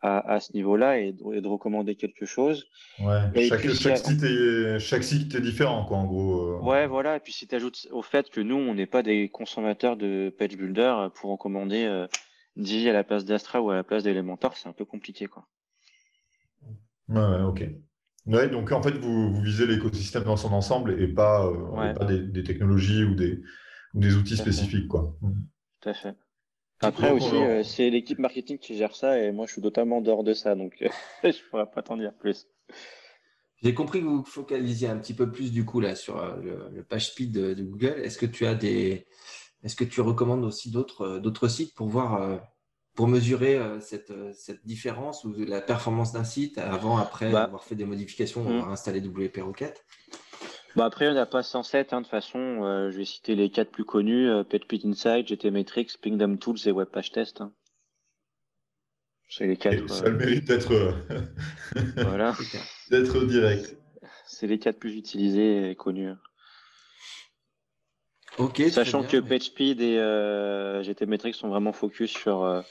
à, 0.00 0.34
à 0.34 0.40
ce 0.40 0.52
niveau-là 0.52 0.98
et, 0.98 1.12
de 1.12 1.48
recommander 1.48 1.94
quelque 1.96 2.26
chose. 2.26 2.66
Ouais, 3.00 3.48
chaque, 3.48 3.68
chaque, 3.72 3.98
site 3.98 4.22
est, 4.22 4.78
chaque, 4.78 5.04
site 5.04 5.34
est, 5.34 5.40
différent, 5.40 5.84
quoi, 5.84 5.98
en 5.98 6.06
gros. 6.06 6.40
Euh. 6.40 6.60
Ouais, 6.60 6.86
voilà. 6.86 7.16
Et 7.16 7.20
puis 7.20 7.32
si 7.32 7.46
tu 7.46 7.54
ajoutes 7.54 7.88
au 7.90 8.02
fait 8.02 8.30
que 8.30 8.40
nous, 8.40 8.56
on 8.56 8.74
n'est 8.74 8.86
pas 8.86 9.02
des 9.02 9.28
consommateurs 9.28 9.96
de 9.96 10.34
Page 10.36 10.56
Builder 10.56 11.08
pour 11.14 11.30
recommander 11.30 11.84
euh, 11.84 12.06
à 12.56 12.92
la 12.92 13.04
place 13.04 13.24
d'Astra 13.24 13.60
ou 13.60 13.70
à 13.70 13.74
la 13.74 13.84
place 13.84 14.02
d'Elementor, 14.02 14.56
c'est 14.56 14.68
un 14.68 14.72
peu 14.72 14.84
compliqué, 14.84 15.26
quoi. 15.26 15.46
Ouais, 17.08 17.42
ok. 17.42 17.64
Ouais, 18.26 18.48
donc 18.48 18.72
en 18.72 18.82
fait, 18.82 18.90
vous, 18.98 19.32
vous 19.32 19.40
visez 19.40 19.66
l'écosystème 19.66 20.24
dans 20.24 20.36
son 20.36 20.52
ensemble 20.52 21.00
et 21.00 21.08
pas, 21.08 21.46
euh, 21.46 21.94
pas 21.94 22.04
des, 22.04 22.18
des, 22.18 22.42
technologies 22.42 23.02
ou 23.02 23.14
des, 23.14 23.40
ou 23.94 24.00
des 24.00 24.14
outils 24.14 24.36
spécifiques, 24.36 24.88
quoi. 24.88 25.16
Tout 25.80 25.88
à 25.88 25.94
fait. 25.94 26.14
Après 26.80 27.10
aussi, 27.10 27.34
euh, 27.34 27.62
c'est 27.64 27.90
l'équipe 27.90 28.18
marketing 28.18 28.58
qui 28.58 28.76
gère 28.76 28.94
ça 28.94 29.18
et 29.18 29.32
moi 29.32 29.46
je 29.46 29.52
suis 29.52 29.62
totalement 29.62 30.00
dehors 30.00 30.22
de 30.22 30.32
ça, 30.32 30.54
donc 30.54 30.76
je 31.24 31.28
ne 31.28 31.50
pourrais 31.50 31.70
pas 31.70 31.82
t'en 31.82 31.96
dire 31.96 32.14
plus. 32.14 32.46
J'ai 33.62 33.74
compris 33.74 34.00
que 34.00 34.06
vous 34.06 34.22
focalisiez 34.24 34.86
un 34.86 34.96
petit 34.98 35.14
peu 35.14 35.30
plus 35.32 35.50
du 35.50 35.64
coup 35.64 35.80
là 35.80 35.96
sur 35.96 36.18
euh, 36.18 36.36
le, 36.72 36.84
page 36.84 37.08
speed 37.08 37.32
de, 37.32 37.62
Google. 37.64 38.00
Est-ce 38.04 38.16
que 38.16 38.26
tu 38.26 38.46
as 38.46 38.54
des, 38.54 39.06
est-ce 39.64 39.74
que 39.74 39.84
tu 39.84 40.00
recommandes 40.00 40.44
aussi 40.44 40.70
d'autres 40.70 41.02
euh, 41.02 41.18
d'autres 41.18 41.48
sites 41.48 41.74
pour 41.74 41.88
voir, 41.88 42.40
pour 42.94 43.08
mesurer 43.08 43.60
cette, 43.80 44.12
cette 44.34 44.64
différence 44.64 45.24
ou 45.24 45.32
la 45.32 45.60
performance 45.60 46.12
d'un 46.12 46.24
site 46.24 46.58
avant 46.58 46.96
après 46.96 47.32
bah, 47.32 47.44
avoir 47.44 47.64
fait 47.64 47.74
des 47.74 47.84
modifications, 47.84 48.44
mmh. 48.44 48.48
avoir 48.48 48.70
installé 48.70 49.00
WP 49.00 49.38
Rocket? 49.38 49.84
Bah 50.76 50.84
après, 50.84 51.06
il 51.06 51.12
n'y 51.12 51.18
en 51.18 51.22
a 51.22 51.26
pas 51.26 51.42
107. 51.42 51.92
Hein, 51.92 51.98
de 51.98 52.04
toute 52.04 52.10
façon, 52.10 52.38
euh, 52.38 52.90
je 52.90 52.98
vais 52.98 53.04
citer 53.04 53.34
les 53.34 53.50
quatre 53.50 53.70
plus 53.70 53.84
connus 53.84 54.28
euh, 54.28 54.44
PageSpeed 54.44 54.86
Insight, 54.86 55.28
GTmetrix, 55.28 55.88
Pingdom 56.00 56.36
Tools 56.36 56.58
et 56.66 56.72
WebPageTest. 56.72 57.14
Test. 57.14 57.40
Hein. 57.40 57.52
C'est 59.28 59.46
les 59.46 59.56
quatre. 59.56 59.88
ça 59.90 60.06
a 60.06 60.08
le 60.08 60.16
mérite 60.16 60.44
d'être 60.44 60.72
euh, 60.72 60.92
voilà. 61.96 62.34
d'être 62.90 63.24
direct. 63.26 63.76
C'est 64.26 64.46
les 64.46 64.58
quatre 64.58 64.78
plus 64.78 64.96
utilisés 64.96 65.70
et 65.70 65.74
connus. 65.74 66.12
Ok. 68.38 68.62
Sachant 68.70 69.02
que 69.02 69.18
PageSpeed 69.18 69.80
et 69.80 69.98
euh, 69.98 70.82
GTmetrix 70.82 71.34
sont 71.34 71.48
vraiment 71.48 71.72
focus 71.72 72.10
sur, 72.10 72.64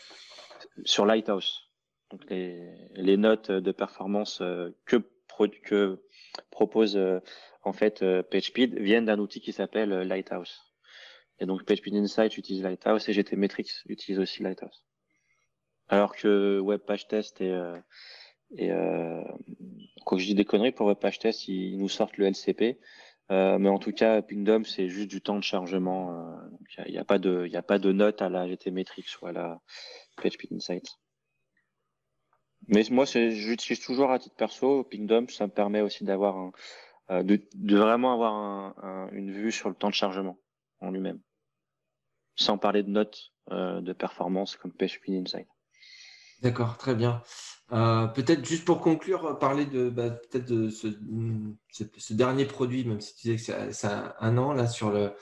sur 0.85 1.05
Lighthouse. 1.05 1.69
Donc 2.11 2.21
les, 2.29 2.71
les 2.95 3.17
notes 3.17 3.51
de 3.51 3.71
performance 3.71 4.41
que, 4.85 5.03
que 5.65 5.99
propose 6.49 6.97
en 7.67 7.73
fait, 7.73 8.01
euh, 8.01 8.23
PageSpeed 8.23 8.79
viennent 8.79 9.05
d'un 9.05 9.19
outil 9.19 9.41
qui 9.41 9.51
s'appelle 9.51 9.91
euh, 9.91 10.03
Lighthouse. 10.05 10.61
Et 11.39 11.45
donc 11.45 11.65
PageSpeed 11.65 11.95
Insight 11.95 12.37
utilise 12.37 12.63
Lighthouse 12.63 13.07
et 13.09 13.13
GTmetrix 13.13 13.67
utilise 13.87 14.19
aussi 14.19 14.41
Lighthouse. 14.41 14.85
Alors 15.89 16.15
que 16.15 16.59
WebPageTest 16.61 17.41
et, 17.41 17.51
euh, 17.51 19.23
que 20.05 20.17
je 20.17 20.25
dis 20.25 20.35
des 20.35 20.45
conneries 20.45 20.71
pour 20.71 20.87
WebPageTest, 20.87 21.47
ils, 21.49 21.77
nous 21.77 21.89
sortent 21.89 22.17
le 22.17 22.25
LCP. 22.25 22.79
Mais 23.29 23.69
en 23.69 23.77
tout 23.77 23.91
cas, 23.91 24.21
Pingdom, 24.21 24.63
c'est 24.63 24.87
juste 24.87 25.09
du 25.09 25.21
temps 25.21 25.35
de 25.35 25.43
chargement. 25.43 26.39
Il 26.85 26.91
n'y 26.91 26.97
a, 26.97 27.01
a, 27.01 27.05
pas 27.05 27.19
de, 27.19 27.45
il 27.45 27.55
a 27.55 27.61
pas 27.61 27.77
de 27.77 27.91
note 27.91 28.21
à 28.21 28.29
la 28.29 28.47
GTmetrix 28.47 29.05
ou 29.21 29.27
à 29.27 29.33
la 29.33 29.61
PageSpeed 30.21 30.53
Insight. 30.53 30.87
Mais 32.67 32.83
moi, 32.89 33.05
j'utilise 33.05 33.79
toujours 33.79 34.11
à 34.11 34.19
titre 34.19 34.35
perso 34.35 34.83
Pingdom. 34.85 35.27
Ça 35.29 35.45
me 35.45 35.51
permet 35.51 35.81
aussi 35.81 36.03
d'avoir 36.03 36.37
un, 36.37 36.51
de, 37.09 37.41
de, 37.55 37.77
vraiment 37.77 38.13
avoir 38.13 38.33
un, 38.33 39.09
une 39.11 39.31
vue 39.31 39.51
sur 39.51 39.69
le 39.69 39.75
temps 39.75 39.89
de 39.89 39.93
chargement 39.93 40.37
en 40.79 40.91
lui-même, 40.91 41.19
sans 42.35 42.57
parler 42.57 42.83
de 42.83 42.89
notes 42.89 43.31
euh, 43.51 43.81
de 43.81 43.93
performance 43.93 44.55
comme 44.57 44.71
PHP 44.71 45.09
Insight. 45.09 45.47
D'accord, 46.41 46.77
très 46.77 46.95
bien. 46.95 47.21
Euh, 47.71 48.07
peut-être 48.07 48.45
juste 48.45 48.65
pour 48.65 48.81
conclure, 48.81 49.39
parler 49.39 49.65
de 49.65 49.89
bah, 49.89 50.09
peut-être 50.09 50.45
de 50.45 50.69
ce, 50.69 50.87
ce, 51.71 52.13
dernier 52.13 52.45
produit, 52.45 52.85
même 52.85 53.01
si 53.01 53.15
tu 53.15 53.27
disais 53.27 53.53
que 53.53 53.71
c'est 53.73 53.87
un 53.87 54.37
an 54.37 54.53
là 54.53 54.67
sur 54.67 54.91
le 54.91 55.13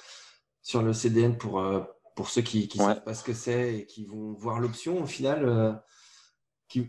sur 0.62 0.82
le 0.82 0.94
CDN 0.94 1.38
pour 1.38 1.60
euh, 1.60 1.82
pour 2.16 2.30
ceux 2.30 2.42
qui 2.42 2.70
ne 2.76 2.80
savent 2.80 3.04
pas 3.04 3.14
ce 3.14 3.24
que 3.24 3.34
c'est 3.34 3.76
et 3.78 3.86
qui 3.86 4.06
vont 4.06 4.34
voir 4.34 4.60
l'option 4.60 5.02
au 5.02 5.06
final. 5.06 5.48
Euh, 5.48 5.74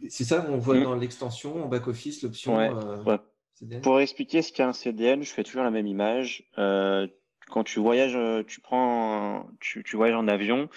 c'est 0.08 0.24
ça, 0.24 0.44
on 0.48 0.58
voit 0.58 0.78
mm. 0.78 0.84
dans 0.84 0.94
l'extension 0.94 1.64
en 1.64 1.68
back 1.68 1.86
office 1.86 2.22
l'option. 2.22 2.56
Ouais, 2.56 3.18
pour 3.82 4.00
expliquer 4.00 4.42
ce 4.42 4.52
qu'est 4.52 4.62
un 4.62 4.72
CDN, 4.72 5.22
je 5.22 5.32
fais 5.32 5.42
toujours 5.42 5.64
la 5.64 5.70
même 5.70 5.86
image. 5.86 6.44
Euh, 6.58 7.06
quand 7.48 7.64
tu 7.64 7.78
voyages, 7.78 8.16
euh, 8.16 8.42
tu 8.42 8.60
prends, 8.60 9.48
tu, 9.60 9.82
voyages 9.94 10.16
en 10.16 10.28
avion, 10.28 10.68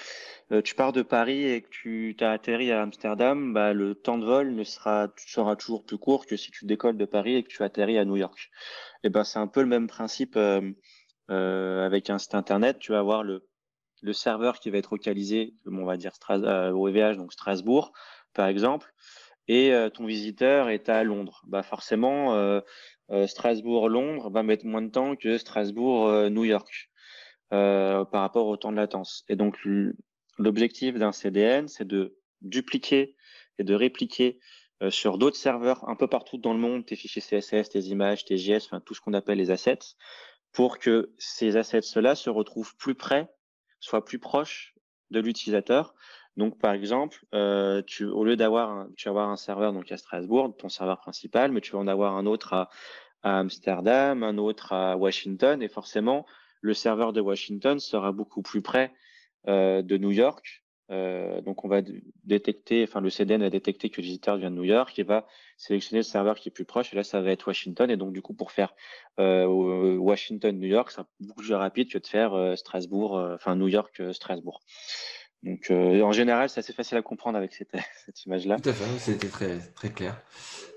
euh, 0.52 0.62
tu 0.62 0.76
pars 0.76 0.94
de 0.94 1.02
Paris 1.02 1.44
et 1.44 1.62
que 1.62 1.70
tu 1.70 2.16
as 2.22 2.32
atterri 2.32 2.72
à 2.72 2.84
Amsterdam, 2.84 3.54
bah, 3.54 3.74
le 3.74 3.96
temps 3.96 4.18
de 4.18 4.26
vol 4.26 4.66
sera, 4.66 5.10
toujours 5.56 5.84
plus 5.84 5.98
court 5.98 6.26
que 6.26 6.38
si 6.38 6.52
tu 6.52 6.66
décolles 6.66 6.98
de 6.98 7.06
Paris 7.06 7.36
et 7.36 7.44
que 7.44 7.50
tu 7.50 7.64
atterris 7.64 7.98
à 7.98 8.06
New 8.06 8.18
York. 8.18 8.50
Et 9.04 9.10
ben 9.10 9.24
c'est 9.24 9.40
un 9.40 9.48
peu 9.48 9.62
le 9.62 9.68
même 9.68 9.88
principe 9.88 10.38
avec 11.28 12.10
un 12.10 12.18
site 12.18 12.36
internet. 12.36 12.80
Tu 12.80 12.92
vas 12.92 13.00
avoir 13.00 13.24
le, 13.24 13.44
serveur 14.14 14.60
qui 14.60 14.70
va 14.70 14.78
être 14.78 14.92
localisé, 14.94 15.56
on 15.66 15.86
va 15.86 15.98
dire 15.98 16.14
au 16.30 16.88
EVH, 16.88 17.18
donc 17.18 17.34
Strasbourg, 17.34 17.92
par 18.34 18.48
exemple 18.48 18.94
et 19.50 19.74
euh, 19.74 19.90
ton 19.90 20.06
visiteur 20.06 20.70
est 20.70 20.88
à 20.88 21.04
Londres. 21.04 21.42
Bah 21.48 21.64
forcément, 21.64 22.36
euh, 22.36 22.62
euh, 23.10 23.26
Strasbourg-Londres 23.26 24.30
va 24.30 24.44
mettre 24.44 24.66
moins 24.66 24.84
de 24.84 24.92
temps 24.92 25.16
que 25.16 25.38
Strasbourg-New 25.38 26.46
York 26.46 26.90
par 27.50 28.22
rapport 28.22 28.46
au 28.46 28.56
temps 28.58 28.72
de 28.72 28.78
latence. 28.78 29.26
Et 29.28 29.36
donc 29.36 29.58
l'objectif 30.38 30.94
d'un 31.00 31.12
CDN, 31.12 31.68
c'est 31.68 31.88
de 31.88 32.16
dupliquer 32.42 33.16
et 33.58 33.64
de 33.64 33.74
répliquer 33.74 34.40
sur 34.90 35.18
d'autres 35.18 35.36
serveurs 35.36 35.90
un 35.90 35.96
peu 35.96 36.06
partout 36.06 36.38
dans 36.38 36.54
le 36.54 36.60
monde 36.60 36.86
tes 36.86 36.96
fichiers 36.96 37.24
CSS, 37.24 37.70
tes 37.70 37.80
images, 37.86 38.24
tes 38.24 38.38
JS, 38.38 38.70
tout 38.86 38.94
ce 38.94 39.02
qu'on 39.02 39.16
appelle 39.16 39.40
les 39.40 39.50
assets, 39.50 39.80
pour 40.54 40.78
que 40.78 41.12
ces 41.18 41.58
assets-là 41.58 42.14
se 42.14 42.30
retrouvent 42.30 42.76
plus 42.78 42.94
près, 42.94 43.28
soient 43.80 44.06
plus 44.06 44.20
proches 44.20 44.76
de 45.10 45.20
l'utilisateur 45.20 45.96
donc, 46.40 46.58
par 46.58 46.74
exemple, 46.74 47.26
euh, 47.36 47.84
tu, 47.86 48.06
au 48.06 48.24
lieu 48.24 48.38
d'avoir 48.38 48.86
vas 48.86 49.10
avoir 49.10 49.30
un 49.30 49.36
serveur 49.36 49.74
donc 49.74 49.92
à 49.92 49.98
Strasbourg, 49.98 50.56
ton 50.58 50.70
serveur 50.70 51.02
principal, 51.02 51.52
mais 51.52 51.60
tu 51.60 51.74
vas 51.74 51.80
en 51.80 51.88
avoir 51.88 52.16
un 52.16 52.26
autre 52.26 52.54
à, 52.54 52.70
Amsterdam, 53.22 54.24
un 54.24 54.38
autre 54.38 54.72
à 54.72 54.96
Washington, 54.96 55.62
et 55.62 55.68
forcément, 55.68 56.26
le 56.62 56.74
serveur 56.74 57.12
de 57.12 57.20
Washington 57.20 57.78
sera 57.80 58.14
beaucoup 58.14 58.42
plus 58.42 58.62
près 58.62 58.94
euh, 59.50 59.82
de 59.82 59.98
New 59.98 60.12
York. 60.12 60.64
Euh, 60.92 61.42
donc, 61.42 61.66
on 61.66 61.68
va 61.68 61.82
détecter, 62.24 62.84
enfin, 62.84 63.02
le 63.02 63.10
CDN 63.10 63.42
va 63.42 63.50
détecter 63.50 63.90
que 63.90 64.00
le 64.00 64.06
visiteur 64.06 64.38
vient 64.38 64.50
de 64.50 64.56
New 64.56 64.64
York 64.64 64.98
et 64.98 65.04
va 65.04 65.28
sélectionner 65.58 66.00
le 66.00 66.04
serveur 66.04 66.36
qui 66.36 66.48
est 66.48 66.54
plus 66.54 66.64
proche. 66.64 66.94
Et 66.94 66.96
là, 66.96 67.04
ça 67.04 67.20
va 67.22 67.32
être 67.32 67.48
Washington. 67.48 67.92
Et 67.92 67.98
donc, 67.98 68.14
du 68.14 68.22
coup, 68.22 68.34
pour 68.34 68.52
faire 68.52 68.74
Washington-New 69.18 70.68
York, 70.68 70.90
c'est 70.92 71.04
beaucoup 71.20 71.42
plus 71.42 71.54
rapide 71.54 71.92
que 71.92 71.98
de 71.98 72.08
faire 72.08 72.58
Strasbourg, 72.58 73.12
enfin, 73.36 73.58
New 73.58 73.68
York-Strasbourg. 73.68 74.62
Donc, 75.44 75.72
euh, 75.72 76.02
en 76.02 76.12
général, 76.12 76.50
c'est 76.50 76.60
assez 76.60 76.74
facile 76.74 76.98
à 76.98 77.02
comprendre 77.02 77.38
avec 77.38 77.54
cette, 77.54 77.72
cette 78.06 78.26
image-là. 78.26 78.58
Tout 78.60 78.70
à 78.70 78.74
fait, 78.74 79.00
c'était 79.00 79.28
très, 79.28 79.60
très 79.76 79.90
clair. 79.90 80.22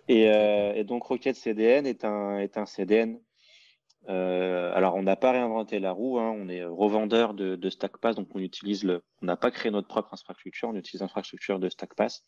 Et, 0.09 0.31
euh, 0.31 0.75
et, 0.75 0.85
donc, 0.85 1.05
Rocket 1.05 1.37
CDN 1.37 1.87
est 1.87 2.05
un, 2.05 2.39
est 2.39 2.57
un 2.57 2.67
CDN 2.67 3.19
alors, 4.09 4.97
on 4.97 5.03
n'a 5.03 5.15
pas 5.15 5.31
réinventé 5.31 5.79
la 5.79 5.93
roue, 5.93 6.19
hein, 6.19 6.35
on 6.37 6.49
est 6.49 6.65
revendeur 6.65 7.35
de, 7.35 7.55
de 7.55 7.71
StackPass, 7.71 8.17
donc 8.17 8.29
on 8.35 8.41
utilise 8.41 8.83
le, 8.83 9.05
on 9.23 9.27
n'a 9.27 9.37
pas 9.37 9.53
créé 9.53 9.71
notre 9.71 9.87
propre 9.87 10.13
infrastructure, 10.13 10.69
on 10.69 10.75
utilise 10.75 11.03
l'infrastructure 11.03 11.61
de 11.61 11.69
StackPass. 11.69 12.25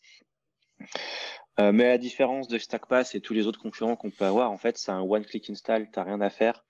Euh, 1.59 1.71
mais 1.71 1.85
à 1.85 1.89
la 1.89 1.97
différence 1.97 2.47
de 2.47 2.57
StackPass 2.57 3.15
et 3.15 3.21
tous 3.21 3.33
les 3.33 3.47
autres 3.47 3.61
concurrents 3.61 3.95
qu'on 3.95 4.11
peut 4.11 4.25
avoir, 4.25 4.51
en 4.51 4.57
fait, 4.57 4.77
c'est 4.77 4.91
un 4.91 5.01
one-click 5.01 5.49
install, 5.49 5.89
tu 5.91 5.99
n'as 5.99 6.05
rien 6.05 6.21
à 6.21 6.29
faire. 6.29 6.65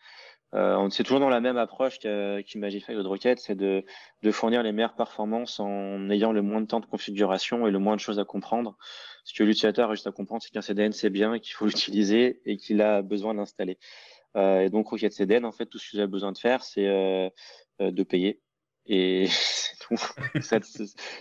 Euh, 0.53 0.89
c'est 0.89 1.03
toujours 1.03 1.19
dans 1.19 1.29
la 1.29 1.41
même 1.41 1.57
approche 1.57 1.99
qu'Imagify 1.99 2.95
ou 2.95 3.03
de 3.03 3.07
Rocket, 3.07 3.39
c'est 3.39 3.55
de, 3.55 3.83
de, 4.21 4.31
fournir 4.31 4.63
les 4.63 4.71
meilleures 4.71 4.95
performances 4.95 5.59
en 5.59 6.09
ayant 6.09 6.31
le 6.31 6.41
moins 6.41 6.61
de 6.61 6.67
temps 6.67 6.79
de 6.79 6.85
configuration 6.85 7.67
et 7.67 7.71
le 7.71 7.79
moins 7.79 7.95
de 7.95 7.99
choses 7.99 8.19
à 8.19 8.25
comprendre. 8.25 8.77
Ce 9.25 9.33
que 9.33 9.43
l'utilisateur 9.43 9.89
a 9.89 9.95
juste 9.95 10.07
à 10.07 10.11
comprendre, 10.11 10.43
c'est 10.43 10.51
qu'un 10.51 10.61
CDN 10.61 10.93
c'est 10.93 11.09
bien, 11.09 11.39
qu'il 11.39 11.53
faut 11.53 11.65
l'utiliser 11.65 12.41
et 12.45 12.57
qu'il 12.57 12.81
a 12.81 13.01
besoin 13.01 13.33
d'installer. 13.33 13.77
Euh, 14.37 14.61
et 14.61 14.69
donc 14.69 14.87
Rocket 14.87 15.11
CDN, 15.13 15.45
en 15.45 15.51
fait, 15.51 15.65
tout 15.65 15.79
ce 15.79 15.91
que 15.91 15.97
vous 15.97 15.99
avez 15.99 16.11
besoin 16.11 16.31
de 16.31 16.37
faire, 16.37 16.63
c'est 16.63 16.87
euh, 16.87 17.29
euh 17.81 17.91
de 17.91 18.03
payer. 18.03 18.41
Et 18.85 19.27
tout. 19.81 19.95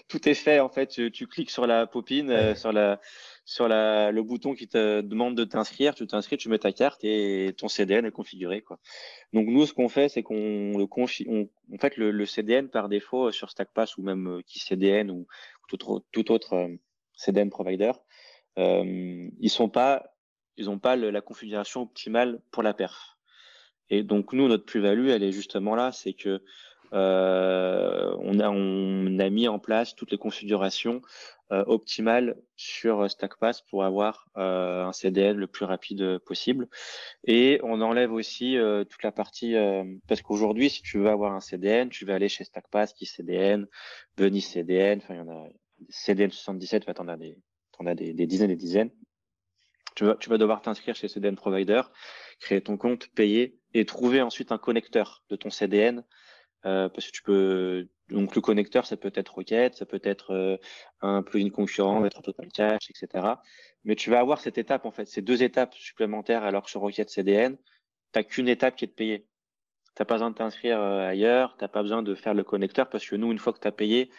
tout 0.09 0.29
est 0.29 0.35
fait 0.35 0.61
en 0.61 0.69
fait. 0.69 0.89
Tu, 0.89 1.11
tu 1.11 1.27
cliques 1.27 1.51
sur 1.51 1.67
la 1.67 1.87
popine, 1.87 2.31
euh, 2.31 2.55
sur 2.55 2.73
la 2.73 3.01
sur 3.45 3.69
le 3.69 4.21
bouton 4.23 4.55
qui 4.55 4.69
te 4.69 5.03
demande 5.03 5.37
de 5.37 5.45
t'inscrire, 5.45 5.95
tu 5.95 6.07
t'inscris, 6.07 6.39
tu 6.39 6.49
mets 6.49 6.59
ta 6.59 6.73
carte 6.73 7.05
et 7.05 7.55
ton 7.57 7.69
CDN 7.69 8.07
est 8.07 8.11
configuré. 8.11 8.63
Quoi. 8.63 8.79
Donc 9.33 9.49
nous, 9.49 9.67
ce 9.67 9.75
qu'on 9.75 9.89
fait, 9.89 10.09
c'est 10.09 10.23
qu'on 10.23 10.79
le 10.79 10.85
en 10.85 11.79
fait, 11.79 11.97
le, 11.97 12.27
CDN 12.27 12.69
par 12.69 12.89
défaut 12.89 13.31
sur 13.33 13.51
StackPass 13.51 13.99
ou 13.99 14.03
même 14.03 14.29
euh, 14.29 14.43
qui 14.47 14.61
CDN 14.61 15.11
ou 15.11 15.27
tout 15.69 16.33
autre, 16.33 16.55
euh, 16.55 16.77
CDN 17.15 17.51
provider, 17.51 17.93
euh, 18.59 19.29
ils 19.39 19.51
sont 19.51 19.69
pas, 19.69 20.15
ils 20.57 20.71
ont 20.71 20.79
pas 20.79 20.97
la 20.97 21.21
configuration 21.21 21.83
optimale 21.83 22.41
pour 22.51 22.63
la 22.63 22.73
perf. 22.73 23.19
Et 23.91 24.03
donc 24.03 24.33
nous, 24.33 24.49
notre 24.49 24.65
plus-value, 24.65 25.09
elle 25.09 25.23
est 25.23 25.33
justement 25.33 25.75
là, 25.75 25.93
c'est 25.93 26.15
que 26.15 26.43
euh, 26.95 28.15
on, 28.21 28.39
a, 28.39 29.31
mis 29.31 29.49
en 29.49 29.59
place 29.59 29.97
toutes 29.97 30.13
les 30.13 30.19
configurations 30.19 31.03
euh, 31.51 31.65
optimales 31.67 32.37
sur 32.57 33.11
StackPass 33.11 33.63
pour 33.63 33.85
avoir 33.85 34.29
euh, 34.37 34.85
un 34.85 34.93
CDN 34.93 35.37
le 35.37 35.47
plus 35.47 35.65
rapide 35.65 36.19
possible. 36.19 36.69
Et 37.27 37.59
on 37.65 37.81
enlève 37.81 38.13
aussi 38.13 38.57
toute 38.89 39.03
la 39.03 39.13
partie, 39.13 39.55
parce 40.07 40.23
qu'aujourd'hui, 40.23 40.71
si 40.71 40.83
tu 40.83 40.99
veux 40.99 41.09
avoir 41.09 41.33
un 41.33 41.41
CDN, 41.41 41.89
tu 41.89 42.05
vas 42.05 42.15
aller 42.15 42.29
chez 42.29 42.45
StackPass, 42.45 42.93
qui 42.93 43.07
CDN, 43.07 43.67
Venice 44.17 44.53
CDN, 44.53 44.99
enfin 44.99 45.15
il 45.15 45.19
y 45.19 45.21
en 45.21 45.29
a 45.29 45.49
CDN 45.89 46.31
77, 46.31 46.85
tu 46.85 46.93
en 47.01 47.09
as 47.09 47.17
des, 47.95 48.27
dizaines 48.27 48.51
et 48.51 48.55
des 48.55 48.61
dizaines. 48.61 48.91
Tu 49.97 50.05
vas 50.05 50.39
devoir 50.39 50.61
t'inscrire 50.61 50.97
chez 50.97 51.09
CDN 51.09 51.37
Provider, 51.37 51.83
créer 52.41 52.61
ton 52.61 52.77
compte, 52.77 53.09
payer 53.15 53.59
et 53.75 53.85
trouver 53.85 54.23
ensuite 54.23 54.51
un 54.51 54.59
connecteur 54.59 55.23
de 55.29 55.37
ton 55.37 55.51
CDN 55.51 56.05
euh, 56.67 56.89
parce 56.89 57.07
que 57.07 57.13
tu 57.13 57.23
peux 57.23 57.89
donc 58.09 58.35
le 58.35 58.41
connecteur 58.41 58.87
ça 58.87 58.97
peut 58.97 59.13
être 59.15 59.35
Rocket, 59.35 59.75
ça 59.75 59.87
peut 59.87 60.01
être 60.03 60.33
euh, 60.33 60.57
un 61.03 61.23
plugin 61.23 61.51
concurrent, 61.51 62.05
être 62.05 62.23
Total 62.23 62.49
Cache, 62.49 62.91
etc. 62.91 63.27
Mais 63.85 63.97
tu 63.97 64.11
vas 64.11 64.21
avoir 64.21 64.41
cette 64.41 64.59
étape 64.59 64.87
en 64.87 64.91
fait, 64.91 65.07
ces 65.07 65.23
deux 65.23 65.43
étapes 65.43 65.75
supplémentaires 65.75 66.43
alors 66.43 66.65
que 66.65 66.71
sur 66.71 66.81
Rocket 66.81 67.11
CDN, 67.11 67.57
t'as 68.13 68.23
qu'une 68.23 68.49
étape 68.49 68.77
qui 68.77 68.85
est 68.85 68.89
de 68.89 68.93
payer. 68.93 69.27
T'as 69.95 70.05
pas 70.05 70.15
besoin 70.15 70.31
de 70.31 70.37
t'inscrire 70.37 70.81
euh, 70.81 71.09
ailleurs, 71.09 71.57
t'as 71.59 71.69
pas 71.69 71.83
besoin 71.83 72.03
de 72.03 72.15
faire 72.15 72.35
le 72.35 72.45
connecteur 72.45 72.89
parce 72.89 73.07
que 73.07 73.17
nous 73.17 73.31
une 73.31 73.39
fois 73.39 73.53
que 73.53 73.61
tu 73.61 73.69
as 73.69 73.73
payé, 73.73 74.11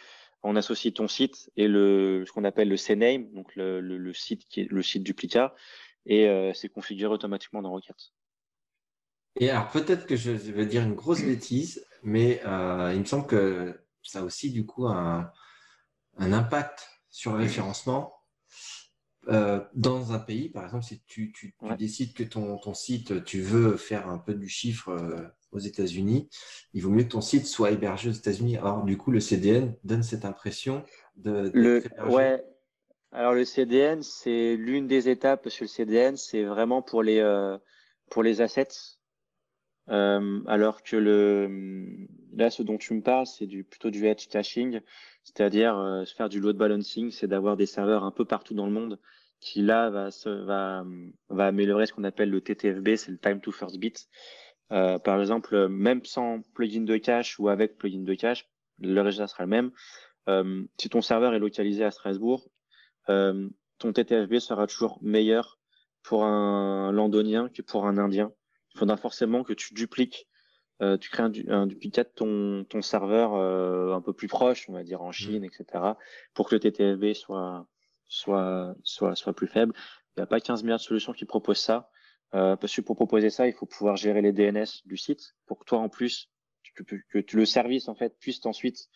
on 0.42 0.54
associe 0.56 0.94
ton 0.94 1.08
site 1.08 1.50
et 1.56 1.66
le 1.66 2.24
ce 2.26 2.32
qu'on 2.32 2.44
appelle 2.44 2.68
le 2.68 2.76
CNAME, 2.76 3.32
donc 3.32 3.54
le, 3.56 3.80
le, 3.80 3.98
le, 3.98 4.12
site 4.12 4.46
qui 4.48 4.60
est 4.60 4.70
le 4.70 4.82
site 4.82 5.02
duplicat 5.02 5.54
et 6.06 6.52
c'est 6.54 6.68
configuré 6.68 7.12
automatiquement 7.12 7.62
dans 7.62 7.70
Rocket. 7.70 7.96
Et 9.38 9.50
alors 9.50 9.68
peut-être 9.68 10.06
que 10.06 10.16
je 10.16 10.30
vais 10.30 10.66
dire 10.66 10.82
une 10.82 10.94
grosse 10.94 11.22
bêtise, 11.22 11.84
mais 12.06 12.40
euh, 12.46 12.92
il 12.94 13.00
me 13.00 13.04
semble 13.04 13.26
que 13.26 13.74
ça 14.02 14.20
a 14.20 14.22
aussi 14.22 14.52
du 14.52 14.64
coup 14.64 14.86
un, 14.86 15.32
impact 16.18 16.88
sur 17.10 17.32
le 17.32 17.38
référencement. 17.38 18.14
Euh, 19.28 19.60
dans 19.74 20.12
un 20.12 20.20
pays, 20.20 20.48
par 20.48 20.64
exemple, 20.64 20.84
si 20.84 21.02
tu, 21.04 21.34
décides 21.76 22.14
que 22.14 22.22
ton, 22.22 22.74
site, 22.74 23.24
tu 23.24 23.40
veux 23.40 23.76
faire 23.76 24.08
un 24.08 24.18
peu 24.18 24.34
du 24.34 24.48
chiffre 24.48 24.90
euh, 24.90 25.20
aux 25.50 25.58
États-Unis, 25.58 26.30
il 26.74 26.82
vaut 26.82 26.90
mieux 26.90 27.02
que 27.02 27.08
ton 27.08 27.20
site 27.20 27.44
soit 27.44 27.72
hébergé 27.72 28.08
aux 28.08 28.12
États-Unis. 28.12 28.56
Alors, 28.56 28.84
du 28.84 28.96
coup, 28.96 29.10
le 29.10 29.18
CDN 29.18 29.74
donne 29.82 30.04
cette 30.04 30.24
impression 30.24 30.84
de. 31.16 31.50
Le, 31.54 31.82
ouais. 32.08 32.40
Alors, 33.10 33.34
le 33.34 33.44
CDN, 33.44 34.00
c'est 34.04 34.54
l'une 34.54 34.86
des 34.86 35.08
étapes 35.08 35.48
sur 35.48 35.64
le 35.64 35.68
CDN, 35.68 36.16
c'est 36.16 36.44
vraiment 36.44 36.82
pour 36.82 37.02
les, 37.02 37.20
pour 38.10 38.22
les 38.22 38.40
assets 38.40 38.95
euh, 39.88 40.40
alors 40.46 40.82
que 40.82 40.96
le 40.96 42.06
là, 42.34 42.50
ce 42.50 42.62
dont 42.62 42.76
tu 42.76 42.94
me 42.94 43.02
parles, 43.02 43.26
c'est 43.26 43.46
du 43.46 43.64
plutôt 43.64 43.90
du 43.90 44.06
edge 44.06 44.26
caching, 44.28 44.80
c'est-à-dire 45.22 45.76
euh, 45.78 46.04
faire 46.04 46.28
du 46.28 46.40
load 46.40 46.56
balancing, 46.56 47.10
c'est 47.10 47.28
d'avoir 47.28 47.56
des 47.56 47.66
serveurs 47.66 48.04
un 48.04 48.10
peu 48.10 48.24
partout 48.24 48.54
dans 48.54 48.66
le 48.66 48.72
monde 48.72 48.98
qui 49.40 49.62
là 49.62 49.90
va 49.90 50.10
se, 50.10 50.28
va 50.28 50.84
va 51.28 51.46
améliorer 51.46 51.86
ce 51.86 51.92
qu'on 51.92 52.04
appelle 52.04 52.30
le 52.30 52.40
TTFB, 52.40 52.96
c'est 52.96 53.10
le 53.10 53.18
time 53.18 53.40
to 53.40 53.52
first 53.52 53.78
bit. 53.78 54.08
Euh, 54.72 54.98
par 54.98 55.20
exemple, 55.20 55.68
même 55.68 56.04
sans 56.04 56.40
plugin 56.54 56.82
de 56.82 56.96
cache 56.96 57.38
ou 57.38 57.48
avec 57.48 57.78
plugin 57.78 58.02
de 58.02 58.14
cache, 58.14 58.48
le 58.80 59.00
résultat 59.00 59.28
sera 59.28 59.44
le 59.44 59.50
même. 59.50 59.70
Euh, 60.28 60.64
si 60.80 60.88
ton 60.88 61.02
serveur 61.02 61.34
est 61.34 61.38
localisé 61.38 61.84
à 61.84 61.90
Strasbourg, 61.90 62.48
ton 63.06 63.92
TTFB 63.92 64.38
sera 64.40 64.66
toujours 64.66 64.98
meilleur 65.00 65.60
pour 66.02 66.24
un 66.24 66.90
londonien 66.90 67.48
que 67.48 67.62
pour 67.62 67.86
un 67.86 67.98
indien 67.98 68.32
il 68.76 68.78
faudra 68.78 68.98
forcément 68.98 69.42
que 69.42 69.54
tu 69.54 69.72
dupliques, 69.72 70.28
euh, 70.82 70.98
tu 70.98 71.08
crées 71.08 71.22
un, 71.22 71.32
un 71.48 71.66
duplicate 71.66 72.08
de 72.08 72.14
ton, 72.14 72.64
ton 72.68 72.82
serveur 72.82 73.34
euh, 73.34 73.94
un 73.94 74.02
peu 74.02 74.12
plus 74.12 74.28
proche, 74.28 74.68
on 74.68 74.74
va 74.74 74.84
dire 74.84 75.00
en 75.00 75.08
mmh. 75.08 75.12
Chine, 75.12 75.44
etc., 75.44 75.64
pour 76.34 76.48
que 76.48 76.54
le 76.54 76.60
TTFB 76.60 77.14
soit, 77.14 77.66
soit, 78.06 78.74
soit, 78.84 79.14
soit 79.14 79.32
plus 79.32 79.46
faible. 79.46 79.72
Il 80.16 80.20
n'y 80.20 80.24
a 80.24 80.26
pas 80.26 80.40
15 80.40 80.62
milliards 80.62 80.78
de 80.78 80.82
solutions 80.82 81.14
qui 81.14 81.24
proposent 81.24 81.60
ça. 81.60 81.90
Euh, 82.34 82.56
parce 82.56 82.74
que 82.74 82.82
pour 82.82 82.96
proposer 82.96 83.30
ça, 83.30 83.46
il 83.46 83.54
faut 83.54 83.66
pouvoir 83.66 83.96
gérer 83.96 84.20
les 84.20 84.32
DNS 84.32 84.82
du 84.84 84.96
site 84.98 85.36
pour 85.46 85.58
que 85.58 85.64
toi, 85.64 85.78
en 85.78 85.88
plus, 85.88 86.28
que, 86.74 86.82
que, 86.82 87.18
que 87.20 87.36
le 87.36 87.46
service 87.46 87.88
en 87.88 87.94
fait 87.94 88.18
puisse 88.18 88.44
ensuite 88.44 88.88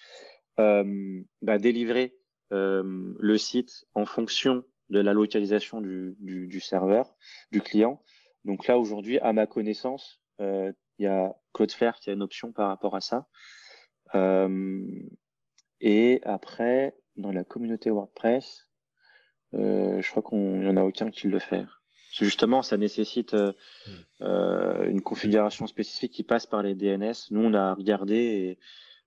euh, 0.58 1.22
bah, 1.40 1.58
délivrer 1.58 2.18
euh, 2.52 3.14
le 3.18 3.38
site 3.38 3.86
en 3.94 4.04
fonction 4.04 4.64
de 4.90 5.00
la 5.00 5.14
localisation 5.14 5.80
du, 5.80 6.16
du, 6.18 6.48
du 6.48 6.60
serveur, 6.60 7.14
du 7.52 7.62
client. 7.62 8.02
Donc 8.44 8.66
là, 8.66 8.78
aujourd'hui, 8.78 9.18
à 9.18 9.32
ma 9.32 9.46
connaissance, 9.46 10.20
euh, 10.40 10.72
il 10.98 11.04
y 11.04 11.06
a 11.06 11.34
Cloudflare 11.54 11.98
qui 11.98 12.10
a 12.10 12.12
une 12.12 12.22
option 12.22 12.52
par 12.52 12.68
rapport 12.68 12.94
à 12.94 13.00
ça. 13.00 13.26
Euh, 14.14 14.84
et 15.80 16.20
après, 16.24 16.94
dans 17.16 17.32
la 17.32 17.44
communauté 17.44 17.90
WordPress, 17.90 18.68
euh, 19.54 20.00
je 20.00 20.10
crois 20.10 20.22
qu'on 20.22 20.58
n'y 20.58 20.68
en 20.68 20.76
a 20.76 20.84
aucun 20.84 21.10
qui 21.10 21.26
le 21.28 21.38
fait. 21.38 21.64
Justement, 22.12 22.62
ça 22.62 22.76
nécessite 22.76 23.34
euh, 23.34 23.52
hmm. 24.20 24.90
une 24.90 25.00
configuration 25.00 25.66
spécifique 25.66 26.12
qui 26.12 26.24
passe 26.24 26.46
par 26.46 26.62
les 26.62 26.74
DNS. 26.74 27.14
Nous, 27.30 27.40
on 27.40 27.54
a 27.54 27.72
regardé 27.74 28.16
et 28.16 28.58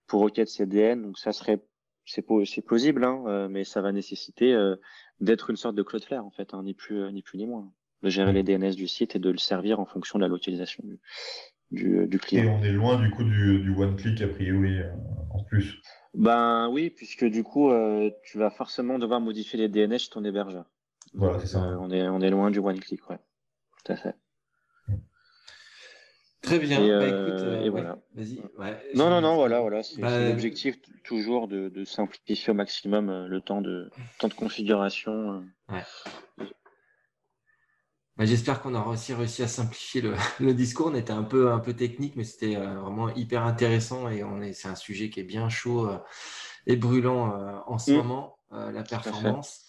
pour 0.07 0.21
Rocket 0.21 0.47
CDN, 0.47 1.01
donc 1.01 1.19
ça 1.19 1.31
serait 1.31 1.63
c'est 2.05 2.61
plausible, 2.61 3.05
hein, 3.05 3.47
mais 3.49 3.63
ça 3.63 3.81
va 3.81 3.93
nécessiter 3.93 4.53
d'être 5.21 5.49
une 5.49 5.55
sorte 5.55 5.75
de 5.75 5.83
Cloudflare 5.83 6.25
en 6.25 6.31
fait, 6.31 6.53
hein, 6.53 6.61
ni 6.63 6.73
plus 6.73 7.09
ni 7.13 7.21
plus 7.21 7.37
ni 7.37 7.47
moins 7.47 7.71
de 8.03 8.09
gérer 8.09 8.33
les 8.33 8.43
DNS 8.43 8.75
du 8.75 8.87
site 8.87 9.15
et 9.15 9.19
de 9.19 9.29
le 9.29 9.37
servir 9.37 9.79
en 9.79 9.85
fonction 9.85 10.19
de 10.19 10.23
la 10.23 10.27
localisation 10.27 10.83
du, 11.71 12.07
du, 12.07 12.19
client. 12.19 12.43
Et 12.43 12.49
on 12.49 12.63
est 12.63 12.71
loin 12.71 13.01
du 13.01 13.09
coup 13.09 13.23
du, 13.23 13.59
du 13.59 13.73
one-click 13.75 14.21
a 14.21 14.27
priori 14.27 14.79
euh, 14.79 14.91
en 15.31 15.43
plus. 15.43 15.81
Ben 16.13 16.69
oui, 16.69 16.91
puisque 16.91 17.25
du 17.25 17.43
coup, 17.43 17.71
euh, 17.71 18.11
tu 18.23 18.37
vas 18.37 18.51
forcément 18.51 18.99
devoir 18.99 19.19
modifier 19.19 19.57
les 19.57 19.69
DNS 19.69 19.97
chez 19.97 20.09
ton 20.09 20.23
hébergeur. 20.23 20.65
Voilà, 21.13 21.39
c'est 21.39 21.47
ça. 21.47 21.63
Euh, 21.63 21.77
on, 21.79 21.89
est, 21.89 22.07
on 22.07 22.21
est 22.21 22.29
loin 22.29 22.51
du 22.51 22.59
one-click, 22.59 23.09
ouais. 23.09 23.19
Tout 23.83 23.93
à 23.93 23.95
fait. 23.95 24.15
Très 26.41 26.59
bien. 26.59 26.83
Et, 26.83 26.89
bah, 26.89 27.07
écoute, 27.07 27.69
voilà. 27.71 27.97
Vas-y. 28.13 28.41
non, 28.95 29.09
non, 29.09 29.21
non, 29.21 29.35
voilà, 29.35 29.61
voilà. 29.61 29.81
C'est 29.81 30.01
bah, 30.01 30.29
l'objectif 30.29 30.75
toujours 31.05 31.47
de, 31.47 31.69
de, 31.69 31.85
simplifier 31.85 32.51
au 32.51 32.53
maximum 32.53 33.27
le 33.27 33.41
temps 33.41 33.61
de, 33.61 33.89
temps 34.19 34.27
de 34.27 34.33
configuration. 34.33 35.45
Ouais. 35.69 35.83
Bah, 38.23 38.27
j'espère 38.27 38.61
qu'on 38.61 38.73
aura 38.73 38.91
aussi 38.91 39.13
réussi 39.13 39.43
à 39.43 39.49
simplifier 39.49 40.01
le, 40.39 40.53
discours. 40.53 40.87
On 40.87 40.95
était 40.95 41.11
un 41.11 41.23
peu, 41.23 41.51
un 41.51 41.59
peu 41.59 41.73
technique, 41.73 42.15
mais 42.15 42.23
c'était 42.23 42.55
euh, 42.55 42.79
vraiment 42.79 43.13
hyper 43.15 43.43
intéressant 43.43 44.07
et 44.07 44.23
on 44.23 44.41
est, 44.41 44.53
c'est 44.53 44.69
un 44.69 44.75
sujet 44.75 45.09
qui 45.09 45.19
est 45.19 45.25
bien 45.25 45.49
chaud 45.49 45.89
euh, 45.89 45.97
et 46.65 46.77
brûlant 46.77 47.37
euh, 47.37 47.57
en 47.67 47.77
ce 47.77 47.91
mmh. 47.91 47.95
moment, 47.95 48.37
la 48.49 48.81
performance. 48.83 49.65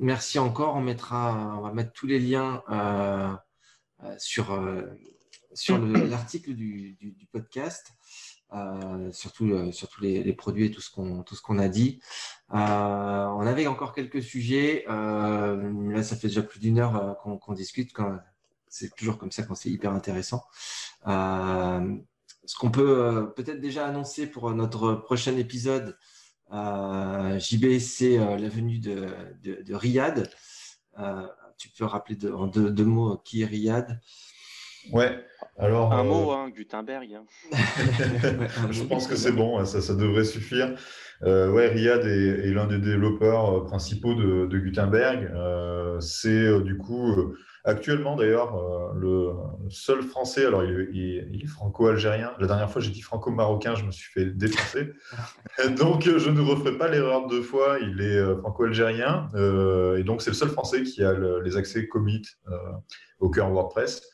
merci 0.00 0.38
encore. 0.38 0.74
On 0.74 0.80
mettra, 0.80 1.54
on 1.58 1.60
va 1.60 1.72
mettre 1.72 1.92
tous 1.92 2.06
les 2.06 2.18
liens 2.18 2.62
sur, 4.16 4.58
sur 5.52 5.78
l'article 5.86 6.54
du, 6.54 6.94
du, 6.94 7.26
podcast. 7.30 7.92
Euh, 8.54 9.10
surtout, 9.12 9.50
euh, 9.50 9.72
surtout 9.72 10.02
les, 10.02 10.32
produits 10.34 10.66
et 10.66 10.70
tout 10.70 10.80
ce 10.80 10.90
qu'on 10.90 11.58
a 11.58 11.68
dit. 11.68 12.00
Euh, 12.52 12.56
on 12.56 13.46
avait 13.46 13.66
encore 13.66 13.94
quelques 13.94 14.22
sujets. 14.22 14.84
là, 14.86 16.02
ça 16.02 16.16
fait 16.16 16.28
déjà 16.28 16.42
plus 16.42 16.60
d'une 16.60 16.78
heure 16.78 17.18
qu'on 17.22 17.52
discute. 17.54 17.92
C'est 18.68 18.94
toujours 18.94 19.18
comme 19.18 19.32
ça 19.32 19.42
quand 19.42 19.54
c'est 19.54 19.70
hyper 19.70 19.92
intéressant. 19.92 20.44
ce 21.06 22.56
qu'on 22.58 22.70
peut 22.70 23.32
peut-être 23.36 23.60
déjà 23.60 23.86
annoncer 23.86 24.26
pour 24.26 24.52
notre 24.54 24.94
prochain 24.94 25.36
épisode, 25.36 25.96
JB, 26.50 27.78
c'est 27.78 28.18
la 28.18 28.48
venue 28.48 28.78
de, 28.78 29.08
de, 29.42 29.74
Riyad. 29.74 30.30
tu 31.56 31.70
peux 31.70 31.84
rappeler 31.84 32.18
en 32.30 32.46
deux, 32.48 32.84
mots 32.84 33.16
qui 33.24 33.42
est 33.42 33.46
Riyad 33.46 34.00
Ouais, 34.90 35.24
alors. 35.58 35.92
Un 35.92 36.04
mot, 36.04 36.32
hein, 36.32 36.50
Gutenberg. 36.50 37.08
Hein. 37.14 37.24
Je 38.70 38.82
pense 38.82 39.06
que 39.06 39.16
c'est 39.16 39.32
bon, 39.32 39.64
ça, 39.64 39.80
ça 39.80 39.94
devrait 39.94 40.24
suffire. 40.24 40.74
Euh, 41.24 41.50
ouais, 41.50 41.68
Riyad 41.68 42.04
est, 42.04 42.52
l'un 42.52 42.66
des 42.66 42.78
développeurs 42.78 43.58
euh, 43.58 43.64
principaux 43.64 44.14
de, 44.14 44.58
Gutenberg. 44.58 45.30
Euh, 45.34 46.00
c'est 46.00 46.60
du 46.62 46.76
coup 46.76 47.34
actuellement 47.64 48.16
d'ailleurs 48.16 48.92
le 48.94 49.30
seul 49.68 50.02
français. 50.02 50.46
Alors 50.46 50.64
il, 50.64 51.40
est 51.42 51.46
franco-algérien. 51.46 52.32
La 52.40 52.48
dernière 52.48 52.70
fois 52.70 52.80
j'ai 52.80 52.90
dit 52.90 53.02
franco-marocain, 53.02 53.76
je 53.76 53.84
me 53.84 53.92
suis 53.92 54.10
fait 54.12 54.26
défoncer. 54.26 54.92
donc 55.78 56.02
je 56.04 56.30
ne 56.30 56.40
referai 56.40 56.76
pas 56.76 56.88
l'erreur 56.88 57.28
deux 57.28 57.42
fois. 57.42 57.78
Il 57.80 58.00
est 58.00 58.36
franco-algérien 58.40 59.28
et 59.96 60.02
donc 60.02 60.22
c'est 60.22 60.30
le 60.30 60.36
seul 60.36 60.48
français 60.48 60.82
qui 60.82 61.04
a 61.04 61.14
les 61.40 61.56
accès 61.56 61.86
commit 61.86 62.22
au 63.20 63.30
cœur 63.30 63.50
WordPress. 63.50 64.11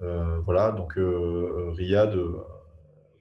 Voilà, 0.00 0.72
donc 0.72 0.94
Riyad 0.96 2.16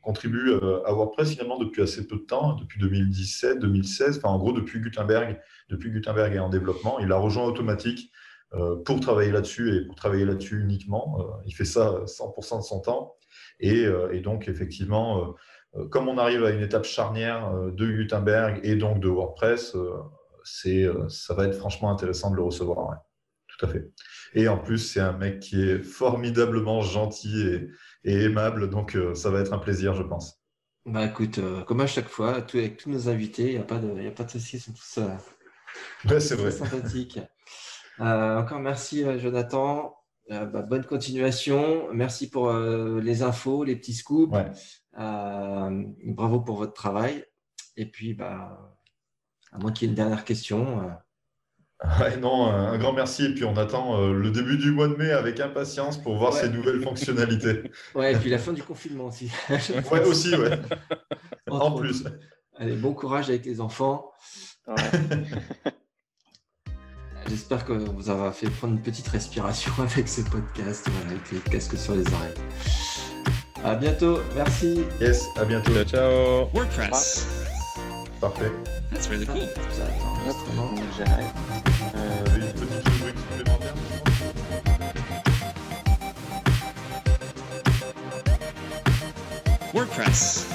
contribue 0.01 0.49
euh, 0.49 0.81
à 0.85 0.93
WordPress 0.93 1.31
finalement 1.31 1.57
depuis 1.59 1.81
assez 1.81 2.07
peu 2.07 2.15
de 2.15 2.21
temps, 2.21 2.53
depuis 2.53 2.79
2017, 2.79 3.59
2016, 3.59 4.17
enfin 4.17 4.29
en 4.29 4.39
gros 4.39 4.53
depuis 4.53 4.79
Gutenberg, 4.79 5.39
depuis 5.69 5.91
Gutenberg 5.91 6.33
est 6.33 6.39
en 6.39 6.49
développement. 6.49 6.99
Il 6.99 7.11
a 7.11 7.17
rejoint 7.17 7.45
Automatic 7.45 8.11
euh, 8.53 8.77
pour 8.83 8.99
travailler 8.99 9.31
là-dessus 9.31 9.75
et 9.75 9.85
pour 9.85 9.95
travailler 9.95 10.25
là-dessus 10.25 10.61
uniquement. 10.61 11.17
Euh, 11.19 11.43
il 11.45 11.53
fait 11.53 11.65
ça 11.65 12.03
100% 12.05 12.57
de 12.57 12.63
son 12.63 12.79
temps. 12.79 13.15
Et, 13.59 13.85
donc 14.21 14.47
effectivement, 14.47 15.35
comme 15.91 16.07
on 16.07 16.17
arrive 16.17 16.45
à 16.45 16.49
une 16.49 16.61
étape 16.61 16.85
charnière 16.85 17.53
de 17.71 17.85
Gutenberg 17.85 18.59
et 18.63 18.75
donc 18.75 18.99
de 19.01 19.07
WordPress, 19.07 19.75
ça 20.43 21.33
va 21.35 21.45
être 21.45 21.55
franchement 21.55 21.91
intéressant 21.91 22.31
de 22.31 22.37
le 22.37 22.41
recevoir. 22.41 23.01
Tout 23.47 23.65
à 23.65 23.69
fait. 23.69 23.91
Et 24.33 24.47
en 24.47 24.57
plus, 24.57 24.77
c'est 24.77 24.99
un 24.99 25.13
mec 25.13 25.39
qui 25.39 25.61
est 25.61 25.81
formidablement 25.81 26.81
gentil 26.81 27.41
et, 27.41 27.69
et 28.03 28.23
aimable. 28.23 28.69
Donc, 28.69 28.95
euh, 28.95 29.15
ça 29.15 29.29
va 29.29 29.39
être 29.39 29.53
un 29.53 29.57
plaisir, 29.59 29.93
je 29.95 30.03
pense. 30.03 30.41
Bah 30.85 31.05
écoute, 31.05 31.37
euh, 31.39 31.63
comme 31.63 31.81
à 31.81 31.87
chaque 31.87 32.07
fois, 32.07 32.35
avec 32.35 32.77
tous 32.77 32.89
nos 32.89 33.09
invités, 33.09 33.47
il 33.47 33.55
n'y 33.55 33.57
a 33.57 33.63
pas 33.63 33.79
de, 33.79 34.01
y 34.01 34.07
a 34.07 34.11
pas 34.11 34.23
de 34.23 34.31
souci, 34.31 34.57
ils 34.57 34.59
sont 34.59 34.73
tous 34.73 34.99
ouais, 36.09 36.19
c'est 36.19 36.35
vrai. 36.35 36.51
sympathiques. 36.51 37.19
Euh, 37.99 38.37
encore 38.37 38.59
merci, 38.59 39.03
Jonathan. 39.19 39.95
Bah, 40.29 40.61
bonne 40.61 40.85
continuation. 40.85 41.91
Merci 41.91 42.29
pour 42.29 42.53
les 42.53 43.23
infos, 43.23 43.63
les 43.63 43.75
petits 43.75 43.95
scoops. 43.95 44.37
bravo 44.93 46.41
pour 46.41 46.57
votre 46.57 46.73
travail. 46.73 47.25
Et 47.75 47.89
puis, 47.89 48.13
bah, 48.13 48.77
à 49.51 49.57
moins 49.57 49.71
qu'il 49.71 49.87
y 49.87 49.89
ait 49.89 49.91
une 49.91 49.95
dernière 49.95 50.23
question. 50.23 50.91
non, 52.21 52.47
un 52.47 52.77
grand 52.77 52.93
merci. 52.93 53.25
Et 53.25 53.33
puis 53.33 53.45
on 53.45 53.55
attend 53.55 54.01
euh, 54.01 54.13
le 54.13 54.31
début 54.31 54.57
du 54.57 54.71
mois 54.71 54.87
de 54.87 54.95
mai 54.95 55.11
avec 55.11 55.39
impatience 55.39 55.97
pour 55.97 56.17
voir 56.17 56.33
ces 56.33 56.49
nouvelles 56.49 56.81
fonctionnalités. 56.81 57.63
Ouais, 57.95 58.13
et 58.13 58.17
puis 58.17 58.29
la 58.29 58.37
fin 58.37 58.53
du 58.53 58.61
confinement 58.63 59.05
aussi. 59.05 59.31
ouais, 59.49 60.05
aussi, 60.05 60.35
ouais. 60.35 60.59
en 61.49 61.71
plus. 61.71 62.03
Allez, 62.57 62.75
bon 62.75 62.93
courage 62.93 63.29
avec 63.29 63.45
les 63.45 63.61
enfants. 63.61 64.11
J'espère 67.27 67.65
que 67.65 67.73
vous 67.73 68.09
avez 68.09 68.31
fait 68.31 68.49
prendre 68.49 68.73
une 68.73 68.81
petite 68.81 69.07
respiration 69.07 69.71
avec 69.79 70.07
ce 70.07 70.21
podcast, 70.21 70.87
avec 71.07 71.31
les 71.31 71.39
casques 71.51 71.77
sur 71.77 71.95
les 71.95 72.05
oreilles. 72.13 72.33
À 73.63 73.75
bientôt, 73.75 74.19
merci. 74.35 74.83
Yes, 75.01 75.25
à 75.35 75.45
bientôt. 75.45 75.73
Ciao, 75.73 75.85
ciao. 75.85 76.49
WordPress. 76.53 77.27
Parfait. 78.21 78.51
That's 78.91 79.09
really 79.09 79.25
cool. 79.25 79.47
WordPress. 89.71 90.49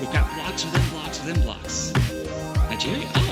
We've 0.00 0.12
got 0.12 0.32
blocks 0.36 0.64
within 0.64 0.88
blocks 0.90 1.20
within 1.20 1.42
blocks. 1.42 1.92
Nigeria. 2.70 3.27